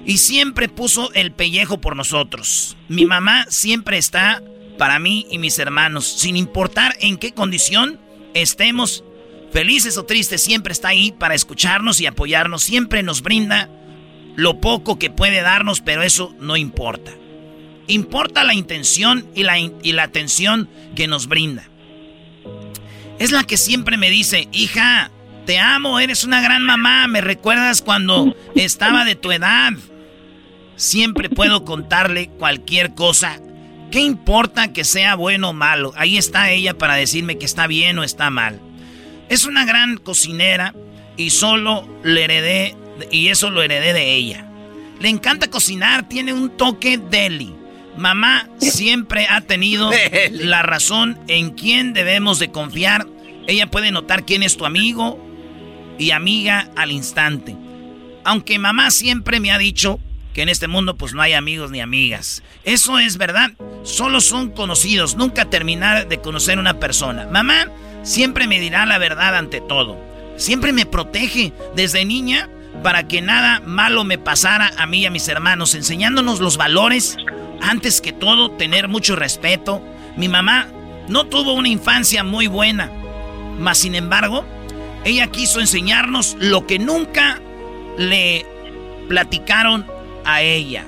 y 0.05 0.19
siempre 0.19 0.69
puso 0.69 1.13
el 1.15 1.33
pellejo 1.33 1.81
por 1.81 1.97
nosotros. 1.97 2.77
Mi 2.89 3.07
mamá 3.07 3.47
siempre 3.49 3.99
está 3.99 4.43
para 4.79 4.99
mí 4.99 5.27
y 5.31 5.39
mis 5.39 5.59
hermanos, 5.59 6.07
sin 6.07 6.37
importar 6.37 6.97
en 7.01 7.17
qué 7.17 7.33
condición 7.33 8.01
estemos, 8.35 9.05
felices 9.53 9.97
o 9.97 10.05
tristes, 10.05 10.43
siempre 10.43 10.73
está 10.73 10.89
ahí 10.89 11.13
para 11.13 11.35
escucharnos 11.35 12.01
y 12.01 12.07
apoyarnos, 12.07 12.63
siempre 12.63 13.03
nos 13.03 13.23
brinda 13.23 13.71
lo 14.37 14.61
poco 14.61 14.99
que 14.99 15.11
puede 15.11 15.43
darnos, 15.43 15.81
pero 15.81 16.03
eso 16.03 16.35
no 16.41 16.57
importa. 16.57 17.13
Importa 17.87 18.45
la 18.45 18.55
intención 18.55 19.29
y 19.35 19.43
la, 19.43 19.59
y 19.59 19.93
la 19.93 20.05
atención 20.05 20.69
que 20.97 21.07
nos 21.07 21.29
brinda. 21.29 21.69
Es 23.19 23.31
la 23.31 23.45
que 23.45 23.57
siempre 23.57 23.97
me 23.97 24.11
dice, 24.11 24.49
hija, 24.53 25.11
te 25.47 25.59
amo, 25.59 26.01
eres 26.01 26.25
una 26.25 26.41
gran 26.41 26.63
mamá, 26.63 27.07
me 27.07 27.21
recuerdas 27.21 27.83
cuando 27.83 28.35
estaba 28.57 29.05
de 29.05 29.15
tu 29.15 29.31
edad. 29.31 29.73
Siempre 30.77 31.31
puedo 31.31 31.65
contarle 31.65 32.29
cualquier 32.29 32.95
cosa. 32.95 33.41
¿Qué 33.91 34.01
importa 34.01 34.73
que 34.73 34.85
sea 34.85 35.15
bueno 35.15 35.51
o 35.51 35.53
malo? 35.53 35.93
Ahí 35.97 36.19
está 36.19 36.51
ella 36.51 36.75
para 36.77 36.95
decirme 36.95 37.39
que 37.39 37.47
está 37.47 37.67
bien 37.67 37.99
o 37.99 38.05
está 38.05 38.31
mal. 38.31 38.61
Es 39.29 39.45
una 39.45 39.65
gran 39.65 39.97
cocinera 39.97 40.75
y 41.17 41.31
solo 41.31 41.89
le 42.03 42.25
heredé, 42.25 42.77
y 43.11 43.29
eso 43.29 43.51
lo 43.51 43.63
heredé 43.63 43.93
de 43.93 44.15
ella. 44.15 44.47
Le 45.01 45.09
encanta 45.09 45.49
cocinar, 45.49 46.09
tiene 46.09 46.33
un 46.33 46.57
toque 46.57 46.99
deli. 46.99 47.55
Mamá 47.97 48.49
siempre 48.59 49.27
ha 49.29 49.41
tenido 49.43 49.91
la 50.33 50.63
razón 50.63 51.19
en 51.29 51.51
quién 51.51 51.93
debemos 51.93 52.39
de 52.39 52.51
confiar. 52.51 53.07
Ella 53.47 53.71
puede 53.71 53.93
notar 53.93 54.25
quién 54.25 54.43
es 54.43 54.57
tu 54.57 54.67
amigo 54.67 55.21
y 55.99 56.11
amiga 56.11 56.69
al 56.77 56.91
instante. 56.91 57.55
Aunque 58.25 58.59
mamá 58.59 58.91
siempre 58.91 59.39
me 59.39 59.53
ha 59.53 59.59
dicho 59.59 60.01
que 60.35 60.43
en 60.43 60.51
este 60.51 60.69
mundo 60.69 60.97
pues 60.97 61.15
no 61.15 61.23
hay 61.23 61.33
amigos 61.33 61.71
ni 61.71 61.81
amigas. 61.81 62.43
Eso 62.65 62.99
es 62.99 63.17
verdad. 63.17 63.53
Solo 63.85 64.21
son 64.21 64.51
conocidos, 64.51 65.17
nunca 65.17 65.49
terminar 65.49 66.09
de 66.09 66.19
conocer 66.19 66.59
una 66.59 66.79
persona. 66.81 67.27
Mamá 67.31 67.69
siempre 68.03 68.47
me 68.49 68.61
dirá 68.61 68.85
la 68.85 68.99
verdad 68.99 69.37
ante 69.37 69.61
todo. 69.61 69.97
Siempre 70.37 70.73
me 70.73 70.87
protege 70.87 71.53
desde 71.77 72.05
niña 72.05 72.51
para 72.83 73.07
que 73.07 73.23
nada 73.23 73.61
malo 73.61 74.03
me 74.03 74.19
pasara 74.19 74.73
a 74.77 74.87
mí 74.87 74.99
y 74.99 75.07
a 75.07 75.11
mis 75.11 75.29
hermanos, 75.29 75.75
enseñándonos 75.77 76.41
los 76.41 76.57
valores. 76.57 77.17
Antes 77.63 78.01
que 78.01 78.13
todo, 78.13 78.51
tener 78.51 78.89
mucho 78.89 79.15
respeto. 79.15 79.83
Mi 80.17 80.29
mamá 80.29 80.67
no 81.09 81.27
tuvo 81.27 81.55
una 81.55 81.69
infancia 81.69 82.25
muy 82.25 82.49
buena. 82.49 82.91
Mas, 83.59 83.79
sin 83.79 83.95
embargo, 83.95 84.45
ella 85.05 85.29
quiso 85.29 85.61
enseñarnos 85.61 86.37
lo 86.41 86.67
que 86.67 86.81
nunca 86.81 87.41
le 87.97 88.45
platicaron 89.09 89.94
a 90.25 90.43
ella. 90.43 90.87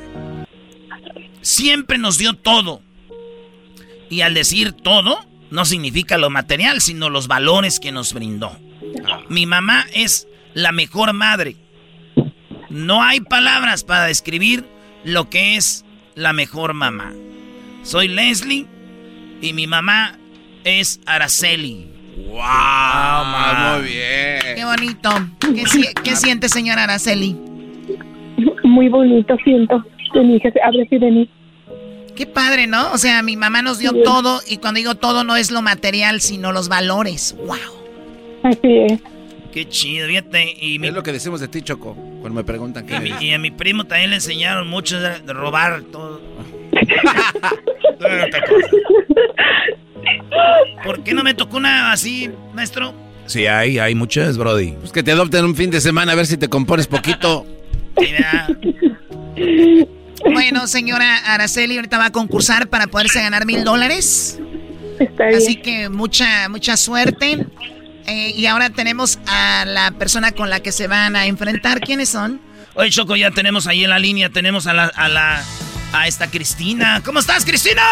Siempre 1.40 1.98
nos 1.98 2.18
dio 2.18 2.34
todo. 2.34 2.82
Y 4.08 4.20
al 4.20 4.34
decir 4.34 4.72
todo, 4.72 5.24
no 5.50 5.64
significa 5.64 6.18
lo 6.18 6.30
material, 6.30 6.80
sino 6.80 7.10
los 7.10 7.28
valores 7.28 7.80
que 7.80 7.92
nos 7.92 8.12
brindó. 8.12 8.58
Mi 9.28 9.46
mamá 9.46 9.86
es 9.92 10.26
la 10.54 10.72
mejor 10.72 11.12
madre. 11.12 11.56
No 12.70 13.02
hay 13.02 13.20
palabras 13.20 13.84
para 13.84 14.06
describir 14.06 14.66
lo 15.04 15.30
que 15.30 15.56
es 15.56 15.84
la 16.14 16.32
mejor 16.32 16.74
mamá. 16.74 17.12
Soy 17.82 18.08
Leslie 18.08 18.66
y 19.40 19.52
mi 19.52 19.66
mamá 19.66 20.18
es 20.64 21.00
Araceli. 21.06 21.92
¡Wow! 22.28 22.40
Ah, 22.42 23.76
muy 23.78 23.88
bien. 23.88 24.56
Qué 24.56 24.64
bonito. 24.64 25.10
¿Qué, 26.02 26.16
siente, 26.16 26.48
señora 26.48 26.84
Araceli? 26.84 27.36
Muy 28.77 28.90
bonito 28.90 29.35
siento 29.43 29.82
que 30.12 30.20
mi 30.20 30.36
hija 30.36 30.51
se 30.51 30.61
abre 30.61 30.82
así 30.82 30.98
de 30.98 31.11
mí. 31.11 31.31
Qué 32.15 32.27
padre, 32.27 32.66
¿no? 32.66 32.93
O 32.93 32.98
sea, 32.98 33.23
mi 33.23 33.35
mamá 33.35 33.62
nos 33.62 33.78
dio 33.78 34.03
todo 34.03 34.43
y 34.47 34.59
cuando 34.59 34.77
digo 34.77 34.97
todo 34.97 35.24
no 35.24 35.35
es 35.35 35.51
lo 35.51 35.62
material, 35.62 36.20
sino 36.20 36.53
los 36.53 36.69
valores. 36.69 37.35
¡Wow! 37.39 37.57
Así 38.43 38.77
es. 38.86 39.01
Qué 39.51 39.66
chido, 39.66 40.09
fíjate. 40.09 40.57
Y 40.61 40.86
Es 40.86 40.93
lo 40.93 41.03
que 41.03 41.12
decimos 41.12 41.40
de 41.40 41.48
ti, 41.48 41.62
Choco, 41.62 41.94
cuando 42.20 42.35
me 42.35 42.44
preguntan 42.44 42.85
qué 42.85 43.15
y, 43.19 43.28
y 43.28 43.32
a 43.32 43.39
mi 43.39 43.51
primo 43.51 43.85
también 43.85 44.11
le 44.11 44.16
enseñaron 44.16 44.69
mucho 44.69 45.01
de, 45.01 45.20
robar 45.32 45.81
todo. 45.85 46.20
¿Por 50.85 51.03
qué 51.03 51.15
no 51.15 51.24
me 51.24 51.32
tocó 51.32 51.57
una 51.57 51.93
así, 51.93 52.28
maestro? 52.53 52.93
Sí, 53.24 53.47
hay, 53.47 53.78
hay 53.78 53.94
muchas, 53.94 54.36
Brody. 54.36 54.73
Pues 54.73 54.93
que 54.93 55.03
te 55.03 55.12
adopten 55.12 55.47
un 55.47 55.57
fin 55.57 55.70
de 55.70 55.81
semana 55.81 56.12
a 56.12 56.15
ver 56.15 56.27
si 56.27 56.36
te 56.36 56.48
compones 56.48 56.86
poquito. 56.86 57.47
Mira. 58.01 58.48
Bueno, 60.32 60.66
señora 60.66 61.18
Araceli, 61.35 61.77
ahorita 61.77 61.98
va 61.98 62.06
a 62.06 62.12
concursar 62.12 62.68
para 62.68 62.86
poderse 62.86 63.20
ganar 63.20 63.47
mil 63.47 63.64
dólares. 63.64 64.39
Así 65.36 65.56
que 65.56 65.89
mucha, 65.89 66.48
mucha 66.48 66.77
suerte. 66.77 67.47
Eh, 68.06 68.32
y 68.36 68.47
ahora 68.47 68.70
tenemos 68.70 69.18
a 69.27 69.64
la 69.66 69.90
persona 69.93 70.32
con 70.32 70.48
la 70.48 70.60
que 70.60 70.73
se 70.73 70.86
van 70.86 71.16
a 71.16 71.27
enfrentar. 71.27 71.81
¿Quiénes 71.81 72.09
son? 72.09 72.40
Oye, 72.74 72.90
Choco, 72.90 73.16
ya 73.16 73.31
tenemos 73.31 73.66
ahí 73.66 73.85
en 73.85 73.90
la 73.90 73.98
línea, 73.98 74.31
tenemos 74.31 74.66
a 74.66 74.74
la, 74.74 74.85
a 74.85 75.09
la, 75.09 75.43
a 75.93 76.06
esta 76.06 76.31
Cristina. 76.31 77.02
¿Cómo 77.05 77.20
estás, 77.20 77.44
Cristina? 77.44 77.82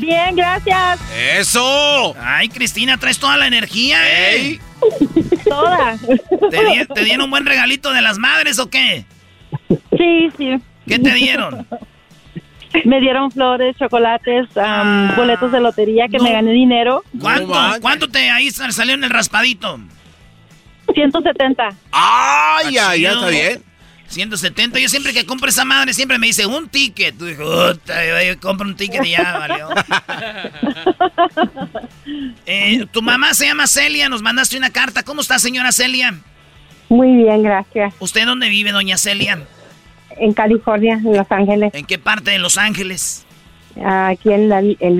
Bien, 0.00 0.34
gracias. 0.34 1.00
¡Eso! 1.14 2.14
Ay, 2.20 2.48
Cristina, 2.48 2.98
traes 2.98 3.18
toda 3.18 3.36
la 3.36 3.46
energía, 3.46 3.98
¿eh? 4.34 4.60
Toda. 5.48 5.96
¿Te, 6.50 6.86
¿Te 6.94 7.04
dieron 7.04 7.24
un 7.24 7.30
buen 7.30 7.46
regalito 7.46 7.92
de 7.92 8.02
las 8.02 8.18
madres 8.18 8.58
o 8.58 8.68
qué? 8.68 9.04
Sí, 9.96 10.30
sí. 10.36 10.60
¿Qué 10.86 10.98
te 10.98 11.12
dieron? 11.14 11.66
Me 12.84 13.00
dieron 13.00 13.30
flores, 13.30 13.76
chocolates, 13.78 14.48
boletos 15.16 15.50
de 15.50 15.60
lotería 15.60 16.08
que 16.08 16.18
me 16.18 16.32
gané 16.32 16.52
dinero. 16.52 17.02
¿Cuánto? 17.20 17.54
¿Cuánto 17.80 18.08
te 18.08 18.30
ahí 18.30 18.50
salió 18.50 18.94
en 18.94 19.04
el 19.04 19.10
raspadito? 19.10 19.80
170. 20.94 21.68
¡Ay, 21.90 22.74
ya, 22.74 22.94
ya 22.96 23.12
está 23.12 23.28
bien! 23.28 23.62
170. 24.08 24.78
Yo 24.78 24.88
siempre 24.88 25.12
que 25.12 25.26
compro 25.26 25.48
esa 25.48 25.64
madre, 25.64 25.92
siempre 25.92 26.18
me 26.18 26.26
dice 26.26 26.46
un 26.46 26.68
ticket. 26.68 27.16
Tú 27.16 27.26
dices, 27.26 27.44
yo 27.44 28.40
compro 28.40 28.66
un 28.66 28.76
ticket 28.76 29.04
y 29.04 29.10
ya, 29.10 29.38
valió. 29.38 29.68
Eh, 32.46 32.86
tu 32.92 33.02
mamá 33.02 33.34
se 33.34 33.46
llama 33.46 33.66
Celia, 33.66 34.08
nos 34.08 34.22
mandaste 34.22 34.56
una 34.56 34.70
carta. 34.70 35.02
¿Cómo 35.02 35.20
está, 35.20 35.40
señora 35.40 35.72
Celia? 35.72 36.14
Muy 36.88 37.16
bien, 37.16 37.42
gracias. 37.42 37.94
¿Usted 37.98 38.24
dónde 38.24 38.48
vive, 38.48 38.70
doña 38.70 38.96
Celia? 38.96 39.40
En 40.10 40.32
California, 40.32 40.94
en 40.94 41.16
Los 41.16 41.30
Ángeles. 41.30 41.74
¿En 41.74 41.84
qué 41.84 41.98
parte 41.98 42.30
de 42.30 42.38
Los 42.38 42.58
Ángeles? 42.58 43.26
Aquí 43.84 44.32
en, 44.32 44.48
la, 44.48 44.60
en. 44.60 44.98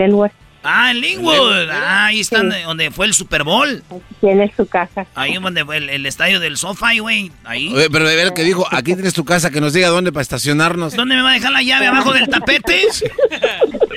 Ah, 0.68 0.90
en 0.90 1.00
Linwood. 1.00 1.70
Ah, 1.70 2.06
ahí 2.06 2.20
están 2.20 2.52
donde 2.64 2.90
fue 2.90 3.06
el 3.06 3.14
Super 3.14 3.44
Bowl. 3.44 3.82
Tiene 4.20 4.52
su 4.56 4.66
casa. 4.66 5.06
Ahí 5.14 5.34
donde 5.36 5.64
fue 5.64 5.76
el, 5.76 6.04
estadio 6.06 6.40
del 6.40 6.56
SoFi, 6.56 6.98
güey. 6.98 7.30
Ahí. 7.44 7.72
Oye, 7.72 7.88
pero 7.88 8.08
de 8.08 8.16
ver 8.16 8.32
que 8.34 8.42
dijo, 8.42 8.66
aquí 8.70 8.94
tienes 8.94 9.14
tu 9.14 9.24
casa, 9.24 9.50
que 9.50 9.60
nos 9.60 9.72
diga 9.72 9.88
dónde 9.88 10.10
para 10.12 10.22
estacionarnos. 10.22 10.94
¿Dónde 10.96 11.14
me 11.14 11.22
va 11.22 11.30
a 11.30 11.34
dejar 11.34 11.52
la 11.52 11.62
llave? 11.62 11.86
¿Abajo 11.86 12.12
del 12.12 12.28
tapete? 12.28 12.82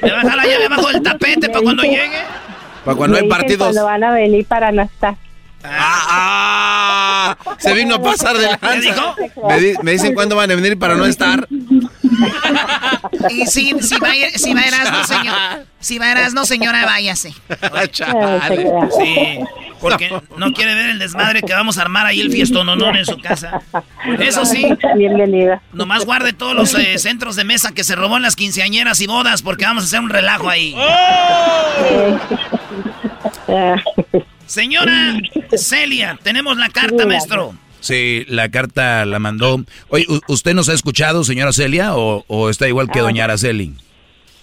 ¿Me 0.02 0.12
va 0.12 0.20
a 0.20 0.24
dejar 0.24 0.38
la 0.38 0.46
llave 0.46 0.66
abajo 0.66 0.88
del 0.90 1.02
tapete 1.02 1.50
para 1.50 1.62
cuando 1.62 1.84
llegue? 1.84 2.22
Para 2.86 2.96
cuando 2.98 3.18
hay 3.18 3.28
partidos. 3.28 3.68
Cuando 3.68 3.86
van 3.86 4.04
a 4.04 4.12
venir 4.12 4.46
para 4.46 4.72
no 4.72 4.84
estar. 4.84 5.16
Ah, 5.64 7.36
ah, 7.46 7.56
se 7.58 7.74
vino 7.74 7.96
a 7.96 8.02
pasar 8.02 8.38
de 8.38 8.46
lanza. 8.48 8.70
¿Qué 8.72 8.80
dijo? 8.80 9.16
Me, 9.48 9.60
di- 9.60 9.74
me 9.84 9.92
dicen 9.92 10.14
cuándo 10.14 10.36
van 10.38 10.50
a 10.52 10.56
venir 10.56 10.80
para 10.80 10.96
no 10.96 11.06
estar. 11.06 11.48
Y 13.30 13.46
si, 13.48 13.74
si 13.82 13.98
va, 14.00 14.10
si 14.36 14.54
va 14.54 14.62
Erasmo, 14.62 15.04
señor, 15.04 15.36
si 15.80 16.00
va 16.00 16.12
Erasmo, 16.12 16.46
señora, 16.46 16.86
váyase. 16.86 17.34
Chale. 17.92 18.72
Sí, 18.98 19.40
porque 19.82 20.10
no 20.38 20.52
quiere 20.54 20.74
ver 20.76 20.90
el 20.92 21.00
desmadre 21.00 21.42
que 21.42 21.54
vamos 21.54 21.78
a 21.78 21.82
armar 21.82 22.06
ahí 22.06 22.22
el 22.22 22.32
fiestón 22.32 22.70
en 22.70 23.06
su 23.06 23.18
casa. 23.20 23.62
Eso 24.20 24.46
sí, 24.46 24.68
Bienvenida. 24.96 25.62
nomás 25.74 26.06
guarde 26.06 26.34
todos 26.34 26.56
los 26.56 26.74
eh, 26.76 26.98
centros 26.98 27.36
de 27.36 27.44
mesa 27.44 27.72
que 27.74 27.84
se 27.84 27.96
robó 27.96 28.18
en 28.18 28.24
las 28.24 28.36
quinceañeras 28.36 29.00
y 29.02 29.08
bodas 29.08 29.42
porque 29.42 29.66
vamos 29.66 29.84
a 29.84 29.88
hacer 29.88 30.00
un 30.00 30.10
relajo 30.10 30.50
ahí. 30.50 30.76
Señora 34.46 35.18
Celia, 35.56 36.18
tenemos 36.24 36.58
la 36.58 36.70
carta, 36.70 37.06
maestro. 37.06 37.54
Sí, 37.80 38.26
la 38.28 38.50
carta 38.50 39.06
la 39.06 39.20
mandó. 39.20 39.64
Oye, 39.90 40.06
¿u- 40.10 40.20
¿usted 40.28 40.54
nos 40.54 40.68
ha 40.70 40.74
escuchado, 40.74 41.24
señora 41.24 41.54
Celia, 41.54 41.96
o, 41.96 42.24
o 42.28 42.50
está 42.50 42.68
igual 42.68 42.90
que 42.92 43.00
doña 43.00 43.24
Araceli? 43.24 43.74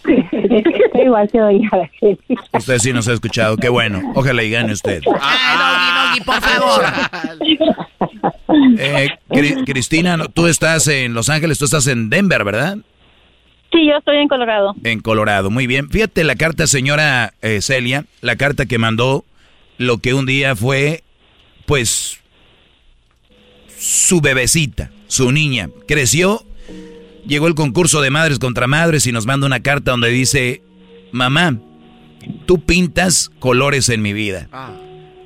Estoy 0.04 1.02
igual 1.04 1.28
que 1.30 1.38
doña 1.38 1.68
Araceli. 1.72 2.18
Usted 2.52 2.78
sí 2.78 2.92
nos 2.92 3.08
ha 3.08 3.12
escuchado, 3.12 3.56
qué 3.56 3.68
bueno. 3.68 4.00
Ojalá 4.14 4.42
y 4.42 4.50
gane 4.50 4.72
usted. 4.72 5.02
Ay, 5.20 5.58
Doggy, 5.58 6.20
Doggy, 6.20 6.24
por 6.24 6.40
favor. 6.40 6.84
Eh, 8.78 9.08
Cri- 9.28 9.64
Cristina, 9.64 10.16
tú 10.32 10.46
estás 10.46 10.86
en 10.88 11.14
Los 11.14 11.28
Ángeles, 11.28 11.58
tú 11.58 11.64
estás 11.66 11.86
en 11.88 12.08
Denver, 12.10 12.44
¿verdad? 12.44 12.78
Sí, 13.72 13.86
yo 13.86 13.96
estoy 13.98 14.16
en 14.18 14.28
Colorado. 14.28 14.74
En 14.84 15.00
Colorado, 15.00 15.50
muy 15.50 15.66
bien. 15.66 15.90
Fíjate 15.90 16.24
la 16.24 16.36
carta, 16.36 16.66
señora 16.66 17.34
eh, 17.42 17.60
Celia, 17.60 18.04
la 18.20 18.36
carta 18.36 18.64
que 18.66 18.78
mandó 18.78 19.24
lo 19.78 19.98
que 19.98 20.14
un 20.14 20.24
día 20.24 20.54
fue, 20.56 21.02
pues, 21.66 22.20
su 23.78 24.20
bebecita, 24.20 24.90
su 25.06 25.32
niña. 25.32 25.70
Creció, 25.86 26.44
llegó 27.26 27.48
el 27.48 27.54
concurso 27.54 28.00
de 28.00 28.10
madres 28.10 28.38
contra 28.38 28.66
madres 28.66 29.06
y 29.06 29.12
nos 29.12 29.26
manda 29.26 29.46
una 29.46 29.60
carta 29.60 29.92
donde 29.92 30.08
dice, 30.08 30.62
mamá, 31.12 31.58
tú 32.46 32.64
pintas 32.64 33.30
colores 33.38 33.88
en 33.88 34.02
mi 34.02 34.12
vida. 34.12 34.48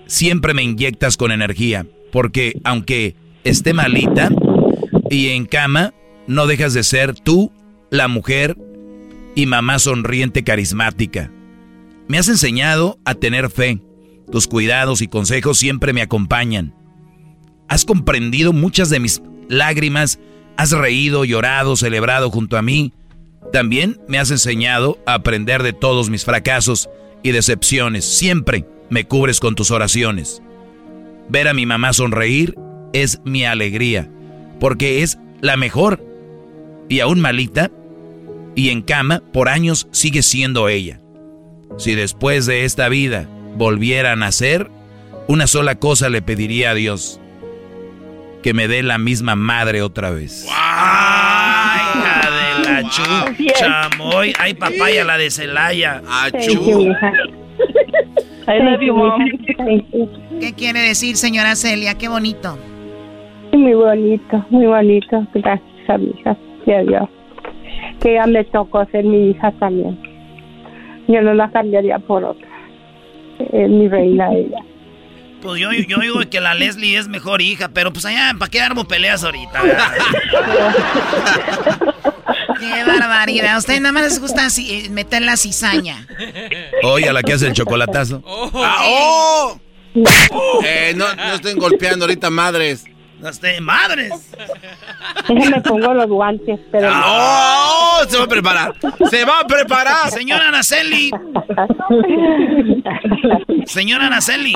Siempre 0.07 0.55
me 0.55 0.63
inyectas 0.63 1.17
con 1.17 1.31
energía, 1.33 1.87
porque 2.13 2.61
aunque 2.65 3.17
esté 3.45 3.73
malita 3.73 4.31
y 5.09 5.29
en 5.29 5.47
cama, 5.47 5.95
no 6.27 6.47
dejas 6.47 6.75
de 6.75 6.83
ser 6.83 7.15
tú 7.15 7.53
la 7.91 8.09
mujer 8.09 8.57
y 9.35 9.47
mamá 9.47 9.79
sonriente 9.79 10.45
carismática. 10.45 11.31
Me 12.09 12.19
has 12.19 12.29
enseñado 12.29 12.99
a 13.05 13.15
tener 13.15 13.51
fe. 13.51 13.81
Tus 14.31 14.47
cuidados 14.47 15.03
y 15.03 15.09
consejos 15.09 15.59
siempre 15.59 15.93
me 15.93 16.03
acompañan. 16.03 16.75
Has 17.71 17.85
comprendido 17.85 18.53
muchas 18.53 18.91
de 18.91 18.99
mis 18.99 19.23
lágrimas, 19.49 20.19
has 20.57 20.73
reído, 20.73 21.25
llorado, 21.25 21.77
celebrado 21.77 22.29
junto 22.29 22.57
a 22.57 22.63
mí. 22.63 22.93
También 23.53 24.01
me 24.09 24.19
has 24.19 24.33
enseñado 24.33 24.99
a 25.07 25.15
aprender 25.15 25.63
de 25.63 25.73
todos 25.73 26.11
mis 26.11 26.25
fracasos 26.25 26.91
y 27.23 27.31
decepciones. 27.31 28.05
Siempre 28.05 28.67
me 28.91 29.05
cubres 29.05 29.39
con 29.39 29.55
tus 29.55 29.71
oraciones. 29.71 30.43
Ver 31.29 31.47
a 31.47 31.55
mi 31.55 31.65
mamá 31.65 31.93
sonreír 31.93 32.57
es 32.93 33.21
mi 33.25 33.45
alegría, 33.45 34.11
porque 34.59 35.05
es 35.05 35.21
la 35.41 35.57
mejor. 35.57 36.05
Y 36.89 36.99
aún 36.99 37.21
malita, 37.21 37.71
y 38.57 38.71
en 38.71 38.83
cama, 38.83 39.23
por 39.33 39.49
años 39.49 39.87
sigue 39.93 40.23
siendo 40.23 40.69
ella. 40.69 41.01
Si 41.79 41.95
después 41.95 42.47
de 42.47 42.65
esta 42.65 42.89
vida 42.89 43.29
volviera 43.57 44.11
a 44.11 44.17
nacer, 44.17 44.69
una 45.29 45.47
sola 45.47 45.77
cosa 45.77 46.09
le 46.09 46.21
pediría 46.21 46.73
a 46.73 46.75
Dios, 46.75 47.21
que 48.43 48.55
me 48.55 48.69
dé 48.69 48.83
la 48.83 48.99
misma 48.99 49.35
madre 49.37 49.83
otra 49.83 50.11
vez. 50.11 50.47
¡Ay, 50.51 51.81
hija 51.99 52.31
de 52.31 52.65
la 52.65 52.83
chu- 52.89 53.53
chamoy! 53.55 54.33
¡Ay, 54.39 54.55
papaya, 54.55 55.05
la 55.05 55.19
de 55.19 55.31
Celaya! 55.31 56.03
Thank 56.33 56.49
you, 56.49 56.81
hija. 56.81 57.13
I 58.49 58.59
love 58.63 58.81
you, 58.81 58.95
Mom. 58.95 59.21
Thank 59.59 59.87
you. 59.93 60.09
¿Qué 60.41 60.55
quiere 60.55 60.81
decir, 60.81 61.17
señora 61.17 61.55
Celia? 61.55 61.97
Qué 61.99 62.09
bonito. 62.09 62.59
Muy 63.53 63.75
bonito, 63.75 64.45
muy 64.51 64.67
bonito. 64.67 65.27
Gracias 65.35 65.89
a 65.91 65.99
mi 65.99 66.11
hija. 66.19 66.37
Sí, 66.65 66.73
a 66.73 66.83
Dios. 66.83 67.09
Que 68.01 68.15
ya 68.15 68.27
me 68.27 68.45
tocó 68.45 68.85
ser 68.87 69.05
mi 69.05 69.31
hija 69.31 69.53
también. 69.53 69.99
Yo 71.09 71.21
no 71.21 71.35
la 71.35 71.51
cambiaría 71.51 71.99
por 71.99 72.25
otra. 72.25 72.49
Es 73.39 73.69
mi 73.69 73.89
reina 73.89 74.33
ella. 74.33 74.59
Pues 75.43 75.61
yo, 75.61 75.73
yo 75.73 75.99
digo 75.99 76.21
que 76.31 76.41
la 76.41 76.55
Leslie 76.55 76.99
es 76.99 77.09
mejor 77.09 77.41
hija, 77.41 77.69
pero 77.69 77.93
pues 77.93 78.05
allá, 78.05 78.35
¿para 78.39 78.51
qué 78.51 78.61
armo 78.61 78.87
peleas 78.87 79.25
ahorita? 79.25 79.63
Qué 82.61 82.85
barbaridad. 82.85 83.55
A 83.55 83.59
ustedes 83.59 83.81
nada 83.81 83.93
más 83.93 84.03
les 84.03 84.21
gusta 84.21 84.45
así, 84.45 84.85
eh, 84.85 84.91
meter 84.91 85.23
la 85.23 85.39
cizaña. 85.39 86.07
Oye, 86.83 87.09
a 87.09 87.13
la 87.15 87.23
que 87.23 87.33
hace 87.33 87.47
el 87.47 87.55
chocolatazo. 87.55 88.23
Ah, 88.55 88.83
¡Oh! 88.85 89.61
Eh, 90.65 90.93
no, 90.95 91.13
no 91.15 91.35
estén 91.35 91.59
golpeando 91.59 92.05
ahorita, 92.05 92.29
madres. 92.29 92.85
Este, 93.29 93.61
¡Madres! 93.61 94.33
Déjenme 95.29 95.61
pongo 95.61 95.95
los 95.95 96.07
guantes, 96.07 96.59
pero... 96.71 96.91
¡Oh! 96.93 98.01
Se 98.09 98.17
va 98.19 98.25
a 98.25 98.29
preparar. 98.29 98.75
Se 99.11 99.25
va 99.25 99.41
a 99.41 99.47
preparar. 99.47 100.11
Señora 100.11 100.49
Araceli. 100.49 101.11
Señora 103.67 104.07
Araceli. 104.07 104.55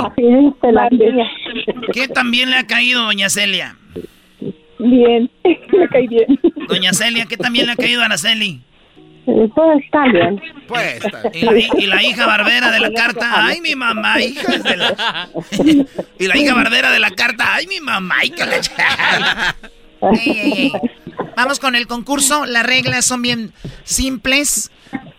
¿Qué 1.93 2.09
también 2.09 2.51
le 2.51 2.57
ha 2.57 2.67
caído, 2.67 3.03
doña 3.03 3.29
Celia? 3.29 3.77
Bien, 4.79 5.31
me 5.45 5.89
cae 5.89 6.09
bien. 6.09 6.41
Doña 6.69 6.93
Celia, 6.93 7.27
¿qué 7.27 7.37
también 7.37 7.67
le 7.67 7.73
ha 7.73 7.77
caído 7.77 8.03
a 8.03 8.07
Araceli? 8.07 8.63
Pues 9.25 9.85
está 9.85 10.05
bien. 10.13 10.41
Pues 10.69 11.01
¿Y 11.33 11.43
la, 11.43 11.59
y 11.59 11.87
la 11.87 12.03
hija 12.03 12.27
barbera 12.27 12.71
de 12.71 12.81
la 12.81 12.93
carta, 12.93 13.47
ay 13.47 13.61
mi 13.61 13.75
mamá, 13.75 14.21
hija 14.21 14.59
de 14.59 14.77
la... 14.77 15.29
y 16.19 16.27
la 16.27 16.37
hija 16.37 16.55
barbera 16.55 16.91
de 16.91 17.01
la 17.01 17.11
carta, 17.11 17.55
ay 17.55 17.67
mi 17.67 17.81
mamá, 17.81 18.25
hija 18.25 18.47
de 18.47 18.61
la... 19.19 19.57
Vamos 21.37 21.59
con 21.59 21.75
el 21.75 21.87
concurso. 21.87 22.47
Las 22.47 22.65
reglas 22.65 23.05
son 23.05 23.23
bien 23.23 23.53
simples. 23.85 24.71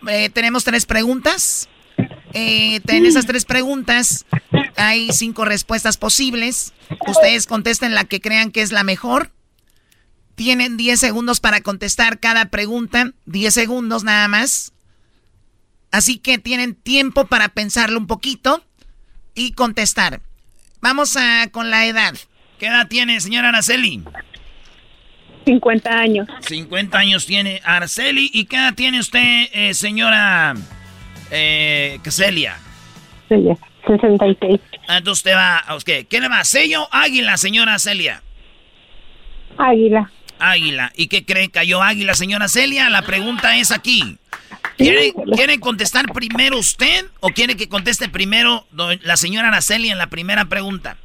Eh, 0.08 0.30
tenemos 0.30 0.64
tres 0.64 0.86
preguntas. 0.86 1.68
Eh, 2.32 2.80
en 2.86 3.06
esas 3.06 3.26
tres 3.26 3.44
preguntas 3.44 4.26
hay 4.76 5.10
cinco 5.12 5.44
respuestas 5.44 5.96
posibles. 5.96 6.74
Ustedes 7.06 7.46
contesten 7.46 7.94
la 7.94 8.04
que 8.04 8.20
crean 8.20 8.50
que 8.50 8.62
es 8.62 8.72
la 8.72 8.84
mejor. 8.84 9.30
Tienen 10.36 10.76
10 10.76 11.00
segundos 11.00 11.40
para 11.40 11.62
contestar 11.62 12.20
cada 12.20 12.50
pregunta. 12.50 13.12
10 13.24 13.52
segundos 13.52 14.04
nada 14.04 14.28
más. 14.28 14.72
Así 15.90 16.18
que 16.18 16.38
tienen 16.38 16.74
tiempo 16.74 17.26
para 17.26 17.48
pensarlo 17.48 17.98
un 17.98 18.06
poquito 18.06 18.62
y 19.34 19.52
contestar. 19.52 20.20
Vamos 20.82 21.16
a, 21.16 21.48
con 21.50 21.70
la 21.70 21.86
edad. 21.86 22.14
¿Qué 22.58 22.66
edad 22.66 22.86
tiene, 22.86 23.18
señora 23.20 23.48
Araceli? 23.48 24.02
50 25.46 25.90
años. 25.90 26.28
50 26.40 26.98
años 26.98 27.24
tiene 27.24 27.62
Araceli. 27.64 28.30
¿Y 28.32 28.44
qué 28.44 28.56
edad 28.56 28.74
tiene 28.74 29.00
usted, 29.00 29.48
eh, 29.52 29.72
señora 29.72 30.54
eh, 31.30 31.98
Celia? 32.08 32.58
Celia, 33.28 33.56
66. 33.86 34.60
Ah, 34.88 34.98
Entonces 34.98 35.18
usted 35.20 35.34
va, 35.34 35.64
okay. 35.74 36.04
¿qué 36.04 36.20
le 36.20 36.28
va? 36.28 36.44
¿Sello 36.44 36.88
águila, 36.92 37.38
señora 37.38 37.78
Celia? 37.78 38.22
Águila. 39.56 40.10
Águila. 40.38 40.92
¿Y 40.96 41.08
qué 41.08 41.24
cree? 41.24 41.50
¿Cayó 41.50 41.82
águila, 41.82 42.14
señora 42.14 42.48
Celia? 42.48 42.90
La 42.90 43.02
pregunta 43.02 43.56
es 43.56 43.70
aquí. 43.70 44.18
¿Quiere, 44.76 45.12
¿Quiere 45.34 45.58
contestar 45.58 46.12
primero 46.12 46.58
usted 46.58 47.06
o 47.20 47.28
quiere 47.30 47.56
que 47.56 47.68
conteste 47.68 48.08
primero 48.08 48.66
la 49.02 49.16
señora 49.16 49.48
Araceli 49.48 49.90
en 49.90 49.98
la 49.98 50.08
primera 50.08 50.44
pregunta? 50.46 50.98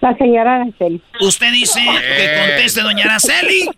La 0.00 0.16
señora 0.16 0.56
Araceli. 0.62 1.02
Usted 1.20 1.52
dice 1.52 1.80
que 1.80 2.38
conteste 2.38 2.80
doña 2.82 3.04
Araceli. 3.04 3.68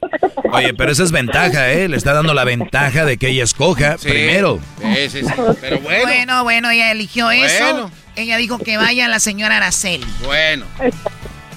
Oye, 0.52 0.72
pero 0.74 0.92
esa 0.92 1.02
es 1.02 1.10
ventaja, 1.10 1.72
¿eh? 1.72 1.88
Le 1.88 1.96
está 1.96 2.12
dando 2.12 2.32
la 2.32 2.44
ventaja 2.44 3.04
de 3.04 3.16
que 3.16 3.28
ella 3.28 3.42
escoja 3.42 3.96
primero. 4.00 4.60
Sí, 4.80 5.08
sí, 5.08 5.24
sí. 5.24 5.32
Pero 5.60 5.80
bueno. 5.80 6.04
Bueno, 6.04 6.44
bueno, 6.44 6.70
ella 6.70 6.92
eligió 6.92 7.30
eso. 7.30 7.64
Bueno. 7.64 7.90
Ella 8.14 8.36
dijo 8.36 8.58
que 8.58 8.76
vaya 8.76 9.08
la 9.08 9.18
señora 9.18 9.56
Araceli. 9.56 10.06
Bueno. 10.24 10.66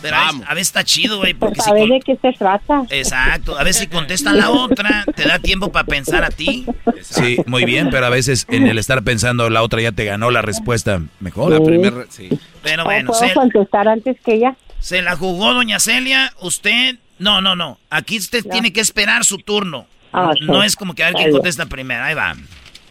Pero 0.09 0.17
a 0.17 0.25
veces, 0.31 0.41
a 0.47 0.53
veces 0.53 0.67
está 0.67 0.83
chido, 0.83 1.17
güey, 1.19 1.33
porque 1.33 1.55
si 1.61 1.65
¿Sabe 1.65 1.81
con- 1.81 1.89
de 1.89 1.99
qué 2.01 2.17
se 2.21 2.33
trata? 2.33 2.83
Exacto, 2.89 3.57
a 3.57 3.63
veces 3.63 3.81
si 3.83 3.87
contesta 3.87 4.33
la 4.33 4.49
otra, 4.51 5.03
te 5.15 5.27
da 5.27 5.39
tiempo 5.39 5.71
para 5.71 5.85
pensar 5.85 6.23
a 6.23 6.29
ti. 6.29 6.65
Sí, 7.01 7.37
muy 7.45 7.65
bien, 7.65 7.89
pero 7.89 8.05
a 8.05 8.09
veces 8.09 8.45
en 8.49 8.67
el 8.67 8.77
estar 8.77 9.03
pensando 9.03 9.49
la 9.49 9.61
otra 9.63 9.81
ya 9.81 9.91
te 9.91 10.05
ganó 10.05 10.31
la 10.31 10.41
respuesta 10.41 11.01
mejor. 11.19 11.51
La 11.51 11.63
primera, 11.63 12.05
sí. 12.09 12.29
Pero 12.63 12.83
¿O 12.83 12.85
bueno, 12.85 13.11
¿Puedo 13.11 13.27
se, 13.27 13.33
contestar 13.33 13.87
antes 13.87 14.17
que 14.25 14.35
ella? 14.35 14.55
se 14.79 15.01
la 15.01 15.15
jugó 15.15 15.53
doña 15.53 15.79
Celia, 15.79 16.31
usted... 16.41 16.95
No, 17.17 17.39
no, 17.41 17.55
no, 17.55 17.79
aquí 17.89 18.17
usted 18.17 18.43
tiene 18.43 18.73
que 18.73 18.81
esperar 18.81 19.23
su 19.23 19.37
turno. 19.37 19.85
Ah. 20.11 20.31
No 20.41 20.63
es 20.63 20.75
como 20.75 20.93
que 20.95 21.03
a 21.03 21.07
ver 21.07 21.15
quién 21.15 21.31
contesta 21.31 21.65
primero, 21.65 22.03
ahí 22.03 22.13
va. 22.13 22.35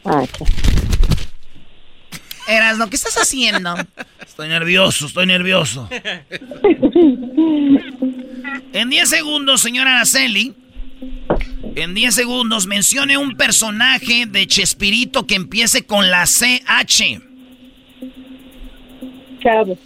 Ah, 0.04 0.20
ok. 0.22 0.48
Erasno, 2.46 2.88
¿qué 2.90 2.96
estás 2.96 3.16
haciendo? 3.16 3.74
Estoy 4.26 4.48
nervioso, 4.48 5.06
estoy 5.06 5.26
nervioso. 5.26 5.88
En 8.72 8.90
10 8.90 9.08
segundos, 9.08 9.60
señora 9.60 9.96
Araceli, 9.96 10.54
en 11.76 11.94
10 11.94 12.14
segundos 12.14 12.66
mencione 12.66 13.16
un 13.16 13.36
personaje 13.36 14.26
de 14.26 14.46
Chespirito 14.46 15.26
que 15.26 15.34
empiece 15.36 15.84
con 15.84 16.10
la 16.10 16.24
CH. 16.24 17.20
Chavo. 19.42 19.78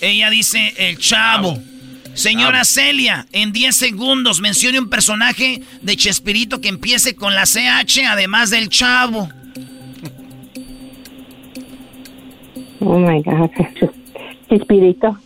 Ella 0.00 0.30
dice 0.30 0.74
el 0.76 0.98
chavo. 0.98 1.58
Señora 2.14 2.64
Celia, 2.64 3.26
en 3.32 3.52
10 3.52 3.76
segundos 3.76 4.40
mencione 4.40 4.80
un 4.80 4.90
personaje 4.90 5.62
de 5.82 5.96
Chespirito 5.96 6.60
que 6.60 6.68
empiece 6.68 7.14
con 7.14 7.34
la 7.34 7.44
CH 7.44 8.06
además 8.08 8.50
del 8.50 8.68
chavo. 8.68 9.28
Oh 12.80 12.98
my 12.98 13.22
God. 13.22 13.50
Espíritu. 14.50 15.16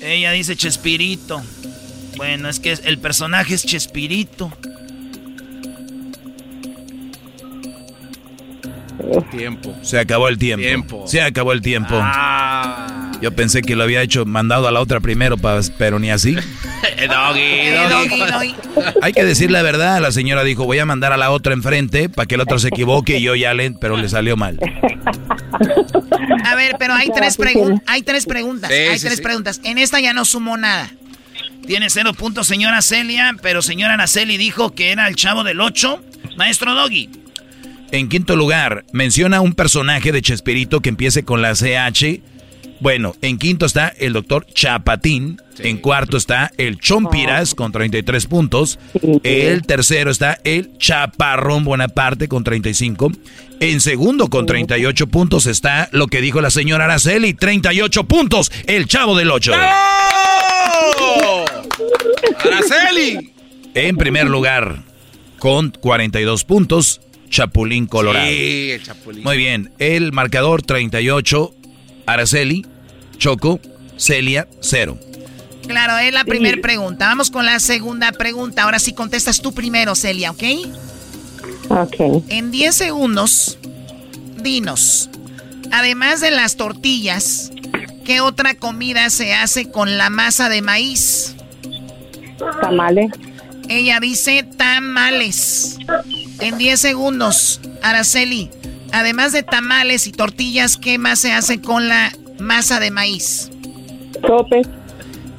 Ella 0.00 0.32
dice 0.32 0.56
Chespirito. 0.56 1.42
Bueno, 2.16 2.48
es 2.48 2.60
que 2.60 2.72
el 2.72 2.98
personaje 2.98 3.54
es 3.54 3.66
Chespirito. 3.66 4.50
Tiempo. 9.30 9.74
Se 9.82 9.98
acabó 9.98 10.28
el 10.28 10.38
tiempo. 10.38 10.62
Tiempo. 10.66 11.04
Se 11.06 11.20
acabó 11.22 11.52
el 11.52 11.60
tiempo. 11.62 11.94
Ah. 12.00 13.12
Yo 13.20 13.32
pensé 13.32 13.62
que 13.62 13.76
lo 13.76 13.82
había 13.84 14.02
hecho 14.02 14.24
mandado 14.26 14.68
a 14.68 14.72
la 14.72 14.80
otra 14.80 15.00
primero, 15.00 15.36
pa- 15.38 15.60
pero 15.78 15.98
ni 15.98 16.10
así. 16.10 16.34
doggy, 17.08 17.70
doggy. 18.30 18.54
Hay 19.02 19.12
que 19.12 19.24
decir 19.24 19.50
la 19.50 19.62
verdad. 19.62 20.00
La 20.00 20.12
señora 20.12 20.44
dijo, 20.44 20.64
voy 20.64 20.78
a 20.78 20.84
mandar 20.86 21.12
a 21.12 21.16
la 21.16 21.30
otra 21.30 21.52
enfrente 21.54 22.08
para 22.08 22.26
que 22.26 22.34
el 22.36 22.40
otro 22.40 22.58
se 22.58 22.68
equivoque 22.68 23.18
y 23.18 23.22
yo 23.22 23.34
ya 23.34 23.54
le... 23.54 23.70
Pero 23.72 23.96
le 23.96 24.08
salió 24.08 24.36
mal. 24.36 24.58
A 26.44 26.54
ver, 26.54 26.76
pero 26.78 26.94
hay 26.94 27.08
tres, 27.14 27.38
pregun- 27.38 27.82
hay 27.86 28.02
tres 28.02 28.26
preguntas. 28.26 28.70
Sí, 28.70 28.76
hay 28.76 28.98
sí, 28.98 29.06
tres 29.06 29.18
sí. 29.18 29.22
preguntas. 29.22 29.60
En 29.64 29.78
esta 29.78 30.00
ya 30.00 30.12
no 30.12 30.24
sumó 30.24 30.56
nada. 30.56 30.90
Tiene 31.66 31.90
cero 31.90 32.12
puntos, 32.14 32.46
señora 32.46 32.80
Celia, 32.82 33.34
pero 33.42 33.60
señora 33.62 33.94
Araceli 33.94 34.36
dijo 34.36 34.72
que 34.74 34.92
era 34.92 35.08
el 35.08 35.16
chavo 35.16 35.42
del 35.42 35.60
8. 35.60 36.02
Maestro 36.36 36.74
Doggy. 36.74 37.10
En 37.96 38.10
quinto 38.10 38.36
lugar, 38.36 38.84
menciona 38.92 39.40
un 39.40 39.54
personaje 39.54 40.12
de 40.12 40.20
Chespirito 40.20 40.82
que 40.82 40.90
empiece 40.90 41.24
con 41.24 41.40
la 41.40 41.54
CH. 41.54 42.20
Bueno, 42.78 43.14
en 43.22 43.38
quinto 43.38 43.64
está 43.64 43.88
el 43.88 44.12
doctor 44.12 44.44
Chapatín. 44.52 45.40
En 45.60 45.78
cuarto 45.78 46.18
está 46.18 46.52
el 46.58 46.78
Chompiras 46.78 47.54
con 47.54 47.72
33 47.72 48.26
puntos. 48.26 48.78
El 49.22 49.62
tercero 49.62 50.10
está 50.10 50.38
el 50.44 50.76
Chaparrón 50.76 51.64
Bonaparte 51.64 52.28
con 52.28 52.44
35. 52.44 53.12
En 53.60 53.80
segundo 53.80 54.28
con 54.28 54.44
38 54.44 55.06
puntos 55.06 55.46
está 55.46 55.88
lo 55.92 56.08
que 56.08 56.20
dijo 56.20 56.42
la 56.42 56.50
señora 56.50 56.84
Araceli. 56.84 57.32
38 57.32 58.04
puntos, 58.04 58.52
el 58.66 58.88
Chavo 58.88 59.16
del 59.16 59.30
8. 59.30 59.54
¡Araceli! 62.44 63.32
En 63.72 63.96
primer 63.96 64.26
lugar, 64.26 64.82
con 65.38 65.70
42 65.70 66.44
puntos, 66.44 67.00
Chapulín 67.28 67.86
Colorado. 67.86 68.26
Sí, 68.26 68.70
el 68.72 68.82
chapulín. 68.82 69.24
Muy 69.24 69.36
bien, 69.36 69.72
el 69.78 70.12
marcador 70.12 70.62
38, 70.62 71.54
Araceli, 72.06 72.64
Choco, 73.18 73.60
Celia, 73.96 74.48
0. 74.60 74.98
Claro, 75.66 75.98
es 75.98 76.12
la 76.12 76.24
primera 76.24 76.60
pregunta. 76.60 77.06
Vamos 77.06 77.30
con 77.30 77.44
la 77.44 77.58
segunda 77.58 78.12
pregunta. 78.12 78.62
Ahora 78.62 78.78
sí 78.78 78.92
contestas 78.92 79.40
tú 79.40 79.52
primero, 79.52 79.94
Celia, 79.94 80.30
¿ok? 80.30 80.42
Ok. 81.68 82.24
En 82.28 82.50
10 82.50 82.74
segundos, 82.74 83.58
dinos, 84.40 85.10
además 85.72 86.20
de 86.20 86.30
las 86.30 86.56
tortillas, 86.56 87.50
¿qué 88.04 88.20
otra 88.20 88.54
comida 88.54 89.10
se 89.10 89.34
hace 89.34 89.70
con 89.70 89.98
la 89.98 90.10
masa 90.10 90.48
de 90.48 90.62
maíz? 90.62 91.34
Tamales. 92.60 93.10
Ella 93.68 93.98
dice 93.98 94.44
tamales. 94.56 95.78
En 96.40 96.58
10 96.58 96.78
segundos, 96.78 97.60
Araceli, 97.82 98.50
además 98.92 99.32
de 99.32 99.42
tamales 99.42 100.06
y 100.06 100.12
tortillas, 100.12 100.76
¿qué 100.76 100.98
más 100.98 101.18
se 101.18 101.32
hace 101.32 101.60
con 101.60 101.88
la 101.88 102.12
masa 102.38 102.80
de 102.80 102.90
maíz? 102.90 103.50
Sopes. 104.26 104.68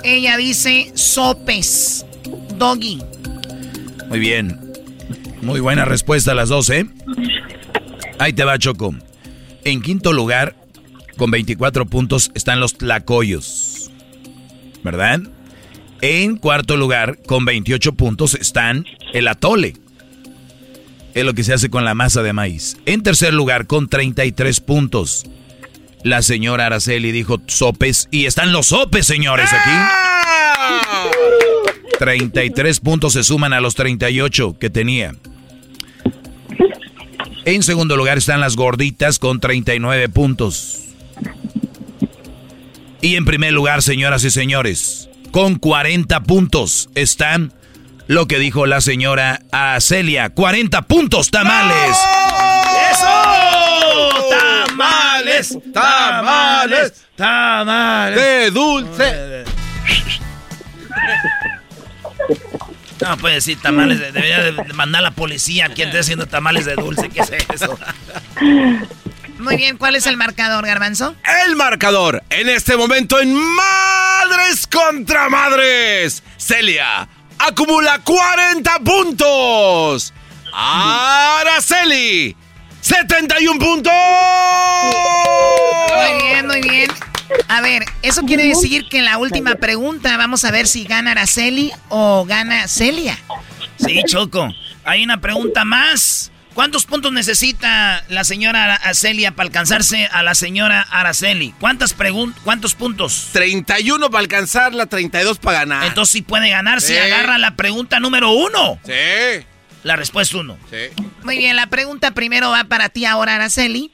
Ella 0.04 0.38
dice 0.38 0.92
sopes. 0.96 2.06
Doggy. 2.58 3.00
Muy 4.10 4.20
bien. 4.20 4.60
Muy 5.42 5.60
buena 5.60 5.86
respuesta 5.86 6.32
a 6.32 6.36
las 6.36 6.50
dos, 6.50 6.70
¿eh? 6.70 6.88
Ahí 8.20 8.34
te 8.34 8.44
va, 8.44 8.58
Choco. 8.58 8.96
En 9.64 9.82
quinto 9.82 10.14
lugar, 10.14 10.56
con 11.18 11.30
24 11.30 11.86
puntos, 11.86 12.32
están 12.34 12.60
los 12.60 12.78
tlacoyos. 12.78 13.92
¿Verdad? 14.84 15.22
En 16.02 16.38
cuarto 16.38 16.78
lugar, 16.78 17.20
con 17.26 17.46
28 17.46 17.94
puntos, 17.94 18.36
están 18.36 18.86
el 19.14 19.28
atole. 19.28 19.76
Es 21.18 21.26
lo 21.26 21.34
que 21.34 21.44
se 21.44 21.52
hace 21.52 21.72
con 21.72 21.84
la 21.84 21.96
masa 21.96 22.22
de 22.22 22.32
maíz. 22.32 22.78
En 22.86 23.02
tercer 23.02 23.34
lugar, 23.34 23.66
con 23.66 23.90
33 23.90 24.60
puntos, 24.60 25.26
la 26.04 26.22
señora 26.22 26.68
Araceli 26.68 27.12
dijo 27.12 27.42
sopes. 27.48 28.08
Y 28.12 28.28
están 28.28 28.52
los 28.52 28.68
sopes, 28.68 29.08
señores, 29.08 29.50
aquí. 29.52 29.72
33 31.98 32.80
puntos 32.82 33.14
se 33.14 33.24
suman 33.24 33.54
a 33.54 33.62
los 33.62 33.74
38 33.74 34.58
que 34.60 34.70
tenía. 34.70 35.16
En 37.46 37.64
segundo 37.64 37.98
lugar 37.98 38.20
están 38.20 38.40
las 38.40 38.56
gorditas 38.56 39.18
con 39.18 39.40
39 39.40 40.10
puntos. 40.10 40.84
Y 43.02 43.16
en 43.16 43.26
primer 43.26 43.54
lugar, 43.54 43.82
señoras 43.82 44.24
y 44.24 44.30
señores, 44.30 45.10
con 45.32 45.56
40 45.56 46.22
puntos 46.22 46.92
están 46.94 47.54
lo 48.08 48.28
que 48.28 48.40
dijo 48.40 48.66
la 48.66 48.82
señora 48.82 49.42
Celia. 49.80 50.30
40 50.30 50.82
puntos, 50.84 51.30
tamales. 51.32 51.98
¡Eso! 52.92 53.08
Tamales, 54.30 55.58
tamales, 55.74 56.94
tamales. 57.16 58.20
De 58.20 58.52
dulce. 58.52 59.44
No 63.02 63.18
puede 63.18 63.36
decir 63.36 63.62
tamales, 63.62 64.00
debería 64.00 64.42
de 64.42 64.74
mandar 64.74 65.00
a 65.00 65.04
la 65.04 65.12
policía 65.12 65.70
quien 65.70 65.90
esté 65.90 66.00
haciendo 66.00 66.26
tamales 66.26 66.66
de 66.66 66.76
dulce, 66.76 67.10
¿qué 67.10 67.22
es 67.22 67.32
eso? 67.54 67.78
Muy 69.40 69.56
bien, 69.56 69.78
¿cuál 69.78 69.96
es 69.96 70.08
el 70.08 70.18
marcador, 70.18 70.66
Garbanzo? 70.66 71.16
El 71.46 71.56
marcador 71.56 72.24
en 72.32 72.50
este 72.50 72.76
momento 72.76 73.20
en 73.20 73.36
Madres 73.36 74.66
contra 74.66 75.30
Madres. 75.30 76.24
Celia 76.38 77.08
acumula 77.40 78.00
40 78.04 78.80
puntos. 78.80 80.14
Araceli, 80.54 82.36
71 82.82 83.60
puntos. 83.60 83.94
Muy 85.96 86.22
bien, 86.22 86.48
muy 86.48 86.62
bien. 86.62 86.92
A 87.48 87.62
ver, 87.62 87.84
eso 88.02 88.22
quiere 88.24 88.48
decir 88.48 88.88
que 88.90 89.00
en 89.00 89.06
la 89.06 89.18
última 89.18 89.56
pregunta 89.56 90.18
vamos 90.18 90.46
a 90.46 90.52
ver 90.52 90.68
si 90.68 90.86
gana 90.86 91.12
Araceli 91.12 91.72
o 91.90 92.26
gana 92.26 92.68
Celia. 92.68 93.18
Sí, 93.78 94.02
Choco. 94.06 94.50
Hay 94.86 95.04
una 95.04 95.20
pregunta 95.20 95.66
más. 95.66 96.32
¿Cuántos 96.58 96.88
puntos 96.88 97.14
necesita 97.14 98.04
la 98.10 98.24
señora 98.24 98.82
Celia 98.96 99.36
para 99.36 99.46
alcanzarse 99.46 100.08
a 100.08 100.24
la 100.24 100.34
señora 100.34 100.82
Araceli? 100.82 101.54
¿Cuántas 101.60 101.96
¿Cuántos 102.44 102.74
puntos? 102.74 103.30
31 103.34 104.10
para 104.10 104.22
alcanzarla, 104.22 104.88
32 104.88 105.38
para 105.38 105.60
ganar. 105.60 105.86
Entonces 105.86 106.14
sí 106.14 106.24
puede 106.24 106.50
ganar 106.50 106.82
si 106.82 106.98
agarra 106.98 107.38
la 107.38 107.56
pregunta 107.56 108.00
número 108.00 108.32
uno. 108.32 108.80
Sí. 108.84 109.46
La 109.84 109.98
respuesta 109.98 110.36
uno. 110.38 110.58
Sí. 110.72 111.04
Muy 111.22 111.38
bien, 111.38 111.56
la 111.56 111.68
pregunta 111.68 112.10
primero 112.16 112.50
va 112.50 112.64
para 112.64 112.90
ti 112.90 113.06
ahora, 113.06 113.36
Araceli. 113.36 113.92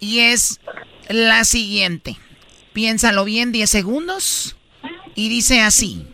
Y 0.00 0.18
es 0.18 0.58
la 1.08 1.44
siguiente. 1.44 2.16
Piénsalo 2.72 3.24
bien, 3.24 3.52
10 3.52 3.70
segundos. 3.70 4.56
Y 5.14 5.28
dice 5.28 5.60
así. 5.60 6.04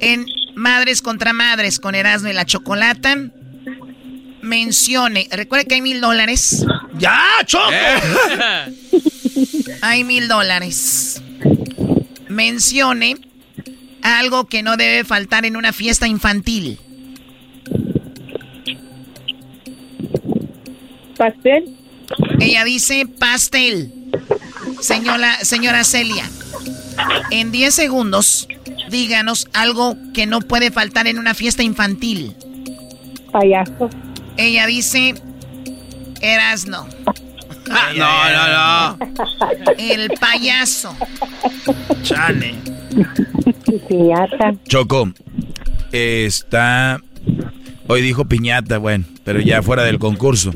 En 0.00 0.26
Madres 0.62 1.02
contra 1.02 1.32
Madres 1.32 1.80
con 1.80 1.96
Erasmo 1.96 2.28
y 2.28 2.32
la 2.32 2.46
Chocolata, 2.46 3.16
mencione, 4.42 5.28
recuerda 5.32 5.64
que 5.64 5.74
hay 5.74 5.82
mil 5.82 6.00
dólares. 6.00 6.64
¡Ya, 6.98 7.20
Choco! 7.44 7.72
Eh. 7.72 8.72
hay 9.82 10.04
mil 10.04 10.28
dólares. 10.28 11.20
Mencione 12.28 13.16
algo 14.02 14.46
que 14.46 14.62
no 14.62 14.76
debe 14.76 15.02
faltar 15.04 15.44
en 15.44 15.56
una 15.56 15.72
fiesta 15.72 16.06
infantil. 16.06 16.78
Pastel. 21.18 21.76
Ella 22.38 22.64
dice 22.64 23.06
pastel. 23.18 23.92
Señora, 24.80 25.44
señora 25.44 25.82
Celia, 25.82 26.28
en 27.30 27.50
10 27.50 27.74
segundos, 27.74 28.48
díganos 28.90 29.48
algo 29.52 29.96
que 30.14 30.26
no 30.26 30.40
puede 30.40 30.70
faltar 30.70 31.06
en 31.06 31.18
una 31.18 31.34
fiesta 31.34 31.62
infantil. 31.62 32.34
Payaso. 33.30 33.88
Ella 34.36 34.66
dice 34.66 35.14
Erasno. 36.20 36.86
Ah, 37.70 37.90
no, 37.96 38.98
no, 38.98 38.98
no. 38.98 39.74
El 39.78 40.10
payaso. 40.18 40.94
Chale. 42.02 42.54
Piñata. 43.88 44.54
Choco, 44.68 45.12
está... 45.92 47.00
Hoy 47.88 48.00
dijo 48.00 48.24
piñata, 48.26 48.78
bueno, 48.78 49.04
pero 49.24 49.40
ya 49.40 49.62
fuera 49.62 49.84
del 49.84 49.98
concurso. 49.98 50.52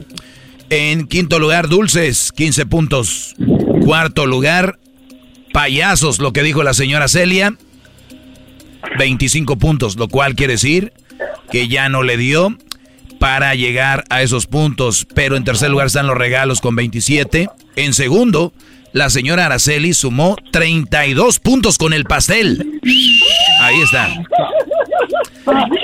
En 0.71 1.07
quinto 1.07 1.39
lugar, 1.39 1.69
dulces, 1.69 2.33
15 2.33 2.67
puntos. 2.67 3.35
Cuarto 3.85 4.27
lugar, 4.27 4.79
payasos, 5.53 6.19
lo 6.19 6.33
que 6.33 6.43
dijo 6.43 6.63
la 6.63 6.75
señora 6.75 7.09
Celia, 7.09 7.55
25 8.99 9.57
puntos, 9.57 9.97
lo 9.97 10.09
cual 10.09 10.35
quiere 10.35 10.55
decir 10.55 10.93
que 11.51 11.69
ya 11.69 11.89
no 11.89 12.03
le 12.03 12.17
dio 12.17 12.57
para 13.19 13.55
llegar 13.55 14.05
a 14.11 14.23
esos 14.23 14.47
puntos. 14.47 15.07
Pero 15.15 15.37
en 15.37 15.45
tercer 15.45 15.71
lugar 15.71 15.87
están 15.87 16.07
los 16.07 16.17
regalos 16.17 16.61
con 16.61 16.77
27. 16.77 17.49
En 17.77 17.95
segundo, 17.95 18.53
la 18.93 19.11
señora 19.11 19.47
Araceli 19.47 19.95
sumó 19.95 20.37
32 20.53 21.39
puntos 21.39 21.79
con 21.79 21.93
el 21.93 22.05
pastel. 22.05 22.81
Ahí 23.61 23.81
está. 23.83 24.09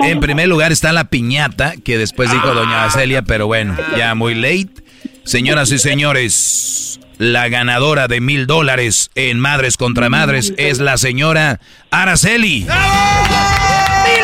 En 0.01 0.21
primer 0.21 0.49
lugar 0.49 0.73
está 0.73 0.93
la 0.93 1.05
piñata, 1.05 1.75
que 1.85 1.97
después 1.99 2.31
dijo 2.31 2.55
doña 2.55 2.91
Celia, 2.91 3.23
pero 3.23 3.47
bueno, 3.47 3.77
ya 3.97 4.15
muy 4.15 4.35
late. 4.35 4.82
Señoras 5.25 5.71
y 5.71 5.79
señores, 5.79 6.99
la 7.17 7.49
ganadora 7.49 8.09
de 8.09 8.21
mil 8.21 8.47
dólares 8.47 9.11
en 9.15 9.39
Madres 9.39 9.77
contra 9.77 10.09
Madres 10.11 10.53
es 10.57 10.79
la 10.79 10.99
señora 10.99 11.61
Araceli. 11.91 12.61
¡Mil 12.65 12.69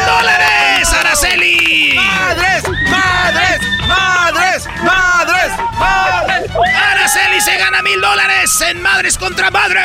dólares, 0.06 0.92
Araceli! 0.92 1.94
¡Madres, 1.94 2.64
madres, 2.90 3.60
madres, 3.86 4.68
madres, 4.82 5.52
madres! 5.78 6.50
Araceli 6.90 7.40
se 7.40 7.56
gana 7.56 7.80
mil 7.82 8.00
dólares 8.00 8.60
en 8.68 8.82
Madres 8.82 9.16
contra 9.16 9.52
Madres. 9.52 9.82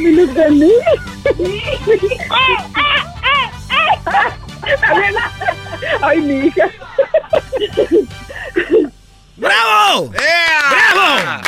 ¡Me 0.00 0.10
los 0.12 0.34
gané! 0.34 0.68
¡Ay, 6.02 6.18
mi 6.18 6.46
hija! 6.46 6.68
¡Bravo! 9.40 10.10
¡Bravo! 10.10 11.42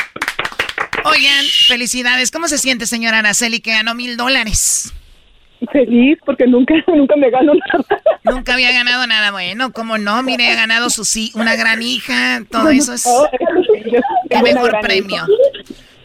Oigan, 1.05 1.45
felicidades. 1.67 2.31
¿Cómo 2.31 2.47
se 2.47 2.57
siente, 2.57 2.87
señora 2.87 3.19
Araceli, 3.19 3.59
que 3.59 3.71
ganó 3.71 3.93
mil 3.93 4.17
dólares? 4.17 4.91
Feliz 5.71 6.17
porque 6.25 6.47
nunca, 6.47 6.73
nunca 6.87 7.15
me 7.15 7.29
gano 7.29 7.53
nada. 7.53 8.01
Nunca 8.23 8.53
había 8.53 8.71
ganado 8.71 9.05
nada 9.05 9.31
bueno. 9.31 9.71
¿Cómo 9.73 9.99
no? 9.99 10.23
Mire, 10.23 10.49
ha 10.51 10.55
ganado 10.55 10.89
su 10.89 11.05
sí, 11.05 11.31
una 11.35 11.55
gran 11.55 11.83
hija. 11.83 12.41
Todo 12.49 12.69
eso 12.69 12.93
es 12.95 13.05
el 13.05 14.43
mejor 14.43 14.79
premio. 14.81 15.25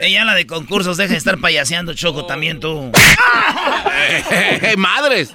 Ella, 0.01 0.25
la 0.25 0.35
de 0.35 0.47
concursos, 0.47 0.97
deja 0.97 1.13
de 1.13 1.19
estar 1.19 1.39
payaseando, 1.39 1.95
Choco, 1.95 2.25
también 2.25 2.61
tú. 2.61 2.93
¡Madres! 4.77 5.35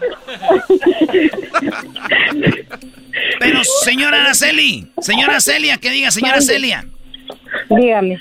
Pero, 3.39 3.61
señora 3.83 4.21
Araceli, 4.21 4.87
señora 5.01 5.41
Celia, 5.41 5.77
que 5.77 5.89
diga, 5.89 6.11
señora 6.11 6.41
Celia. 6.41 6.85
Dígame. 7.69 8.19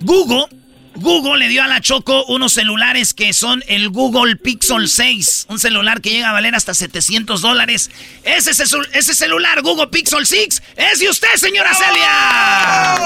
Google, 0.00 0.46
Google 0.94 1.38
le 1.38 1.48
dio 1.48 1.62
a 1.62 1.66
la 1.66 1.80
Choco 1.80 2.24
unos 2.26 2.52
celulares 2.52 3.14
que 3.14 3.32
son 3.32 3.62
el 3.66 3.88
Google 3.88 4.36
Pixel 4.36 4.88
6. 4.88 5.46
Un 5.48 5.58
celular 5.58 6.00
que 6.00 6.10
llega 6.10 6.30
a 6.30 6.32
valer 6.32 6.54
hasta 6.54 6.74
700 6.74 7.40
dólares. 7.40 7.90
Ese, 8.24 8.50
ese 8.50 9.14
celular, 9.14 9.62
Google 9.62 9.88
Pixel 9.88 10.26
6, 10.26 10.62
es 10.76 10.98
de 11.00 11.08
usted, 11.08 11.34
señora 11.36 11.70
Celia. 11.74 12.98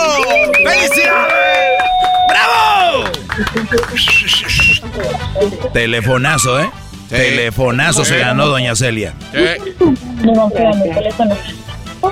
¡Felicidades! 0.64 1.84
¡Bravo! 2.28 3.04
Telefonazo, 5.72 6.60
¿eh? 6.60 6.70
Telefonazo 7.08 8.04
se 8.04 8.18
ganó 8.18 8.46
doña 8.48 8.74
Celia. 8.74 9.14
No, 10.24 10.50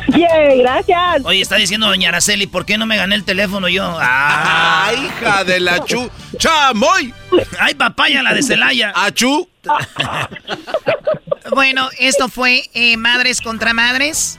¡Yay! 0.09 0.59
¡Gracias! 0.59 1.23
Oye, 1.24 1.40
está 1.40 1.56
diciendo 1.56 1.86
doña 1.86 2.09
Araceli, 2.09 2.47
¿por 2.47 2.65
qué 2.65 2.78
no 2.78 2.86
me 2.86 2.97
gané 2.97 3.15
el 3.15 3.24
teléfono 3.24 3.69
yo? 3.69 3.85
¡Ah! 4.01 4.86
¡Ah 4.86 4.93
hija 4.93 5.44
de 5.44 5.61
la 5.61 5.85
chu! 5.85 6.11
¡Chamoy! 6.39 7.12
¡Ay, 7.59 7.74
papaya, 7.74 8.23
la 8.23 8.35
de 8.35 8.43
Celaya! 8.43 8.93
¡Achú! 8.94 9.48
bueno, 11.55 11.89
esto 11.98 12.28
fue 12.28 12.65
eh, 12.74 12.97
Madres 12.97 13.40
contra 13.40 13.73
Madres. 13.73 14.39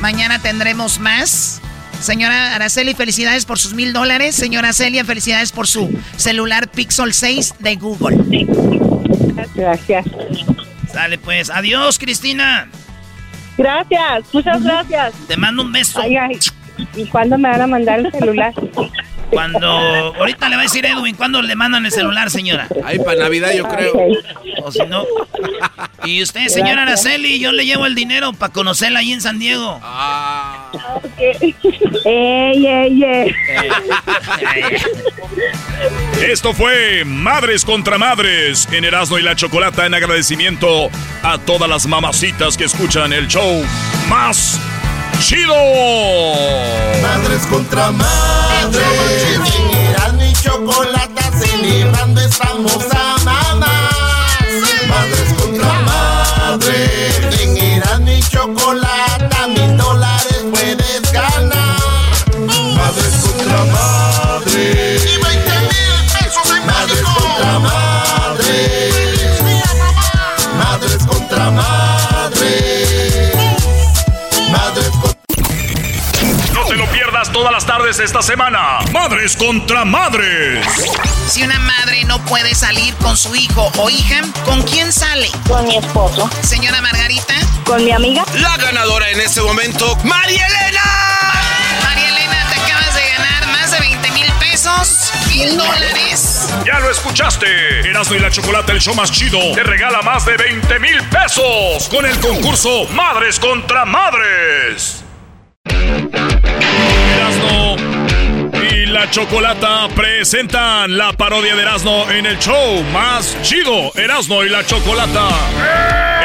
Mañana 0.00 0.40
tendremos 0.40 0.98
más. 0.98 1.60
Señora 2.00 2.54
Araceli, 2.54 2.94
felicidades 2.94 3.46
por 3.46 3.58
sus 3.58 3.72
mil 3.72 3.92
dólares. 3.92 4.34
Señora 4.34 4.72
Celia, 4.72 5.04
felicidades 5.04 5.52
por 5.52 5.66
su 5.66 5.90
celular 6.16 6.68
Pixel 6.70 7.14
6 7.14 7.54
de 7.60 7.76
Google. 7.76 8.18
Gracias. 9.54 10.04
Sale 10.92 11.18
pues. 11.18 11.50
Adiós, 11.50 11.98
Cristina. 11.98 12.68
Gracias, 13.56 14.32
muchas 14.32 14.62
gracias. 14.62 15.14
Te 15.28 15.36
mando 15.36 15.62
un 15.62 15.72
beso. 15.72 16.00
Ay, 16.00 16.16
ay. 16.16 16.38
¿Y 16.96 17.06
cuándo 17.06 17.38
me 17.38 17.48
van 17.48 17.60
a 17.62 17.66
mandar 17.66 18.00
el 18.00 18.10
celular? 18.12 18.52
Cuando. 19.30 19.68
Ahorita 19.68 20.48
le 20.48 20.56
va 20.56 20.62
a 20.62 20.64
decir 20.64 20.86
Edwin, 20.86 21.16
¿cuándo 21.16 21.42
le 21.42 21.54
mandan 21.54 21.84
el 21.84 21.92
celular, 21.92 22.30
señora? 22.30 22.68
Ahí 22.84 22.98
para 22.98 23.20
Navidad, 23.22 23.52
yo 23.54 23.68
creo. 23.68 23.94
O 24.62 24.72
si 24.72 24.84
no. 24.86 25.04
Y 26.04 26.22
usted, 26.22 26.48
señora 26.48 26.82
Araceli, 26.82 27.38
yo 27.38 27.52
le 27.52 27.64
llevo 27.64 27.86
el 27.86 27.94
dinero 27.94 28.32
para 28.32 28.52
conocerla 28.52 29.00
ahí 29.00 29.12
en 29.12 29.20
San 29.20 29.38
Diego. 29.38 29.80
Ah. 29.82 30.70
¡Ey, 32.04 32.66
ey, 32.66 33.04
ey! 33.04 33.34
Esto 36.20 36.52
fue 36.52 37.04
Madres 37.04 37.64
contra 37.64 37.98
Madres 37.98 38.68
en 38.72 38.84
Erasmo 38.84 39.18
y 39.18 39.22
la 39.22 39.36
Chocolata 39.36 39.86
en 39.86 39.94
agradecimiento 39.94 40.90
a 41.22 41.38
todas 41.38 41.68
las 41.68 41.86
mamacitas 41.86 42.56
que 42.56 42.64
escuchan 42.64 43.12
el 43.12 43.28
show 43.28 43.64
más 44.08 44.60
chido. 45.24 45.54
Madres 47.02 47.46
contra 47.46 47.90
madres. 47.90 48.82
En 49.56 50.20
y 50.20 50.32
chocolata 50.34 51.30
celebrando 51.32 52.20
estamos 52.20 52.84
a 52.92 53.16
mamás. 53.24 53.70
Madres 54.86 55.32
contra 55.40 55.72
madres. 55.80 57.40
En 57.40 57.56
Erasmo 57.56 58.10
y 58.10 58.20
todas 77.32 77.52
las 77.52 77.66
tardes 77.66 77.98
esta 77.98 78.22
semana. 78.22 78.78
Madres 78.92 79.36
contra 79.36 79.84
Madres. 79.84 80.66
Si 81.28 81.42
una 81.42 81.58
madre 81.58 82.04
no 82.04 82.24
puede 82.24 82.54
salir 82.54 82.94
con 82.96 83.16
su 83.16 83.34
hijo 83.34 83.70
o 83.76 83.90
hija, 83.90 84.22
¿con 84.44 84.62
quién 84.62 84.92
sale? 84.92 85.30
Con 85.48 85.66
mi 85.66 85.76
esposo. 85.76 86.28
Señora 86.42 86.80
Margarita. 86.80 87.34
Con 87.64 87.84
mi 87.84 87.92
amiga. 87.92 88.24
La 88.34 88.56
ganadora 88.56 89.10
en 89.10 89.20
este 89.20 89.40
momento, 89.40 89.96
María 90.04 90.46
Elena. 90.46 90.82
María 91.84 92.08
Elena, 92.08 92.46
te 92.52 92.60
acabas 92.60 92.94
de 92.94 93.08
ganar 93.16 93.46
más 93.48 93.70
de 93.70 93.80
20 93.80 94.10
mil 94.12 94.32
pesos, 94.40 95.12
mil 95.28 95.56
dólares. 95.56 96.48
Ya 96.64 96.80
lo 96.80 96.90
escuchaste. 96.90 97.88
Erasmo 97.88 98.16
y 98.16 98.18
la 98.18 98.30
Chocolata, 98.30 98.72
el 98.72 98.80
show 98.80 98.94
más 98.94 99.10
chido, 99.12 99.38
te 99.54 99.62
regala 99.62 100.02
más 100.02 100.24
de 100.26 100.36
20 100.36 100.78
mil 100.80 101.02
pesos 101.08 101.88
con 101.88 102.04
el 102.06 102.18
concurso 102.20 102.86
Madres 102.92 103.38
contra 103.38 103.84
Madres. 103.84 105.03
Erasmo 107.14 107.76
y 108.70 108.86
la 108.86 109.10
Chocolata 109.10 109.88
presentan 109.94 110.96
la 110.96 111.12
parodia 111.12 111.54
de 111.56 111.62
Erasmo 111.62 112.06
en 112.10 112.26
el 112.26 112.38
show 112.38 112.82
más 112.92 113.36
chido, 113.42 113.92
Erasmo 113.94 114.44
y 114.44 114.48
la 114.48 114.64
Chocolata. 114.64 115.28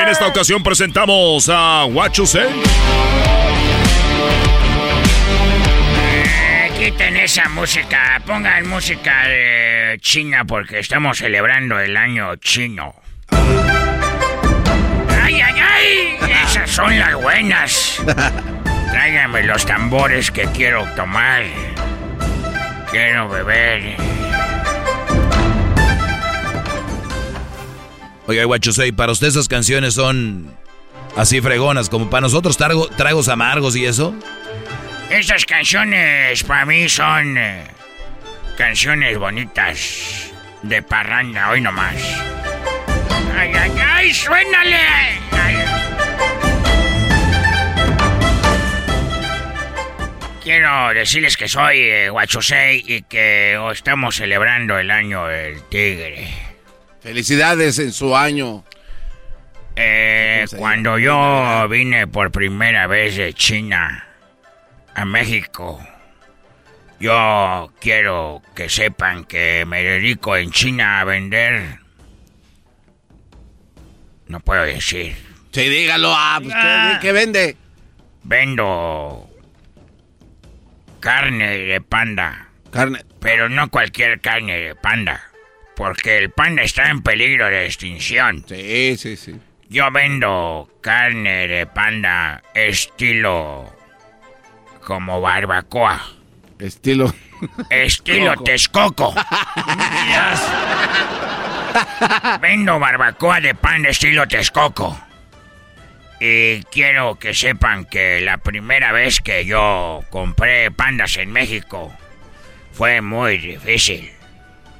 En 0.01 0.09
esta 0.09 0.27
ocasión 0.27 0.63
presentamos 0.63 1.49
a 1.49 1.85
What 1.85 2.11
You 2.13 2.25
Say. 2.25 2.47
Eh, 6.03 6.71
Quiten 6.77 7.17
esa 7.17 7.47
música, 7.49 8.21
pongan 8.25 8.67
música 8.67 9.27
de 9.27 9.97
China 10.01 10.45
porque 10.45 10.79
estamos 10.79 11.17
celebrando 11.17 11.79
el 11.79 11.95
año 11.97 12.35
chino. 12.37 12.95
¡Ay, 15.21 15.41
ay, 15.41 15.55
ay! 15.59 16.17
Esas 16.45 16.69
son 16.69 16.97
las 16.97 17.15
buenas. 17.15 18.01
Tráiganme 19.09 19.41
los 19.41 19.65
tambores 19.65 20.29
que 20.29 20.43
quiero 20.53 20.85
tomar. 20.95 21.41
Quiero 22.91 23.27
beber. 23.27 23.95
Oiga, 28.27 28.43
Guachusei, 28.43 28.91
para 28.91 29.11
usted 29.11 29.29
esas 29.29 29.47
canciones 29.47 29.95
son 29.95 30.55
así 31.17 31.41
fregonas, 31.41 31.89
como 31.89 32.07
para 32.11 32.21
nosotros 32.21 32.55
trago- 32.55 32.87
tragos 32.95 33.29
amargos 33.29 33.75
y 33.75 33.87
eso. 33.87 34.13
Estas 35.09 35.43
canciones 35.43 36.43
para 36.43 36.67
mí 36.67 36.87
son 36.87 37.35
eh, 37.35 37.63
canciones 38.59 39.17
bonitas 39.17 40.29
de 40.61 40.83
parranda, 40.83 41.49
hoy 41.49 41.61
nomás. 41.61 41.95
¡Ay, 43.35 43.51
ay, 43.59 43.71
ay! 43.91 44.13
¡Suénale! 44.13 44.77
Ay. 45.31 45.55
Quiero 50.49 50.91
decirles 50.95 51.37
que 51.37 51.47
soy 51.47 51.77
eh, 51.77 52.11
y 52.87 53.03
que 53.03 53.55
oh, 53.61 53.69
estamos 53.69 54.15
celebrando 54.15 54.79
el 54.79 54.89
año 54.89 55.27
del 55.27 55.61
tigre. 55.69 56.27
Felicidades 57.03 57.77
en 57.77 57.91
su 57.91 58.17
año. 58.17 58.65
Eh, 59.75 60.47
cuando 60.57 60.97
yo 60.97 61.67
vine 61.69 62.07
por 62.07 62.31
primera 62.31 62.87
vez 62.87 63.15
de 63.17 63.31
China 63.35 64.07
a 64.95 65.05
México, 65.05 65.87
yo 66.99 67.71
quiero 67.79 68.41
que 68.55 68.69
sepan 68.69 69.25
que 69.25 69.65
me 69.67 69.83
dedico 69.83 70.35
en 70.35 70.49
China 70.49 70.99
a 70.99 71.03
vender. 71.03 71.77
No 74.25 74.39
puedo 74.39 74.63
decir. 74.63 75.15
Sí, 75.51 75.69
dígalo. 75.69 76.11
Ah, 76.11 76.39
pues, 76.41 76.55
¿qué, 76.55 76.97
qué 77.01 77.11
vende? 77.11 77.55
Vendo 78.23 79.28
carne 80.99 81.57
de 81.57 81.81
panda. 81.81 82.49
Carne. 82.71 83.03
Pero 83.19 83.49
no 83.49 83.69
cualquier 83.69 84.21
carne 84.21 84.57
de 84.57 84.75
panda. 84.75 85.21
Porque 85.75 86.17
el 86.17 86.29
panda 86.31 86.61
está 86.61 86.89
en 86.89 87.01
peligro 87.01 87.47
de 87.47 87.65
extinción. 87.65 88.43
Sí, 88.47 88.95
sí, 88.97 89.15
sí. 89.15 89.39
Yo 89.69 89.91
vendo 89.91 90.69
carne 90.81 91.47
de 91.47 91.65
panda 91.67 92.41
estilo 92.53 93.73
como 94.83 95.21
barbacoa. 95.21 96.01
Estilo. 96.57 97.13
Estilo 97.69 98.33
Coco. 98.33 98.43
Texcoco. 98.43 99.15
Vendo 102.41 102.79
barbacoa 102.79 103.39
de 103.39 103.55
panda 103.55 103.89
estilo 103.89 104.27
Texcoco. 104.27 104.99
Y 106.19 106.63
quiero 106.63 107.17
que 107.17 107.33
sepan 107.33 107.85
que 107.85 108.19
la 108.21 108.37
primera 108.37 108.91
vez 108.91 109.21
que 109.21 109.45
yo 109.45 110.03
compré 110.09 110.69
pandas 110.71 111.15
en 111.17 111.31
México 111.31 111.93
fue 112.73 113.01
muy 113.01 113.37
difícil. 113.37 114.11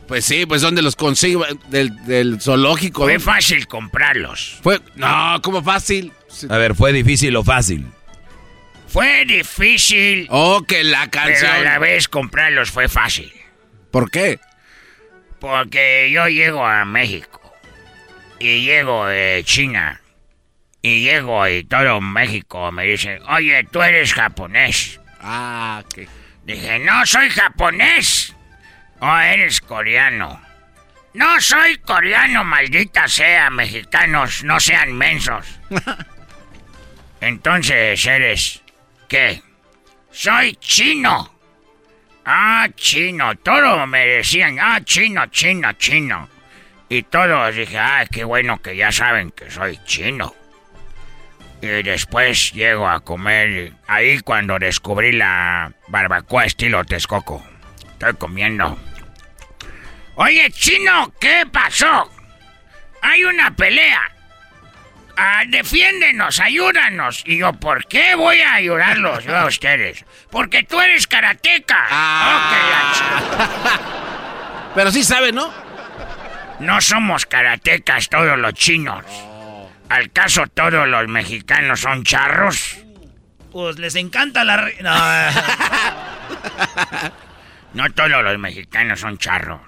Pues 0.07 0.25
sí, 0.25 0.45
pues 0.45 0.61
¿dónde 0.61 0.81
los 0.81 0.95
consigo? 0.95 1.45
Del, 1.67 1.95
del 2.05 2.41
zoológico. 2.41 3.03
Fue 3.03 3.19
fácil 3.19 3.67
comprarlos. 3.67 4.59
Fue. 4.63 4.79
No, 4.95 5.39
como 5.43 5.63
fácil. 5.63 6.11
A 6.49 6.57
ver, 6.57 6.75
¿fue 6.75 6.91
difícil 6.91 7.35
o 7.35 7.43
fácil? 7.43 7.85
Fue 8.87 9.23
difícil. 9.25 10.25
Oh, 10.31 10.63
que 10.67 10.83
la 10.83 11.09
canción. 11.09 11.51
Pero 11.51 11.69
a 11.69 11.73
la 11.73 11.79
vez 11.79 12.07
comprarlos 12.07 12.71
fue 12.71 12.89
fácil. 12.89 13.31
¿Por 13.91 14.09
qué? 14.09 14.39
Porque 15.39 16.09
yo 16.11 16.27
llego 16.27 16.65
a 16.65 16.85
México. 16.85 17.53
Y 18.39 18.63
llego 18.63 19.05
de 19.05 19.43
China. 19.45 20.01
Y 20.81 21.01
llego 21.03 21.47
y 21.47 21.64
todo 21.65 21.99
México 21.99 22.72
me 22.72 22.85
dice, 22.85 23.19
oye, 23.27 23.65
tú 23.69 23.81
eres 23.81 24.14
japonés. 24.14 24.99
Ah, 25.22 25.84
que. 25.93 26.07
Dije, 26.43 26.80
no 26.80 27.06
soy 27.06 27.30
japonés. 27.30 28.34
Oh, 29.01 29.18
eres 29.18 29.61
coreano. 29.61 30.41
No 31.14 31.41
soy 31.41 31.77
coreano, 31.77 32.43
maldita 32.43 33.07
sea, 33.07 33.49
mexicanos, 33.49 34.43
no 34.43 34.60
sean 34.60 34.93
mensos. 34.93 35.45
Entonces 37.22 38.06
eres, 38.06 38.61
¿qué? 39.07 39.41
Soy 40.11 40.56
chino. 40.56 41.34
Ah, 42.26 42.68
chino, 42.76 43.35
todo 43.38 43.85
me 43.88 44.06
decían, 44.06 44.57
ah, 44.60 44.80
chino, 44.84 45.26
chino, 45.27 45.73
chino. 45.73 46.30
Y 46.88 47.03
todos 47.03 47.56
dije, 47.56 47.77
ah, 47.77 48.06
qué 48.10 48.23
bueno 48.23 48.61
que 48.61 48.76
ya 48.76 48.91
saben 48.91 49.31
que 49.31 49.49
soy 49.51 49.80
chino. 49.85 50.34
Y 51.61 51.68
después 51.84 52.53
llego 52.53 52.88
a 52.88 53.02
comer 53.02 53.73
ahí 53.88 54.19
cuando 54.22 54.57
descubrí 54.60 55.11
la 55.11 55.72
barbacoa 55.88 56.45
estilo 56.45 56.86
Texcoco. 56.86 57.45
Estoy 57.91 58.14
comiendo. 58.14 58.77
Oye, 60.15 60.49
chino, 60.52 61.14
¿qué 61.19 61.45
pasó? 61.52 62.10
Hay 63.02 63.23
una 63.23 63.56
pelea. 63.56 64.02
ah, 65.18 65.44
defiéndenos, 65.48 66.40
ayúdanos. 66.40 67.23
Y 67.26 67.40
yo, 67.40 67.52
¿por 67.53 67.86
qué 67.88 68.15
voy 68.15 68.40
a 68.40 68.53
ayudarlos 68.53 69.26
yo 69.26 69.36
a 69.36 69.45
ustedes? 69.45 70.06
Porque 70.31 70.64
tú 70.64 70.80
eres 70.80 71.07
karateca. 71.07 71.88
Ah. 71.90 73.52
Pero 74.76 74.91
sí 74.91 75.03
sabe, 75.03 75.34
¿no? 75.34 75.52
No 76.60 76.80
somos 76.81 77.26
karatecas 77.26 78.07
todos 78.10 78.38
los 78.38 78.53
chinos. 78.53 79.03
¿Al 79.89 80.11
caso 80.11 80.45
todos 80.47 80.87
los 80.87 81.07
mexicanos 81.07 81.81
son 81.81 82.03
charros? 82.03 82.77
Pues 83.51 83.79
les 83.79 83.95
encanta 83.95 84.43
la... 84.43 84.57
Re... 84.57 84.77
No. 84.81 84.93
no 87.73 87.91
todos 87.91 88.23
los 88.23 88.37
mexicanos 88.37 88.99
son 88.99 89.17
charros. 89.17 89.61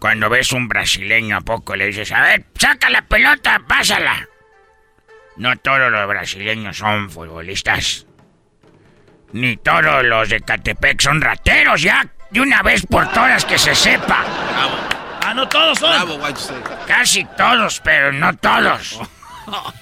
Cuando 0.00 0.30
ves 0.30 0.52
un 0.52 0.66
brasileño 0.66 1.36
a 1.36 1.40
poco 1.42 1.76
le 1.76 1.86
dices, 1.86 2.10
a 2.10 2.22
ver, 2.22 2.46
saca 2.58 2.88
la 2.90 3.02
pelota, 3.02 3.60
pásala. 3.68 4.26
No 5.36 5.56
todos 5.56 5.92
los 5.92 6.08
brasileños 6.08 6.78
son 6.78 7.10
futbolistas. 7.10 8.06
Ni 9.32 9.56
todos 9.58 10.04
los 10.04 10.28
de 10.28 10.40
Catepec 10.40 11.00
son 11.00 11.20
rateros, 11.20 11.82
ya. 11.82 12.06
De 12.30 12.40
una 12.40 12.62
vez 12.62 12.86
por 12.86 13.10
todas 13.12 13.44
que 13.44 13.58
se 13.58 13.74
sepa. 13.74 14.24
Ah, 15.24 15.34
no 15.34 15.48
todos 15.48 15.78
son. 15.78 15.90
Bravo, 15.90 16.20
Casi 16.86 17.24
todos, 17.36 17.80
pero 17.80 18.12
no 18.12 18.36
todos. 18.36 18.98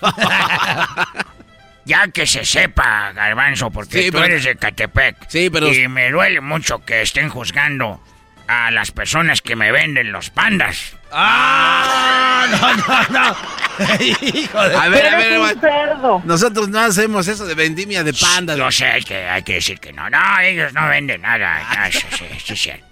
ya 1.84 2.08
que 2.08 2.26
se 2.26 2.44
sepa, 2.44 3.12
Garbanzo, 3.12 3.70
porque 3.70 4.02
Sí, 4.02 4.06
tú 4.10 4.18
pero- 4.18 4.24
eres 4.26 4.44
de 4.44 4.56
Catepec. 4.56 5.28
Sí, 5.28 5.50
pero- 5.50 5.72
Y 5.72 5.88
me 5.88 6.10
duele 6.10 6.40
mucho 6.40 6.84
que 6.84 7.02
estén 7.02 7.28
juzgando 7.28 8.02
a 8.46 8.70
las 8.70 8.90
personas 8.90 9.42
que 9.42 9.56
me 9.56 9.70
venden 9.72 10.12
los 10.12 10.30
pandas. 10.30 10.96
¡Ah! 11.12 12.46
No, 12.50 12.74
no, 12.74 13.02
no. 13.10 13.36
Hijo 14.34 14.68
de... 14.68 14.76
A 14.76 14.88
ver, 14.88 15.06
a 15.06 15.16
ver, 15.16 15.38
un 15.38 15.60
cerdo. 15.60 16.22
Nosotros 16.24 16.68
no 16.68 16.80
hacemos 16.80 17.28
eso 17.28 17.46
de 17.46 17.54
vendimia 17.54 18.02
de 18.04 18.12
pandas. 18.12 18.56
Yo 18.56 18.70
sé, 18.70 18.86
hay 18.86 19.02
que, 19.04 19.28
hay 19.28 19.42
que 19.42 19.54
decir 19.54 19.78
que 19.80 19.92
no. 19.92 20.08
No, 20.10 20.38
ellos 20.40 20.72
no 20.72 20.86
venden 20.88 21.22
nada. 21.22 21.62
No, 21.86 21.92
sí, 21.92 22.26
sí 22.44 22.56
cierto. 22.56 22.89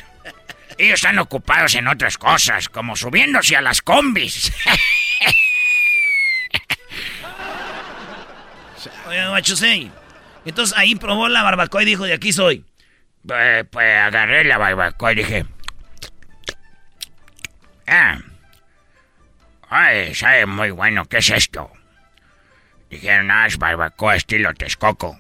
Ellos 0.79 0.95
están 0.95 1.19
ocupados 1.19 1.75
en 1.75 1.89
otras 1.89 2.17
cosas, 2.19 2.69
como 2.69 2.95
subiéndose 2.95 3.57
a 3.57 3.61
las 3.61 3.83
combis. 3.83 4.53
Oye, 9.09 9.27
Machusei. 9.29 9.91
Entonces 10.45 10.77
ahí 10.79 10.95
probó 10.95 11.29
la 11.29 11.43
barbacoa 11.43 11.83
y 11.83 11.87
dijo, 11.87 12.05
de 12.05 12.15
aquí 12.15 12.33
soy. 12.33 12.65
Pues, 13.27 13.67
pues 13.71 13.99
agarré 13.99 14.45
la 14.45 14.57
barbacoa 14.59 15.13
y 15.13 15.17
dije... 15.17 15.47
Ah. 17.87 18.19
Ay, 19.69 20.15
sabe 20.15 20.47
muy 20.47 20.71
bueno. 20.71 21.07
¿Qué 21.07 21.19
es 21.19 21.31
esto? 21.31 21.73
Dijeron, 22.89 23.31
ah, 23.31 23.47
es 23.47 23.59
barbacoa 23.59 24.15
estilo 24.17 24.55
Texcoco. 24.55 25.19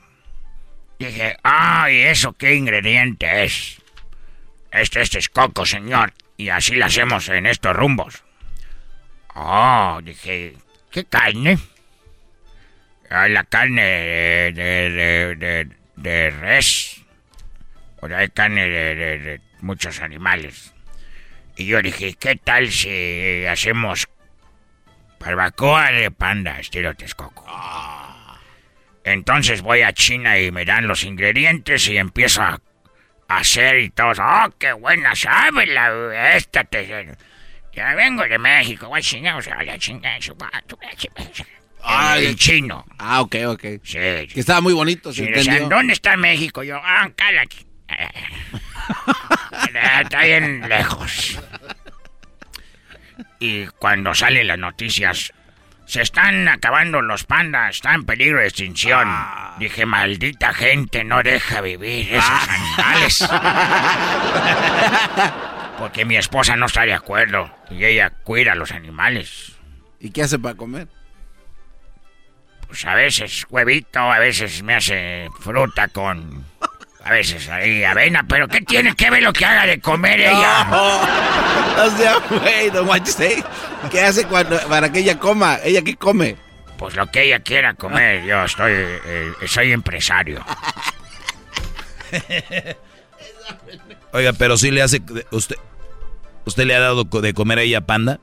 Dije, 0.98 1.36
ay, 1.42 2.02
¿eso 2.02 2.32
qué 2.32 2.54
ingrediente 2.54 3.44
es? 3.44 3.77
Este 4.70 5.00
es 5.00 5.10
Texcoco, 5.10 5.64
señor. 5.66 6.12
Y 6.36 6.50
así 6.50 6.74
lo 6.74 6.84
hacemos 6.86 7.28
en 7.28 7.46
estos 7.46 7.74
rumbos. 7.74 8.22
Oh, 9.34 10.00
dije, 10.02 10.54
¿qué 10.90 11.04
carne? 11.04 11.58
Ah, 13.10 13.28
la 13.28 13.44
carne 13.44 13.82
de, 14.52 15.34
de, 15.36 15.68
de, 15.96 16.30
res. 16.30 17.02
O 18.00 18.06
hay 18.06 18.28
carne 18.28 18.68
de, 18.68 18.94
de- 18.94 19.18
de 19.18 19.40
muchos 19.60 20.00
animales. 20.00 20.72
Y 21.56 21.66
yo 21.66 21.82
dije, 21.82 22.14
¿qué 22.14 22.36
tal 22.36 22.70
si 22.70 23.44
hacemos 23.46 24.06
barbacoa 25.18 25.90
de 25.90 26.10
panda 26.12 26.60
estilo 26.60 26.94
Texcoco? 26.94 27.44
Entonces 29.02 29.62
voy 29.62 29.82
a 29.82 29.92
China 29.92 30.38
y 30.38 30.52
me 30.52 30.64
dan 30.64 30.86
los 30.86 31.02
ingredientes 31.02 31.88
y 31.88 31.96
empiezo 31.96 32.42
a 32.42 32.60
hacer 33.28 33.78
y 33.80 33.90
todos, 33.90 34.18
¡oh, 34.18 34.52
qué 34.58 34.72
buena 34.72 35.14
sabe 35.14 35.66
la 35.66 36.34
esta! 36.36 36.64
Te, 36.64 37.14
ya 37.72 37.94
vengo 37.94 38.24
de 38.24 38.38
México, 38.38 38.88
voy 38.88 38.98
a 38.98 39.02
chingar, 39.02 39.36
o 39.36 39.42
sea, 39.42 39.62
la 39.62 39.78
chingada, 39.78 40.20
su- 40.20 40.36
Ah, 41.80 42.16
el 42.18 42.34
chino. 42.36 42.84
Ah, 42.98 43.20
ok, 43.20 43.36
ok. 43.46 43.62
Sí. 43.84 43.98
Que 43.98 44.40
estaba 44.40 44.60
muy 44.60 44.72
bonito, 44.72 45.12
se 45.12 45.24
Sí, 45.24 45.30
decían. 45.30 45.68
¿dónde 45.68 45.92
está 45.92 46.16
México? 46.16 46.64
Yo, 46.64 46.76
ah, 46.82 47.04
acá 47.04 47.26
aquí. 47.40 47.64
Está 50.02 50.22
bien 50.24 50.68
lejos. 50.68 51.38
Y 53.38 53.66
cuando 53.78 54.12
salen 54.14 54.48
las 54.48 54.58
noticias, 54.58 55.32
se 55.88 56.02
están 56.02 56.46
acabando 56.48 57.00
los 57.00 57.24
pandas, 57.24 57.76
están 57.76 57.94
en 57.94 58.04
peligro 58.04 58.40
de 58.40 58.48
extinción. 58.48 59.04
Ah. 59.06 59.56
Dije, 59.58 59.86
maldita 59.86 60.52
gente, 60.52 61.02
no 61.02 61.22
deja 61.22 61.62
vivir 61.62 62.14
esos 62.14 62.48
animales. 62.48 63.28
Porque 65.78 66.04
mi 66.04 66.16
esposa 66.16 66.56
no 66.56 66.66
está 66.66 66.82
de 66.82 66.92
acuerdo 66.92 67.50
y 67.70 67.86
ella 67.86 68.10
cuida 68.10 68.52
a 68.52 68.54
los 68.54 68.72
animales. 68.72 69.52
¿Y 69.98 70.10
qué 70.10 70.24
hace 70.24 70.38
para 70.38 70.56
comer? 70.56 70.88
Pues 72.66 72.84
a 72.84 72.94
veces 72.94 73.46
huevito, 73.48 74.00
a 74.00 74.18
veces 74.18 74.62
me 74.62 74.74
hace 74.74 75.28
fruta 75.40 75.88
con... 75.88 76.44
A 77.08 77.10
veces 77.12 77.48
ahí 77.48 77.82
avena, 77.84 78.22
pero 78.28 78.46
¿qué 78.48 78.60
tiene 78.60 78.94
que 78.94 79.08
ver 79.08 79.22
lo 79.22 79.32
que 79.32 79.42
haga 79.46 79.64
de 79.64 79.80
comer 79.80 80.20
ella? 80.20 80.66
O 81.78 81.90
sea, 81.96 82.18
güey, 82.28 82.70
no 82.70 82.84
manches. 82.84 83.42
¿Qué 83.90 84.02
hace 84.02 84.26
cuando, 84.26 84.60
para 84.68 84.92
que 84.92 84.98
ella 84.98 85.18
coma? 85.18 85.58
¿Ella 85.64 85.80
qué 85.80 85.96
come? 85.96 86.36
Pues 86.76 86.96
lo 86.96 87.06
que 87.06 87.22
ella 87.22 87.40
quiera 87.40 87.72
comer, 87.72 88.24
yo 88.24 88.44
estoy... 88.44 88.72
eh, 88.74 89.32
soy 89.46 89.72
empresario. 89.72 90.44
Oiga, 94.12 94.34
pero 94.34 94.58
sí 94.58 94.70
le 94.70 94.82
hace... 94.82 95.00
¿Usted, 95.30 95.56
usted 96.44 96.64
le 96.64 96.74
ha 96.74 96.80
dado 96.80 97.04
de 97.04 97.32
comer 97.32 97.60
a 97.60 97.62
ella 97.62 97.80
panda? 97.80 98.20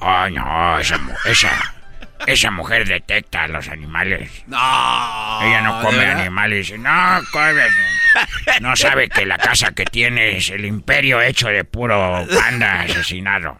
Ay, 0.00 0.32
no, 0.32 0.78
esa, 0.78 0.98
esa, 1.26 1.74
esa 2.26 2.50
mujer 2.50 2.86
detecta 2.86 3.44
a 3.44 3.48
los 3.48 3.68
animales. 3.68 4.30
No. 4.46 4.56
Ella 5.42 5.60
no 5.62 5.82
come 5.82 6.04
animales. 6.04 6.66
Dice, 6.66 6.78
no, 6.78 7.20
come. 7.32 7.62
No 8.60 8.76
sabe 8.76 9.08
que 9.08 9.24
la 9.24 9.38
casa 9.38 9.72
que 9.72 9.84
tiene 9.84 10.36
es 10.36 10.50
el 10.50 10.64
imperio 10.64 11.20
hecho 11.20 11.48
de 11.48 11.64
puro 11.64 12.26
panda 12.28 12.80
asesinado. 12.82 13.56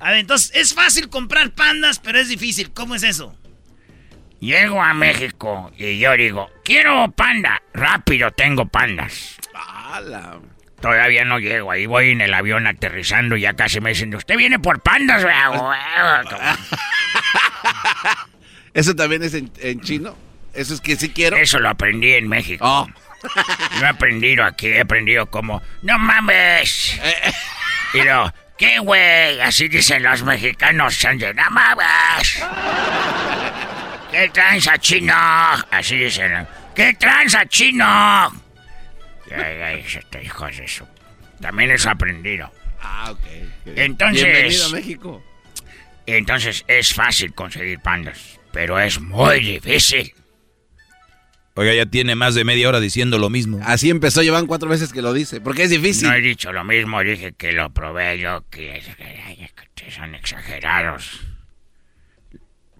A 0.00 0.10
ver, 0.10 0.20
entonces 0.20 0.52
es 0.54 0.74
fácil 0.74 1.08
comprar 1.08 1.50
pandas, 1.50 1.98
pero 1.98 2.18
es 2.18 2.28
difícil. 2.28 2.72
¿Cómo 2.72 2.94
es 2.94 3.02
eso? 3.02 3.34
Llego 4.40 4.82
a 4.82 4.92
México 4.92 5.72
y 5.78 5.98
yo 5.98 6.12
digo, 6.12 6.50
quiero 6.64 7.10
panda. 7.12 7.62
Rápido 7.72 8.30
tengo 8.32 8.66
pandas. 8.66 9.36
¡Hala! 9.54 10.38
Todavía 10.80 11.24
no 11.24 11.38
llego, 11.38 11.70
ahí 11.70 11.86
voy 11.86 12.10
en 12.10 12.20
el 12.20 12.34
avión 12.34 12.66
aterrizando 12.66 13.36
y 13.36 13.40
ya 13.40 13.54
casi 13.54 13.80
me 13.80 13.90
dicen, 13.90 14.14
usted 14.14 14.36
viene 14.36 14.58
por 14.58 14.82
pandas, 14.82 15.24
vea, 15.24 15.48
güey?" 15.48 15.78
¿Eso 18.74 18.94
también 18.94 19.22
es 19.22 19.34
en, 19.34 19.50
en 19.58 19.80
chino? 19.80 20.16
¿Eso 20.54 20.74
es 20.74 20.80
que 20.80 20.96
sí 20.96 21.10
quiero? 21.10 21.36
Eso 21.36 21.58
lo 21.58 21.68
aprendí 21.68 22.12
en 22.14 22.28
México. 22.28 22.64
Oh. 22.66 22.86
No 23.80 23.86
he 23.86 23.88
aprendido 23.88 24.44
aquí, 24.44 24.68
he 24.68 24.80
aprendido 24.80 25.26
como, 25.26 25.62
no 25.82 25.98
mames. 25.98 26.98
Y 27.94 28.02
luego, 28.02 28.32
¿qué 28.58 28.78
güey? 28.78 29.40
Así 29.40 29.68
dicen 29.68 30.02
los 30.02 30.22
mexicanos, 30.22 31.02
no 31.34 31.50
mames. 31.50 32.42
¿Qué 34.10 34.28
tranza 34.28 34.78
chino? 34.78 35.14
Así 35.70 35.96
dicen, 35.96 36.46
¿qué 36.74 36.94
tranza 36.94 37.44
chino? 37.46 37.84
Ay, 39.30 39.60
ay, 39.62 39.84
este 39.86 40.22
hijo 40.22 40.46
de 40.46 40.64
eso. 40.64 40.88
También 41.40 41.70
eso 41.70 41.88
he 41.88 41.92
aprendido. 41.92 42.52
Ah, 42.80 43.10
ok. 43.10 43.20
Entonces- 43.74 44.22
Bienvenido 44.24 44.66
a 44.66 44.68
México. 44.68 45.24
Entonces 46.06 46.64
es 46.68 46.94
fácil 46.94 47.34
conseguir 47.34 47.80
pandas, 47.80 48.38
pero 48.52 48.78
es 48.78 49.00
muy 49.00 49.40
difícil. 49.40 50.14
Oiga, 51.58 51.72
ya 51.72 51.86
tiene 51.86 52.14
más 52.14 52.34
de 52.34 52.44
media 52.44 52.68
hora 52.68 52.80
diciendo 52.80 53.18
lo 53.18 53.30
mismo. 53.30 53.58
Así 53.64 53.88
empezó, 53.88 54.22
llevan 54.22 54.46
cuatro 54.46 54.68
veces 54.68 54.92
que 54.92 55.00
lo 55.00 55.12
dice. 55.14 55.40
Porque 55.40 55.62
es 55.62 55.70
difícil. 55.70 56.06
No 56.08 56.14
he 56.14 56.20
dicho 56.20 56.52
lo 56.52 56.64
mismo, 56.64 57.00
dije 57.00 57.32
que 57.32 57.52
lo 57.52 57.70
probé 57.70 58.18
yo, 58.18 58.44
que, 58.50 58.82
que- 58.98 59.50
que 59.74 59.90
son 59.90 60.14
exagerados. 60.14 61.20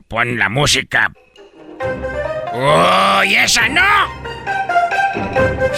Pon 0.08 0.38
la 0.38 0.48
música. 0.50 1.10
¡Uy, 2.52 3.34
esa 3.34 3.68
no! 3.68 4.26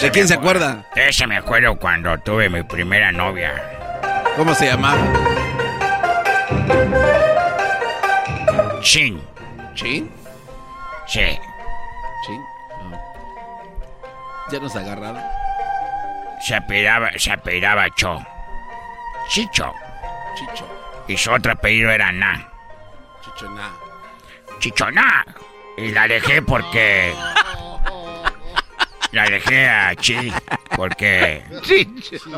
¿De 0.01 0.11
quién 0.11 0.27
se 0.27 0.33
acuerda? 0.33 0.85
Esa 0.95 1.25
me 1.25 1.37
acuerdo 1.37 1.77
cuando 1.77 2.17
tuve 2.19 2.49
mi 2.49 2.63
primera 2.63 3.11
novia. 3.11 3.53
¿Cómo 4.35 4.53
se 4.53 4.65
llamaba? 4.67 5.01
Chin. 8.81 9.21
¿Chin? 9.75 10.11
Sí. 11.07 11.39
¿Chin? 12.25 12.41
¿Ya 14.51 14.59
nos 14.59 14.75
agarraron? 14.75 15.23
Se 16.41 16.55
apellidaba, 16.55 17.11
se 17.17 17.31
apellidaba 17.31 17.87
Cho. 17.95 18.19
Chicho. 19.29 19.73
Chicho. 20.35 20.67
Y 21.07 21.17
su 21.17 21.31
otro 21.31 21.51
apellido 21.51 21.91
era 21.91 22.11
Na. 22.11 22.51
Chichoná. 23.23 23.71
Chichoná. 24.59 25.25
Y 25.77 25.91
la 25.91 26.07
dejé 26.07 26.41
porque... 26.41 27.13
La 29.11 29.23
dejé 29.25 29.67
a 29.67 29.95
Chi 29.95 30.31
porque 30.75 31.43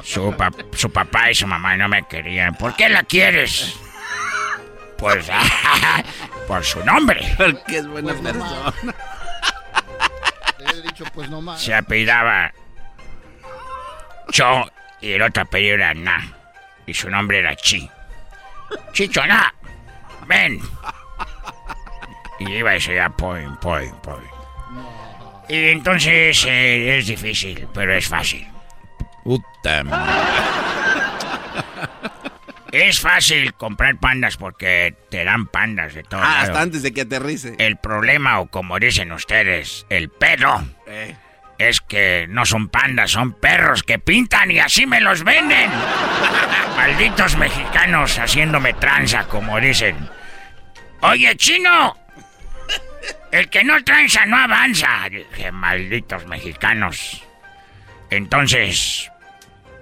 su, 0.04 0.34
su 0.74 0.90
papá 0.90 1.30
y 1.30 1.36
su 1.36 1.46
mamá 1.46 1.76
no 1.76 1.90
me 1.90 2.04
querían. 2.04 2.56
¿Por 2.56 2.76
qué 2.76 2.88
la 2.88 3.04
quieres? 3.04 3.78
Pues 5.02 5.28
por 6.48 6.64
su 6.64 6.86
nombre. 6.86 7.28
Porque 7.36 7.80
es 7.80 7.88
buena 7.88 8.14
persona. 8.14 8.74
pues 11.16 11.30
no 11.30 11.42
más. 11.42 11.60
Se 11.62 11.74
apellidaba 11.74 12.54
Cho 14.32 14.66
y 15.02 15.14
el 15.14 15.24
otro 15.24 15.44
apellido 15.44 15.76
era 15.76 15.94
Na. 15.96 16.32
Y 16.86 16.94
su 16.94 17.10
nombre 17.10 17.40
era 17.40 17.56
Chi. 17.56 17.90
Chicho 18.94 19.26
Na, 19.26 19.54
ven. 20.28 20.62
Y 22.40 22.52
iba 22.54 22.72
y 22.72 22.74
decía 22.76 23.10
poin, 23.10 23.56
poin, 23.58 23.94
poin. 24.02 24.30
Y 25.50 25.70
entonces 25.70 26.46
eh, 26.48 27.00
es 27.00 27.08
difícil, 27.08 27.68
pero 27.74 27.94
es 27.94 28.08
fácil. 28.08 28.48
Puta 29.24 29.84
Es 32.72 33.02
fácil 33.02 33.54
comprar 33.56 33.98
pandas 33.98 34.38
porque 34.38 34.96
te 35.10 35.26
dan 35.26 35.48
pandas 35.48 35.94
de 35.94 36.04
todo. 36.04 36.22
Ah, 36.24 36.42
hasta 36.42 36.62
antes 36.62 36.84
de 36.84 36.94
que 36.94 37.02
aterrice. 37.02 37.56
El 37.58 37.78
problema, 37.78 38.40
o 38.40 38.48
como 38.48 38.80
dicen 38.80 39.12
ustedes, 39.12 39.86
el 39.90 40.10
pedo, 40.10 40.64
Eh. 40.88 41.16
es 41.58 41.82
que 41.82 42.28
no 42.30 42.46
son 42.46 42.70
pandas, 42.70 43.12
son 43.12 43.34
perros 43.34 43.84
que 43.84 44.00
pintan 44.00 44.52
y 44.52 44.60
así 44.60 44.86
me 44.88 45.02
los 45.02 45.24
venden. 45.24 45.70
Malditos 46.78 47.36
mexicanos 47.38 48.18
haciéndome 48.18 48.74
tranza, 48.74 49.26
como 49.26 49.60
dicen. 49.60 49.98
Oye, 51.02 51.36
chino, 51.36 51.98
el 53.32 53.50
que 53.50 53.64
no 53.66 53.84
tranza 53.84 54.26
no 54.26 54.38
avanza. 54.38 55.10
Dije, 55.10 55.52
malditos 55.52 56.26
mexicanos. 56.26 57.22
Entonces, 58.10 59.12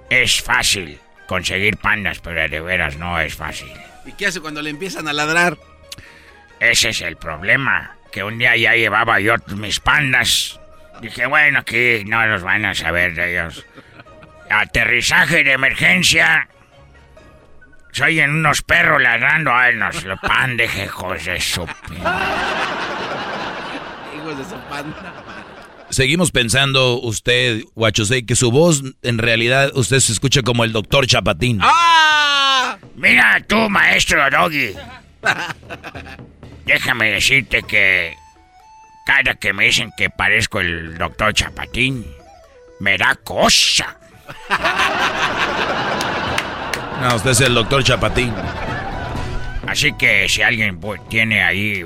es 0.09 0.41
fácil 0.41 0.99
conseguir 1.29 1.77
pandas, 1.77 2.19
pero 2.19 2.49
de 2.49 2.59
veras 2.59 2.97
no 2.97 3.19
es 3.19 3.35
fácil. 3.35 3.71
¿Y 4.03 4.13
qué 4.13 4.25
hace 4.25 4.41
cuando 4.41 4.63
le 4.63 4.71
empiezan 4.71 5.07
a 5.07 5.13
ladrar? 5.13 5.59
Ese 6.59 6.89
es 6.89 7.01
el 7.01 7.17
problema. 7.17 7.95
Que 8.11 8.23
un 8.23 8.39
día 8.39 8.57
ya 8.57 8.73
llevaba 8.73 9.19
yo 9.19 9.35
mis 9.55 9.79
pandas. 9.79 10.59
Dije, 11.01 11.27
bueno, 11.27 11.59
aquí 11.59 12.03
no 12.05 12.25
los 12.25 12.41
van 12.41 12.65
a 12.65 12.73
saber 12.73 13.13
de 13.13 13.33
ellos. 13.33 13.63
Aterrizaje 14.49 15.43
de 15.43 15.51
emergencia. 15.53 16.49
Soy 17.91 18.19
en 18.19 18.31
unos 18.31 18.63
perros 18.63 18.99
ladrando. 18.99 19.53
Ay, 19.53 19.75
nos 19.75 20.03
lo 20.05 20.17
pan 20.17 20.57
de 20.57 20.65
hijos 20.65 21.25
de 21.25 21.39
su... 21.39 21.61
Hijos 24.15 24.35
de 24.35 24.43
su 24.43 24.59
panda. 24.67 25.28
Seguimos 25.89 26.31
pensando 26.31 26.99
usted, 27.01 27.63
Guachosei, 27.75 28.23
que 28.23 28.35
su 28.35 28.51
voz 28.51 28.83
en 29.01 29.17
realidad 29.17 29.71
usted 29.75 29.99
se 29.99 30.11
escucha 30.11 30.43
como 30.43 30.63
el 30.63 30.71
doctor 30.71 31.07
Chapatín. 31.07 31.59
¡Ah! 31.61 32.77
Mira 32.95 33.43
tú, 33.47 33.69
maestro 33.69 34.29
Doggy. 34.29 34.73
Déjame 36.65 37.11
decirte 37.11 37.63
que 37.63 38.15
cada 39.05 39.33
que 39.35 39.53
me 39.53 39.65
dicen 39.65 39.91
que 39.97 40.09
parezco 40.11 40.59
el 40.59 40.97
doctor 40.97 41.33
Chapatín, 41.33 42.05
me 42.79 42.97
da 42.97 43.15
cosa. 43.15 43.97
No, 47.01 47.15
usted 47.15 47.31
es 47.31 47.41
el 47.41 47.55
doctor 47.55 47.83
Chapatín. 47.83 48.33
Así 49.65 49.93
que 49.93 50.29
si 50.29 50.41
alguien 50.41 50.79
pues, 50.79 51.01
tiene 51.09 51.41
ahí... 51.43 51.83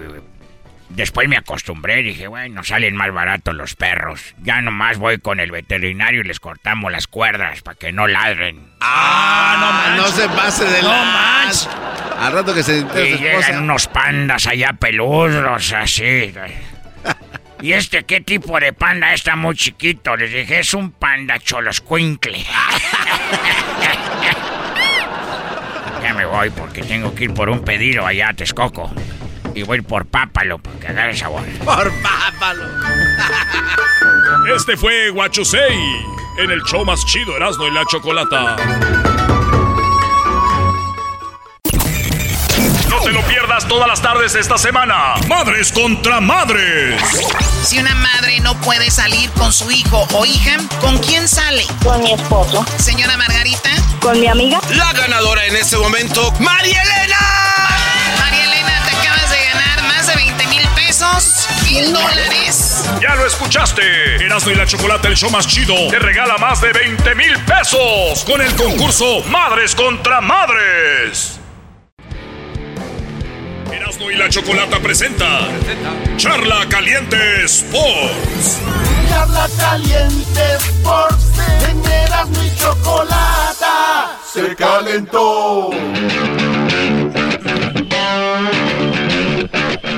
Después 0.95 1.27
me 1.27 1.37
acostumbré, 1.37 2.03
dije, 2.03 2.27
bueno, 2.27 2.63
salen 2.63 2.95
más 2.95 3.11
baratos 3.11 3.55
los 3.55 3.73
perros. 3.75 4.35
Ya 4.43 4.61
nomás 4.61 4.99
voy 4.99 5.17
con 5.17 5.39
el 5.39 5.49
veterinario 5.49 6.21
y 6.21 6.25
les 6.25 6.39
cortamos 6.39 6.91
las 6.91 7.07
cuerdas 7.07 7.63
para 7.63 7.75
que 7.75 7.91
no 7.91 8.07
ladren. 8.07 8.67
¡Ah, 8.79 9.95
no, 9.97 10.03
no 10.03 10.07
se 10.07 10.29
pase 10.29 10.65
de 10.65 10.83
No 10.83 10.89
más. 10.89 11.67
Al 12.19 12.31
rato 12.31 12.53
que 12.53 12.61
se 12.61 12.79
Y 12.79 13.17
llegan 13.17 13.63
unos 13.63 13.87
pandas 13.87 14.45
allá 14.45 14.73
peludos, 14.73 15.73
así. 15.73 16.31
¿Y 17.61 17.73
este 17.73 18.03
qué 18.03 18.21
tipo 18.21 18.59
de 18.59 18.73
panda 18.73 19.13
está 19.15 19.35
muy 19.35 19.55
chiquito? 19.55 20.15
Les 20.15 20.31
dije, 20.31 20.59
es 20.59 20.75
un 20.75 20.91
panda 20.91 21.39
choloscuincle. 21.39 22.37
ya 26.03 26.13
me 26.13 26.25
voy 26.25 26.51
porque 26.51 26.83
tengo 26.83 27.15
que 27.15 27.23
ir 27.23 27.33
por 27.33 27.49
un 27.49 27.63
pedido 27.63 28.05
allá 28.05 28.29
a 28.29 28.33
Texcoco. 28.33 28.93
Y 29.55 29.63
voy 29.63 29.81
por 29.81 30.05
pápalo 30.05 30.57
porque 30.57 30.87
agarre 30.87 31.15
sabor. 31.15 31.43
Por 31.63 31.91
pápalo. 32.01 32.63
Este 34.55 34.75
fue 34.75 35.09
Guachusei 35.09 36.05
en 36.37 36.51
el 36.51 36.61
show 36.63 36.83
más 36.83 37.05
chido 37.05 37.35
Erasmo 37.35 37.67
y 37.67 37.71
la 37.71 37.85
Chocolata. 37.85 38.55
No 42.89 42.99
te 43.01 43.11
lo 43.11 43.21
pierdas 43.23 43.67
todas 43.67 43.87
las 43.87 44.01
tardes 44.01 44.33
de 44.33 44.39
esta 44.39 44.57
semana. 44.57 45.15
Madres 45.27 45.71
contra 45.71 46.19
madres. 46.19 47.01
Si 47.63 47.79
una 47.79 47.95
madre 47.95 48.39
no 48.41 48.59
puede 48.61 48.91
salir 48.91 49.29
con 49.31 49.53
su 49.53 49.69
hijo 49.71 50.07
o 50.13 50.25
hija, 50.25 50.57
¿con 50.81 50.97
quién 50.99 51.27
sale? 51.27 51.63
Con 51.83 52.01
mi 52.01 52.13
esposo. 52.13 52.65
Señora 52.77 53.15
Margarita. 53.17 53.69
Con 54.01 54.19
mi 54.19 54.27
amiga. 54.27 54.59
La 54.75 54.91
ganadora 54.93 55.45
en 55.45 55.55
este 55.55 55.77
momento, 55.77 56.31
María 56.39 56.81
Elena. 56.81 57.62
Pesos, 60.93 61.47
mil 61.63 61.91
dólares. 61.91 62.85
Ya 63.01 63.15
lo 63.15 63.25
escuchaste. 63.25 63.81
Erasmo 64.23 64.51
y 64.51 64.55
la 64.55 64.65
Chocolata, 64.65 65.07
el 65.07 65.15
show 65.15 65.29
más 65.31 65.47
chido, 65.47 65.73
te 65.89 65.97
regala 65.97 66.37
más 66.37 66.61
de 66.61 66.71
20 66.71 67.15
mil 67.15 67.35
pesos 67.45 68.23
con 68.25 68.41
el 68.41 68.53
concurso 68.55 69.23
Madres 69.29 69.73
contra 69.73 70.21
Madres. 70.21 71.39
Erasmo 73.71 74.11
y 74.11 74.15
la 74.15 74.29
Chocolata 74.29 74.79
presenta 74.79 75.47
Charla 76.17 76.67
Caliente 76.69 77.17
Sports. 77.45 78.59
Charla 79.09 79.47
caliente 79.57 80.41
Sports. 80.57 81.25
En 81.69 81.85
Erasmo 81.91 82.43
y 82.43 82.55
Chocolata. 82.55 84.19
Se 84.31 84.55
calentó. 84.55 85.71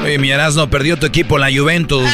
Oye, 0.05 0.19
mi 0.19 0.29
Erasmo 0.31 0.69
perdió 0.69 0.97
tu 0.97 1.05
equipo, 1.05 1.37
la 1.37 1.47
Juventus. 1.51 2.09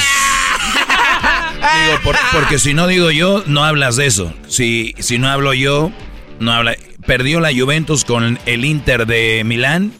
Digo, 1.85 1.99
por- 2.03 2.17
porque 2.33 2.59
si 2.59 2.73
no 2.73 2.87
digo 2.87 3.11
yo, 3.11 3.43
no 3.47 3.63
hablas 3.63 3.95
de 3.97 4.07
eso. 4.07 4.33
Si, 4.47 4.93
si 4.99 5.17
no 5.17 5.29
hablo 5.29 5.53
yo, 5.53 5.91
no 6.39 6.51
habla. 6.53 6.75
Perdió 7.05 7.39
la 7.39 7.51
Juventus 7.53 8.05
con 8.05 8.39
el 8.45 8.65
Inter 8.65 9.05
de 9.07 9.43
Milán 9.45 9.91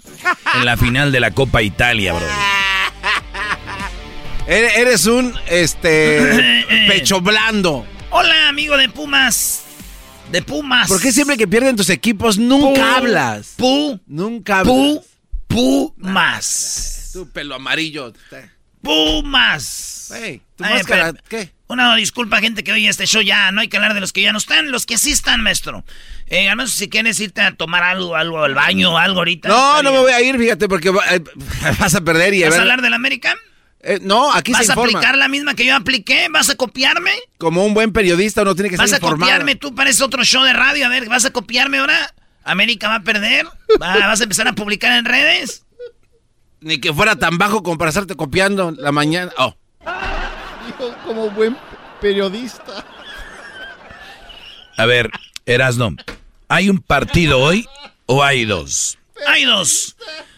en 0.55 0.65
la 0.65 0.77
final 0.77 1.11
de 1.11 1.19
la 1.19 1.31
Copa 1.31 1.61
Italia, 1.61 2.13
bro. 2.13 2.25
Eres 4.47 5.05
un, 5.05 5.33
este, 5.49 6.65
pecho 6.87 7.21
blando. 7.21 7.85
Hola, 8.09 8.49
amigo 8.49 8.75
de 8.77 8.89
Pumas. 8.89 9.63
De 10.31 10.41
Pumas. 10.41 10.87
¿Por 10.87 11.01
qué 11.01 11.11
siempre 11.11 11.37
que 11.37 11.47
pierden 11.47 11.75
tus 11.75 11.89
equipos 11.89 12.37
nunca 12.37 12.97
hablas? 12.97 13.53
Pu, 13.57 13.99
Nunca 14.07 14.59
hablas. 14.59 14.75
pu, 14.75 15.03
Pumas. 15.47 16.97
Tu 17.13 17.29
pelo 17.31 17.55
amarillo. 17.55 18.13
Pumas. 18.81 20.11
Hey, 20.13 20.41
tu 20.55 20.63
Ay, 20.63 20.73
máscara, 20.75 21.13
pero- 21.13 21.23
¿qué? 21.29 21.51
Una 21.67 21.95
disculpa, 21.95 22.39
gente 22.41 22.63
que 22.65 22.73
oye 22.73 22.89
este 22.89 23.05
show 23.07 23.21
ya. 23.21 23.51
No 23.53 23.61
hay 23.61 23.69
que 23.69 23.77
hablar 23.77 23.93
de 23.93 24.01
los 24.01 24.11
que 24.11 24.21
ya 24.21 24.33
no 24.33 24.37
están, 24.39 24.71
los 24.71 24.85
que 24.85 24.97
sí 24.97 25.11
están, 25.11 25.41
maestro. 25.41 25.85
Eh, 26.27 26.49
al 26.49 26.57
menos 26.57 26.71
si 26.71 26.89
quieres 26.89 27.17
irte 27.21 27.39
a 27.41 27.55
tomar 27.55 27.83
algo, 27.83 28.15
algo 28.15 28.43
al 28.43 28.53
baño, 28.53 28.97
algo 28.97 29.19
ahorita. 29.19 29.47
No, 29.47 29.81
no 29.81 29.91
me 29.93 29.99
voy 29.99 30.11
a 30.11 30.21
ir, 30.21 30.37
fíjate, 30.37 30.67
porque 30.67 30.89
eh, 30.89 31.21
vas 31.79 31.95
a 31.95 32.01
perder 32.01 32.33
y 32.33 32.43
a 32.43 32.47
¿Vas 32.47 32.55
a 32.55 32.57
ver- 32.57 32.61
hablar 32.61 32.81
del 32.81 32.93
América? 32.93 33.35
Eh, 33.83 33.99
no, 34.01 34.33
aquí 34.33 34.51
¿Vas 34.51 34.65
se 34.65 34.71
a 34.71 34.75
informa. 34.75 34.99
aplicar 34.99 35.17
la 35.17 35.27
misma 35.29 35.53
que 35.55 35.65
yo 35.65 35.75
apliqué? 35.75 36.27
¿Vas 36.29 36.49
a 36.49 36.55
copiarme? 36.55 37.11
Como 37.37 37.65
un 37.65 37.73
buen 37.73 37.93
periodista 37.93 38.41
uno 38.41 38.53
tiene 38.53 38.69
que 38.69 38.75
¿Vas 38.77 38.89
ser 38.89 38.95
a 38.95 38.97
informado. 38.99 39.31
copiarme? 39.31 39.55
Tú 39.55 39.73
pareces 39.73 40.01
otro 40.01 40.23
show 40.25 40.43
de 40.43 40.53
radio. 40.53 40.85
A 40.85 40.89
ver, 40.89 41.07
¿vas 41.07 41.23
a 41.25 41.31
copiarme 41.31 41.77
ahora? 41.77 42.13
¿América 42.43 42.89
va 42.89 42.95
a 42.95 43.01
perder? 43.03 43.45
¿Va- 43.81 43.95
¿Vas 44.07 44.19
a 44.19 44.23
empezar 44.23 44.47
a 44.47 44.53
publicar 44.53 44.91
en 44.97 45.05
redes? 45.05 45.63
Ni 46.61 46.79
que 46.79 46.93
fuera 46.93 47.15
tan 47.15 47.37
bajo 47.37 47.63
como 47.63 47.77
para 47.77 47.89
estarte 47.89 48.15
copiando 48.15 48.71
la 48.71 48.91
mañana. 48.91 49.31
Oh. 49.37 49.55
Dijo 50.67 50.95
como 51.05 51.29
buen 51.31 51.57
periodista. 51.99 52.85
A 54.77 54.85
ver, 54.85 55.09
Erasno, 55.45 55.95
¿hay 56.47 56.69
un 56.69 56.79
partido 56.79 57.39
hoy 57.39 57.67
o 58.05 58.23
hay 58.23 58.45
dos? 58.45 58.97
Hay 59.27 59.45
dos. 59.45 59.95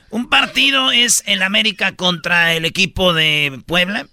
Un 0.10 0.30
partido 0.30 0.92
es 0.92 1.24
el 1.26 1.42
América 1.42 1.96
contra 1.96 2.54
el 2.54 2.66
equipo 2.66 3.14
de 3.14 3.62
Puebla, 3.66 4.08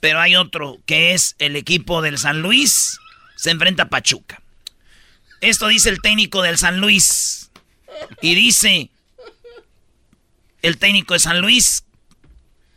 pero 0.00 0.20
hay 0.20 0.36
otro 0.36 0.78
que 0.86 1.14
es 1.14 1.36
el 1.38 1.56
equipo 1.56 2.00
del 2.00 2.16
San 2.16 2.42
Luis. 2.42 2.98
Se 3.34 3.50
enfrenta 3.50 3.84
a 3.84 3.88
Pachuca. 3.88 4.40
Esto 5.40 5.68
dice 5.68 5.90
el 5.90 6.00
técnico 6.00 6.42
del 6.42 6.58
San 6.58 6.80
Luis. 6.80 7.50
Y 8.22 8.34
dice, 8.34 8.90
el 10.66 10.78
técnico 10.78 11.14
de 11.14 11.20
San 11.20 11.40
Luis, 11.40 11.84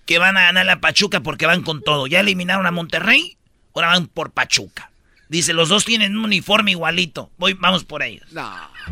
que 0.06 0.20
van 0.20 0.38
a 0.38 0.42
ganar 0.42 0.66
la 0.66 0.80
Pachuca 0.80 1.22
porque 1.22 1.46
van 1.46 1.64
con 1.64 1.82
todo. 1.82 2.08
Ya 2.08 2.20
eliminaron 2.20 2.66
a 2.66 2.72
Monterrey, 2.72 3.38
ahora 3.74 3.90
van 3.90 4.08
por 4.08 4.32
Pachuca. 4.32 4.92
Dice, 5.28 5.54
los 5.54 5.70
dos 5.70 5.86
tienen 5.86 6.18
un 6.18 6.26
uniforme 6.26 6.72
igualito. 6.72 7.30
Voy, 7.38 7.54
vamos 7.54 7.84
por 7.84 8.02
ellos. 8.02 8.26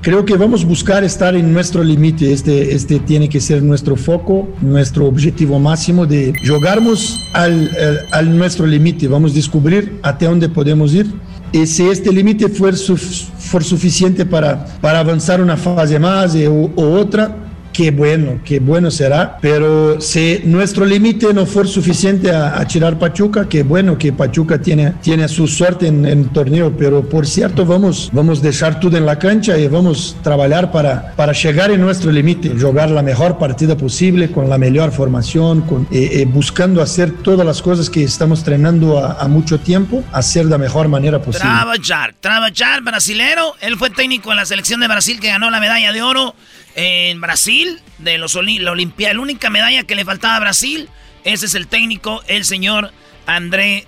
Creo 0.02 0.24
que 0.24 0.36
vamos 0.36 0.64
a 0.64 0.68
buscar 0.68 1.04
estar 1.04 1.36
en 1.36 1.52
nuestro 1.52 1.84
límite. 1.84 2.32
Este, 2.32 2.76
este 2.76 3.00
tiene 3.00 3.28
que 3.28 3.40
ser 3.40 3.64
nuestro 3.64 3.96
foco, 3.96 4.56
nuestro 4.62 5.06
objetivo 5.06 5.60
máximo 5.60 6.06
de 6.06 6.34
jugarmos 6.48 7.20
al, 7.34 7.72
al, 7.76 8.08
al 8.12 8.38
nuestro 8.38 8.68
límite. 8.68 9.08
Vamos 9.08 9.32
a 9.32 9.36
descubrir 9.36 10.00
hasta 10.04 10.28
dónde 10.28 10.48
podemos 10.48 10.94
ir. 10.94 11.08
Y 11.52 11.66
si 11.66 11.88
este 11.88 12.12
límite 12.12 12.50
fue, 12.50 12.74
fue 12.74 13.64
suficiente 13.64 14.24
para, 14.26 14.66
para 14.80 15.00
avanzar 15.00 15.42
una 15.42 15.58
fase 15.58 15.98
más 15.98 16.36
o, 16.36 16.72
o 16.76 17.00
otra, 17.00 17.47
qué 17.74 17.92
bueno, 17.92 18.40
qué 18.44 18.60
bueno 18.60 18.92
será. 18.92 19.38
Pero 19.42 20.00
si 20.02 20.42
nuestro 20.46 20.86
límite 20.86 21.34
no 21.34 21.46
fue 21.46 21.68
suficiente 21.68 22.32
a, 22.32 22.60
a, 22.60 22.68
tirar 22.68 22.98
Pachuca, 22.98 23.48
qué 23.48 23.64
bueno 23.64 23.98
que 23.98 24.14
Pachuca 24.14 24.60
tiene, 24.60 24.94
tiene 25.02 25.28
su 25.28 25.48
suerte 25.48 25.88
en, 25.88 26.06
en, 26.06 26.20
el 26.20 26.30
torneo. 26.30 26.76
Pero 26.78 27.08
por 27.08 27.26
cierto, 27.28 27.66
vamos, 27.66 28.10
vamos 28.14 28.40
a 28.40 28.44
dejar 28.44 28.80
todo 28.80 28.98
en 28.98 29.06
la 29.06 29.20
cancha 29.20 29.58
y 29.58 29.68
vamos 29.68 30.16
a 30.20 30.24
trabajar 30.24 30.72
para, 30.72 31.14
para 31.16 31.34
llegar 31.34 31.72
en 31.72 31.82
nuestro 31.82 32.12
límite, 32.12 32.54
jugar 32.60 32.90
la 32.90 33.04
mejor 33.04 33.38
partida 33.38 33.78
posible, 33.78 34.32
con 34.32 34.50
la 34.50 34.58
mejor 34.58 34.92
formación, 34.92 35.62
con, 35.62 35.88
eh, 35.92 36.10
eh, 36.14 36.26
buscando 36.26 36.82
hacer 36.82 37.12
todas 37.24 37.46
las 37.46 37.62
cosas 37.62 37.90
que 37.90 38.04
estamos 38.04 38.40
entrenando 38.40 39.00
a, 39.00 39.14
a, 39.14 39.28
mucho 39.28 39.60
tiempo, 39.60 40.04
hacer 40.12 40.46
de 40.46 40.52
la 40.52 40.58
mejor 40.58 40.88
manera 40.88 41.20
posible. 41.20 41.48
Trabajar, 41.50 42.16
trabajar, 42.20 42.82
brasilero. 42.82 43.56
Él 43.62 43.78
fue 43.78 43.90
técnico 43.90 44.32
en 44.32 44.38
la 44.38 44.46
selección 44.46 44.80
de 44.80 44.88
Brasil 44.88 45.20
que 45.20 45.30
ganó 45.30 45.50
la 45.50 45.60
medalla 45.60 45.92
de 45.92 46.02
oro 46.02 46.36
en 46.78 47.20
Brasil, 47.20 47.82
de 47.98 48.20
los 48.20 48.36
la 48.36 48.72
Olimpia, 48.72 49.12
la 49.14 49.20
única 49.20 49.50
medalla 49.50 49.84
que 49.84 49.96
le 49.96 50.06
faltaba 50.06 50.36
a 50.36 50.40
Brasil, 50.40 50.88
ese 51.24 51.48
es 51.48 51.56
el 51.56 51.68
técnico, 51.68 52.22
el 52.28 52.46
señor 52.46 52.92
André 53.26 53.84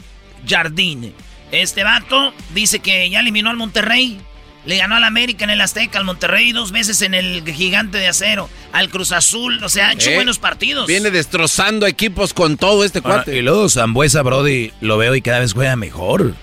Jardín. 0.48 1.14
Este 1.52 1.84
vato 1.84 2.34
dice 2.53 2.80
que 2.80 3.07
ya 3.10 3.20
eliminó 3.20 3.52
al 3.52 3.57
Monterrey, 3.57 4.20
le 4.66 4.78
ganó 4.78 4.95
al 4.95 5.03
América 5.03 5.44
en 5.44 5.52
el 5.52 5.61
Azteca, 5.61 5.99
al 5.99 6.06
Monterrey 6.06 6.52
dos 6.52 6.72
veces 6.72 7.03
en 7.03 7.14
el 7.14 7.44
Gigante 7.53 7.99
de 7.99 8.07
Acero, 8.07 8.49
al 8.74 8.90
Cruz 8.90 9.11
Azul, 9.11 9.64
o 9.64 9.70
sea, 9.70 9.90
ha 9.90 9.94
hecho 9.94 10.10
Eh, 10.10 10.16
buenos 10.16 10.40
partidos. 10.40 10.88
Viene 10.88 11.11
destrozando 11.11 11.86
equipos 11.86 12.34
con 12.34 12.57
todo 12.57 12.84
este 12.84 12.99
Ahora, 13.03 13.18
cuate. 13.24 13.38
y 13.38 13.41
luego 13.44 13.70
Zambuesa, 13.70 14.24
Brody, 14.24 14.72
lo 14.82 14.98
veo 14.98 15.14
y 15.14 15.22
cada 15.22 15.40
vez 15.40 15.53
juega 15.53 15.76
mejor. 15.76 16.34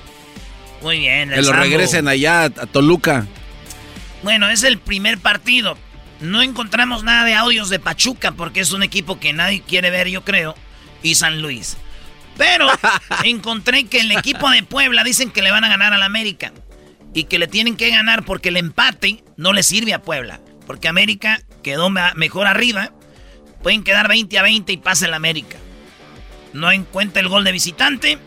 Muy 0.80 1.00
bien, 1.00 1.30
el 1.30 1.34
Que 1.34 1.42
lo 1.42 1.48
Sambo. 1.48 1.62
regresen 1.64 2.06
allá 2.06 2.44
a 2.44 2.50
Toluca. 2.50 3.26
Bueno, 4.22 4.48
es 4.48 4.62
el 4.62 4.78
primer 4.78 5.18
partido. 5.18 5.76
No 6.20 6.42
encontramos 6.42 7.04
nada 7.04 7.24
de 7.24 7.34
audios 7.34 7.68
de 7.68 7.78
Pachuca 7.78 8.32
porque 8.32 8.60
es 8.60 8.72
un 8.72 8.82
equipo 8.82 9.20
que 9.20 9.32
nadie 9.32 9.60
quiere 9.60 9.90
ver, 9.90 10.08
yo 10.08 10.24
creo. 10.24 10.54
Y 11.02 11.14
San 11.14 11.42
Luis. 11.42 11.76
Pero 12.36 12.68
encontré 13.24 13.84
que 13.84 14.00
el 14.00 14.12
equipo 14.12 14.50
de 14.50 14.62
Puebla 14.62 15.04
dicen 15.04 15.30
que 15.30 15.42
le 15.42 15.50
van 15.50 15.64
a 15.64 15.68
ganar 15.68 15.92
al 15.92 16.02
América. 16.02 16.52
Y 17.14 17.24
que 17.24 17.38
le 17.38 17.48
tienen 17.48 17.76
que 17.76 17.90
ganar 17.90 18.24
porque 18.24 18.50
el 18.50 18.56
empate 18.56 19.24
no 19.36 19.52
le 19.52 19.62
sirve 19.62 19.94
a 19.94 20.02
Puebla. 20.02 20.40
Porque 20.66 20.88
América 20.88 21.40
quedó 21.62 21.90
mejor 21.90 22.46
arriba. 22.46 22.92
Pueden 23.62 23.84
quedar 23.84 24.08
20 24.08 24.38
a 24.38 24.42
20 24.42 24.72
y 24.72 24.76
pasa 24.76 25.06
el 25.06 25.14
América. 25.14 25.58
No 26.52 26.70
encuentra 26.72 27.20
el 27.20 27.28
gol 27.28 27.44
de 27.44 27.52
visitante. 27.52 28.18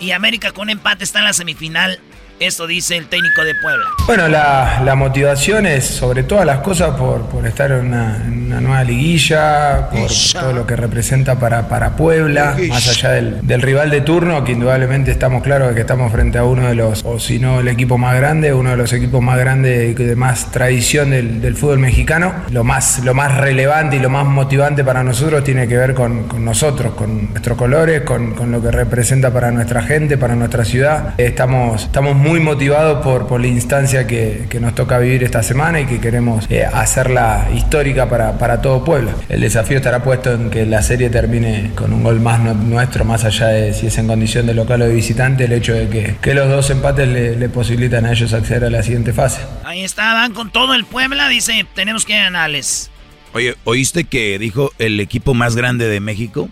Y 0.00 0.10
América 0.10 0.52
con 0.52 0.70
empate 0.70 1.04
está 1.04 1.20
en 1.20 1.26
la 1.26 1.32
semifinal. 1.32 2.00
Esto 2.42 2.66
dice 2.66 2.96
el 2.96 3.06
técnico 3.06 3.44
de 3.44 3.54
Puebla. 3.54 3.84
Bueno, 4.04 4.26
la, 4.26 4.82
la 4.84 4.96
motivación 4.96 5.64
es 5.64 5.84
sobre 5.84 6.24
todas 6.24 6.44
las 6.44 6.58
cosas 6.58 6.96
por, 6.96 7.26
por 7.26 7.46
estar 7.46 7.70
en 7.70 7.86
una, 7.86 8.16
en 8.16 8.46
una 8.46 8.60
nueva 8.60 8.82
liguilla, 8.82 9.88
por 9.88 10.10
todo 10.32 10.52
lo 10.52 10.66
que 10.66 10.74
representa 10.74 11.38
para, 11.38 11.68
para 11.68 11.94
Puebla, 11.94 12.56
más 12.68 12.88
allá 12.88 13.10
del, 13.10 13.46
del 13.46 13.62
rival 13.62 13.90
de 13.90 14.00
turno, 14.00 14.42
que 14.42 14.50
indudablemente 14.50 15.12
estamos 15.12 15.44
claros 15.44 15.68
de 15.68 15.76
que 15.76 15.82
estamos 15.82 16.10
frente 16.10 16.38
a 16.38 16.42
uno 16.42 16.66
de 16.66 16.74
los, 16.74 17.04
o 17.04 17.20
si 17.20 17.38
no 17.38 17.60
el 17.60 17.68
equipo 17.68 17.96
más 17.96 18.16
grande, 18.16 18.52
uno 18.52 18.70
de 18.70 18.76
los 18.76 18.92
equipos 18.92 19.22
más 19.22 19.38
grandes 19.38 19.92
y 19.92 20.02
de 20.02 20.16
más 20.16 20.50
tradición 20.50 21.10
del, 21.10 21.40
del 21.40 21.54
fútbol 21.54 21.78
mexicano. 21.78 22.34
Lo 22.50 22.64
más, 22.64 23.04
lo 23.04 23.14
más 23.14 23.36
relevante 23.38 23.98
y 23.98 24.00
lo 24.00 24.10
más 24.10 24.26
motivante 24.26 24.82
para 24.82 25.04
nosotros 25.04 25.44
tiene 25.44 25.68
que 25.68 25.76
ver 25.76 25.94
con, 25.94 26.24
con 26.24 26.44
nosotros, 26.44 26.94
con 26.94 27.30
nuestros 27.30 27.56
colores, 27.56 28.00
con, 28.00 28.34
con 28.34 28.50
lo 28.50 28.60
que 28.60 28.72
representa 28.72 29.32
para 29.32 29.52
nuestra 29.52 29.82
gente, 29.82 30.18
para 30.18 30.34
nuestra 30.34 30.64
ciudad. 30.64 31.14
Estamos, 31.18 31.84
estamos 31.84 32.16
muy 32.16 32.31
motivados 32.40 33.02
por, 33.04 33.26
por 33.26 33.40
la 33.40 33.46
instancia 33.46 34.06
que, 34.06 34.46
que 34.48 34.60
nos 34.60 34.74
toca 34.74 34.98
vivir 34.98 35.22
esta 35.22 35.42
semana 35.42 35.80
y 35.80 35.86
que 35.86 36.00
queremos 36.00 36.46
eh, 36.50 36.64
hacerla 36.64 37.48
histórica 37.54 38.08
para, 38.08 38.38
para 38.38 38.60
todo 38.62 38.84
Puebla. 38.84 39.14
El 39.28 39.40
desafío 39.40 39.76
estará 39.78 40.02
puesto 40.02 40.32
en 40.32 40.50
que 40.50 40.66
la 40.66 40.82
serie 40.82 41.10
termine 41.10 41.70
con 41.74 41.92
un 41.92 42.02
gol 42.02 42.20
más 42.20 42.40
nu- 42.40 42.54
nuestro, 42.54 43.04
más 43.04 43.24
allá 43.24 43.48
de 43.48 43.74
si 43.74 43.86
es 43.88 43.98
en 43.98 44.06
condición 44.06 44.46
de 44.46 44.54
local 44.54 44.82
o 44.82 44.86
de 44.86 44.94
visitante, 44.94 45.44
el 45.44 45.52
hecho 45.52 45.74
de 45.74 45.88
que, 45.88 46.16
que 46.20 46.34
los 46.34 46.48
dos 46.48 46.70
empates 46.70 47.08
le, 47.08 47.36
le 47.36 47.48
posibilitan 47.48 48.06
a 48.06 48.12
ellos 48.12 48.32
acceder 48.32 48.64
a 48.64 48.70
la 48.70 48.82
siguiente 48.82 49.12
fase. 49.12 49.40
Ahí 49.64 49.82
está, 49.82 50.14
van 50.14 50.32
con 50.32 50.50
todo 50.50 50.74
el 50.74 50.84
Puebla, 50.84 51.28
dice, 51.28 51.66
tenemos 51.74 52.04
que 52.04 52.14
ganarles. 52.14 52.90
Oye, 53.34 53.54
¿oíste 53.64 54.04
que 54.04 54.38
dijo 54.38 54.72
el 54.78 55.00
equipo 55.00 55.32
más 55.34 55.56
grande 55.56 55.88
de 55.88 56.00
México? 56.00 56.48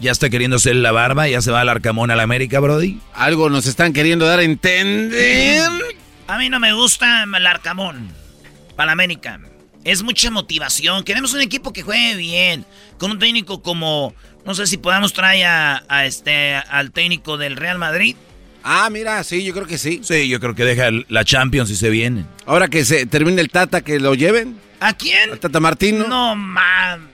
Ya 0.00 0.12
está 0.12 0.30
queriendo 0.30 0.56
hacer 0.56 0.76
la 0.76 0.92
barba, 0.92 1.28
ya 1.28 1.42
se 1.42 1.50
va 1.50 1.60
al 1.60 1.68
Arcamón 1.68 2.10
al 2.10 2.20
América, 2.20 2.58
Brody. 2.60 2.98
Algo 3.12 3.50
nos 3.50 3.66
están 3.66 3.92
queriendo 3.92 4.24
dar 4.26 4.38
a 4.38 4.42
entender. 4.42 5.62
A 6.26 6.38
mí 6.38 6.48
no 6.48 6.58
me 6.58 6.72
gusta 6.72 7.24
el 7.24 7.46
Arcamón 7.46 8.08
para 8.76 8.86
la 8.86 8.92
América. 8.92 9.40
Es 9.84 10.02
mucha 10.02 10.30
motivación. 10.30 11.04
Queremos 11.04 11.34
un 11.34 11.40
equipo 11.42 11.72
que 11.72 11.82
juegue 11.82 12.16
bien. 12.16 12.64
Con 12.98 13.10
un 13.10 13.18
técnico 13.18 13.62
como. 13.62 14.14
No 14.46 14.54
sé 14.54 14.66
si 14.66 14.78
podamos 14.78 15.12
traer 15.12 15.46
a, 15.46 15.82
a 15.88 16.06
este 16.06 16.54
al 16.54 16.92
técnico 16.92 17.36
del 17.36 17.56
Real 17.56 17.78
Madrid. 17.78 18.16
Ah, 18.62 18.88
mira, 18.90 19.22
sí, 19.24 19.42
yo 19.44 19.52
creo 19.54 19.66
que 19.66 19.78
sí. 19.78 20.00
Sí, 20.02 20.28
yo 20.28 20.38
creo 20.40 20.54
que 20.54 20.64
deja 20.64 20.88
el- 20.88 21.06
la 21.08 21.24
Champions 21.24 21.70
y 21.70 21.76
se 21.76 21.88
viene. 21.90 22.24
Ahora 22.46 22.68
que 22.68 22.84
se 22.84 23.04
termine 23.06 23.40
el 23.40 23.48
Tata, 23.50 23.80
que 23.82 23.98
lo 24.00 24.14
lleven. 24.14 24.58
¿A 24.80 24.92
quién? 24.94 25.32
¿A 25.32 25.36
Tata 25.36 25.60
Martino? 25.60 26.06
No, 26.08 26.34
man. 26.36 27.08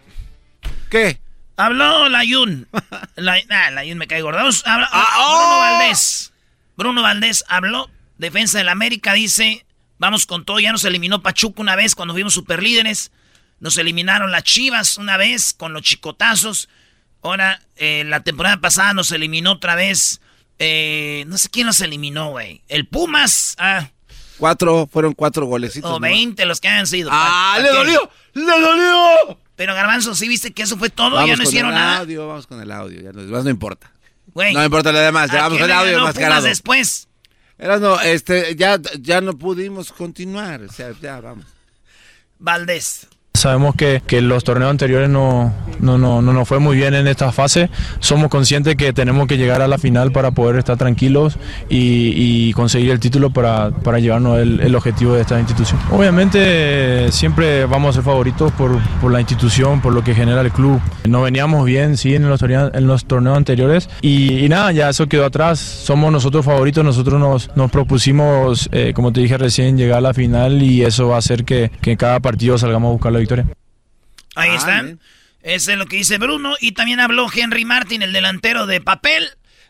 ¿Qué? 0.90 1.18
Habló 1.56 2.08
Layun. 2.08 2.68
La, 3.16 3.36
ah, 3.50 3.70
Layun 3.70 3.98
me 3.98 4.06
cae 4.06 4.22
gordo. 4.22 4.38
Habla- 4.38 4.88
Ah, 4.92 5.06
Bruno 5.16 5.56
oh. 5.56 5.58
Valdés. 5.60 6.32
Bruno 6.76 7.02
Valdés 7.02 7.44
habló. 7.48 7.90
Defensa 8.18 8.58
del 8.58 8.68
América 8.68 9.12
dice: 9.14 9.64
Vamos 9.98 10.26
con 10.26 10.44
todo. 10.44 10.58
Ya 10.60 10.72
nos 10.72 10.84
eliminó 10.84 11.22
Pachuca 11.22 11.60
una 11.62 11.76
vez 11.76 11.94
cuando 11.94 12.14
fuimos 12.14 12.34
superlíderes. 12.34 13.10
Nos 13.60 13.78
eliminaron 13.78 14.30
las 14.30 14.42
Chivas 14.44 14.98
una 14.98 15.16
vez 15.16 15.54
con 15.54 15.72
los 15.72 15.82
chicotazos. 15.82 16.68
Ahora, 17.22 17.60
eh, 17.76 18.04
la 18.06 18.20
temporada 18.20 18.58
pasada 18.58 18.92
nos 18.92 19.10
eliminó 19.12 19.52
otra 19.52 19.74
vez. 19.74 20.20
eh, 20.58 21.24
no 21.26 21.36
sé 21.38 21.48
quién 21.50 21.66
nos 21.66 21.80
eliminó, 21.80 22.30
güey. 22.30 22.62
El 22.68 22.86
Pumas. 22.86 23.54
Ah, 23.58 23.88
Cuatro, 24.38 24.86
fueron 24.92 25.14
cuatro 25.14 25.46
golecitos. 25.46 25.90
o. 25.90 25.98
20 26.00 26.44
los 26.44 26.60
que 26.60 26.68
hayan 26.68 26.86
sido. 26.86 27.08
¡Ah, 27.12 27.54
¿Pa- 27.56 27.62
le 27.62 27.68
dolió! 27.70 28.10
¡Le 28.34 28.60
dolió! 28.60 29.40
Pero 29.56 29.74
Garbanzo, 29.74 30.14
¿sí 30.14 30.28
viste 30.28 30.52
que 30.52 30.62
eso 30.62 30.76
fue 30.76 30.90
todo? 30.90 31.12
Vamos 31.12 31.28
ya 31.28 31.36
no 31.36 31.42
con 31.42 31.46
hicieron 31.46 31.70
el 31.72 31.78
nada. 31.78 31.98
audio, 31.98 32.28
vamos 32.28 32.46
con 32.46 32.60
el 32.60 32.70
audio. 32.70 33.00
Ya 33.00 33.12
no, 33.12 33.22
más 33.22 33.44
no 33.44 33.50
importa. 33.50 33.90
No 34.34 34.64
importa 34.64 34.92
lo 34.92 34.98
demás, 34.98 35.30
ya 35.30 35.38
¿a 35.40 35.42
vamos 35.44 35.58
con 35.58 35.70
el 35.70 35.76
audio 35.76 36.00
mascarado. 36.00 36.46
Después? 36.46 37.08
Erasno, 37.58 37.98
este, 38.02 38.54
ya, 38.54 38.78
ya 39.00 39.22
no 39.22 39.38
pudimos 39.38 39.92
continuar. 39.92 40.62
O 40.62 40.70
sea, 40.70 40.92
ya 41.00 41.20
vamos. 41.20 41.46
Valdés. 42.38 43.08
Sabemos 43.36 43.74
que, 43.74 44.02
que 44.06 44.20
los 44.20 44.44
torneos 44.44 44.70
anteriores 44.70 45.08
no, 45.08 45.52
no, 45.78 45.98
no, 45.98 46.22
no 46.22 46.32
nos 46.32 46.48
fue 46.48 46.58
muy 46.58 46.76
bien 46.76 46.94
en 46.94 47.06
esta 47.06 47.32
fase. 47.32 47.70
Somos 48.00 48.28
conscientes 48.28 48.76
que 48.76 48.92
tenemos 48.92 49.26
que 49.26 49.36
llegar 49.36 49.62
a 49.62 49.68
la 49.68 49.78
final 49.78 50.10
para 50.12 50.30
poder 50.30 50.56
estar 50.56 50.76
tranquilos 50.76 51.38
y, 51.68 52.12
y 52.16 52.52
conseguir 52.54 52.90
el 52.90 53.00
título 53.00 53.30
para, 53.30 53.70
para 53.70 53.98
llevarnos 53.98 54.38
el, 54.38 54.60
el 54.60 54.74
objetivo 54.74 55.14
de 55.14 55.20
esta 55.20 55.38
institución. 55.38 55.78
Obviamente 55.90 57.10
siempre 57.12 57.66
vamos 57.66 57.90
a 57.90 57.92
ser 57.94 58.04
favoritos 58.04 58.52
por, 58.52 58.78
por 59.00 59.12
la 59.12 59.20
institución, 59.20 59.80
por 59.80 59.92
lo 59.92 60.02
que 60.02 60.14
genera 60.14 60.40
el 60.40 60.50
club. 60.50 60.80
No 61.06 61.22
veníamos 61.22 61.64
bien, 61.66 61.96
sí, 61.96 62.14
en 62.14 62.28
los 62.28 62.40
torneos, 62.40 62.70
en 62.74 62.86
los 62.86 63.04
torneos 63.04 63.36
anteriores 63.36 63.88
y, 64.00 64.44
y 64.44 64.48
nada, 64.48 64.72
ya 64.72 64.88
eso 64.88 65.06
quedó 65.06 65.26
atrás. 65.26 65.58
Somos 65.58 66.10
nosotros 66.10 66.44
favoritos, 66.44 66.84
nosotros 66.84 67.20
nos, 67.20 67.50
nos 67.56 67.70
propusimos, 67.70 68.68
eh, 68.72 68.92
como 68.94 69.12
te 69.12 69.20
dije 69.20 69.36
recién, 69.36 69.76
llegar 69.76 69.98
a 69.98 70.00
la 70.00 70.14
final 70.14 70.62
y 70.62 70.82
eso 70.82 71.08
va 71.08 71.16
a 71.16 71.18
hacer 71.18 71.44
que, 71.44 71.70
que 71.80 71.96
cada 71.96 72.20
partido 72.20 72.56
salgamos 72.56 72.88
a 72.88 72.92
buscar 72.92 73.12
la 73.12 73.18
victoria. 73.18 73.25
Ahí 74.34 74.50
Ah, 74.52 74.54
está. 74.56 74.84
Ese 75.42 75.72
es 75.72 75.78
lo 75.78 75.86
que 75.86 75.96
dice 75.96 76.18
Bruno. 76.18 76.56
Y 76.60 76.72
también 76.72 77.00
habló 77.00 77.26
Henry 77.32 77.64
Martin, 77.64 78.02
el 78.02 78.12
delantero 78.12 78.66
de 78.66 78.80
papel. 78.80 79.24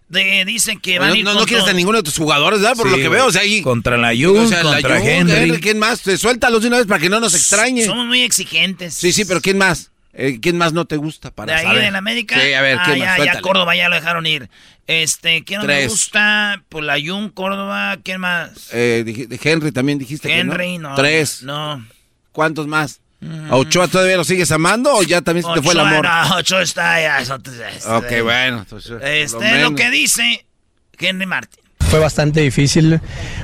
De, 0.09 0.45
dicen 0.45 0.79
que 0.79 1.01
van 1.01 1.09
a 1.09 1.11
No, 1.11 1.17
ir 1.17 1.25
no, 1.25 1.33
quieres 1.47 1.65
todo. 1.65 1.71
a 1.71 1.73
ninguno 1.73 1.99
de 1.99 2.05
tus 2.05 2.17
jugadores, 2.17 2.61
¿verdad? 2.61 2.77
Por 2.77 2.87
Sí, 2.87 2.93
lo 2.93 2.97
que 3.03 3.09
veo, 3.09 3.27
o 3.27 3.33
sea, 3.33 3.43
ahí. 3.43 3.61
Contra 3.61 3.97
la 3.97 4.11
Jun, 4.15 4.39
o 4.39 4.47
sea, 4.47 4.63
la 4.63 4.75
contra 4.75 4.99
Jun, 5.01 5.09
Henry. 5.09 5.61
¿Quién 5.61 5.81
más? 5.81 6.01
Suéltalos 6.01 6.63
de 6.63 6.69
una 6.69 6.77
vez 6.79 6.87
para 6.87 7.01
que 7.01 7.09
no 7.09 7.19
nos 7.19 7.35
extrañe. 7.35 7.85
Somos 7.85 8.07
muy 8.07 8.23
exigentes. 8.23 8.95
Sí, 8.95 9.13
sí, 9.13 9.25
pero 9.25 9.41
¿quién 9.41 9.59
más? 9.59 9.91
Eh, 10.13 10.39
¿Quién 10.41 10.57
más 10.57 10.73
no 10.73 10.85
te 10.87 10.97
gusta 10.97 11.31
para 11.33 11.53
De 11.55 11.59
ahí 11.59 11.67
saber? 11.67 11.83
de 11.83 11.91
la 11.91 11.99
América. 11.99 12.41
Sí, 12.41 12.53
a 12.55 12.61
ver, 12.63 12.79
ah, 12.79 12.83
¿quién 12.87 12.99
ya, 13.01 13.05
más? 13.05 13.17
ya 13.19 13.23
Suéltale. 13.25 13.43
Córdoba 13.43 13.77
ya 13.77 13.89
lo 13.89 13.97
dejaron 13.97 14.27
ir. 14.27 14.49
Este, 14.87 15.43
¿quién 15.45 15.61
no 15.61 15.67
me 15.67 15.87
gusta? 15.89 16.63
Pues 16.69 16.85
la 16.85 16.95
Jun, 17.05 17.29
Córdoba, 17.31 17.99
¿quién 18.03 18.21
más? 18.21 18.71
Eh, 18.73 19.27
Henry 19.43 19.73
también 19.73 19.99
dijiste 19.99 20.33
Henry, 20.33 20.75
que 20.75 20.79
no. 20.79 20.91
no. 20.91 20.95
Tres. 20.95 21.43
No. 21.43 21.85
¿Cuántos 22.33 22.67
más? 22.69 23.01
¿A 23.51 23.57
Ochoa 23.57 23.89
todavía 23.89 24.17
lo 24.17 24.25
sigues 24.25 24.51
amando 24.53 24.93
o 24.95 25.03
ya 25.03 25.21
también 25.23 25.47
se 25.47 25.53
te 25.55 25.63
fue 25.63 25.73
el 25.73 25.81
amor? 25.81 26.05
No, 26.07 26.37
Ochoa 26.37 26.63
está 26.63 27.01
ya. 27.01 27.21
eso- 27.21 27.37
este, 27.37 27.91
Ok, 27.91 28.23
bueno. 28.23 28.59
entonces, 28.59 29.01
Este, 29.03 29.63
lo 29.63 29.75
que 29.75 29.91
dice 29.91 30.45
Henry 30.99 31.27
Martin. 31.27 31.65
Fue 31.91 32.01
bastante 32.01 32.41
difícil, 32.41 33.01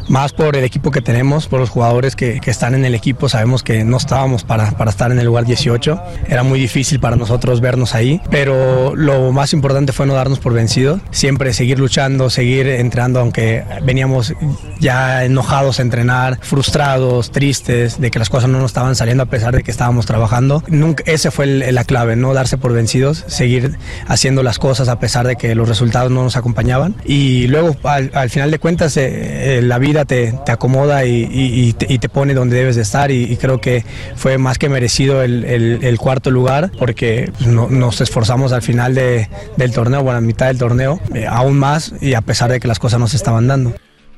más 0.09 0.33
por 0.33 0.57
el 0.57 0.65
equipo 0.65 0.91
que 0.91 1.01
tenemos, 1.01 1.47
por 1.47 1.61
los 1.61 1.71
jugadores 1.71 2.17
que, 2.17 2.41
que 2.41 2.51
están 2.51 2.75
en 2.75 2.85
el 2.85 2.95
equipo. 2.95 3.29
Sabemos 3.29 3.63
que 3.63 3.85
no 3.85 3.97
estábamos 3.97 4.43
para, 4.43 4.73
para 4.73 4.91
estar 4.91 5.13
en 5.13 5.21
el 5.21 5.27
lugar 5.27 5.45
18. 5.47 6.03
Era 6.29 6.43
muy 6.43 6.59
difícil 6.59 6.99
para 6.99 7.15
nosotros 7.15 7.61
vernos 7.61 7.95
ahí, 7.95 8.21
pero 8.31 8.97
lo 8.97 9.31
más 9.31 9.53
importante 9.53 9.93
fue 9.93 10.07
no 10.07 10.15
darnos 10.15 10.41
por 10.41 10.53
vencidos. 10.53 11.01
Siempre 11.13 11.53
seguir 11.55 11.79
luchando, 11.79 12.31
seguir 12.31 12.67
entrenando, 12.67 13.21
aunque 13.21 13.63
veníamos 13.85 14.35
ya 14.81 15.25
enojados 15.25 15.79
a 15.79 15.83
entrenar, 15.83 16.39
frustrados, 16.43 17.31
tristes 17.31 18.01
de 18.01 18.11
que 18.11 18.19
las 18.19 18.29
cosas 18.29 18.51
no 18.51 18.59
nos 18.59 18.73
estaban 18.73 18.97
saliendo 18.97 19.23
a 19.23 19.27
pesar 19.27 19.55
de 19.55 19.63
que 19.63 19.71
estábamos 19.71 20.05
trabajando. 20.05 20.65
Nunca, 20.67 21.05
ese 21.07 21.31
fue 21.31 21.45
el- 21.45 21.75
la 21.75 21.85
clave, 21.85 22.17
no 22.17 22.35
darse 22.35 22.59
por 22.59 22.73
vencidos, 22.73 23.25
seguir 23.29 23.79
haciendo 24.09 24.43
las 24.43 24.59
cosas 24.59 24.89
a 24.89 24.99
pesar 24.99 25.27
de 25.29 25.37
que 25.37 25.55
los 25.55 25.69
resultados 25.69 26.11
no 26.11 26.25
nos 26.25 26.37
acompañaban. 26.37 26.97
Y 27.05 27.47
luego, 27.47 27.77
al, 27.85 28.11
al 28.15 28.31
final 28.33 28.51
de 28.51 28.59
cuentas, 28.59 28.97
eh, 28.97 29.59
eh, 29.59 29.63
la 29.63 29.79
vida 29.79 30.05
te, 30.05 30.35
te 30.45 30.51
acomoda 30.53 31.05
y, 31.05 31.23
y- 31.31 31.69
y 31.69 31.73
te, 31.75 31.87
y 31.93 31.99
te 31.99 32.09
pone 32.09 32.35
donde 32.35 32.57
debes 32.57 32.75
de 32.77 32.83
estar. 32.83 33.11
Y, 33.11 33.25
y 33.25 33.37
creo 33.37 33.61
que 33.61 33.85
fue 34.17 34.39
más 34.39 34.59
que 34.59 34.69
merecido 34.69 35.23
el, 35.23 35.45
el- 35.45 35.79
el 35.85 35.99
cuarto 35.99 36.31
lugar 36.31 36.71
porque 36.79 37.31
pues, 37.37 37.47
no- 37.47 37.69
nos 37.69 38.01
esforzamos 38.01 38.53
al 38.53 38.63
final 38.63 38.95
de- 38.95 39.29
del 39.57 39.73
torneo, 39.73 40.03
bueno, 40.03 40.19
a 40.19 40.21
mitad 40.21 40.47
del 40.47 40.59
torneo, 40.59 41.01
eh, 41.15 41.27
aún 41.29 41.59
más 41.59 41.93
y 42.01 42.15
a 42.15 42.21
pesar 42.23 42.51
de 42.51 42.59
que 42.59 42.67
las 42.69 42.79
cosas 42.79 42.99
no 42.99 43.07
se 43.07 43.17
estaban 43.17 43.47
dando. 43.47 43.75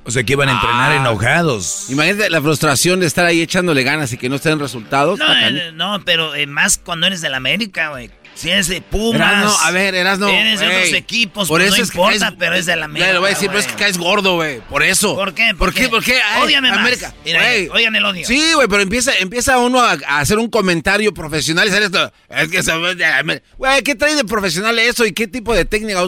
O 0.06 0.10
sea, 0.10 0.22
que 0.22 0.34
iban 0.34 0.50
a 0.50 0.52
entrenar 0.52 0.92
Ah. 0.92 0.96
enojados. 0.96 1.86
Imagínate 1.88 2.28
la 2.28 2.42
frustración 2.42 3.00
de 3.00 3.06
estar 3.06 3.24
ahí 3.24 3.40
echándole 3.40 3.82
ganas 3.84 4.12
y 4.12 4.18
que 4.18 4.28
no 4.28 4.36
estén 4.36 4.58
resultados. 4.60 5.18
No, 5.18 5.24
eh, 5.34 5.72
no, 5.74 6.02
pero 6.04 6.34
eh, 6.34 6.46
más 6.46 6.76
cuando 6.76 7.06
eres 7.06 7.22
del 7.22 7.32
América, 7.34 7.88
güey. 7.88 8.10
Si 8.34 8.50
eres 8.50 8.66
de 8.66 8.80
Pumas. 8.80 9.20
Erasno, 9.20 9.56
a 9.60 9.70
ver, 9.70 9.94
Erasno. 9.94 10.28
Eres 10.28 10.58
de 10.60 10.66
otros 10.66 10.92
equipos, 10.92 11.46
Por 11.48 11.60
pues 11.60 11.68
eso 11.68 11.76
no 11.78 11.82
es 11.84 11.90
que 11.90 11.96
importa, 11.96 12.18
caes- 12.30 12.36
pero 12.38 12.54
es 12.56 12.66
del 12.66 12.82
América. 12.82 13.06
Ya 13.06 13.12
lo 13.14 13.20
voy 13.20 13.28
a 13.28 13.30
decir, 13.34 13.46
pero 13.48 13.60
es 13.60 13.66
que 13.66 13.74
caes 13.74 13.96
gordo, 13.96 14.34
güey. 14.34 14.60
Por 14.62 14.82
eso. 14.82 15.14
¿Por 15.14 15.34
qué? 15.34 15.54
¿Por 15.56 15.72
qué? 15.72 15.88
¿Por 15.88 16.02
qué? 16.02 16.20
Ódiame 16.42 16.70
más. 16.70 16.78
América. 16.80 17.14
Mira, 17.24 17.42
oigan 17.72 17.94
el 17.94 18.04
odio. 18.04 18.26
Sí, 18.26 18.52
güey, 18.54 18.66
pero 18.68 18.82
empieza, 18.82 19.12
empieza 19.18 19.58
uno 19.58 19.80
a, 19.80 19.92
a 20.06 20.18
hacer 20.18 20.38
un 20.38 20.50
comentario 20.50 21.14
profesional 21.14 21.68
y 21.68 21.70
sale 21.70 21.86
esto. 21.86 22.12
Es 22.28 22.48
que 22.48 22.60
de 22.62 23.04
América. 23.06 23.46
Güey, 23.56 23.82
¿qué 23.82 23.94
trae 23.94 24.14
de 24.16 24.24
profesional 24.24 24.78
eso 24.80 25.06
y 25.06 25.12
qué 25.12 25.28
tipo 25.28 25.54
de 25.54 25.64
técnica? 25.64 26.02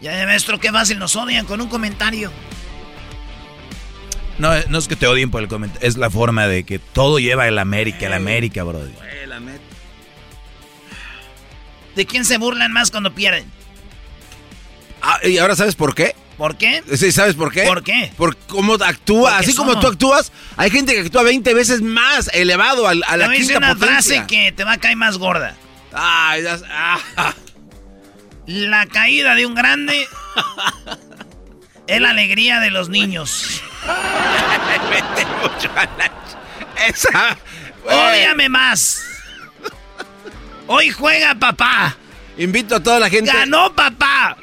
Ya, 0.00 0.26
maestro, 0.26 0.58
qué 0.58 0.72
fácil 0.72 0.98
nos 0.98 1.14
odian 1.14 1.46
con 1.46 1.60
un 1.60 1.68
comentario. 1.68 2.32
No, 4.38 4.50
no 4.68 4.78
es 4.78 4.88
que 4.88 4.96
te 4.96 5.06
odien 5.06 5.30
por 5.30 5.42
el 5.42 5.48
comentario, 5.48 5.86
es 5.86 5.96
la 5.96 6.10
forma 6.10 6.46
de 6.46 6.64
que 6.64 6.78
todo 6.78 7.18
lleva 7.18 7.46
el 7.48 7.58
América, 7.58 8.06
el 8.06 8.12
América, 8.14 8.62
bro. 8.64 8.78
Güey, 8.78 9.26
la 9.26 9.40
neta. 9.40 9.60
¿De 11.94 12.06
quién 12.06 12.24
se 12.24 12.38
burlan 12.38 12.72
más 12.72 12.90
cuando 12.90 13.14
pierden? 13.14 13.44
Ah, 15.02 15.18
¿Y 15.24 15.38
ahora 15.38 15.54
sabes 15.56 15.74
por 15.74 15.94
qué? 15.94 16.14
¿Por 16.38 16.56
qué? 16.56 16.82
Sí, 16.96 17.12
¿sabes 17.12 17.34
por 17.34 17.52
qué? 17.52 17.64
¿Por 17.64 17.82
qué? 17.84 18.10
Por 18.16 18.36
cómo 18.36 18.74
actúa. 18.74 19.32
Porque 19.32 19.44
Así 19.44 19.54
como 19.54 19.78
tú 19.78 19.86
actúas, 19.86 20.32
hay 20.56 20.70
gente 20.70 20.94
que 20.94 21.00
actúa 21.00 21.22
20 21.22 21.52
veces 21.54 21.82
más 21.82 22.30
elevado 22.32 22.88
al- 22.88 23.04
a, 23.06 23.16
la 23.16 23.26
a 23.26 23.28
decir 23.28 23.44
quinta 23.46 23.58
una 23.58 23.74
potencia. 23.74 23.94
frase 23.96 24.26
que 24.26 24.50
te 24.52 24.64
va 24.64 24.72
a 24.72 24.78
caer 24.78 24.96
más 24.96 25.18
gorda. 25.18 25.54
Ay, 25.92 26.42
ah. 26.70 27.34
La 28.46 28.86
caída 28.86 29.34
de 29.34 29.44
un 29.46 29.54
grande 29.54 30.06
es 31.94 32.00
la 32.00 32.10
alegría 32.10 32.60
de 32.60 32.70
los 32.70 32.88
niños. 32.88 33.62
Vete 34.90 35.26
mucho 35.42 35.70
a 35.76 35.84
la- 35.98 36.86
Esa. 36.86 37.36
Ódiame 37.84 38.48
más. 38.48 39.02
Hoy 40.66 40.90
juega 40.90 41.34
papá. 41.34 41.96
Invito 42.38 42.76
a 42.76 42.80
toda 42.82 42.98
la 43.00 43.10
gente. 43.10 43.30
Ganó 43.32 43.74
papá. 43.74 44.36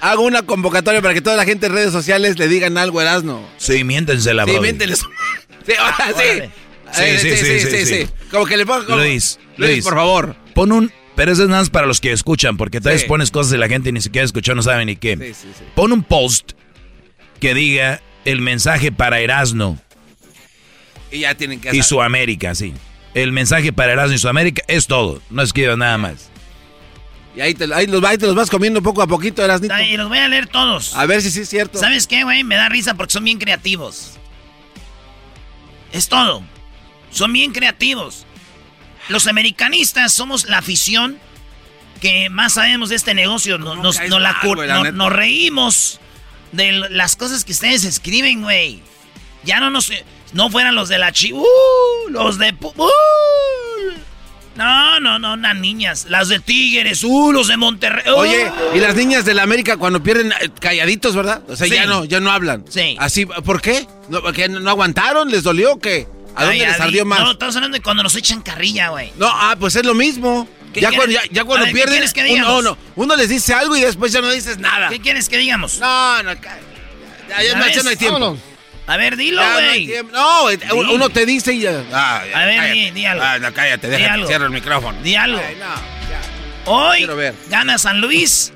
Hago 0.00 0.22
una 0.22 0.42
convocatoria 0.42 1.02
para 1.02 1.12
que 1.14 1.20
toda 1.20 1.36
la 1.36 1.44
gente 1.44 1.66
en 1.66 1.72
redes 1.72 1.92
sociales 1.92 2.38
le 2.38 2.46
digan 2.46 2.78
algo 2.78 3.00
a 3.00 3.02
Erasno. 3.02 3.44
Sí, 3.56 3.82
miéntensela, 3.82 4.44
Sí, 4.44 4.52
bro. 4.52 4.62
miénteles. 4.62 5.00
Sí, 5.66 5.72
ahora 5.78 5.96
sí. 6.06 6.12
Órale. 6.14 6.50
Sí, 6.92 7.18
sí, 7.18 7.36
sí, 7.36 7.60
sí, 7.60 7.86
sí. 7.86 8.08
Como 8.30 8.46
que 8.46 8.56
le 8.56 8.64
pongo. 8.64 8.84
como- 8.86 8.98
Luis, 8.98 9.38
Luis, 9.56 9.70
Luis, 9.72 9.84
por 9.84 9.94
favor. 9.94 10.36
Pon 10.54 10.72
un... 10.72 10.92
Pero 11.18 11.32
eso 11.32 11.42
es 11.42 11.48
nada 11.48 11.62
más 11.62 11.68
para 11.70 11.84
los 11.88 12.00
que 12.00 12.12
escuchan, 12.12 12.56
porque 12.56 12.80
tal 12.80 12.92
vez 12.92 13.02
Sí. 13.02 13.08
pones 13.08 13.32
cosas 13.32 13.50
de 13.50 13.58
la 13.58 13.66
gente 13.68 13.88
y 13.88 13.92
ni 13.92 14.00
siquiera 14.00 14.24
escuchó, 14.24 14.54
no 14.54 14.62
saben 14.62 14.86
ni 14.86 14.94
qué. 14.94 15.16
Sí, 15.16 15.34
sí, 15.34 15.48
sí. 15.58 15.64
Pon 15.74 15.92
un 15.92 16.04
post 16.04 16.52
que 17.40 17.54
diga 17.54 18.00
el 18.24 18.40
mensaje 18.40 18.92
para 18.92 19.18
Erasno 19.18 19.80
Y 21.10 21.18
ya 21.20 21.34
tienen 21.34 21.60
que 21.60 21.74
y 21.76 21.82
su 21.82 22.00
América, 22.02 22.54
sí. 22.54 22.72
El 23.14 23.32
mensaje 23.32 23.72
para 23.72 23.94
Erasmo 23.94 24.14
y 24.14 24.18
su 24.18 24.28
América 24.28 24.62
es 24.68 24.86
todo. 24.86 25.20
No 25.28 25.42
escribas 25.42 25.76
nada 25.76 25.98
más. 25.98 26.30
Y 27.34 27.40
ahí 27.40 27.52
te, 27.52 27.64
ahí 27.74 27.88
los, 27.88 28.04
ahí 28.04 28.16
te 28.16 28.26
los 28.26 28.36
vas 28.36 28.48
comiendo 28.48 28.80
poco 28.80 29.02
a 29.02 29.08
poquito, 29.08 29.44
Erasnito. 29.44 29.76
Y 29.80 29.96
los 29.96 30.08
voy 30.08 30.18
a 30.18 30.28
leer 30.28 30.46
todos. 30.46 30.94
A 30.94 31.04
ver 31.06 31.20
si 31.20 31.32
sí 31.32 31.40
es 31.40 31.48
cierto. 31.48 31.80
¿Sabes 31.80 32.06
qué, 32.06 32.22
güey? 32.22 32.44
Me 32.44 32.54
da 32.54 32.68
risa 32.68 32.94
porque 32.94 33.12
son 33.12 33.24
bien 33.24 33.38
creativos. 33.40 34.12
Es 35.92 36.08
todo. 36.08 36.44
Son 37.10 37.32
bien 37.32 37.50
creativos. 37.50 38.24
Los 39.08 39.26
americanistas 39.26 40.12
somos 40.12 40.48
la 40.48 40.58
afición 40.58 41.18
que 42.00 42.28
más 42.30 42.54
sabemos 42.54 42.88
de 42.90 42.96
este 42.96 43.14
negocio. 43.14 43.58
Nos, 43.58 43.76
nos- 43.78 43.96
caes 43.96 44.10
nos 44.10 44.20
la 44.20 44.36
mal, 44.42 44.96
nos 44.96 45.12
reímos 45.12 46.00
de 46.52 46.72
las 46.90 47.16
cosas 47.16 47.44
que 47.44 47.52
ustedes 47.52 47.84
escriben, 47.84 48.42
güey. 48.42 48.82
Ya 49.44 49.60
no 49.60 49.70
nos... 49.70 49.90
No 50.34 50.50
fueran 50.50 50.74
los 50.74 50.88
de 50.90 50.98
la 50.98 51.10
chi... 51.12 51.32
¡Uh! 51.32 51.44
los 52.10 52.38
de... 52.38 52.54
¡Uh! 52.60 52.88
No, 54.56 54.98
no, 54.98 55.18
no, 55.20 55.36
las 55.36 55.54
niñas. 55.56 56.06
Las 56.08 56.28
de 56.28 56.40
Tigres. 56.40 57.04
¡Uh! 57.04 57.32
Los 57.32 57.46
de 57.48 57.56
Monterrey. 57.56 58.02
¡Uh! 58.12 58.16
Oye, 58.16 58.50
y 58.74 58.78
las 58.78 58.94
niñas 58.96 59.24
de 59.24 59.32
la 59.34 59.44
América 59.44 59.76
cuando 59.76 60.02
pierden 60.02 60.32
eh, 60.32 60.50
calladitos, 60.60 61.14
¿verdad? 61.14 61.42
O 61.48 61.54
sea, 61.56 61.66
Sí. 61.68 61.74
ya 61.74 61.86
no, 61.86 62.04
ya 62.04 62.18
no 62.20 62.30
hablan. 62.30 62.64
Sí. 62.68 62.96
Así, 62.98 63.24
¿por 63.24 63.60
qué? 63.62 63.86
¿No, 64.08 64.20
porque 64.20 64.48
no 64.48 64.68
aguantaron? 64.68 65.30
¿Les 65.30 65.44
dolió 65.44 65.74
o 65.74 65.78
qué? 65.78 66.08
¿A 66.38 66.44
dónde 66.44 66.64
Ay, 66.64 66.70
les 66.70 66.80
ardió 66.80 67.04
más? 67.04 67.20
No, 67.20 67.32
estamos 67.32 67.56
hablando 67.56 67.76
de 67.76 67.82
cuando 67.82 68.02
nos 68.02 68.14
echan 68.14 68.40
carrilla, 68.42 68.88
güey. 68.90 69.12
No, 69.16 69.26
ah, 69.28 69.56
pues 69.58 69.74
es 69.76 69.84
lo 69.84 69.94
mismo. 69.94 70.48
¿Qué 70.72 70.80
Ya 70.80 70.92
cuando, 70.92 71.12
ya, 71.12 71.22
ya 71.30 71.44
cuando 71.44 71.64
ver, 71.64 71.74
¿qué 71.74 71.78
pierden, 71.78 71.94
quieres 71.94 72.12
que 72.12 72.20
uno, 72.20 72.28
digamos? 72.32 72.64
no, 72.64 72.78
uno 72.94 73.16
les 73.16 73.28
dice 73.28 73.54
algo 73.54 73.76
y 73.76 73.80
después 73.80 74.12
ya 74.12 74.20
no 74.20 74.30
dices 74.30 74.58
nada. 74.58 74.88
¿Qué 74.88 75.00
quieres 75.00 75.28
que 75.28 75.36
digamos? 75.38 75.78
No, 75.78 76.22
no, 76.22 76.32
ya, 76.34 76.40
ya, 77.28 77.42
¿Ya 77.42 77.56
no, 77.56 77.64
ves? 77.64 77.74
ya 77.74 77.82
no 77.82 77.90
hay 77.90 77.96
tiempo. 77.96 78.20
Vámonos. 78.20 78.40
A 78.86 78.96
ver, 78.96 79.16
dilo, 79.16 79.42
no 79.44 79.52
güey. 79.52 79.90
No, 80.12 80.50
eh, 80.50 80.58
uno 80.72 81.08
te 81.10 81.26
dice 81.26 81.52
y 81.52 81.60
ya. 81.60 81.82
Ah, 81.92 82.22
ya, 82.30 82.38
A 82.40 82.46
ver, 82.46 82.56
cállate. 82.56 82.72
di, 82.78 82.90
di 82.92 83.04
algo. 83.04 83.24
Ah, 83.24 83.38
no, 83.38 83.52
cállate, 83.52 84.06
algo. 84.06 84.26
cierra 84.26 84.44
el 84.46 84.50
micrófono. 84.50 85.02
Di 85.02 85.14
algo. 85.14 85.42
Ay, 85.46 85.56
no. 85.56 85.98
Hoy 86.70 87.04
ver. 87.06 87.34
gana 87.48 87.78
San 87.78 88.00
Luis 88.00 88.52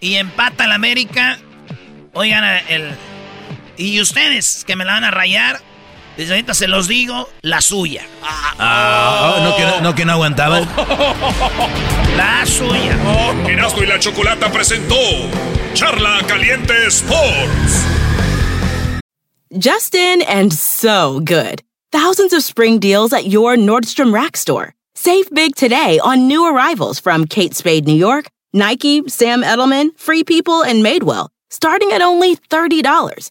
y 0.00 0.16
empata 0.16 0.64
el 0.64 0.72
América. 0.72 1.38
Hoy 2.12 2.30
gana 2.30 2.58
el... 2.58 2.90
Y 3.76 4.00
ustedes 4.00 4.64
que 4.66 4.76
me 4.76 4.84
la 4.84 4.92
van 4.94 5.04
a 5.04 5.10
rayar, 5.10 5.60
desde 6.16 6.34
ahorita 6.34 6.54
se 6.54 6.68
los 6.68 6.88
digo, 6.88 7.28
la 7.42 7.60
suya. 7.60 8.02
Ah, 8.22 9.34
oh, 9.36 9.44
no, 9.44 9.56
que 9.56 9.62
no, 9.62 9.80
no, 9.80 9.94
que 9.94 10.04
no 10.04 10.12
aguantaba. 10.12 10.60
La 12.16 12.44
suya. 12.44 12.96
Erasmo 13.48 13.82
y 13.82 13.86
la 13.86 13.98
Chocolata 13.98 14.52
presentó 14.52 14.94
Charla 15.72 16.20
Caliente 16.26 16.86
Sports. 16.90 17.86
Justin 19.58 20.22
and 20.22 20.52
so 20.52 21.20
good. 21.20 21.62
Thousands 21.90 22.32
of 22.32 22.42
spring 22.42 22.78
deals 22.78 23.12
at 23.12 23.26
your 23.26 23.56
Nordstrom 23.56 24.12
Rack 24.12 24.36
store. 24.36 24.74
Save 24.94 25.30
big 25.30 25.56
today 25.56 25.98
on 25.98 26.26
new 26.26 26.46
arrivals 26.46 26.98
from 26.98 27.26
Kate 27.26 27.54
Spade 27.54 27.86
New 27.86 27.96
York, 27.96 28.28
Nike, 28.52 29.02
Sam 29.08 29.42
Edelman, 29.42 29.98
Free 29.98 30.24
People, 30.24 30.62
and 30.62 30.84
Madewell, 30.84 31.28
starting 31.50 31.92
at 31.92 32.02
only 32.02 32.36
$30. 32.36 33.30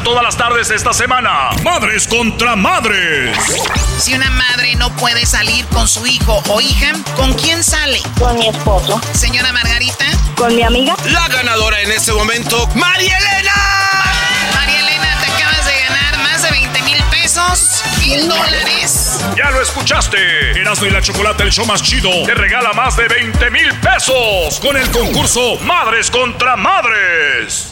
todas 0.00 0.22
las 0.22 0.36
tardes 0.36 0.70
esta 0.70 0.92
semana. 0.92 1.50
Madres 1.62 2.06
contra 2.06 2.56
madres. 2.56 3.36
Si 3.98 4.14
una 4.14 4.30
madre 4.30 4.74
no 4.76 4.94
puede 4.96 5.26
salir 5.26 5.66
con 5.66 5.86
su 5.86 6.06
hijo 6.06 6.42
o 6.48 6.60
hija, 6.60 6.92
¿con 7.16 7.34
quién 7.34 7.62
sale? 7.62 8.00
Con 8.18 8.38
mi 8.38 8.48
esposo. 8.48 9.00
Señora 9.12 9.52
Margarita. 9.52 10.06
Con 10.36 10.54
mi 10.56 10.62
amiga. 10.62 10.96
La 11.06 11.28
ganadora 11.28 11.80
en 11.82 11.92
este 11.92 12.12
momento, 12.12 12.66
María 12.74 13.16
Elena. 13.18 13.52
María 14.54 14.80
Elena, 14.80 15.18
te 15.20 15.30
acabas 15.30 15.66
de 15.66 15.72
ganar 15.80 16.18
más 16.18 16.42
de 16.42 16.50
20 16.50 16.82
mil 16.82 17.02
pesos, 17.10 17.82
mil 17.98 18.28
dólares. 18.28 19.20
Ya 19.36 19.50
lo 19.50 19.60
escuchaste. 19.60 20.60
Erasmo 20.60 20.86
y 20.86 20.90
la 20.90 21.02
Chocolata, 21.02 21.42
el 21.42 21.52
show 21.52 21.66
más 21.66 21.82
chido, 21.82 22.10
te 22.24 22.34
regala 22.34 22.72
más 22.72 22.96
de 22.96 23.08
20 23.08 23.50
mil 23.50 23.74
pesos 23.80 24.58
con 24.60 24.76
el 24.76 24.90
concurso 24.90 25.58
Madres 25.60 26.10
contra 26.10 26.56
Madres. 26.56 27.71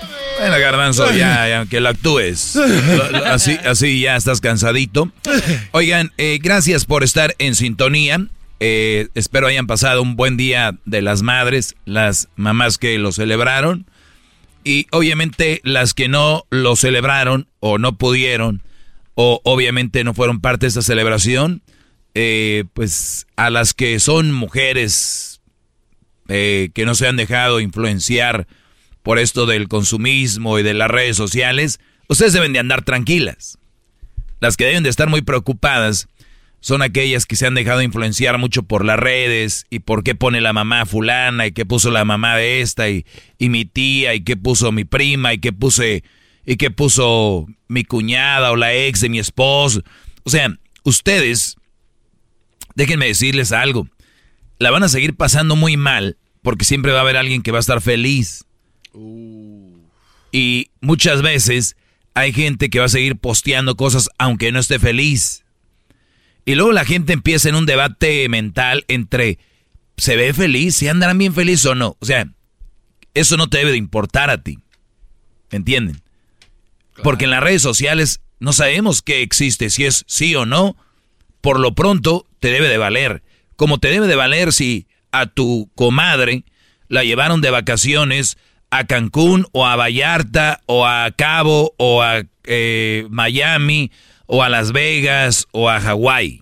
Bueno, 0.41 0.57
Garbanzo, 0.57 1.11
ya, 1.11 1.47
ya, 1.47 1.65
que 1.67 1.79
lo 1.79 1.89
actúes. 1.89 2.57
Así, 3.27 3.59
así 3.63 4.01
ya 4.01 4.15
estás 4.15 4.41
cansadito. 4.41 5.11
Oigan, 5.71 6.11
eh, 6.17 6.39
gracias 6.41 6.85
por 6.85 7.03
estar 7.03 7.35
en 7.37 7.53
sintonía. 7.53 8.25
Eh, 8.59 9.09
espero 9.13 9.45
hayan 9.45 9.67
pasado 9.67 10.01
un 10.01 10.15
buen 10.15 10.37
día 10.37 10.75
de 10.85 11.03
las 11.03 11.21
madres, 11.21 11.75
las 11.85 12.27
mamás 12.37 12.79
que 12.79 12.97
lo 12.97 13.11
celebraron. 13.11 13.85
Y 14.63 14.87
obviamente 14.89 15.61
las 15.63 15.93
que 15.93 16.07
no 16.07 16.47
lo 16.49 16.75
celebraron 16.75 17.47
o 17.59 17.77
no 17.77 17.99
pudieron, 17.99 18.63
o 19.13 19.41
obviamente 19.43 20.03
no 20.03 20.15
fueron 20.15 20.41
parte 20.41 20.65
de 20.65 20.69
esta 20.69 20.81
celebración, 20.81 21.61
eh, 22.15 22.63
pues 22.73 23.27
a 23.35 23.51
las 23.51 23.75
que 23.75 23.99
son 23.99 24.31
mujeres 24.31 25.39
que 26.27 26.83
no 26.85 26.95
se 26.95 27.07
han 27.07 27.17
dejado 27.17 27.59
influenciar 27.59 28.47
por 29.03 29.19
esto 29.19 29.45
del 29.45 29.67
consumismo 29.67 30.59
y 30.59 30.63
de 30.63 30.73
las 30.73 30.89
redes 30.89 31.17
sociales, 31.17 31.79
ustedes 32.07 32.33
deben 32.33 32.53
de 32.53 32.59
andar 32.59 32.83
tranquilas. 32.83 33.57
Las 34.39 34.57
que 34.57 34.65
deben 34.65 34.83
de 34.83 34.89
estar 34.89 35.09
muy 35.09 35.21
preocupadas 35.21 36.07
son 36.59 36.83
aquellas 36.83 37.25
que 37.25 37.35
se 37.35 37.47
han 37.47 37.55
dejado 37.55 37.81
influenciar 37.81 38.37
mucho 38.37 38.63
por 38.63 38.85
las 38.85 38.99
redes 38.99 39.65
y 39.69 39.79
por 39.79 40.03
qué 40.03 40.13
pone 40.13 40.41
la 40.41 40.53
mamá 40.53 40.85
fulana 40.85 41.47
y 41.47 41.51
qué 41.51 41.65
puso 41.65 41.89
la 41.89 42.05
mamá 42.05 42.35
de 42.35 42.61
esta 42.61 42.89
y, 42.89 43.05
y 43.39 43.49
mi 43.49 43.65
tía 43.65 44.13
y 44.13 44.23
qué 44.23 44.37
puso 44.37 44.71
mi 44.71 44.85
prima 44.85 45.33
y 45.33 45.39
qué 45.39 45.51
puse 45.53 46.03
y 46.45 46.57
qué 46.57 46.71
puso 46.71 47.47
mi 47.67 47.83
cuñada 47.83 48.51
o 48.51 48.55
la 48.55 48.73
ex 48.73 49.01
de 49.01 49.09
mi 49.09 49.19
esposo. 49.19 49.81
O 50.23 50.29
sea, 50.29 50.55
ustedes, 50.83 51.57
déjenme 52.75 53.07
decirles 53.07 53.51
algo, 53.51 53.87
la 54.59 54.69
van 54.69 54.83
a 54.83 54.89
seguir 54.89 55.15
pasando 55.15 55.55
muy 55.55 55.77
mal 55.77 56.17
porque 56.43 56.65
siempre 56.65 56.91
va 56.91 56.99
a 56.99 57.01
haber 57.01 57.17
alguien 57.17 57.41
que 57.41 57.51
va 57.51 57.57
a 57.57 57.61
estar 57.61 57.81
feliz. 57.81 58.45
Y 58.93 60.69
muchas 60.79 61.21
veces 61.21 61.75
hay 62.13 62.33
gente 62.33 62.69
que 62.69 62.79
va 62.79 62.85
a 62.85 62.89
seguir 62.89 63.15
posteando 63.17 63.75
cosas 63.75 64.09
aunque 64.17 64.51
no 64.51 64.59
esté 64.59 64.79
feliz. 64.79 65.43
Y 66.45 66.55
luego 66.55 66.71
la 66.71 66.85
gente 66.85 67.13
empieza 67.13 67.49
en 67.49 67.55
un 67.55 67.65
debate 67.65 68.27
mental 68.29 68.85
entre 68.87 69.39
¿se 69.97 70.15
ve 70.15 70.33
feliz? 70.33 70.75
¿Se 70.75 70.89
andarán 70.89 71.17
bien 71.17 71.33
felices 71.33 71.65
o 71.67 71.75
no? 71.75 71.97
O 71.99 72.05
sea, 72.05 72.27
eso 73.13 73.37
no 73.37 73.47
te 73.47 73.59
debe 73.59 73.71
de 73.71 73.77
importar 73.77 74.29
a 74.29 74.41
ti. 74.41 74.59
¿Entienden? 75.51 76.01
Porque 77.03 77.25
en 77.25 77.31
las 77.31 77.43
redes 77.43 77.61
sociales 77.61 78.21
no 78.39 78.53
sabemos 78.53 79.01
qué 79.01 79.21
existe, 79.21 79.69
si 79.69 79.85
es 79.85 80.03
sí 80.07 80.35
o 80.35 80.45
no. 80.45 80.75
Por 81.41 81.59
lo 81.59 81.75
pronto 81.75 82.25
te 82.39 82.51
debe 82.51 82.69
de 82.69 82.77
valer. 82.77 83.23
Como 83.55 83.79
te 83.79 83.89
debe 83.89 84.07
de 84.07 84.15
valer 84.15 84.53
si 84.53 84.87
a 85.11 85.27
tu 85.27 85.69
comadre 85.75 86.43
la 86.87 87.03
llevaron 87.03 87.41
de 87.41 87.51
vacaciones 87.51 88.37
a 88.71 88.87
Cancún 88.87 89.45
o 89.51 89.67
a 89.67 89.75
Vallarta 89.75 90.61
o 90.65 90.87
a 90.87 91.11
Cabo 91.11 91.75
o 91.77 92.01
a 92.01 92.23
eh, 92.45 93.05
Miami 93.09 93.91
o 94.25 94.41
a 94.41 94.49
Las 94.49 94.71
Vegas 94.71 95.47
o 95.51 95.69
a 95.69 95.79
Hawái. 95.79 96.39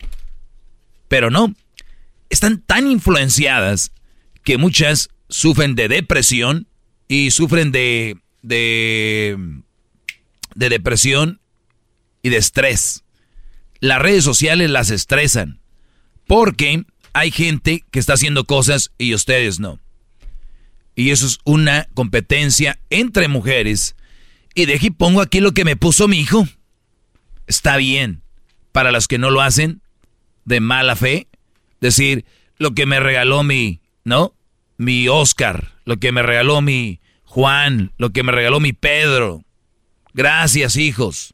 Pero 1.07 1.31
no, 1.31 1.53
están 2.29 2.61
tan 2.61 2.89
influenciadas 2.89 3.91
que 4.43 4.57
muchas 4.57 5.09
sufren 5.27 5.75
de 5.75 5.87
depresión 5.87 6.67
y 7.07 7.31
sufren 7.31 7.71
de, 7.71 8.17
de, 8.43 9.37
de 10.55 10.69
depresión 10.69 11.41
y 12.21 12.29
de 12.29 12.37
estrés. 12.37 13.03
Las 13.79 14.01
redes 14.01 14.23
sociales 14.23 14.69
las 14.69 14.91
estresan 14.91 15.59
porque 16.27 16.83
hay 17.13 17.31
gente 17.31 17.83
que 17.89 17.99
está 17.99 18.13
haciendo 18.13 18.45
cosas 18.45 18.91
y 18.99 19.15
ustedes 19.15 19.59
no. 19.59 19.79
Y 20.99 21.11
eso 21.11 21.27
es 21.27 21.39
una 21.45 21.87
competencia 21.93 22.77
entre 22.89 23.29
mujeres. 23.29 23.95
Y 24.53 24.65
de 24.65 24.75
aquí 24.75 24.91
pongo 24.91 25.21
aquí 25.21 25.39
lo 25.39 25.53
que 25.53 25.63
me 25.63 25.77
puso 25.77 26.09
mi 26.09 26.19
hijo. 26.19 26.45
Está 27.47 27.77
bien. 27.77 28.21
Para 28.73 28.91
los 28.91 29.07
que 29.07 29.17
no 29.17 29.29
lo 29.29 29.39
hacen, 29.39 29.81
de 30.43 30.59
mala 30.59 30.97
fe, 30.97 31.29
decir 31.79 32.25
lo 32.57 32.71
que 32.75 32.85
me 32.85 32.99
regaló 32.99 33.43
mi, 33.43 33.79
¿no? 34.03 34.35
Mi 34.75 35.07
Oscar, 35.07 35.71
lo 35.85 36.01
que 36.01 36.11
me 36.11 36.21
regaló 36.21 36.61
mi 36.61 36.99
Juan, 37.23 37.93
lo 37.97 38.09
que 38.09 38.23
me 38.23 38.33
regaló 38.33 38.59
mi 38.59 38.73
Pedro. 38.73 39.45
Gracias, 40.13 40.75
hijos. 40.75 41.33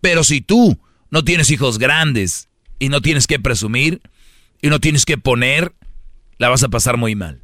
Pero 0.00 0.22
si 0.22 0.40
tú 0.40 0.78
no 1.10 1.24
tienes 1.24 1.50
hijos 1.50 1.80
grandes 1.80 2.50
y 2.78 2.88
no 2.88 3.02
tienes 3.02 3.26
que 3.26 3.40
presumir 3.40 4.00
y 4.62 4.68
no 4.68 4.78
tienes 4.78 5.04
que 5.04 5.18
poner, 5.18 5.74
la 6.38 6.48
vas 6.48 6.62
a 6.62 6.68
pasar 6.68 6.98
muy 6.98 7.16
mal. 7.16 7.42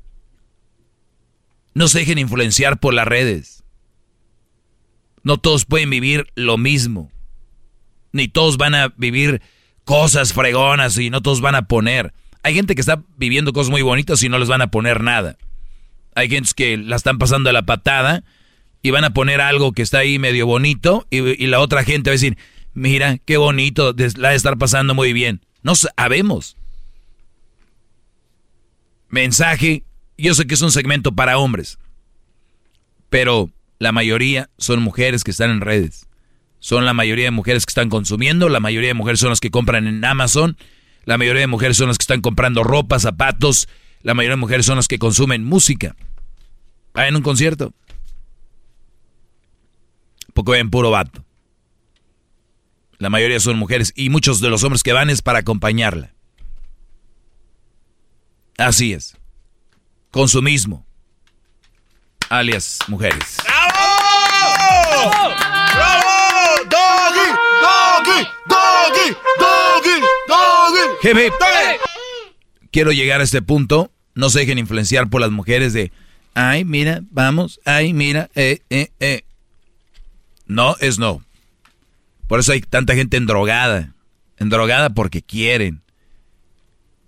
No 1.74 1.89
se 1.89 2.01
dejen 2.01 2.19
influenciar 2.19 2.78
por 2.78 2.94
las 2.94 3.07
redes. 3.07 3.65
No 5.23 5.39
todos 5.39 5.65
pueden 5.65 5.90
vivir 5.90 6.27
lo 6.35 6.59
mismo. 6.59 7.11
Ni 8.12 8.28
todos 8.28 8.57
van 8.57 8.74
a 8.74 8.93
vivir 8.97 9.40
cosas 9.85 10.32
fregonas 10.32 10.99
y 10.99 11.11
no 11.11 11.23
todos 11.23 11.40
van 11.40 11.55
a 11.55 11.69
poner. 11.69 12.12
Hay 12.43 12.55
gente 12.55 12.74
que 12.74 12.81
está 12.81 13.03
viviendo 13.16 13.53
cosas 13.53 13.70
muy 13.70 13.82
bonitas 13.82 14.23
y 14.23 14.28
no 14.28 14.39
les 14.39 14.49
van 14.49 14.62
a 14.62 14.70
poner 14.70 15.03
nada. 15.03 15.39
Hay 16.15 16.28
gente 16.28 16.51
que 16.55 16.77
la 16.77 16.97
están 16.97 17.19
pasando 17.19 17.51
a 17.51 17.53
la 17.53 17.62
patada 17.62 18.24
y 18.82 18.90
van 18.90 19.05
a 19.05 19.15
poner 19.15 19.40
algo 19.40 19.73
que 19.73 19.82
está 19.82 19.99
ahí 19.99 20.19
medio 20.19 20.47
bonito 20.47 21.07
y, 21.09 21.47
la 21.47 21.61
otra 21.61 21.85
gente 21.85 22.11
va 22.11 22.12
a 22.12 22.19
decir, 22.19 22.36
mira, 22.74 23.19
qué 23.24 23.36
bonito, 23.36 23.94
la 24.16 24.31
de 24.31 24.36
estar 24.36 24.59
pasando 24.59 24.94
muy 24.94 25.12
bien. 25.12 25.40
No 25.62 25.74
sabemos. 25.77 26.57
Mensaje 29.09 29.85
yo 30.18 30.34
sé 30.34 30.47
que 30.47 30.55
es 30.55 30.62
un 30.62 30.72
segmento 30.72 31.12
para 31.12 31.39
hombres, 31.39 31.78
pero 33.10 33.51
la 33.78 33.93
mayoría 33.93 34.51
son 34.59 34.82
mujeres 34.82 35.24
que 35.24 35.30
están 35.30 35.51
en 35.51 35.60
redes. 35.60 36.06
Son 36.60 36.84
la 36.84 36.94
mayoría 36.94 37.24
de 37.24 37.30
mujeres 37.32 37.66
que 37.66 37.70
están 37.70 37.90
consumiendo, 37.90 38.48
la 38.48 38.60
mayoría 38.60 38.90
de 38.90 38.94
mujeres 38.94 39.20
son 39.20 39.30
las 39.30 39.40
que 39.40 39.51
compran 39.51 39.86
en 39.89 40.05
Amazon, 40.05 40.56
la 41.05 41.18
mayoría 41.18 41.40
de 41.40 41.48
mujeres 41.48 41.76
son 41.76 41.89
las 41.89 41.98
que 41.98 42.05
están 42.05 42.20
comprando 42.20 42.62
ropa, 42.62 43.01
zapatos, 43.01 43.68
la 44.02 44.14
mayoría 44.14 44.36
de 44.36 44.40
mujeres 44.40 44.66
son 44.66 44.76
las 44.76 44.86
que 44.86 44.98
consumen 44.98 45.44
música. 45.44 45.97
Va 46.97 47.09
en 47.09 47.16
un 47.16 47.22
concierto. 47.22 47.74
Poco 50.34 50.52
ven 50.52 50.70
puro 50.70 50.90
vato. 50.90 51.24
La 52.98 53.10
mayoría 53.10 53.40
son 53.40 53.59
mujeres 53.59 53.93
y 53.97 54.10
muchos 54.10 54.40
de 54.40 54.48
los 54.48 54.62
hombres 54.62 54.84
que 54.84 54.93
van 54.93 55.10
es 55.10 55.22
para 55.22 55.40
acompañarla. 55.40 56.14
Así 58.56 58.93
es 58.93 59.16
consumismo, 60.12 60.86
alias 62.28 62.78
mujeres. 62.86 63.39
¡Bravo! 63.44 63.74
¡Bravo! 65.74 66.02
¡Doggy! 66.70 67.28
¡Doggy! 67.62 68.28
¡Doggy! 68.47 69.16
¡Doggy! 70.28 71.28
¡Doggy! 71.40 71.78
Quiero 72.70 72.93
llegar 72.93 73.20
a 73.20 73.24
este 73.24 73.43
punto. 73.43 73.90
No 74.14 74.28
se 74.28 74.40
dejen 74.40 74.59
influenciar 74.59 75.09
por 75.09 75.22
las 75.22 75.30
mujeres 75.30 75.72
de, 75.72 75.90
ay, 76.34 76.66
mira, 76.66 77.01
vamos, 77.10 77.60
ay, 77.64 77.94
mira, 77.94 78.28
eh, 78.34 78.60
eh, 78.68 78.93
eh. 79.01 79.24
No 80.47 80.76
es 80.80 80.98
no. 80.98 81.24
Por 82.28 82.40
eso 82.40 82.52
hay 82.52 82.60
tanta 82.60 82.94
gente 82.94 83.16
endrogada. 83.16 83.94
Endrogada 84.36 84.90
porque 84.90 85.22
quieren. 85.22 85.80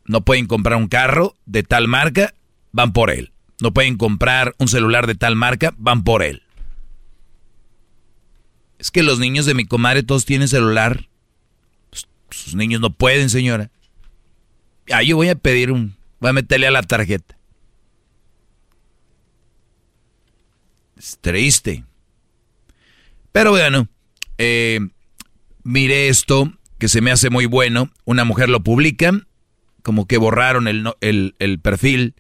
No 0.06 0.22
pueden 0.22 0.46
comprar 0.46 0.78
un 0.78 0.88
carro 0.88 1.36
de 1.44 1.62
tal 1.62 1.86
marca 1.86 2.32
van 2.74 2.92
por 2.92 3.10
él. 3.10 3.32
No 3.62 3.72
pueden 3.72 3.96
comprar 3.96 4.54
un 4.58 4.66
celular 4.66 5.06
de 5.06 5.14
tal 5.14 5.36
marca, 5.36 5.72
van 5.78 6.02
por 6.02 6.24
él. 6.24 6.42
Es 8.78 8.90
que 8.90 9.04
los 9.04 9.20
niños 9.20 9.46
de 9.46 9.54
mi 9.54 9.64
comadre 9.64 10.02
todos 10.02 10.24
tienen 10.24 10.48
celular. 10.48 11.08
Pues, 11.88 12.08
sus 12.30 12.56
niños 12.56 12.80
no 12.80 12.92
pueden, 12.92 13.30
señora. 13.30 13.70
Ah, 14.90 15.02
yo 15.02 15.16
voy 15.16 15.28
a 15.28 15.36
pedir 15.36 15.70
un... 15.70 15.96
Voy 16.18 16.30
a 16.30 16.32
meterle 16.32 16.66
a 16.66 16.72
la 16.72 16.82
tarjeta. 16.82 17.38
Es 20.96 21.18
triste. 21.20 21.84
Pero 23.30 23.52
bueno, 23.52 23.88
eh, 24.36 24.80
miré 25.62 26.08
esto 26.08 26.52
que 26.78 26.88
se 26.88 27.00
me 27.00 27.12
hace 27.12 27.30
muy 27.30 27.46
bueno. 27.46 27.90
Una 28.04 28.24
mujer 28.24 28.48
lo 28.48 28.64
publica, 28.64 29.12
como 29.82 30.08
que 30.08 30.18
borraron 30.18 30.66
el, 30.66 30.90
el, 31.00 31.36
el 31.38 31.60
perfil 31.60 32.16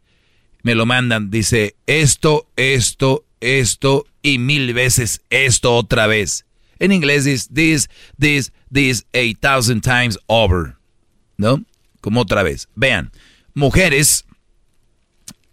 me 0.64 0.74
lo 0.74 0.86
mandan, 0.86 1.30
dice, 1.30 1.76
esto, 1.86 2.48
esto, 2.56 3.24
esto 3.40 4.06
y 4.22 4.38
mil 4.38 4.72
veces 4.72 5.20
esto 5.28 5.76
otra 5.76 6.06
vez. 6.06 6.46
En 6.78 6.90
inglés 6.90 7.26
es 7.26 7.50
this, 7.52 7.88
this, 8.18 8.50
this, 8.72 9.06
a 9.12 9.38
thousand 9.40 9.82
times 9.82 10.18
over. 10.26 10.74
¿No? 11.36 11.62
Como 12.00 12.22
otra 12.22 12.42
vez. 12.42 12.68
Vean, 12.74 13.12
mujeres, 13.52 14.24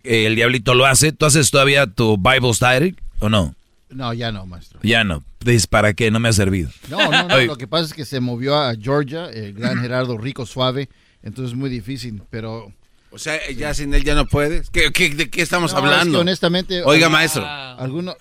el 0.04 0.36
diablito 0.36 0.74
lo 0.74 0.86
hace. 0.86 1.12
¿Tú 1.12 1.26
haces 1.26 1.52
todavía 1.52 1.88
tu 1.88 2.18
Bible 2.18 2.54
study 2.54 2.96
o 3.20 3.28
no? 3.28 3.54
No, 3.90 4.14
ya 4.14 4.32
no, 4.32 4.46
maestro. 4.46 4.80
Ya 4.82 5.04
no. 5.04 5.26
Dices, 5.42 5.68
¿para 5.68 5.94
qué? 5.94 6.10
No 6.10 6.22
me 6.22 6.30
ha 6.30 6.34
servido. 6.34 6.70
No, 6.90 7.12
no, 7.12 7.28
no. 7.28 7.38
lo 7.38 7.58
que 7.58 7.68
pasa 7.68 7.84
es 7.84 7.94
que 7.94 8.06
se 8.06 8.22
movió 8.22 8.56
a 8.56 8.74
Georgia, 8.76 9.26
el 9.26 9.54
gran 9.54 9.82
Gerardo 9.82 10.18
Rico 10.18 10.46
Suave. 10.46 10.88
Entonces 11.22 11.52
es 11.52 11.58
muy 11.58 11.70
difícil, 11.70 12.24
pero... 12.30 12.74
O 13.14 13.20
sea, 13.20 13.38
ya 13.52 13.74
sin 13.74 13.94
él 13.94 14.04
ya 14.06 14.16
no 14.16 14.26
puedes. 14.26 14.70
¿Qué, 14.70 14.92
qué, 14.94 15.10
de 15.14 15.30
qué 15.30 15.42
estamos 15.42 15.74
No, 15.74 15.78
es 15.80 15.84
que 15.84 15.90
hablando? 15.90 16.20
honestamente... 16.22 16.82
Oiga, 16.84 17.08
ah, 17.08 17.10
maestro. 17.10 17.46
alguno- 17.46 18.16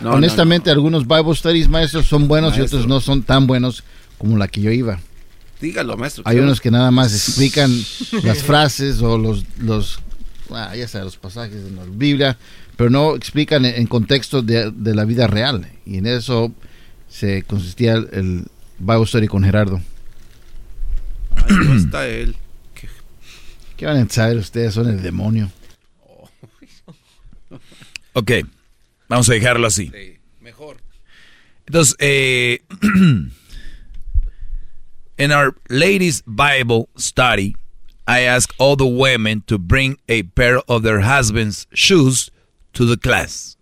No, 0.00 0.12
honestamente, 0.14 0.70
algunos 0.70 1.06
Bible 1.06 1.34
Studies, 1.36 1.68
maestros, 1.68 2.06
son 2.06 2.26
buenos 2.26 2.54
y 2.56 2.58
Maestro. 2.58 2.78
otros 2.80 2.88
no 2.88 3.00
son 3.00 3.22
tan 3.22 3.46
buenos 3.46 3.84
como 4.18 4.36
la 4.36 4.48
que 4.48 4.60
yo 4.60 4.70
iba. 4.72 4.98
Dígalo, 5.60 5.96
maestro. 5.96 6.24
Hay 6.26 6.38
unos 6.40 6.60
que 6.60 6.72
nada 6.72 6.90
más 6.90 7.14
explican 7.14 7.70
las 8.24 8.42
frases 8.42 9.00
o 9.00 9.16
los, 9.16 9.44
los 9.58 10.00
ah, 10.50 10.74
ya 10.74 10.88
sabes, 10.88 11.04
los 11.04 11.16
pasajes 11.18 11.62
de 11.64 11.70
la 11.70 11.84
Biblia, 11.86 12.36
pero 12.76 12.90
no 12.90 13.14
explican 13.14 13.64
en, 13.64 13.76
en 13.76 13.86
contexto 13.86 14.42
de, 14.42 14.72
de 14.74 14.94
la 14.94 15.04
vida 15.04 15.28
real. 15.28 15.68
Y 15.86 15.98
en 15.98 16.06
eso 16.06 16.50
se 17.08 17.44
consistía 17.44 17.92
el, 17.92 18.08
el 18.10 18.44
Bible 18.80 19.06
Study 19.06 19.28
con 19.28 19.44
Gerardo. 19.44 19.80
Ahí 21.36 21.56
no 21.64 21.74
está 21.76 22.08
él. 22.08 22.34
¿Qué 23.82 23.86
van 23.86 23.96
a 23.96 24.08
saber 24.08 24.36
ustedes? 24.36 24.74
Son 24.74 24.88
el 24.88 25.02
demonio. 25.02 25.50
Ok, 28.12 28.30
vamos 29.08 29.28
a 29.28 29.32
dejarlo 29.32 29.66
así. 29.66 29.90
mejor. 30.40 30.76
Entonces, 31.66 31.96
eh, 31.98 32.60
in 35.18 35.32
our 35.32 35.56
ladies' 35.68 36.22
Bible 36.24 36.90
study, 36.96 37.56
I 38.06 38.20
ask 38.20 38.54
all 38.58 38.76
the 38.76 38.86
women 38.86 39.40
to 39.48 39.58
bring 39.58 39.98
a 40.08 40.22
pair 40.22 40.60
of 40.68 40.84
their 40.84 41.00
husband's 41.00 41.66
shoes 41.74 42.30
to 42.74 42.86
the 42.86 42.96
class. 42.96 43.56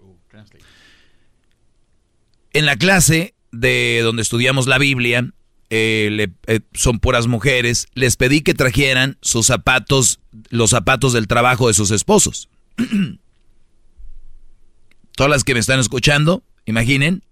En 2.53 2.67
la 2.67 2.77
clase 2.77 3.33
de 3.53 4.03
donde 4.03 4.21
estudiamos 4.21 4.67
la 4.67 4.77
Biblia, 4.77 5.33
eh, 5.71 6.09
le- 6.13 6.33
eh, 6.47 6.61
son 6.75 6.99
puras 6.99 7.27
mujeres, 7.27 7.87
les 7.95 8.17
pedí 8.17 8.41
que 8.43 8.55
trajeran 8.55 9.17
sus 9.23 9.47
zapatos, 9.47 10.21
los 10.51 10.71
zapatos 10.71 11.13
del 11.13 11.27
trabajo 11.29 11.69
de 11.69 11.75
sus 11.75 11.91
esposos. 11.91 12.49
Todas 15.17 15.31
las 15.31 15.45
que 15.45 15.55
me 15.55 15.61
están 15.61 15.79
escuchando, 15.81 16.43
imaginen, 16.67 17.25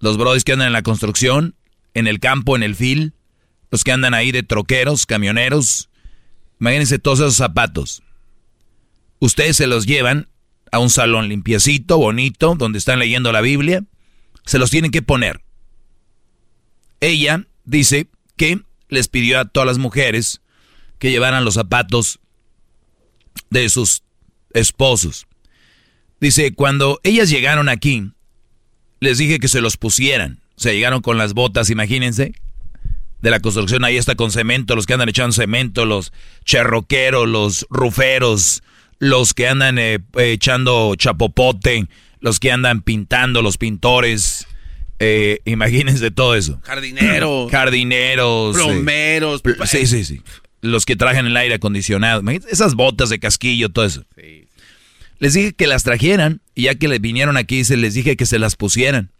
los 0.00 0.16
brodis 0.16 0.44
que 0.44 0.52
andan 0.52 0.68
en 0.68 0.72
la 0.72 0.82
construcción, 0.82 1.54
en 1.94 2.06
el 2.06 2.20
campo, 2.20 2.56
en 2.56 2.62
el 2.62 2.74
fil, 2.76 3.14
los 3.70 3.82
que 3.84 3.92
andan 3.92 4.14
ahí 4.14 4.30
de 4.32 4.42
troqueros, 4.42 5.06
camioneros, 5.06 5.88
imagínense 6.60 6.98
todos 6.98 7.18
esos 7.20 7.36
zapatos. 7.36 8.02
Ustedes 9.18 9.56
se 9.56 9.66
los 9.66 9.86
llevan 9.86 10.28
a 10.70 10.78
un 10.78 10.90
salón 10.90 11.28
limpiecito, 11.28 11.96
bonito, 11.98 12.54
donde 12.56 12.78
están 12.78 12.98
leyendo 12.98 13.32
la 13.32 13.40
Biblia, 13.40 13.82
se 14.44 14.58
los 14.58 14.70
tienen 14.70 14.90
que 14.90 15.02
poner. 15.02 15.42
Ella 17.00 17.46
dice 17.64 18.08
que 18.36 18.60
les 18.88 19.08
pidió 19.08 19.40
a 19.40 19.44
todas 19.44 19.66
las 19.66 19.78
mujeres 19.78 20.40
que 20.98 21.10
llevaran 21.10 21.44
los 21.44 21.54
zapatos 21.54 22.20
de 23.50 23.68
sus 23.68 24.02
esposos. 24.52 25.26
Dice, 26.20 26.54
cuando 26.54 27.00
ellas 27.02 27.28
llegaron 27.28 27.68
aquí, 27.68 28.10
les 29.00 29.18
dije 29.18 29.38
que 29.38 29.48
se 29.48 29.60
los 29.60 29.76
pusieran. 29.76 30.40
O 30.56 30.60
sea, 30.60 30.72
llegaron 30.72 31.02
con 31.02 31.18
las 31.18 31.34
botas, 31.34 31.68
imagínense, 31.68 32.32
de 33.20 33.30
la 33.30 33.40
construcción. 33.40 33.84
Ahí 33.84 33.96
está 33.96 34.14
con 34.14 34.30
cemento, 34.30 34.74
los 34.74 34.86
que 34.86 34.94
andan 34.94 35.10
echando 35.10 35.32
cemento, 35.32 35.84
los 35.84 36.12
cherroqueros, 36.44 37.28
los 37.28 37.66
ruferos, 37.68 38.62
los 38.98 39.34
que 39.34 39.48
andan 39.48 39.78
eh, 39.78 39.98
echando 40.16 40.94
chapopote, 40.96 41.86
los 42.20 42.40
que 42.40 42.50
andan 42.50 42.80
pintando, 42.80 43.42
los 43.42 43.58
pintores. 43.58 44.45
Eh, 44.98 45.40
imagínense 45.44 46.10
todo 46.10 46.34
eso. 46.34 46.60
Jardinero. 46.64 47.48
Jardineros. 47.50 48.56
eh, 48.58 48.58
Plomeros. 48.62 49.42
pl- 49.42 49.56
sí, 49.66 49.86
sí, 49.86 50.04
sí. 50.04 50.22
Los 50.62 50.86
que 50.86 50.96
trajen 50.96 51.26
el 51.26 51.36
aire 51.36 51.54
acondicionado. 51.56 52.22
Esas 52.50 52.74
botas 52.74 53.08
de 53.10 53.18
casquillo, 53.18 53.68
todo 53.68 53.84
eso. 53.84 54.04
Les 55.18 55.34
dije 55.34 55.52
que 55.52 55.66
las 55.66 55.82
trajeran 55.84 56.40
y 56.54 56.62
ya 56.64 56.74
que 56.74 56.88
le 56.88 56.98
vinieron 56.98 57.36
aquí, 57.36 57.64
se 57.64 57.76
les 57.76 57.94
dije 57.94 58.16
que 58.16 58.26
se 58.26 58.38
las 58.38 58.56
pusieran. 58.56 59.10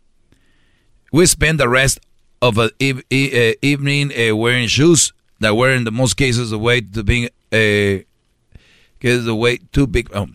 We 1.12 1.26
spend 1.26 1.58
the 1.60 1.68
rest 1.68 1.98
of 2.40 2.56
the 2.56 2.70
eve- 2.78 3.04
e- 3.10 3.52
uh, 3.54 3.66
evening 3.66 4.10
uh, 4.12 4.34
wearing 4.34 4.66
shoes 4.68 5.14
that 5.40 5.52
were 5.54 5.74
in 5.74 5.84
the 5.84 5.90
most 5.90 6.14
cases 6.18 6.50
the 6.50 6.56
way 6.58 6.82
to 6.82 7.02
being 7.04 7.26
uh, 7.52 8.02
que 8.98 9.12
es 9.14 9.24
the 9.24 9.32
way 9.34 9.58
too 9.70 9.86
big. 9.86 10.08
oh. 10.14 10.26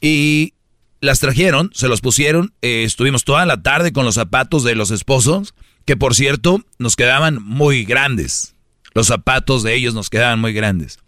Y 0.00 0.54
las 1.02 1.18
trajeron, 1.18 1.70
se 1.74 1.88
los 1.88 2.00
pusieron, 2.00 2.54
eh, 2.62 2.84
estuvimos 2.84 3.24
toda 3.24 3.44
la 3.44 3.60
tarde 3.60 3.92
con 3.92 4.04
los 4.04 4.14
zapatos 4.14 4.62
de 4.62 4.76
los 4.76 4.92
esposos, 4.92 5.52
que 5.84 5.96
por 5.96 6.14
cierto 6.14 6.64
nos 6.78 6.94
quedaban 6.94 7.42
muy 7.42 7.84
grandes. 7.84 8.54
Los 8.94 9.08
zapatos 9.08 9.64
de 9.64 9.74
ellos 9.74 9.94
nos 9.94 10.10
quedaban 10.10 10.38
muy 10.38 10.52
grandes. 10.52 11.00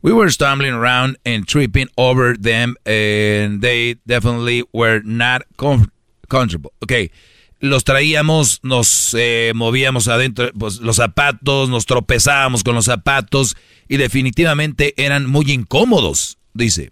We 0.00 0.12
were 0.12 0.30
stumbling 0.30 0.72
around 0.72 1.18
and 1.26 1.44
tripping 1.44 1.88
over 1.96 2.38
them, 2.40 2.76
and 2.86 3.60
they 3.60 3.98
definitely 4.06 4.64
were 4.72 5.02
not 5.04 5.42
comf- 5.56 5.90
comfortable. 6.26 6.70
Ok, 6.78 7.12
los 7.60 7.84
traíamos, 7.84 8.60
nos 8.62 9.14
eh, 9.18 9.52
movíamos 9.54 10.08
adentro, 10.08 10.50
pues 10.58 10.80
los 10.80 10.96
zapatos, 10.96 11.68
nos 11.68 11.84
tropezábamos 11.84 12.62
con 12.64 12.74
los 12.74 12.86
zapatos 12.86 13.54
y 13.86 13.98
definitivamente 13.98 14.94
eran 14.96 15.26
muy 15.26 15.52
incómodos, 15.52 16.38
dice. 16.54 16.90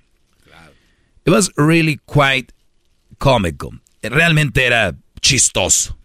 It 1.26 1.30
was 1.30 1.50
really 1.56 1.98
quite 2.06 2.52
comical. 3.18 3.72
Realmente 4.02 4.58
era 4.58 4.94
chistoso. 5.20 5.96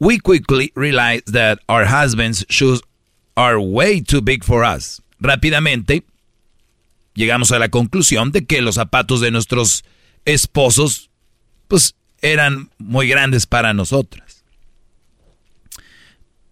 We 0.00 0.18
quickly 0.18 0.72
realized 0.74 1.32
that 1.32 1.60
our 1.68 1.84
husbands' 1.84 2.44
shoes 2.48 2.82
are 3.36 3.60
way 3.60 4.00
too 4.00 4.20
big 4.20 4.42
for 4.42 4.64
us. 4.64 5.00
Rápidamente 5.22 6.02
llegamos 7.14 7.52
a 7.52 7.58
la 7.58 7.68
conclusión 7.68 8.32
de 8.32 8.46
que 8.46 8.60
los 8.62 8.76
zapatos 8.76 9.20
de 9.20 9.30
nuestros 9.30 9.84
esposos 10.24 11.08
pues 11.68 11.94
eran 12.20 12.70
muy 12.78 13.08
grandes 13.08 13.46
para 13.46 13.72
nosotras. 13.72 14.42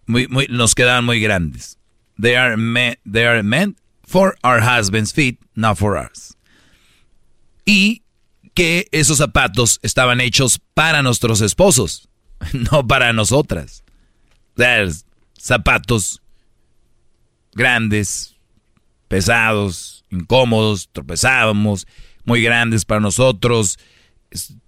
Muy, 0.05 0.27
muy, 0.27 0.47
nos 0.49 0.73
quedaban 0.75 1.05
muy 1.05 1.19
grandes. 1.19 1.77
They 2.17 2.35
are, 2.35 2.55
they 3.05 3.25
are 3.25 3.43
meant 3.43 3.77
for 4.05 4.35
our 4.43 4.61
husband's 4.61 5.11
feet, 5.11 5.39
not 5.55 5.77
for 5.77 5.97
ours. 5.97 6.35
Y 7.69 8.01
que 8.55 8.87
esos 8.91 9.19
zapatos 9.19 9.79
estaban 9.83 10.21
hechos 10.21 10.59
para 10.73 11.03
nuestros 11.03 11.39
esposos, 11.41 12.09
no 12.71 12.87
para 12.87 13.13
nosotras. 13.13 13.83
O 14.57 14.63
zapatos 15.37 16.19
grandes, 17.53 18.35
pesados, 19.07 20.03
incómodos, 20.09 20.89
tropezábamos, 20.91 21.85
muy 22.25 22.41
grandes 22.41 22.85
para 22.85 23.01
nosotros. 23.01 23.77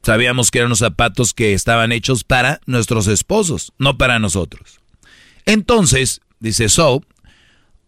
Sabíamos 0.03 0.51
que 0.51 0.59
eran 0.59 0.69
los 0.69 0.77
zapatos 0.77 1.33
que 1.33 1.53
estaban 1.53 1.91
hechos 1.91 2.23
para 2.23 2.61
nuestros 2.67 3.07
esposos, 3.07 3.73
no 3.79 3.97
para 3.97 4.19
nosotros. 4.19 4.79
Entonces, 5.47 6.21
dice 6.39 6.69
So, 6.69 7.01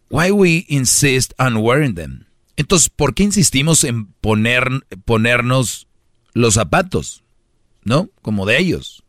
why 0.09 0.31
we 0.31 0.65
insist 0.69 1.33
on 1.37 1.57
wearing 1.57 1.93
them? 1.93 2.25
Entonces, 2.55 2.89
¿por 2.89 3.13
qué 3.15 3.23
insistimos 3.23 3.83
en 3.83 4.07
poner, 4.21 4.67
ponernos 5.05 5.87
los 6.33 6.55
zapatos? 6.55 7.23
¿No? 7.83 8.09
Como 8.21 8.45
de 8.45 8.57
ellos. 8.59 9.03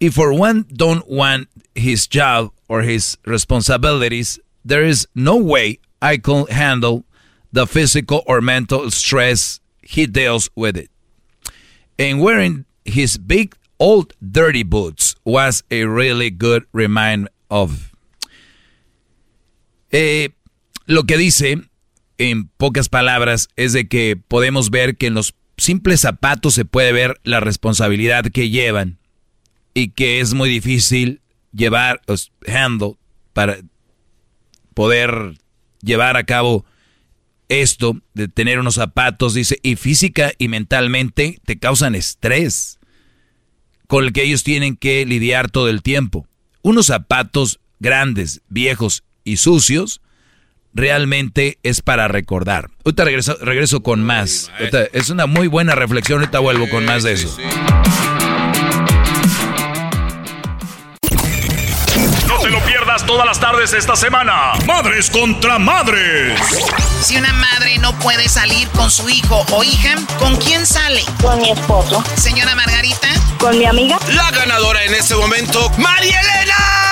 If 0.00 0.14
for 0.14 0.32
one 0.32 0.64
don't 0.72 1.04
want 1.08 1.48
his 1.74 2.06
job 2.06 2.52
or 2.68 2.82
his 2.82 3.18
responsibilities, 3.24 4.38
there 4.64 4.84
is 4.84 5.08
no 5.14 5.36
way 5.36 5.80
I 6.00 6.18
can 6.18 6.46
handle 6.46 7.04
the 7.52 7.66
physical 7.66 8.22
or 8.26 8.40
mental 8.40 8.90
stress 8.90 9.60
he 9.82 10.06
deals 10.06 10.50
with 10.54 10.76
it. 10.76 10.90
And 11.98 12.20
wearing 12.20 12.64
his 12.84 13.18
big 13.18 13.56
old 13.80 14.12
dirty 14.20 14.62
boots 14.62 15.16
was 15.24 15.62
a 15.70 15.84
really 15.84 16.30
good 16.30 16.66
reminder 16.72 17.30
of. 17.50 17.92
Eh, 19.90 20.28
lo 20.88 21.04
que 21.04 21.16
dice, 21.18 21.60
en 22.16 22.48
pocas 22.48 22.88
palabras, 22.88 23.48
es 23.56 23.72
de 23.74 23.86
que 23.88 24.16
podemos 24.16 24.70
ver 24.70 24.96
que 24.96 25.06
en 25.06 25.14
los 25.14 25.34
simples 25.58 26.00
zapatos 26.00 26.54
se 26.54 26.64
puede 26.64 26.92
ver 26.92 27.20
la 27.24 27.40
responsabilidad 27.40 28.24
que 28.24 28.48
llevan 28.48 28.98
y 29.74 29.90
que 29.90 30.20
es 30.20 30.32
muy 30.34 30.48
difícil 30.48 31.20
llevar, 31.52 32.00
os- 32.06 32.32
handle, 32.46 32.94
para 33.34 33.58
poder 34.74 35.38
llevar 35.82 36.16
a 36.16 36.24
cabo 36.24 36.64
esto 37.48 38.00
de 38.14 38.28
tener 38.28 38.58
unos 38.58 38.76
zapatos, 38.76 39.34
dice, 39.34 39.58
y 39.62 39.76
física 39.76 40.32
y 40.38 40.48
mentalmente 40.48 41.38
te 41.44 41.58
causan 41.58 41.94
estrés 41.94 42.78
con 43.86 44.04
el 44.04 44.12
que 44.12 44.22
ellos 44.22 44.42
tienen 44.42 44.76
que 44.76 45.04
lidiar 45.06 45.50
todo 45.50 45.68
el 45.68 45.82
tiempo. 45.82 46.26
Unos 46.62 46.86
zapatos 46.86 47.60
grandes, 47.78 48.42
viejos 48.48 49.04
y 49.24 49.36
sucios, 49.36 50.00
realmente 50.78 51.58
es 51.62 51.82
para 51.82 52.08
recordar. 52.08 52.70
Ahorita 52.84 53.04
regreso, 53.04 53.36
regreso 53.40 53.82
con 53.82 54.02
más. 54.02 54.50
es 54.92 55.10
una 55.10 55.26
muy 55.26 55.48
buena 55.48 55.74
reflexión, 55.74 56.20
ahorita 56.20 56.38
vuelvo 56.38 56.68
con 56.70 56.84
más 56.84 57.02
de 57.02 57.14
eso. 57.14 57.36
No 62.28 62.38
te 62.40 62.50
lo 62.50 62.60
pierdas 62.60 63.04
todas 63.04 63.26
las 63.26 63.40
tardes 63.40 63.72
esta 63.72 63.96
semana. 63.96 64.52
Madres 64.66 65.10
contra 65.10 65.58
madres. 65.58 66.40
Si 67.02 67.16
una 67.16 67.32
madre 67.32 67.78
no 67.78 67.98
puede 67.98 68.28
salir 68.28 68.68
con 68.68 68.90
su 68.90 69.08
hijo 69.08 69.44
o 69.50 69.64
hija, 69.64 69.96
¿con 70.18 70.36
quién 70.36 70.64
sale? 70.64 71.02
Con 71.20 71.40
mi 71.40 71.50
esposo. 71.50 72.04
Señora 72.16 72.54
Margarita. 72.54 73.08
Con 73.38 73.58
mi 73.58 73.66
amiga. 73.66 73.98
La 74.14 74.30
ganadora 74.30 74.84
en 74.84 74.94
este 74.94 75.16
momento, 75.16 75.70
María 75.78 76.20
Elena. 76.20 76.87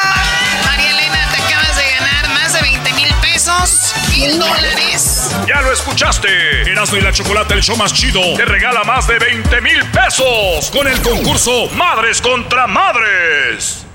Pesos, 3.47 3.95
mil 4.11 4.39
dólares. 4.39 5.31
Ya 5.47 5.61
lo 5.61 5.73
escuchaste. 5.73 6.29
Erasmo 6.71 6.99
y 6.99 7.01
la 7.01 7.13
Chocolate, 7.13 7.55
el 7.55 7.63
show 7.63 7.77
más 7.77 7.93
chido, 7.93 8.21
te 8.37 8.45
regala 8.45 8.83
más 8.85 9.07
de 9.07 9.19
20 9.19 9.61
mil 9.61 9.85
pesos 9.91 10.71
con 10.71 10.87
el 10.89 11.01
concurso 11.01 11.69
Madres 11.77 12.21
contra 12.21 12.67
Madres. 12.67 13.87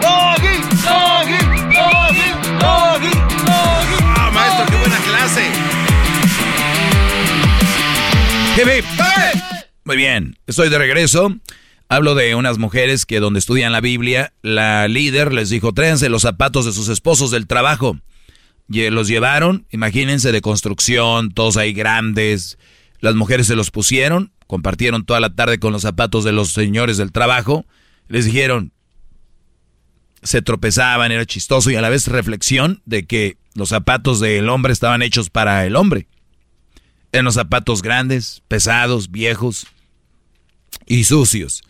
Doggy, 0.00 0.60
doggy, 0.84 1.38
doggy, 1.72 2.30
doggy, 2.60 3.10
doggy. 3.46 3.98
Ah, 4.16 4.30
maestro, 4.32 4.66
qué 4.66 4.76
buena 4.76 4.98
clase. 4.98 5.50
Muy 9.84 9.96
bien, 9.96 10.36
estoy 10.46 10.68
de 10.68 10.78
regreso. 10.78 11.32
Hablo 11.88 12.14
de 12.14 12.34
unas 12.34 12.58
mujeres 12.58 13.06
que 13.06 13.20
donde 13.20 13.38
estudian 13.38 13.72
la 13.72 13.80
Biblia, 13.80 14.32
la 14.42 14.88
líder 14.88 15.32
les 15.32 15.50
dijo, 15.50 15.72
tráiganse 15.72 16.08
los 16.08 16.22
zapatos 16.22 16.64
de 16.64 16.72
sus 16.72 16.88
esposos 16.88 17.30
del 17.30 17.46
trabajo. 17.46 17.98
Y 18.68 18.88
los 18.90 19.08
llevaron, 19.08 19.66
imagínense, 19.70 20.32
de 20.32 20.40
construcción, 20.40 21.30
todos 21.30 21.56
ahí 21.56 21.72
grandes. 21.72 22.58
Las 23.00 23.14
mujeres 23.14 23.46
se 23.46 23.56
los 23.56 23.70
pusieron, 23.70 24.32
compartieron 24.46 25.04
toda 25.04 25.20
la 25.20 25.34
tarde 25.34 25.58
con 25.58 25.72
los 25.72 25.82
zapatos 25.82 26.24
de 26.24 26.32
los 26.32 26.50
señores 26.52 26.96
del 26.96 27.12
trabajo. 27.12 27.66
Les 28.08 28.24
dijeron, 28.24 28.72
se 30.22 30.40
tropezaban, 30.40 31.12
era 31.12 31.26
chistoso 31.26 31.70
y 31.70 31.76
a 31.76 31.82
la 31.82 31.90
vez 31.90 32.08
reflexión 32.08 32.80
de 32.86 33.06
que 33.06 33.36
los 33.54 33.68
zapatos 33.68 34.20
del 34.20 34.48
hombre 34.48 34.72
estaban 34.72 35.02
hechos 35.02 35.28
para 35.28 35.66
el 35.66 35.76
hombre. 35.76 36.08
Eran 37.12 37.26
los 37.26 37.34
zapatos 37.34 37.82
grandes, 37.82 38.42
pesados, 38.48 39.10
viejos 39.10 39.66
y 40.86 41.04
sucios. 41.04 41.62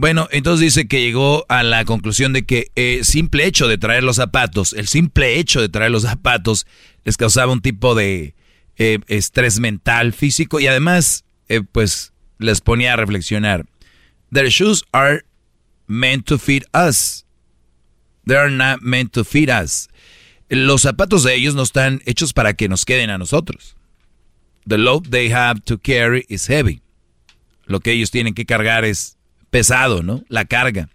Bueno, 0.00 0.28
entonces 0.30 0.64
dice 0.64 0.88
que 0.88 1.02
llegó 1.02 1.44
a 1.50 1.62
la 1.62 1.84
conclusión 1.84 2.32
de 2.32 2.46
que 2.46 2.68
el 2.74 3.04
simple 3.04 3.44
hecho 3.44 3.68
de 3.68 3.76
traer 3.76 4.02
los 4.02 4.16
zapatos, 4.16 4.72
el 4.72 4.88
simple 4.88 5.38
hecho 5.38 5.60
de 5.60 5.68
traer 5.68 5.90
los 5.90 6.04
zapatos 6.04 6.66
les 7.04 7.18
causaba 7.18 7.52
un 7.52 7.60
tipo 7.60 7.94
de 7.94 8.34
eh, 8.78 9.00
estrés 9.08 9.60
mental, 9.60 10.14
físico 10.14 10.58
y 10.58 10.68
además, 10.68 11.26
eh, 11.50 11.60
pues 11.60 12.14
les 12.38 12.62
ponía 12.62 12.94
a 12.94 12.96
reflexionar. 12.96 13.66
Their 14.32 14.48
shoes 14.48 14.84
are 14.92 15.26
meant 15.86 16.24
to 16.28 16.38
fit 16.38 16.64
us. 16.74 17.26
They 18.24 18.38
are 18.38 18.50
not 18.50 18.80
meant 18.80 19.12
to 19.12 19.22
fit 19.22 19.50
us. 19.50 19.90
Los 20.48 20.80
zapatos 20.80 21.24
de 21.24 21.34
ellos 21.34 21.54
no 21.54 21.62
están 21.62 22.00
hechos 22.06 22.32
para 22.32 22.54
que 22.54 22.70
nos 22.70 22.86
queden 22.86 23.10
a 23.10 23.18
nosotros. 23.18 23.76
The 24.66 24.78
load 24.78 25.10
they 25.10 25.30
have 25.30 25.60
to 25.66 25.76
carry 25.76 26.24
is 26.30 26.46
heavy. 26.46 26.80
Lo 27.66 27.80
que 27.80 27.92
ellos 27.92 28.10
tienen 28.10 28.32
que 28.32 28.46
cargar 28.46 28.86
es 28.86 29.18
pesado, 29.50 30.02
¿no? 30.02 30.24
La 30.28 30.44
carga. 30.44 30.88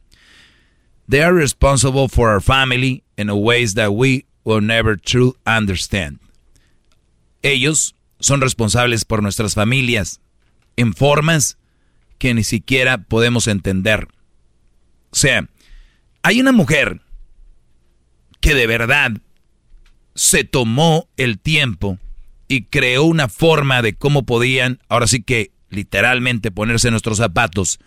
They 1.08 1.22
are 1.22 1.34
responsible 1.34 2.08
for 2.08 2.30
our 2.30 2.42
family 2.42 3.04
in 3.18 3.30
ways 3.30 3.76
that 3.76 3.92
we 3.92 4.26
will 4.44 4.62
never 4.62 4.98
truly 4.98 5.36
understand. 5.46 6.20
Ellos 7.44 7.96
son 8.20 8.42
responsables 8.42 9.06
por 9.06 9.22
nuestras 9.22 9.54
familias 9.54 10.20
en 10.78 10.94
formas 10.94 11.58
que 12.18 12.34
ni 12.34 12.44
siquiera 12.44 12.98
podemos 12.98 13.48
entender. 13.48 14.08
O 15.12 15.16
sea, 15.16 15.48
hay 16.24 16.42
una 16.42 16.52
mujer 16.52 17.02
que 18.42 18.56
de 18.56 18.68
verdad 18.68 19.12
se 20.16 20.44
tomó 20.44 21.08
el 21.18 21.40
tiempo 21.40 22.00
y 22.48 22.64
creó 22.64 23.04
una 23.04 23.28
forma 23.28 23.82
de 23.82 23.96
cómo 23.96 24.26
podían, 24.26 24.80
ahora 24.88 25.08
sí 25.08 25.22
que 25.22 25.52
literalmente 25.70 26.52
ponerse 26.52 26.90
nuestros 26.90 27.18
zapatos. 27.18 27.80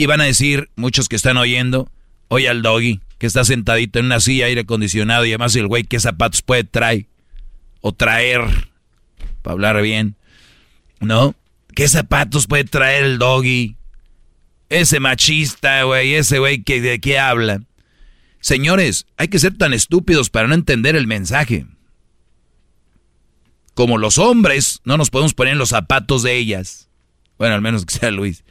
Y 0.00 0.06
van 0.06 0.22
a 0.22 0.24
decir, 0.24 0.70
muchos 0.76 1.10
que 1.10 1.16
están 1.16 1.36
oyendo, 1.36 1.86
oye 2.28 2.48
al 2.48 2.62
doggy, 2.62 3.02
que 3.18 3.26
está 3.26 3.44
sentadito 3.44 3.98
en 3.98 4.06
una 4.06 4.18
silla 4.18 4.46
aire 4.46 4.62
acondicionado 4.62 5.26
y 5.26 5.28
además 5.28 5.54
el 5.56 5.66
güey 5.66 5.84
qué 5.84 6.00
zapatos 6.00 6.40
puede 6.40 6.64
traer 6.64 7.04
o 7.82 7.92
traer, 7.92 8.40
para 9.42 9.52
hablar 9.52 9.82
bien, 9.82 10.16
¿no? 11.00 11.34
¿Qué 11.74 11.86
zapatos 11.86 12.46
puede 12.46 12.64
traer 12.64 13.04
el 13.04 13.18
doggy? 13.18 13.76
Ese 14.70 15.00
machista, 15.00 15.82
güey, 15.82 16.14
ese 16.14 16.38
güey 16.38 16.62
que 16.62 16.80
de 16.80 16.98
qué 16.98 17.18
habla. 17.18 17.60
Señores, 18.40 19.04
hay 19.18 19.28
que 19.28 19.38
ser 19.38 19.58
tan 19.58 19.74
estúpidos 19.74 20.30
para 20.30 20.48
no 20.48 20.54
entender 20.54 20.96
el 20.96 21.08
mensaje. 21.08 21.66
Como 23.74 23.98
los 23.98 24.16
hombres, 24.16 24.80
no 24.84 24.96
nos 24.96 25.10
podemos 25.10 25.34
poner 25.34 25.52
en 25.52 25.58
los 25.58 25.68
zapatos 25.68 26.22
de 26.22 26.38
ellas. 26.38 26.88
Bueno, 27.36 27.54
al 27.54 27.60
menos 27.60 27.84
que 27.84 27.98
sea 27.98 28.10
Luis. 28.10 28.44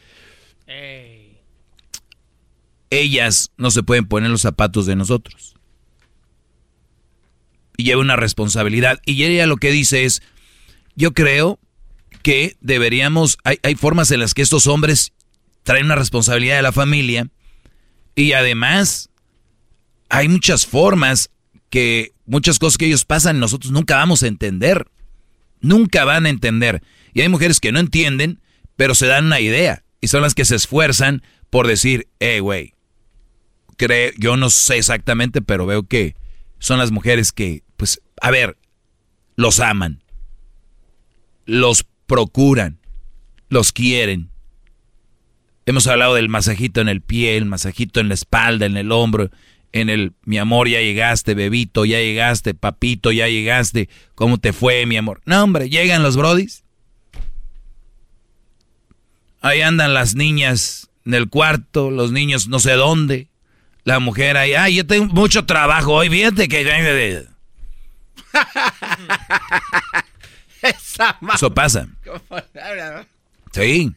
Ellas 2.89 3.51
no 3.57 3.71
se 3.71 3.83
pueden 3.83 4.07
poner 4.07 4.29
los 4.29 4.41
zapatos 4.41 4.85
de 4.85 4.95
nosotros. 4.95 5.55
Y 7.77 7.83
lleva 7.83 8.01
una 8.01 8.15
responsabilidad. 8.15 8.99
Y 9.05 9.23
ella 9.23 9.45
lo 9.45 9.57
que 9.57 9.71
dice 9.71 10.05
es, 10.05 10.21
yo 10.95 11.13
creo 11.13 11.59
que 12.23 12.57
deberíamos, 12.61 13.37
hay, 13.43 13.57
hay 13.63 13.75
formas 13.75 14.11
en 14.11 14.19
las 14.19 14.33
que 14.33 14.41
estos 14.41 14.67
hombres 14.67 15.13
traen 15.63 15.85
una 15.85 15.95
responsabilidad 15.95 16.57
de 16.57 16.61
la 16.61 16.71
familia 16.71 17.29
y 18.15 18.33
además 18.33 19.09
hay 20.09 20.27
muchas 20.27 20.65
formas 20.65 21.29
que 21.69 22.13
muchas 22.25 22.59
cosas 22.59 22.77
que 22.77 22.87
ellos 22.87 23.05
pasan 23.05 23.39
nosotros 23.39 23.71
nunca 23.71 23.95
vamos 23.95 24.23
a 24.23 24.27
entender. 24.27 24.87
Nunca 25.61 26.05
van 26.05 26.25
a 26.25 26.29
entender. 26.29 26.81
Y 27.13 27.21
hay 27.21 27.29
mujeres 27.29 27.59
que 27.59 27.71
no 27.71 27.79
entienden, 27.79 28.41
pero 28.75 28.95
se 28.95 29.07
dan 29.07 29.25
una 29.25 29.39
idea. 29.39 29.83
Y 30.01 30.07
son 30.07 30.21
las 30.21 30.35
que 30.35 30.45
se 30.45 30.55
esfuerzan 30.55 31.21
por 31.49 31.67
decir, 31.67 32.07
hey, 32.19 32.39
güey, 32.39 32.73
yo 34.17 34.37
no 34.37 34.49
sé 34.49 34.77
exactamente, 34.77 35.41
pero 35.41 35.65
veo 35.65 35.83
que 35.83 36.15
son 36.59 36.79
las 36.79 36.91
mujeres 36.91 37.31
que, 37.31 37.63
pues, 37.77 38.01
a 38.21 38.31
ver, 38.31 38.57
los 39.35 39.59
aman, 39.59 40.03
los 41.45 41.85
procuran, 42.05 42.79
los 43.47 43.71
quieren. 43.71 44.29
Hemos 45.65 45.87
hablado 45.87 46.15
del 46.15 46.29
masajito 46.29 46.81
en 46.81 46.89
el 46.89 47.01
pie, 47.01 47.37
el 47.37 47.45
masajito 47.45 47.99
en 47.99 48.09
la 48.09 48.15
espalda, 48.15 48.65
en 48.65 48.75
el 48.75 48.91
hombro, 48.91 49.29
en 49.71 49.89
el 49.89 50.13
mi 50.23 50.37
amor, 50.37 50.67
ya 50.67 50.81
llegaste, 50.81 51.35
bebito, 51.35 51.85
ya 51.85 51.99
llegaste, 51.99 52.53
papito, 52.53 53.11
ya 53.11 53.27
llegaste, 53.27 53.87
¿cómo 54.15 54.39
te 54.39 54.51
fue, 54.51 54.85
mi 54.85 54.97
amor? 54.97 55.21
No, 55.25 55.43
hombre, 55.43 55.69
llegan 55.69 56.03
los 56.03 56.17
brodis. 56.17 56.63
Ahí 59.41 59.61
andan 59.61 59.93
las 59.93 60.15
niñas 60.15 60.89
en 61.05 61.13
el 61.13 61.29
cuarto, 61.29 61.91
los 61.91 62.11
niños 62.11 62.47
no 62.47 62.59
sé 62.59 62.73
dónde. 62.73 63.29
La 63.83 63.99
mujer 63.99 64.37
ahí, 64.37 64.53
ay, 64.53 64.75
yo 64.75 64.85
tengo 64.85 65.13
mucho 65.13 65.45
trabajo 65.45 65.93
hoy, 65.93 66.09
fíjate 66.09 66.47
que... 66.47 66.59
Eso 70.61 71.53
pasa. 71.53 71.87
Sí, 73.51 73.91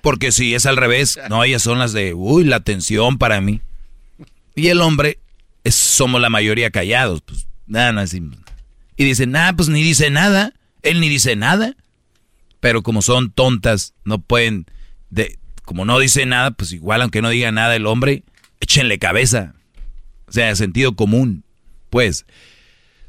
porque 0.00 0.32
si 0.32 0.54
es 0.54 0.66
al 0.66 0.76
revés, 0.76 1.18
no, 1.28 1.44
ellas 1.44 1.62
son 1.62 1.78
las 1.78 1.92
de, 1.92 2.14
uy, 2.14 2.44
la 2.44 2.56
atención 2.56 3.18
para 3.18 3.40
mí. 3.40 3.60
Y 4.54 4.68
el 4.68 4.80
hombre, 4.80 5.18
es, 5.64 5.74
somos 5.74 6.20
la 6.20 6.30
mayoría 6.30 6.70
callados, 6.70 7.20
pues 7.22 7.46
nada, 7.66 7.92
nada 7.92 8.04
así. 8.04 8.22
Y 8.96 9.04
dicen, 9.04 9.32
nada, 9.32 9.52
pues 9.52 9.68
ni 9.68 9.82
dice 9.82 10.10
nada, 10.10 10.52
él 10.82 11.00
ni 11.00 11.08
dice 11.08 11.36
nada. 11.36 11.74
Pero 12.60 12.82
como 12.82 13.02
son 13.02 13.30
tontas, 13.30 13.94
no 14.04 14.18
pueden, 14.18 14.66
de, 15.10 15.38
como 15.64 15.84
no 15.84 15.98
dice 15.98 16.26
nada, 16.26 16.50
pues 16.50 16.72
igual 16.72 17.02
aunque 17.02 17.22
no 17.22 17.28
diga 17.28 17.52
nada 17.52 17.76
el 17.76 17.86
hombre, 17.86 18.24
échenle 18.60 18.98
cabeza. 18.98 19.54
O 20.28 20.32
sea, 20.32 20.54
sentido 20.54 20.94
común, 20.94 21.42
pues. 21.90 22.24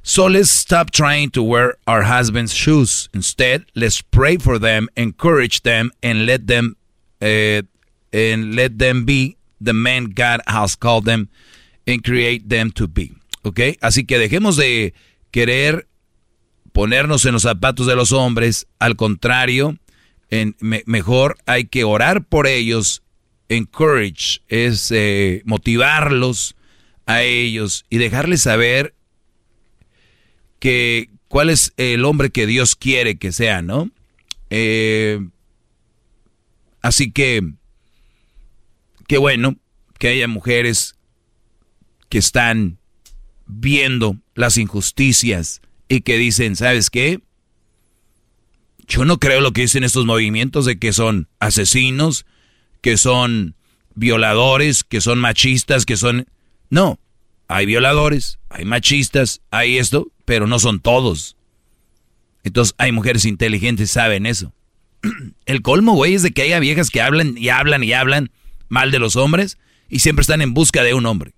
So 0.02 0.28
let's 0.28 0.50
stop 0.50 0.92
trying 0.92 1.30
to 1.32 1.44
wear 1.44 1.78
our 1.86 2.03
husband's 2.03 2.53
shoes. 2.53 3.10
Instead, 3.14 3.66
let's 3.76 4.02
pray 4.02 4.38
for 4.38 4.58
them, 4.58 4.88
encourage 4.95 5.61
them, 5.64 5.92
and 6.02 6.26
let 6.26 6.48
them, 6.48 6.78
uh, 7.22 7.61
and 8.14 8.56
let 8.56 8.80
them 8.80 9.06
be 9.06 9.36
the 9.60 9.74
men 9.74 10.06
God 10.16 10.42
has 10.48 10.76
called 10.76 11.06
them 11.06 11.30
and 11.86 12.03
create 12.03 12.48
them 12.48 12.72
to 12.72 12.88
be. 12.88 13.11
¿Ok? 13.44 13.78
Así 13.82 14.06
que 14.06 14.18
dejemos 14.18 14.56
de 14.56 14.94
querer 15.32 15.88
ponernos 16.72 17.26
en 17.26 17.34
los 17.34 17.44
zapatos 17.44 17.88
de 17.88 17.95
los 17.95 18.11
hombres, 18.11 18.68
al 18.80 18.95
contrario, 18.95 19.78
en, 20.30 20.56
mejor 20.60 21.38
hay 21.45 21.66
que 21.66 21.84
orar 21.84 22.24
por 22.24 22.48
ellos, 22.48 23.02
encourage, 23.50 24.42
es 24.48 24.92
eh, 24.92 25.42
motivarlos 25.45 26.56
a 27.06 27.24
ellos 27.24 27.86
y 27.90 27.98
dejarles 27.98 28.44
saber 28.44 28.94
que 30.60 31.10
cuál 31.28 31.50
es 31.50 31.74
el 31.78 32.06
hombre 32.06 32.30
que 32.30 32.45
Dios 32.45 32.76
quiere 32.76 33.18
que 33.18 33.32
sea, 33.32 33.61
¿no? 33.61 33.90
Eh, 34.50 35.19
así 36.82 37.11
que, 37.11 37.42
qué 39.08 39.18
bueno 39.18 39.56
que 39.98 40.10
haya 40.10 40.28
mujeres 40.28 40.95
que 42.10 42.18
están 42.18 42.78
viendo 43.45 44.18
las 44.36 44.58
injusticias 44.58 45.61
y 45.88 46.02
que 46.02 46.18
dicen, 46.18 46.56
¿sabes 46.56 46.90
qué? 46.90 47.19
Yo 48.88 49.06
no 49.06 49.19
creo 49.19 49.42
lo 49.42 49.52
que 49.52 49.61
dicen 49.61 49.84
estos 49.84 50.06
movimientos 50.06 50.66
de 50.66 50.80
que 50.80 50.94
son 50.94 51.28
asesinos, 51.40 52.26
que 52.82 52.98
son 52.98 53.56
violadores, 53.95 54.83
que 54.83 55.01
son 55.01 55.19
machistas, 55.19 55.85
que 55.85 55.98
son... 55.98 56.27
No, 56.69 56.99
hay 57.48 57.66
violadores, 57.66 58.40
hay 58.49 58.66
machistas, 58.66 59.41
hay 59.51 59.77
esto, 59.77 60.11
pero 60.25 60.48
no 60.48 60.59
son 60.59 60.80
todos. 60.80 61.35
Entonces 62.43 62.75
hay 62.77 62.91
mujeres 62.91 63.25
inteligentes, 63.25 63.91
saben 63.91 64.25
eso. 64.25 64.53
El 65.45 65.61
colmo, 65.61 65.93
güey, 65.93 66.14
es 66.14 66.24
de 66.24 66.32
que 66.32 66.43
haya 66.43 66.59
viejas 66.59 66.90
que 66.90 67.01
hablan 67.01 67.38
y 67.38 67.49
hablan 67.49 67.83
y 67.83 67.93
hablan 67.93 68.32
mal 68.67 68.91
de 68.91 68.99
los 68.99 69.16
hombres 69.16 69.58
y 69.90 69.99
siempre 69.99 70.22
están 70.22 70.41
en 70.41 70.53
busca 70.53 70.83
de 70.83 70.93
un 70.93 71.06
hombre. 71.06 71.33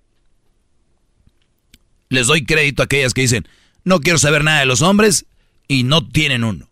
Les 2.10 2.28
doy 2.28 2.44
crédito 2.44 2.84
a 2.84 2.86
aquellas 2.86 3.14
que 3.14 3.22
dicen, 3.22 3.48
no 3.84 4.02
quiero 4.02 4.20
saber 4.20 4.44
nada 4.44 4.60
de 4.60 4.66
los 4.66 4.82
hombres 4.82 5.26
y 5.68 5.84
no 5.84 6.06
tienen 6.06 6.44
uno. 6.44 6.70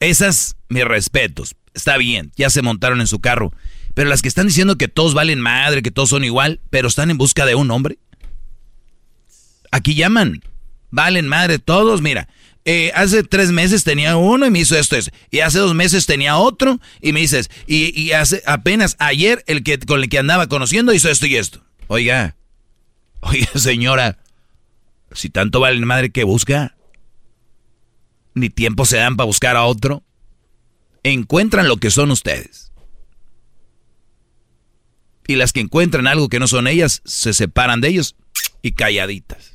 Esas, 0.00 0.56
mis 0.68 0.84
respetos. 0.84 1.54
Está 1.74 1.96
bien, 1.96 2.32
ya 2.36 2.50
se 2.50 2.62
montaron 2.62 3.00
en 3.00 3.06
su 3.06 3.20
carro. 3.20 3.52
Pero 3.94 4.08
las 4.08 4.22
que 4.22 4.28
están 4.28 4.46
diciendo 4.46 4.78
que 4.78 4.88
todos 4.88 5.14
valen 5.14 5.40
madre, 5.40 5.82
que 5.82 5.90
todos 5.90 6.08
son 6.08 6.24
igual, 6.24 6.60
pero 6.70 6.88
están 6.88 7.10
en 7.10 7.18
busca 7.18 7.46
de 7.46 7.54
un 7.54 7.70
hombre. 7.70 7.98
Aquí 9.70 9.94
llaman. 9.94 10.42
Valen 10.90 11.28
madre 11.28 11.58
todos, 11.58 12.00
mira. 12.00 12.28
Eh, 12.64 12.92
hace 12.94 13.22
tres 13.24 13.50
meses 13.50 13.84
tenía 13.84 14.16
uno 14.16 14.46
y 14.46 14.50
me 14.50 14.60
hizo 14.60 14.78
esto, 14.78 14.96
Y 15.30 15.40
hace 15.40 15.58
dos 15.58 15.74
meses 15.74 16.06
tenía 16.06 16.38
otro 16.38 16.80
y 17.02 17.12
me 17.12 17.20
dices, 17.20 17.50
y, 17.66 18.00
y 18.00 18.12
hace 18.12 18.42
apenas 18.46 18.96
ayer 18.98 19.44
el 19.46 19.62
que 19.62 19.78
con 19.80 20.00
el 20.00 20.08
que 20.08 20.18
andaba 20.18 20.46
conociendo 20.46 20.94
hizo 20.94 21.10
esto 21.10 21.26
y 21.26 21.36
esto. 21.36 21.62
Oiga, 21.88 22.36
Oye, 23.24 23.48
señora, 23.54 24.18
si 25.12 25.30
tanto 25.30 25.60
vale 25.60 25.84
madre 25.84 26.10
que 26.10 26.24
busca, 26.24 26.76
ni 28.34 28.50
tiempo 28.50 28.84
se 28.84 28.98
dan 28.98 29.16
para 29.16 29.26
buscar 29.26 29.56
a 29.56 29.64
otro, 29.64 30.02
encuentran 31.04 31.68
lo 31.68 31.76
que 31.76 31.90
son 31.90 32.10
ustedes. 32.10 32.72
Y 35.26 35.36
las 35.36 35.52
que 35.52 35.60
encuentran 35.60 36.06
algo 36.06 36.28
que 36.28 36.40
no 36.40 36.48
son 36.48 36.66
ellas, 36.66 37.00
se 37.04 37.32
separan 37.32 37.80
de 37.80 37.88
ellos 37.88 38.16
y 38.62 38.72
calladitas. 38.72 39.52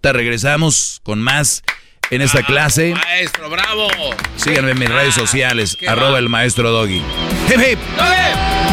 Te 0.00 0.12
regresamos 0.12 1.00
con 1.04 1.20
más 1.20 1.62
en 2.10 2.22
esta 2.22 2.42
clase. 2.42 2.94
Maestro, 2.94 3.48
bravo. 3.48 3.88
Síganme 4.36 4.72
en 4.72 4.78
mis 4.78 4.88
redes 4.88 5.14
sociales, 5.14 5.78
arroba 5.86 6.18
el 6.18 6.28
maestro 6.28 6.70
Doggy. 6.70 7.02
Hip, 7.48 7.60
hip. 7.60 7.78
No 7.96 8.71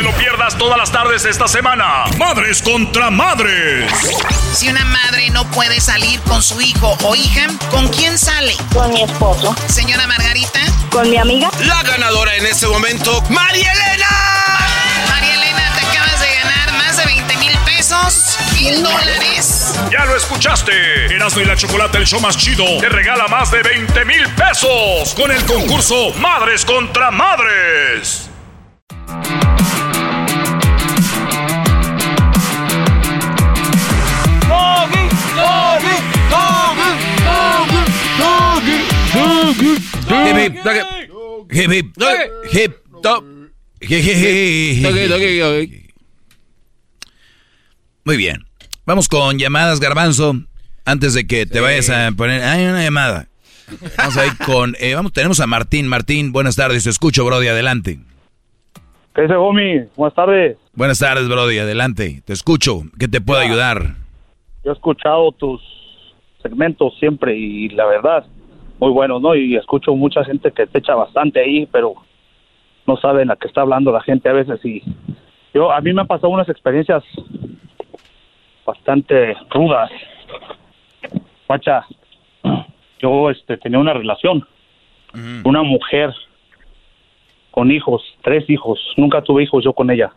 te 0.00 0.04
lo 0.04 0.12
pierdas 0.12 0.56
todas 0.56 0.78
las 0.78 0.90
tardes 0.90 1.26
esta 1.26 1.46
semana. 1.46 2.04
Madres 2.16 2.62
contra 2.62 3.10
madres. 3.10 3.92
Si 4.54 4.66
una 4.70 4.82
madre 4.86 5.28
no 5.28 5.44
puede 5.50 5.78
salir 5.78 6.18
con 6.20 6.42
su 6.42 6.58
hijo 6.58 6.96
o 7.02 7.14
hija, 7.14 7.48
¿con 7.70 7.86
quién 7.88 8.18
sale? 8.18 8.56
Con 8.72 8.94
mi 8.94 9.02
esposo. 9.02 9.54
Señora 9.68 10.06
Margarita. 10.06 10.60
Con 10.90 11.10
mi 11.10 11.18
amiga. 11.18 11.50
La 11.66 11.82
ganadora 11.82 12.34
en 12.36 12.46
este 12.46 12.66
momento, 12.66 13.20
María 13.28 13.70
Elena. 13.70 14.08
María 15.10 15.34
Elena, 15.34 15.70
te 15.78 15.86
acabas 15.86 16.18
de 16.18 16.34
ganar 16.34 16.72
más 16.78 16.96
de 16.96 17.04
20 17.04 17.36
mil 17.36 17.58
pesos. 17.66 18.38
Mil 18.54 18.82
dólares. 18.82 19.74
Ya 19.92 20.06
lo 20.06 20.16
escuchaste. 20.16 21.14
Erasmo 21.14 21.42
y 21.42 21.44
la 21.44 21.56
Chocolate, 21.56 21.98
el 21.98 22.06
show 22.06 22.20
más 22.20 22.38
chido, 22.38 22.64
te 22.80 22.88
regala 22.88 23.28
más 23.28 23.50
de 23.50 23.62
20 23.62 24.04
mil 24.06 24.26
pesos 24.30 25.14
con 25.14 25.30
el 25.30 25.44
concurso 25.44 26.14
Madres 26.14 26.64
contra 26.64 27.10
Madres. 27.10 28.30
Muy 48.04 48.16
bien. 48.16 48.44
Vamos 48.86 49.08
con 49.08 49.38
llamadas, 49.38 49.78
Garbanzo. 49.78 50.34
Antes 50.84 51.14
de 51.14 51.26
que 51.26 51.46
te 51.46 51.60
vayas 51.60 51.90
a 51.90 52.10
poner. 52.12 52.42
Hay 52.42 52.64
una 52.64 52.82
llamada. 52.82 53.28
Vamos 53.96 54.16
a 54.16 54.26
ir 54.26 54.36
con. 54.38 54.74
Eh, 54.80 54.94
vamos, 54.94 55.12
tenemos 55.12 55.38
a 55.40 55.46
Martín. 55.46 55.86
Martín, 55.86 56.32
buenas 56.32 56.56
tardes. 56.56 56.84
Te 56.84 56.90
escucho, 56.90 57.24
Brody. 57.24 57.48
Adelante. 57.48 58.00
¿Qué 59.14 59.22
dice, 59.22 59.34
Gomi? 59.34 59.84
Buenas 59.96 60.14
tardes. 60.14 60.56
Buenas 60.74 60.98
tardes, 60.98 61.28
Brody. 61.28 61.58
Adelante. 61.58 62.22
Te 62.24 62.32
escucho. 62.32 62.82
¿Qué 62.98 63.06
te 63.06 63.20
puedo 63.20 63.40
ayudar? 63.40 63.99
Yo 64.62 64.72
he 64.72 64.74
escuchado 64.74 65.32
tus 65.32 65.62
segmentos 66.42 66.94
siempre 66.98 67.36
y 67.36 67.70
la 67.70 67.86
verdad, 67.86 68.26
muy 68.78 68.90
buenos, 68.90 69.22
¿no? 69.22 69.34
Y 69.34 69.56
escucho 69.56 69.94
mucha 69.94 70.22
gente 70.24 70.52
que 70.52 70.66
te 70.66 70.78
echa 70.78 70.94
bastante 70.94 71.40
ahí, 71.40 71.66
pero 71.66 71.94
no 72.86 72.96
saben 72.98 73.30
a 73.30 73.36
qué 73.36 73.48
está 73.48 73.62
hablando 73.62 73.92
la 73.92 74.02
gente 74.02 74.28
a 74.28 74.32
veces 74.32 74.62
y 74.64 74.82
yo 75.54 75.72
a 75.72 75.80
mí 75.80 75.92
me 75.92 76.02
han 76.02 76.06
pasado 76.06 76.28
unas 76.28 76.48
experiencias 76.48 77.02
bastante 78.66 79.34
rudas. 79.50 79.90
Pacha, 81.46 81.86
yo 83.00 83.30
este 83.30 83.56
tenía 83.56 83.78
una 83.78 83.94
relación, 83.94 84.46
una 85.44 85.62
mujer 85.62 86.14
con 87.50 87.70
hijos, 87.70 88.02
tres 88.22 88.48
hijos, 88.48 88.78
nunca 88.96 89.22
tuve 89.22 89.42
hijos 89.42 89.64
yo 89.64 89.72
con 89.72 89.90
ella. 89.90 90.12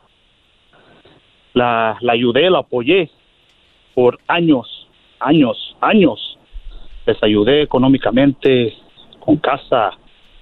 La, 1.54 1.98
la 2.02 2.14
ayudé, 2.14 2.50
la 2.50 2.60
apoyé 2.60 3.10
por 3.94 4.20
años, 4.28 4.88
años, 5.20 5.76
años. 5.82 6.38
Les 7.06 7.22
ayudé 7.22 7.64
económicamente, 7.64 8.74
con 9.20 9.38
casa, 9.38 9.92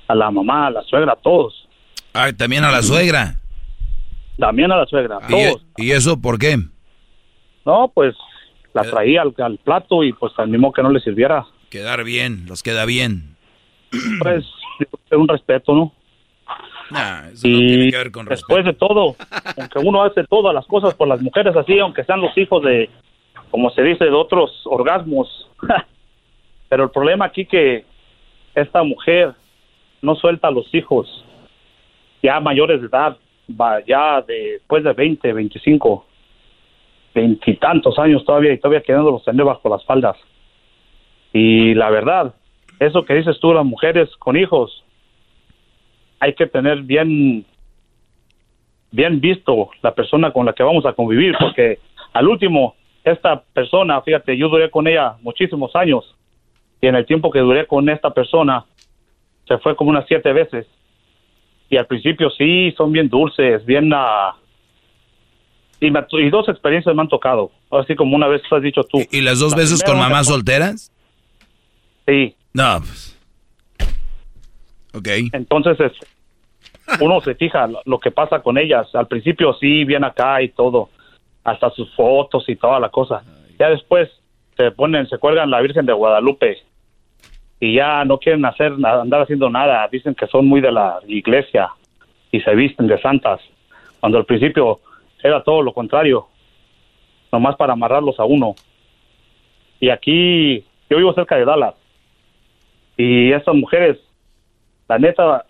a 0.08 0.16
la 0.16 0.32
mamá, 0.32 0.68
a 0.68 0.72
la 0.72 0.84
suegra, 0.84 1.14
a 1.14 1.16
todos. 1.16 1.68
Ah, 2.14 2.32
también 2.38 2.64
a 2.64 2.72
la 2.72 2.82
suegra. 2.82 3.36
También 4.38 4.72
a 4.72 4.78
la 4.78 4.86
suegra, 4.86 5.20
¿Y, 5.30 5.34
e- 5.36 5.56
¿Y 5.78 5.92
eso 5.92 6.20
por 6.20 6.40
qué? 6.40 6.58
No, 7.66 7.92
pues 7.94 8.16
la 8.74 8.84
traía 8.84 9.22
al, 9.22 9.58
plato 9.58 10.04
y 10.04 10.14
pues 10.14 10.34
al 10.38 10.48
mismo 10.48 10.72
que 10.72 10.82
no 10.82 10.90
le 10.90 11.00
sirviera. 11.00 11.46
Quedar 11.70 12.04
bien, 12.04 12.46
los 12.48 12.64
queda 12.64 12.86
bien. 12.86 13.36
Pues 14.20 14.46
un 15.12 15.28
respeto, 15.28 15.74
¿no? 15.74 15.94
eso 17.34 17.48
no 17.48 17.60
tiene 17.60 17.92
que 17.92 17.98
ver 17.98 18.12
con 18.12 18.26
respeto. 18.26 18.56
después 18.56 18.66
de 18.66 18.74
todo, 18.74 19.16
aunque 19.58 19.80
uno 19.80 20.04
hace 20.04 20.24
todas 20.26 20.54
las 20.54 20.66
cosas 20.66 20.94
por 20.96 21.08
las 21.08 21.22
mujeres 21.22 21.56
así, 21.56 21.80
aunque 21.80 22.04
sean 22.04 22.22
los 22.22 22.38
hijos 22.38 22.64
de, 22.64 22.90
como 23.52 23.70
se 23.72 23.84
dice, 23.84 24.06
de 24.06 24.12
otros 24.12 24.62
orgasmos. 24.66 25.50
Pero 26.70 26.86
el 26.86 26.90
problema 26.90 27.26
aquí 27.26 27.46
que 27.46 27.86
esta 28.56 28.82
mujer 28.84 29.34
no 30.02 30.16
suelta 30.16 30.48
a 30.48 30.52
los 30.52 30.74
hijos 30.74 31.26
ya 32.24 32.40
mayores 32.40 32.82
de 32.82 32.88
edad, 32.88 33.18
ya 33.88 34.22
después 34.22 34.84
de 34.84 34.94
20, 34.94 35.34
25, 35.34 36.06
veintitantos 37.14 37.98
años 38.00 38.24
todavía 38.26 38.54
y 38.54 38.60
todavía 38.60 38.82
quedándolos 38.82 39.24
tener 39.24 39.46
bajo 39.46 39.70
las 39.70 39.84
faldas. 39.86 40.18
Y 41.34 41.74
la 41.74 41.90
verdad, 41.90 42.34
eso 42.80 43.04
que 43.04 43.16
dices 43.16 43.40
tú, 43.40 43.54
las 43.54 43.66
mujeres 43.66 44.10
con 44.18 44.38
hijos, 44.38 44.84
hay 46.20 46.34
que 46.34 46.46
tener 46.46 46.84
bien, 46.84 47.46
bien 48.92 49.20
visto 49.20 49.70
la 49.82 49.94
persona 49.94 50.32
con 50.32 50.46
la 50.46 50.54
que 50.54 50.64
vamos 50.64 50.86
a 50.86 50.94
convivir, 50.94 51.36
porque 51.40 51.80
al 52.14 52.28
último, 52.28 52.76
esta 53.04 53.42
persona, 53.54 54.02
fíjate, 54.02 54.38
yo 54.38 54.50
duré 54.50 54.70
con 54.70 54.88
ella 54.88 55.16
muchísimos 55.22 55.76
años 55.76 56.16
y 56.80 56.88
en 56.88 56.96
el 56.96 57.06
tiempo 57.06 57.32
que 57.32 57.40
duré 57.40 57.66
con 57.66 57.90
esta 57.90 58.12
persona 58.12 58.66
se 59.48 59.58
fue 59.58 59.76
como 59.76 59.90
unas 59.90 60.06
siete 60.08 60.32
veces 60.34 60.68
y 61.70 61.78
al 61.78 61.88
principio 61.88 62.30
sí 62.32 62.74
son 62.78 62.92
bien 62.92 63.10
dulces, 63.10 63.66
bien 63.66 63.92
uh, 63.94 64.34
y, 65.80 65.88
y, 65.88 66.30
dos 66.30 66.48
experiencias 66.50 66.94
me 66.94 67.02
han 67.02 67.08
tocado, 67.08 67.50
así 67.72 67.96
como 67.96 68.16
una 68.16 68.28
vez 68.28 68.42
has 68.52 68.62
dicho 68.62 68.84
tú. 68.84 69.00
¿Y, 69.10 69.22
las 69.22 69.40
dos 69.40 69.56
veces 69.56 69.82
con 69.84 69.98
mamás 69.98 70.28
solteras? 70.28 70.92
Sí. 72.06 72.36
No. 72.54 72.80
Pues. 72.80 73.18
Ok. 74.94 75.08
Entonces 75.34 75.80
es, 75.80 75.94
uno 77.00 77.22
se 77.22 77.36
fija 77.36 77.70
lo 77.86 78.00
que 78.00 78.12
pasa 78.12 78.42
con 78.42 78.58
ellas. 78.58 78.94
Al 78.94 79.08
principio 79.08 79.54
sí, 79.54 79.86
bien 79.86 80.04
acá 80.04 80.42
y 80.42 80.50
todo, 80.50 80.90
hasta 81.44 81.70
sus 81.72 81.94
fotos 81.96 82.48
y 82.48 82.56
toda 82.56 82.80
la 82.80 82.90
cosa. 82.90 83.24
ya 83.58 83.70
después 83.70 84.10
se 84.58 84.72
ponen, 84.72 85.08
se 85.08 85.18
cuelgan 85.18 85.50
la 85.50 85.62
Virgen 85.62 85.86
de 85.86 85.94
Guadalupe 85.94 86.58
y 87.60 87.76
ya 87.76 88.04
no 88.06 88.18
quieren 88.18 88.44
hacer 88.46 88.74
andar 88.84 89.22
haciendo 89.22 89.50
nada. 89.50 89.88
Dicen 89.92 90.16
que 90.16 90.28
son 90.28 90.48
muy 90.48 90.62
de 90.62 90.72
la 90.72 91.00
iglesia 91.08 91.70
y 92.32 92.42
se 92.42 92.56
visten 92.56 92.88
de 92.88 93.00
santas, 93.02 93.42
cuando 94.00 94.18
al 94.18 94.26
principio 94.26 94.80
era 95.22 95.44
todo 95.44 95.62
lo 95.62 95.74
contrario, 95.74 96.28
nomás 97.32 97.56
para 97.56 97.74
amarrarlos 97.74 98.20
a 98.20 98.26
uno. 98.26 98.56
Y 99.80 99.90
aquí, 99.90 100.66
yo 100.90 100.98
vivo 100.98 101.14
cerca 101.14 101.36
de 101.36 101.46
Dallas, 101.46 101.76
y 102.98 103.32
estas 103.32 103.56
mujeres, 103.56 103.98
la 104.88 104.98
neta, 104.98 105.46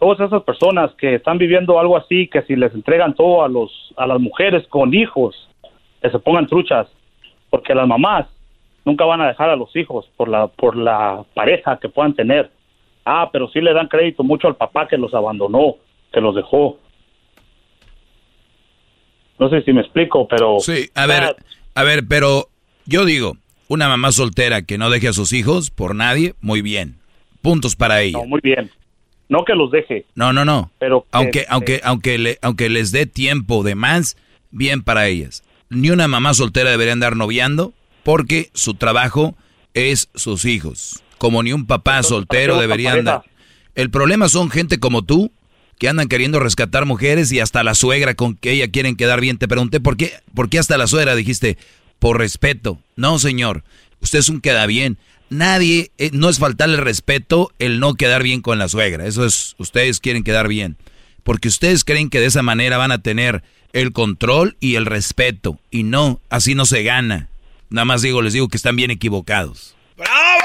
todas 0.00 0.18
esas 0.20 0.42
personas 0.42 0.90
que 0.98 1.16
están 1.16 1.38
viviendo 1.38 1.78
algo 1.78 1.96
así, 1.96 2.26
que 2.26 2.42
si 2.42 2.56
les 2.56 2.74
entregan 2.74 3.14
todo 3.14 3.44
a 3.44 3.48
los 3.48 3.70
a 3.96 4.06
las 4.06 4.18
mujeres 4.18 4.66
con 4.68 4.92
hijos, 4.94 5.48
que 6.02 6.10
se 6.10 6.18
pongan 6.18 6.46
truchas, 6.46 6.88
porque 7.50 7.74
las 7.74 7.86
mamás 7.86 8.26
nunca 8.84 9.04
van 9.04 9.20
a 9.20 9.28
dejar 9.28 9.50
a 9.50 9.56
los 9.56 9.74
hijos 9.76 10.08
por 10.16 10.28
la 10.28 10.48
por 10.48 10.74
la 10.74 11.22
pareja 11.34 11.78
que 11.78 11.88
puedan 11.88 12.14
tener. 12.14 12.50
Ah, 13.04 13.28
pero 13.30 13.48
sí 13.50 13.60
le 13.60 13.74
dan 13.74 13.88
crédito 13.88 14.24
mucho 14.24 14.48
al 14.48 14.56
papá 14.56 14.88
que 14.88 14.96
los 14.96 15.12
abandonó, 15.14 15.76
que 16.12 16.20
los 16.20 16.34
dejó. 16.34 16.78
No 19.38 19.48
sé 19.50 19.62
si 19.62 19.72
me 19.72 19.82
explico, 19.82 20.26
pero 20.28 20.60
Sí, 20.60 20.90
a 20.94 21.06
ver, 21.06 21.36
a 21.74 21.82
ver, 21.82 22.04
pero 22.08 22.48
yo 22.86 23.04
digo, 23.04 23.36
una 23.68 23.88
mamá 23.88 24.12
soltera 24.12 24.62
que 24.62 24.78
no 24.78 24.88
deje 24.90 25.08
a 25.08 25.12
sus 25.12 25.32
hijos 25.32 25.70
por 25.70 25.94
nadie, 25.94 26.34
muy 26.40 26.62
bien. 26.62 26.96
Puntos 27.42 27.76
para 27.76 28.02
ella. 28.02 28.18
No, 28.18 28.26
muy 28.26 28.40
bien. 28.42 28.70
No 29.30 29.44
que 29.44 29.54
los 29.54 29.70
deje. 29.70 30.04
No, 30.16 30.32
no, 30.32 30.44
no. 30.44 30.70
Pero 30.80 31.06
aunque, 31.12 31.46
aunque, 31.48 31.80
aunque, 31.84 32.18
le, 32.18 32.38
aunque 32.42 32.68
les 32.68 32.90
dé 32.90 33.06
tiempo 33.06 33.62
de 33.62 33.76
más, 33.76 34.16
bien 34.50 34.82
para 34.82 35.06
ellas. 35.06 35.44
Ni 35.70 35.90
una 35.90 36.08
mamá 36.08 36.34
soltera 36.34 36.70
debería 36.70 36.92
andar 36.92 37.16
noviando 37.16 37.72
porque 38.02 38.50
su 38.54 38.74
trabajo 38.74 39.36
es 39.72 40.10
sus 40.16 40.44
hijos. 40.44 41.02
Como 41.16 41.44
ni 41.44 41.52
un 41.52 41.66
papá 41.66 42.02
soltero 42.02 42.60
debería 42.60 42.94
andar. 42.94 43.22
El 43.76 43.90
problema 43.90 44.28
son 44.28 44.50
gente 44.50 44.80
como 44.80 45.02
tú 45.02 45.30
que 45.78 45.88
andan 45.88 46.08
queriendo 46.08 46.40
rescatar 46.40 46.84
mujeres 46.84 47.30
y 47.30 47.38
hasta 47.38 47.62
la 47.62 47.76
suegra 47.76 48.14
con 48.14 48.34
que 48.34 48.50
ella 48.50 48.68
quieren 48.68 48.96
quedar 48.96 49.20
bien. 49.20 49.38
Te 49.38 49.46
pregunté 49.46 49.78
por 49.78 49.96
qué, 49.96 50.12
por 50.34 50.48
qué 50.50 50.58
hasta 50.58 50.76
la 50.76 50.88
suegra 50.88 51.14
dijiste 51.14 51.56
por 52.00 52.18
respeto. 52.18 52.80
No, 52.96 53.20
señor. 53.20 53.62
Usted 54.00 54.18
es 54.18 54.28
un 54.28 54.40
queda 54.40 54.66
bien. 54.66 54.98
Nadie, 55.30 55.92
eh, 55.98 56.10
no 56.12 56.28
es 56.28 56.38
faltarle 56.38 56.76
respeto 56.76 57.52
el 57.58 57.80
no 57.80 57.94
quedar 57.94 58.22
bien 58.22 58.42
con 58.42 58.58
la 58.58 58.68
suegra. 58.68 59.06
Eso 59.06 59.24
es, 59.24 59.54
ustedes 59.58 60.00
quieren 60.00 60.24
quedar 60.24 60.48
bien. 60.48 60.76
Porque 61.22 61.48
ustedes 61.48 61.84
creen 61.84 62.10
que 62.10 62.20
de 62.20 62.26
esa 62.26 62.42
manera 62.42 62.76
van 62.76 62.92
a 62.92 63.02
tener 63.02 63.42
el 63.72 63.92
control 63.92 64.56
y 64.58 64.74
el 64.74 64.86
respeto. 64.86 65.60
Y 65.70 65.84
no, 65.84 66.20
así 66.28 66.54
no 66.54 66.66
se 66.66 66.82
gana. 66.82 67.28
Nada 67.68 67.84
más 67.84 68.02
digo, 68.02 68.22
les 68.22 68.32
digo 68.32 68.48
que 68.48 68.56
están 68.56 68.74
bien 68.74 68.90
equivocados. 68.90 69.76
¡Bravo! 69.96 70.40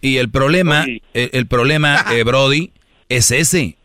Y 0.00 0.16
el 0.16 0.30
problema, 0.30 0.84
el, 0.84 1.02
el 1.12 1.46
problema, 1.46 2.06
eh, 2.12 2.22
Brody, 2.22 2.72
es 3.08 3.30
ese. 3.30 3.76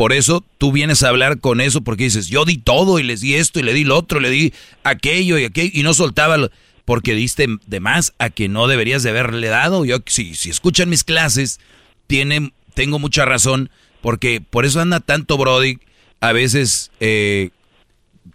Por 0.00 0.14
eso 0.14 0.42
tú 0.56 0.72
vienes 0.72 1.02
a 1.02 1.10
hablar 1.10 1.40
con 1.40 1.60
eso 1.60 1.82
porque 1.82 2.04
dices, 2.04 2.28
yo 2.28 2.46
di 2.46 2.56
todo 2.56 2.98
y 2.98 3.02
les 3.02 3.20
di 3.20 3.34
esto 3.34 3.60
y 3.60 3.62
le 3.62 3.74
di 3.74 3.84
lo 3.84 3.98
otro, 3.98 4.18
le 4.18 4.30
di 4.30 4.54
aquello 4.82 5.36
y 5.38 5.44
aquello 5.44 5.70
y 5.74 5.82
no 5.82 5.92
soltaba 5.92 6.38
lo- 6.38 6.50
porque 6.86 7.14
diste 7.14 7.46
de 7.66 7.80
más 7.80 8.14
a 8.18 8.30
que 8.30 8.48
no 8.48 8.66
deberías 8.66 9.02
de 9.02 9.10
haberle 9.10 9.48
dado. 9.48 9.84
Yo 9.84 9.98
si, 10.06 10.34
si 10.36 10.48
escuchan 10.48 10.88
mis 10.88 11.04
clases, 11.04 11.60
tienen, 12.06 12.54
tengo 12.72 12.98
mucha 12.98 13.26
razón 13.26 13.68
porque 14.00 14.40
por 14.40 14.64
eso 14.64 14.80
anda 14.80 15.00
tanto 15.00 15.36
Brody 15.36 15.80
a 16.22 16.32
veces 16.32 16.90
eh, 17.00 17.50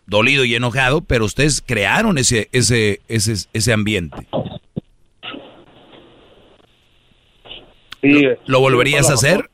dolido 0.06 0.46
y 0.46 0.54
enojado, 0.54 1.02
pero 1.02 1.26
ustedes 1.26 1.64
crearon 1.66 2.20
ese, 2.20 2.48
ese, 2.52 3.02
ese, 3.08 3.34
ese 3.54 3.74
ambiente. 3.74 4.28
¿Lo, 8.04 8.38
lo 8.46 8.60
volverías 8.60 9.10
a 9.10 9.14
hacer? 9.16 9.50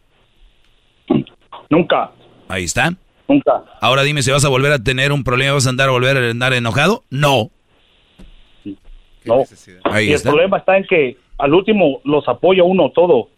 Nunca. 1.72 2.12
Ahí 2.48 2.66
está. 2.66 2.94
Nunca. 3.28 3.64
Ahora 3.80 4.04
dime 4.04 4.22
si 4.22 4.30
vas 4.30 4.46
a 4.46 4.50
volver 4.50 4.74
a 4.74 4.80
tener 4.80 5.12
un 5.12 5.24
problema, 5.24 5.54
vas 5.54 5.66
a 5.66 5.70
andar 5.70 5.90
a 5.90 5.94
volver 5.94 6.18
a 6.18 6.30
andar 6.30 6.54
enojado. 6.54 7.04
No. 7.10 7.50
No. 9.26 9.44
Ahí 9.86 10.10
y 10.10 10.14
el 10.14 10.22
problema 10.22 10.58
está 10.58 10.78
en 10.78 10.84
que 10.84 11.18
al 11.38 11.54
último 11.54 12.02
los 12.04 12.28
apoya 12.28 12.64
uno 12.64 12.92
todo. 12.92 13.30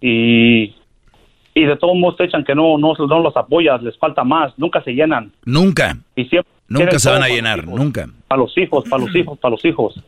Y, 0.00 0.74
y 1.54 1.64
de 1.64 1.76
todos 1.76 1.96
modos 1.96 2.16
te 2.18 2.24
echan 2.24 2.44
que 2.44 2.54
no, 2.54 2.78
no, 2.78 2.92
no 2.94 3.20
los 3.20 3.36
apoyas, 3.36 3.82
les 3.82 3.98
falta 3.98 4.22
más, 4.22 4.52
nunca 4.58 4.82
se 4.82 4.92
llenan. 4.92 5.32
Nunca. 5.44 5.96
Y 6.14 6.26
siempre 6.26 6.52
Nunca 6.68 6.98
se 7.00 7.10
van 7.10 7.22
a 7.22 7.28
llenar, 7.28 7.58
hijos, 7.64 7.74
nunca. 7.74 8.08
Para 8.28 8.42
los 8.42 8.56
hijos, 8.56 8.84
para 8.88 9.04
los 9.04 9.14
hijos, 9.14 9.38
para 9.38 9.50
los 9.50 9.64
hijos. 9.64 10.00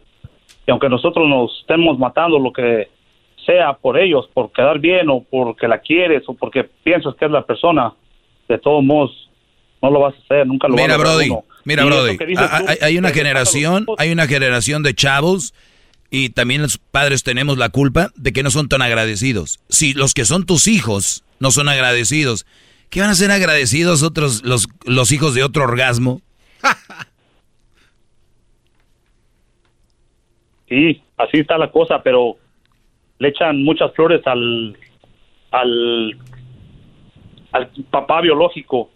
Y 0.64 0.70
aunque 0.70 0.88
nosotros 0.88 1.28
nos 1.28 1.58
estemos 1.60 1.98
matando 1.98 2.38
lo 2.38 2.52
que 2.52 2.88
sea 3.44 3.72
por 3.74 3.98
ellos, 3.98 4.28
por 4.32 4.52
quedar 4.52 4.78
bien 4.78 5.08
o 5.10 5.22
porque 5.22 5.68
la 5.68 5.78
quieres 5.78 6.22
o 6.26 6.34
porque 6.34 6.64
piensas 6.64 7.14
que 7.16 7.24
es 7.24 7.30
la 7.30 7.44
persona, 7.44 7.92
de 8.48 8.58
todos 8.58 8.84
modos 8.84 9.30
no 9.80 9.90
lo 9.90 10.00
vas 10.00 10.14
a 10.14 10.18
hacer, 10.18 10.46
nunca 10.46 10.68
lo 10.68 10.74
Mira, 10.74 10.96
vas 10.96 11.06
a 11.06 11.14
hacer 11.14 11.28
Brody, 11.28 11.42
mira, 11.64 11.84
Brody, 11.84 12.16
ha- 12.36 12.58
tú, 12.60 12.84
hay, 12.84 12.98
una 12.98 13.10
generación, 13.10 13.86
hay 13.98 14.12
una 14.12 14.26
generación 14.26 14.82
de 14.82 14.94
chavos 14.94 15.54
y 16.10 16.30
también 16.30 16.62
los 16.62 16.78
padres 16.78 17.22
tenemos 17.24 17.58
la 17.58 17.70
culpa 17.70 18.10
de 18.14 18.32
que 18.32 18.42
no 18.42 18.50
son 18.50 18.68
tan 18.68 18.82
agradecidos. 18.82 19.60
Si 19.68 19.94
los 19.94 20.14
que 20.14 20.24
son 20.24 20.44
tus 20.46 20.68
hijos 20.68 21.24
no 21.40 21.50
son 21.50 21.68
agradecidos, 21.68 22.46
¿qué 22.90 23.00
van 23.00 23.10
a 23.10 23.14
ser 23.14 23.30
agradecidos 23.30 24.02
otros 24.02 24.44
los, 24.44 24.68
los 24.84 25.10
hijos 25.10 25.34
de 25.34 25.42
otro 25.42 25.64
orgasmo? 25.64 26.20
Sí, 30.68 31.02
así 31.18 31.38
está 31.38 31.58
la 31.58 31.70
cosa, 31.70 32.02
pero 32.02 32.36
le 33.22 33.28
echan 33.28 33.62
muchas 33.62 33.92
flores 33.94 34.20
al, 34.26 34.76
al, 35.52 36.16
al 37.52 37.70
papá 37.90 38.20
biológico. 38.20 38.90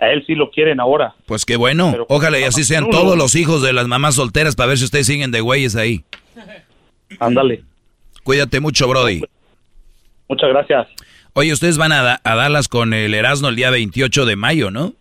A 0.00 0.08
él 0.10 0.24
sí 0.26 0.34
lo 0.34 0.50
quieren 0.50 0.80
ahora. 0.80 1.14
Pues 1.26 1.44
qué 1.44 1.54
bueno, 1.56 1.94
ojalá 2.08 2.40
y 2.40 2.42
así 2.42 2.64
sean 2.64 2.90
todos 2.90 3.16
los 3.16 3.36
hijos 3.36 3.62
de 3.62 3.72
las 3.72 3.86
mamás 3.86 4.16
solteras 4.16 4.56
para 4.56 4.66
ver 4.70 4.78
si 4.78 4.84
ustedes 4.84 5.06
siguen 5.06 5.30
de 5.30 5.40
güeyes 5.40 5.76
ahí. 5.76 6.04
Ándale. 7.20 7.62
Cuídate 8.24 8.58
mucho, 8.58 8.88
Brody. 8.88 9.22
Muchas 10.28 10.48
gracias. 10.50 10.88
Oye, 11.34 11.52
ustedes 11.52 11.78
van 11.78 11.92
a, 11.92 12.02
Da- 12.02 12.20
a 12.24 12.34
Dallas 12.34 12.66
con 12.66 12.92
el 12.94 13.14
Erasmo 13.14 13.48
el 13.48 13.54
día 13.56 13.70
28 13.70 14.26
de 14.26 14.34
mayo, 14.36 14.70
¿no? 14.72 14.92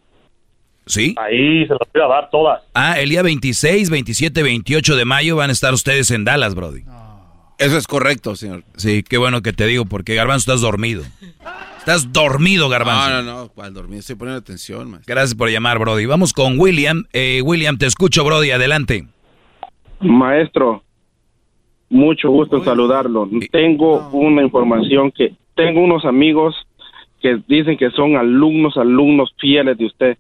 ¿Sí? 0.85 1.15
Ahí 1.17 1.63
se 1.65 1.73
las 1.73 1.79
voy 1.93 2.01
a 2.03 2.07
dar 2.07 2.29
todas. 2.29 2.61
Ah, 2.75 2.99
el 2.99 3.09
día 3.09 3.21
26, 3.23 3.89
27, 3.89 4.43
28 4.43 4.95
de 4.95 5.05
mayo 5.05 5.35
van 5.35 5.49
a 5.49 5.53
estar 5.53 5.73
ustedes 5.73 6.11
en 6.11 6.25
Dallas, 6.25 6.53
Brody. 6.53 6.83
Eso 7.61 7.77
es 7.77 7.87
correcto, 7.87 8.35
señor. 8.35 8.63
Sí, 8.75 9.03
qué 9.07 9.17
bueno 9.17 9.41
que 9.41 9.53
te 9.53 9.65
digo, 9.67 9.85
porque 9.85 10.15
Garbanzo 10.15 10.51
estás 10.51 10.61
dormido. 10.61 11.03
Estás 11.77 12.11
dormido, 12.11 12.69
Garbanzo. 12.69 13.09
No, 13.09 13.21
no, 13.21 13.41
no, 13.43 13.49
cual 13.49 13.73
dormir, 13.73 13.99
estoy 13.99 14.15
poniendo 14.15 14.39
atención, 14.39 14.89
maestro. 14.91 15.13
Gracias 15.13 15.35
por 15.35 15.49
llamar, 15.49 15.79
Brody. 15.79 16.05
Vamos 16.05 16.33
con 16.33 16.59
William. 16.59 17.05
Eh, 17.13 17.41
William, 17.43 17.77
te 17.77 17.85
escucho, 17.85 18.23
Brody. 18.23 18.51
Adelante. 18.51 19.07
Maestro, 19.99 20.83
mucho 21.89 22.29
gusto 22.29 22.63
saludarlo. 22.63 23.29
Tengo 23.51 24.09
una 24.09 24.41
información 24.41 25.11
que 25.11 25.35
tengo 25.55 25.81
unos 25.81 26.05
amigos 26.05 26.55
que 27.21 27.39
dicen 27.47 27.77
que 27.77 27.91
son 27.91 28.15
alumnos, 28.15 28.77
alumnos 28.77 29.33
fieles 29.39 29.77
de 29.77 29.85
usted. 29.85 30.17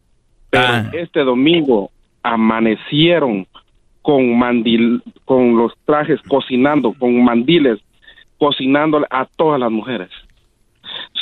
Pero 0.51 0.63
Ah. 0.67 0.91
este 0.93 1.21
domingo 1.21 1.89
amanecieron 2.21 3.47
con 4.01 4.37
mandil, 4.37 5.01
con 5.25 5.57
los 5.57 5.73
trajes 5.85 6.19
cocinando, 6.27 6.93
con 6.93 7.23
mandiles, 7.23 7.79
cocinándole 8.37 9.05
a 9.09 9.25
todas 9.25 9.59
las 9.59 9.71
mujeres. 9.71 10.09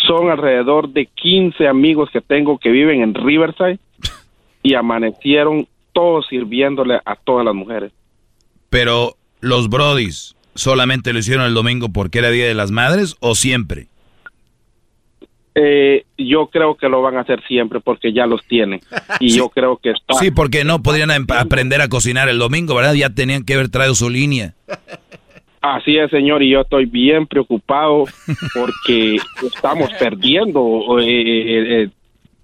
Son 0.07 0.29
alrededor 0.29 0.89
de 0.89 1.05
15 1.05 1.67
amigos 1.67 2.09
que 2.11 2.21
tengo 2.21 2.57
que 2.57 2.71
viven 2.71 3.01
en 3.01 3.13
Riverside 3.13 3.79
y 4.63 4.73
amanecieron 4.73 5.67
todos 5.93 6.27
sirviéndole 6.27 6.99
a 7.05 7.15
todas 7.15 7.45
las 7.45 7.53
mujeres. 7.53 7.91
Pero 8.69 9.15
los 9.41 9.69
Brodis 9.69 10.35
solamente 10.55 11.13
lo 11.13 11.19
hicieron 11.19 11.45
el 11.45 11.53
domingo 11.53 11.89
porque 11.89 12.19
era 12.19 12.31
Día 12.31 12.47
de 12.47 12.53
las 12.53 12.71
Madres 12.71 13.15
o 13.19 13.35
siempre. 13.35 13.87
Eh, 15.61 16.05
yo 16.17 16.47
creo 16.47 16.75
que 16.75 16.87
lo 16.87 17.01
van 17.01 17.17
a 17.17 17.21
hacer 17.21 17.41
siempre 17.47 17.79
porque 17.81 18.13
ya 18.13 18.25
los 18.25 18.45
tienen. 18.47 18.79
Y 19.19 19.35
yo 19.35 19.49
creo 19.49 19.77
que 19.77 19.91
está. 19.91 20.13
Sí, 20.13 20.31
porque 20.31 20.63
no 20.63 20.81
podrían 20.81 21.11
em- 21.11 21.25
aprender 21.27 21.81
a 21.81 21.89
cocinar 21.89 22.29
el 22.29 22.37
domingo, 22.39 22.75
¿verdad? 22.75 22.93
Ya 22.93 23.09
tenían 23.09 23.43
que 23.43 23.55
haber 23.55 23.69
traído 23.69 23.93
su 23.95 24.09
línea. 24.09 24.53
Así 25.61 25.97
es, 25.97 26.09
señor, 26.11 26.41
y 26.41 26.51
yo 26.51 26.61
estoy 26.61 26.85
bien 26.85 27.27
preocupado 27.27 28.05
porque 28.53 29.17
estamos 29.53 29.89
perdiendo 29.99 30.61
o, 30.61 30.99
eh, 31.01 31.05
eh, 31.05 31.83
eh, 31.83 31.89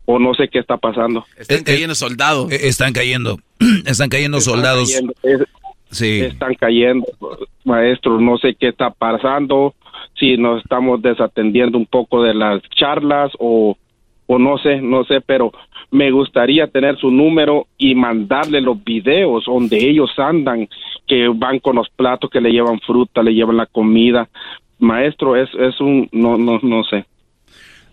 o 0.05 0.19
no 0.19 0.33
sé 0.33 0.49
qué 0.49 0.59
está 0.59 0.75
pasando. 0.77 1.25
Están 1.37 1.63
cayendo 1.63 1.95
soldados. 1.95 2.51
Están 2.51 2.91
cayendo. 2.91 3.39
Están 3.85 4.09
cayendo 4.09 4.41
soldados. 4.41 4.89
cayendo, 4.91 5.13
es- 5.23 5.47
Sí. 5.91 6.19
Están 6.19 6.55
cayendo, 6.55 7.05
maestro, 7.63 8.19
no 8.19 8.37
sé 8.37 8.55
qué 8.59 8.67
está 8.69 8.89
pasando, 8.89 9.75
si 10.17 10.37
nos 10.37 10.61
estamos 10.63 11.01
desatendiendo 11.01 11.77
un 11.77 11.85
poco 11.85 12.23
de 12.23 12.33
las 12.33 12.61
charlas 12.75 13.31
o, 13.39 13.77
o 14.27 14.39
no 14.39 14.57
sé, 14.57 14.81
no 14.81 15.03
sé, 15.03 15.21
pero 15.21 15.51
me 15.91 16.11
gustaría 16.11 16.67
tener 16.67 16.97
su 16.97 17.11
número 17.11 17.67
y 17.77 17.95
mandarle 17.95 18.61
los 18.61 18.83
videos 18.83 19.45
donde 19.45 19.77
ellos 19.77 20.11
andan, 20.17 20.67
que 21.07 21.27
van 21.27 21.59
con 21.59 21.75
los 21.75 21.89
platos, 21.89 22.29
que 22.29 22.41
le 22.41 22.51
llevan 22.51 22.79
fruta, 22.79 23.21
le 23.21 23.33
llevan 23.33 23.57
la 23.57 23.65
comida. 23.65 24.27
Maestro, 24.79 25.35
es, 25.35 25.49
es 25.59 25.79
un, 25.79 26.09
no, 26.11 26.37
no, 26.37 26.59
no 26.61 26.83
sé. 26.83 27.05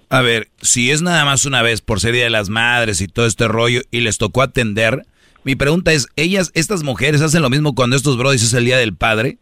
A 0.08 0.20
ver, 0.20 0.48
si 0.60 0.90
es 0.90 1.00
nada 1.00 1.24
más 1.24 1.46
una 1.46 1.62
vez 1.62 1.80
por 1.80 2.00
ser 2.00 2.12
Día 2.12 2.24
de 2.24 2.30
las 2.30 2.50
Madres 2.50 3.00
y 3.00 3.08
todo 3.08 3.26
este 3.26 3.48
rollo 3.48 3.80
y 3.90 4.00
les 4.00 4.18
tocó 4.18 4.42
atender, 4.42 5.06
mi 5.44 5.56
pregunta 5.56 5.92
es, 5.92 6.08
¿ellas, 6.16 6.50
estas 6.54 6.82
mujeres 6.82 7.22
hacen 7.22 7.42
lo 7.42 7.50
mismo 7.50 7.74
cuando 7.74 7.96
estos 7.96 8.18
brodis 8.18 8.42
es 8.42 8.52
el 8.52 8.64
Día 8.64 8.76
del 8.76 8.94
Padre? 8.94 9.38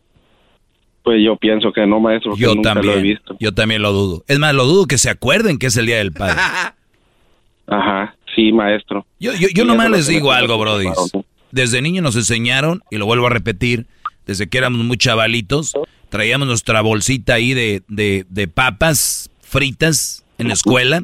Pues 1.11 1.25
yo 1.25 1.35
pienso 1.37 1.73
que 1.73 1.85
no, 1.89 1.99
maestro. 1.99 2.37
Yo 2.37 2.55
nunca 2.55 2.75
también. 2.75 2.95
Lo 2.95 3.01
he 3.01 3.03
visto. 3.03 3.37
Yo 3.41 3.53
también 3.53 3.83
lo 3.83 3.91
dudo. 3.91 4.23
Es 4.29 4.39
más, 4.39 4.55
lo 4.55 4.65
dudo 4.65 4.87
que 4.87 4.97
se 4.97 5.11
acuerden 5.11 5.59
que 5.59 5.67
es 5.67 5.77
el 5.77 5.87
Día 5.87 5.97
del 5.97 6.13
Padre. 6.13 6.37
Ajá, 7.67 8.15
sí, 8.33 8.53
maestro. 8.53 9.05
Yo, 9.19 9.33
yo, 9.35 9.49
yo 9.53 9.65
nomás 9.65 9.91
les 9.91 10.07
digo 10.07 10.31
algo. 10.31 10.65
¿no? 10.65 11.25
Desde 11.51 11.83
niño 11.83 12.01
nos 12.01 12.15
enseñaron, 12.15 12.85
y 12.93 12.99
lo 12.99 13.07
vuelvo 13.07 13.27
a 13.27 13.31
repetir, 13.31 13.87
desde 14.25 14.49
que 14.49 14.59
éramos 14.59 14.85
muy 14.85 14.99
chavalitos, 14.99 15.73
traíamos 16.11 16.47
nuestra 16.47 16.81
bolsita 16.81 17.35
ahí 17.35 17.55
de, 17.55 17.83
de, 17.89 18.25
de 18.29 18.47
papas 18.47 19.33
fritas 19.41 20.25
en 20.39 20.47
la 20.47 20.55
escuela, 20.55 21.03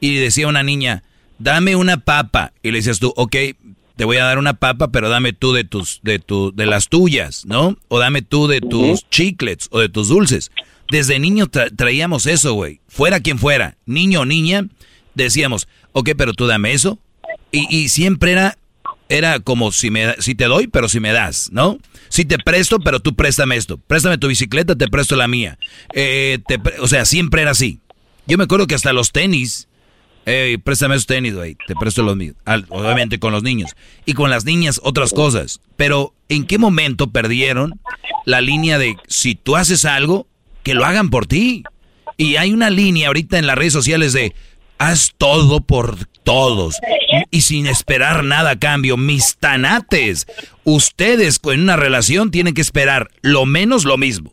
y 0.00 0.16
decía 0.16 0.48
una 0.48 0.64
niña, 0.64 1.04
dame 1.38 1.76
una 1.76 1.98
papa. 1.98 2.54
Y 2.60 2.72
le 2.72 2.78
decías 2.78 2.98
tú, 2.98 3.12
ok, 3.14 3.36
te 3.96 4.04
voy 4.04 4.16
a 4.16 4.24
dar 4.24 4.38
una 4.38 4.54
papa, 4.54 4.88
pero 4.88 5.08
dame 5.08 5.32
tú 5.32 5.52
de 5.52 5.64
tus, 5.64 6.00
de 6.02 6.18
tu, 6.18 6.52
de 6.54 6.66
las 6.66 6.88
tuyas, 6.88 7.44
¿no? 7.46 7.76
O 7.88 7.98
dame 7.98 8.22
tú 8.22 8.46
de 8.48 8.60
tus 8.60 9.08
chiclets 9.10 9.68
o 9.70 9.80
de 9.80 9.88
tus 9.88 10.08
dulces. 10.08 10.50
Desde 10.90 11.18
niño 11.18 11.46
tra- 11.46 11.74
traíamos 11.74 12.26
eso, 12.26 12.54
güey. 12.54 12.80
Fuera 12.88 13.20
quien 13.20 13.38
fuera, 13.38 13.76
niño 13.86 14.20
o 14.20 14.24
niña, 14.24 14.66
decíamos, 15.14 15.68
ok, 15.92 16.10
pero 16.16 16.32
tú 16.34 16.46
dame 16.46 16.72
eso. 16.72 16.98
Y, 17.52 17.66
y 17.74 17.88
siempre 17.88 18.32
era, 18.32 18.58
era 19.08 19.38
como 19.40 19.70
si, 19.72 19.90
me, 19.90 20.14
si 20.20 20.34
te 20.34 20.44
doy, 20.46 20.66
pero 20.66 20.88
si 20.88 20.98
me 21.00 21.12
das, 21.12 21.50
¿no? 21.52 21.78
Si 22.08 22.24
te 22.24 22.38
presto, 22.38 22.78
pero 22.80 23.00
tú 23.00 23.14
préstame 23.14 23.56
esto. 23.56 23.78
Préstame 23.78 24.18
tu 24.18 24.28
bicicleta, 24.28 24.76
te 24.76 24.88
presto 24.88 25.16
la 25.16 25.28
mía. 25.28 25.58
Eh, 25.94 26.38
te 26.46 26.58
pre- 26.58 26.78
o 26.80 26.86
sea, 26.88 27.04
siempre 27.04 27.42
era 27.42 27.52
así. 27.52 27.78
Yo 28.26 28.36
me 28.38 28.44
acuerdo 28.44 28.66
que 28.66 28.74
hasta 28.74 28.92
los 28.92 29.12
tenis, 29.12 29.68
Ey, 30.26 30.56
préstame 30.56 30.94
esos 30.94 31.06
tenis, 31.06 31.34
güey. 31.34 31.56
Te 31.66 31.74
presto 31.74 32.02
los 32.02 32.16
míos. 32.16 32.36
Obviamente 32.68 33.18
con 33.18 33.32
los 33.32 33.42
niños. 33.42 33.76
Y 34.06 34.14
con 34.14 34.30
las 34.30 34.44
niñas 34.44 34.80
otras 34.82 35.12
cosas. 35.12 35.60
Pero, 35.76 36.14
¿en 36.28 36.46
qué 36.46 36.58
momento 36.58 37.10
perdieron 37.10 37.80
la 38.24 38.40
línea 38.40 38.78
de 38.78 38.96
si 39.06 39.34
tú 39.34 39.56
haces 39.56 39.84
algo, 39.84 40.26
que 40.62 40.74
lo 40.74 40.84
hagan 40.84 41.10
por 41.10 41.26
ti? 41.26 41.62
Y 42.16 42.36
hay 42.36 42.52
una 42.52 42.70
línea 42.70 43.08
ahorita 43.08 43.38
en 43.38 43.46
las 43.46 43.58
redes 43.58 43.72
sociales 43.72 44.12
de 44.12 44.34
haz 44.78 45.12
todo 45.18 45.60
por 45.60 46.06
todos. 46.22 46.76
Y 47.30 47.42
sin 47.42 47.66
esperar 47.66 48.24
nada 48.24 48.52
a 48.52 48.58
cambio. 48.58 48.96
Mis 48.96 49.36
tanates. 49.36 50.26
Ustedes 50.64 51.38
en 51.44 51.60
una 51.60 51.76
relación 51.76 52.30
tienen 52.30 52.54
que 52.54 52.62
esperar 52.62 53.10
lo 53.20 53.44
menos 53.44 53.84
lo 53.84 53.98
mismo. 53.98 54.32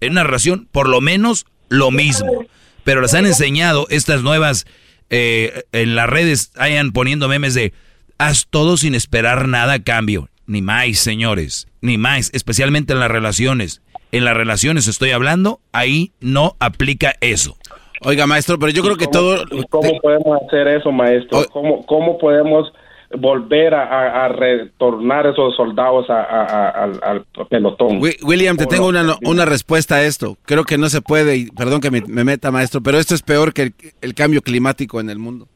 En 0.00 0.12
una 0.12 0.24
relación, 0.24 0.68
por 0.70 0.88
lo 0.88 1.00
menos 1.00 1.46
lo 1.70 1.90
mismo. 1.90 2.44
Pero 2.84 3.00
les 3.00 3.14
han 3.14 3.26
enseñado 3.26 3.86
estas 3.90 4.22
nuevas 4.22 4.66
eh, 5.10 5.64
en 5.72 5.94
las 5.94 6.08
redes, 6.08 6.52
hayan 6.56 6.92
poniendo 6.92 7.28
memes 7.28 7.54
de 7.54 7.72
haz 8.18 8.46
todo 8.48 8.76
sin 8.76 8.94
esperar 8.94 9.48
nada 9.48 9.74
a 9.74 9.82
cambio. 9.82 10.28
Ni 10.46 10.62
más, 10.62 10.98
señores, 10.98 11.68
ni 11.82 11.98
más, 11.98 12.30
especialmente 12.32 12.92
en 12.94 13.00
las 13.00 13.10
relaciones. 13.10 13.82
En 14.12 14.24
las 14.24 14.34
relaciones 14.34 14.88
estoy 14.88 15.10
hablando, 15.10 15.60
ahí 15.72 16.12
no 16.20 16.56
aplica 16.58 17.14
eso. 17.20 17.56
Oiga, 18.00 18.26
maestro, 18.26 18.58
pero 18.58 18.72
yo 18.72 18.82
creo 18.82 18.96
que 18.96 19.06
todo... 19.06 19.42
¿Y 19.50 19.62
¿Cómo 19.68 19.98
podemos 20.00 20.40
hacer 20.46 20.68
eso, 20.68 20.90
maestro? 20.92 21.44
¿Cómo, 21.52 21.84
cómo 21.84 22.16
podemos 22.16 22.72
volver 23.16 23.74
a, 23.74 23.84
a- 23.84 24.24
a 24.26 24.28
retornar 24.28 25.26
esos 25.26 25.56
soldados 25.56 26.10
a- 26.10 26.20
a- 26.22 26.44
a- 26.44 26.68
al, 26.84 27.00
al 27.02 27.46
pelotón? 27.48 28.00
Wi- 28.02 28.18
William, 28.22 28.56
te 28.56 28.66
tengo 28.66 28.86
una, 28.88 29.16
una 29.22 29.44
respuesta 29.44 29.96
a 29.96 30.02
esto. 30.04 30.36
Creo 30.44 30.64
que 30.64 30.76
no 30.78 30.88
se 30.90 31.00
puede, 31.00 31.36
y 31.36 31.46
perdón 31.46 31.80
que 31.80 31.90
me, 31.90 32.02
me 32.02 32.24
meta, 32.24 32.50
maestro, 32.50 32.82
pero 32.82 32.98
esto 32.98 33.14
es 33.14 33.22
peor 33.22 33.52
que 33.54 33.62
el, 33.62 33.74
el 34.02 34.14
cambio 34.14 34.42
climático 34.42 35.00
en 35.00 35.08
el 35.10 35.18
mundo. 35.18 35.48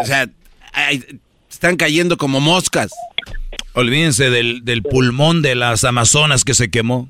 O 0.00 0.04
sea, 0.04 0.26
están 1.48 1.76
cayendo 1.76 2.16
como 2.16 2.40
moscas. 2.40 2.90
Olvídense 3.74 4.30
del, 4.30 4.64
del 4.64 4.82
pulmón 4.82 5.42
de 5.42 5.54
las 5.54 5.84
Amazonas 5.84 6.44
que 6.44 6.54
se 6.54 6.70
quemó. 6.70 7.08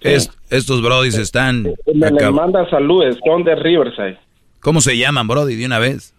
Es- 0.00 0.30
estos 0.50 0.82
brodis 0.82 1.16
están... 1.16 1.62
Me 1.62 2.10
les 2.10 2.12
acab- 2.12 2.32
manda 2.32 2.68
saludos, 2.70 3.16
son 3.24 3.42
de 3.44 3.54
Riverside. 3.54 4.18
¿Cómo 4.60 4.80
se 4.80 4.96
llaman, 4.96 5.26
brody? 5.28 5.56
De 5.56 5.66
una 5.66 5.78
vez. 5.78 6.13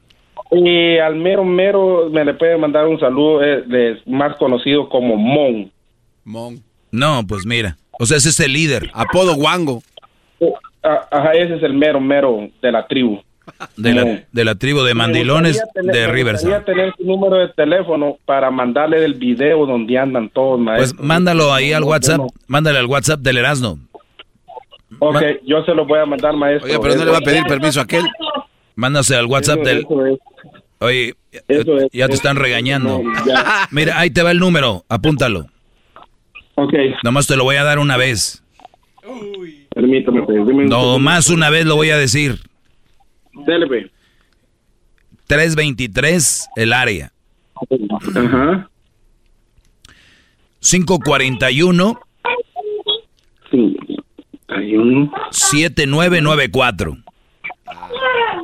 Y 0.52 0.98
al 0.98 1.16
mero 1.16 1.44
mero 1.44 2.10
me 2.12 2.24
le 2.26 2.34
puede 2.34 2.58
mandar 2.58 2.88
un 2.88 3.00
saludo, 3.00 3.44
eh, 3.44 3.64
de- 3.66 4.00
más 4.06 4.36
conocido 4.38 4.88
como 4.90 5.16
Mon. 5.18 5.72
Mon. 6.24 6.62
No, 6.92 7.22
pues 7.28 7.46
mira. 7.46 7.78
O 8.00 8.06
sea, 8.06 8.18
ese 8.18 8.30
es 8.30 8.40
el 8.40 8.54
líder. 8.54 8.90
Apodo 8.94 9.36
Wango. 9.36 9.82
Ah, 10.84 11.08
Ajá, 11.12 11.32
ese 11.34 11.56
es 11.56 11.64
el 11.64 11.74
mero 11.74 12.00
mero 12.00 12.48
de 12.62 12.72
la 12.72 12.86
tribu. 12.88 13.20
De 13.78 13.94
la, 13.94 14.24
de 14.32 14.46
la 14.46 14.56
tribu 14.56 14.82
de 14.82 14.94
mandilones 14.96 15.58
Me 15.76 15.82
tener- 15.82 15.96
de 15.96 16.08
me 16.08 16.14
Riverside. 16.14 16.52
gustaría 16.56 16.66
tener 16.76 16.94
su 16.98 17.06
número 17.06 17.38
de 17.38 17.50
teléfono 17.50 18.18
para 18.26 18.50
mandarle 18.50 19.04
el 19.06 19.14
video 19.14 19.66
donde 19.68 19.98
andan 19.98 20.30
todos, 20.30 20.58
Pues 20.58 20.66
maestro. 20.66 21.04
mándalo 21.04 21.54
ahí 21.54 21.72
al 21.72 21.84
WhatsApp. 21.84 22.22
Mándale 22.48 22.80
al 22.80 22.88
WhatsApp 22.88 23.20
del 23.20 23.38
Erasmo. 23.38 23.78
Ok, 25.00 25.22
yo 25.46 25.64
se 25.64 25.74
lo 25.76 25.86
voy 25.86 26.00
a 26.00 26.06
mandar, 26.06 26.34
maestro. 26.36 26.68
Oiga, 26.70 26.80
pero 26.82 26.96
no 26.96 27.06
le 27.06 27.12
va 27.12 27.18
a 27.18 27.22
pedir 27.22 27.44
permiso 27.44 27.80
a 27.80 27.84
aquel. 27.84 28.04
Mándase 28.76 29.16
al 29.16 29.26
WhatsApp 29.26 29.60
Eso- 29.62 29.70
del. 29.70 29.78
eso 29.80 30.06
es. 30.06 30.20
Oye, 30.80 31.16
Eso 31.48 31.78
es, 31.78 31.88
ya 31.94 32.08
te 32.08 32.16
están 32.16 32.36
es, 32.38 32.42
regañando. 32.44 33.02
no, 33.02 33.26
ya. 33.26 33.68
Mira, 33.72 33.98
ahí 34.00 34.10
te 34.12 34.22
va 34.24 34.32
el 34.32 34.40
número. 34.40 34.84
Apúntalo. 34.90 35.46
Ok. 36.56 36.74
Nomás 37.04 37.28
te 37.28 37.36
lo 37.38 37.44
voy 37.44 37.56
a 37.56 37.64
dar 37.64 37.80
una 37.80 37.98
vez. 37.98 38.44
Permítame, 39.74 40.22
pues, 40.24 40.38
dime 40.48 40.64
un 40.64 40.70
No, 40.70 40.76
segundo. 40.80 41.00
más 41.00 41.30
una 41.30 41.50
vez 41.50 41.66
lo 41.66 41.76
voy 41.76 41.90
a 41.92 41.98
decir. 41.98 42.40
Pues. 43.34 43.92
323, 45.28 46.48
el 46.56 46.74
área. 46.74 47.12
Ajá. 48.16 48.70
541 50.60 52.00
Hay 54.48 54.76
un 54.78 55.12
7994. 55.32 56.98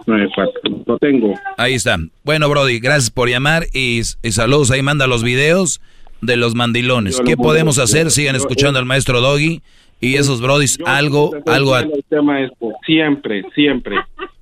94. 0.07 0.51
Lo 0.85 0.97
tengo. 0.97 1.33
Ahí 1.57 1.73
está. 1.73 1.97
Bueno, 2.23 2.49
Brody, 2.49 2.79
gracias 2.79 3.09
por 3.11 3.29
llamar 3.29 3.65
y, 3.73 4.01
y 4.23 4.31
saludos. 4.31 4.71
Ahí 4.71 4.81
manda 4.81 5.07
los 5.07 5.23
videos 5.23 5.81
de 6.21 6.35
los 6.37 6.55
mandilones. 6.55 7.17
Yo 7.17 7.23
¿Qué 7.23 7.31
lo 7.31 7.37
podemos 7.37 7.77
hacer? 7.79 8.05
Yo- 8.05 8.09
Sigan 8.11 8.35
yo- 8.35 8.41
escuchando 8.41 8.79
al 8.79 8.85
maestro 8.85 9.21
Doggy 9.21 9.61
y 9.99 10.15
esos 10.15 10.41
Brodis, 10.41 10.77
algo, 10.85 11.31
algo. 11.45 11.75
a- 11.75 11.85
tema 12.09 12.41
este, 12.41 12.65
Siempre, 12.85 13.43
siempre. 13.55 13.97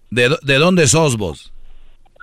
¿De, 0.10 0.36
¿De 0.42 0.56
dónde 0.58 0.88
sos 0.88 1.18
vos? 1.18 1.52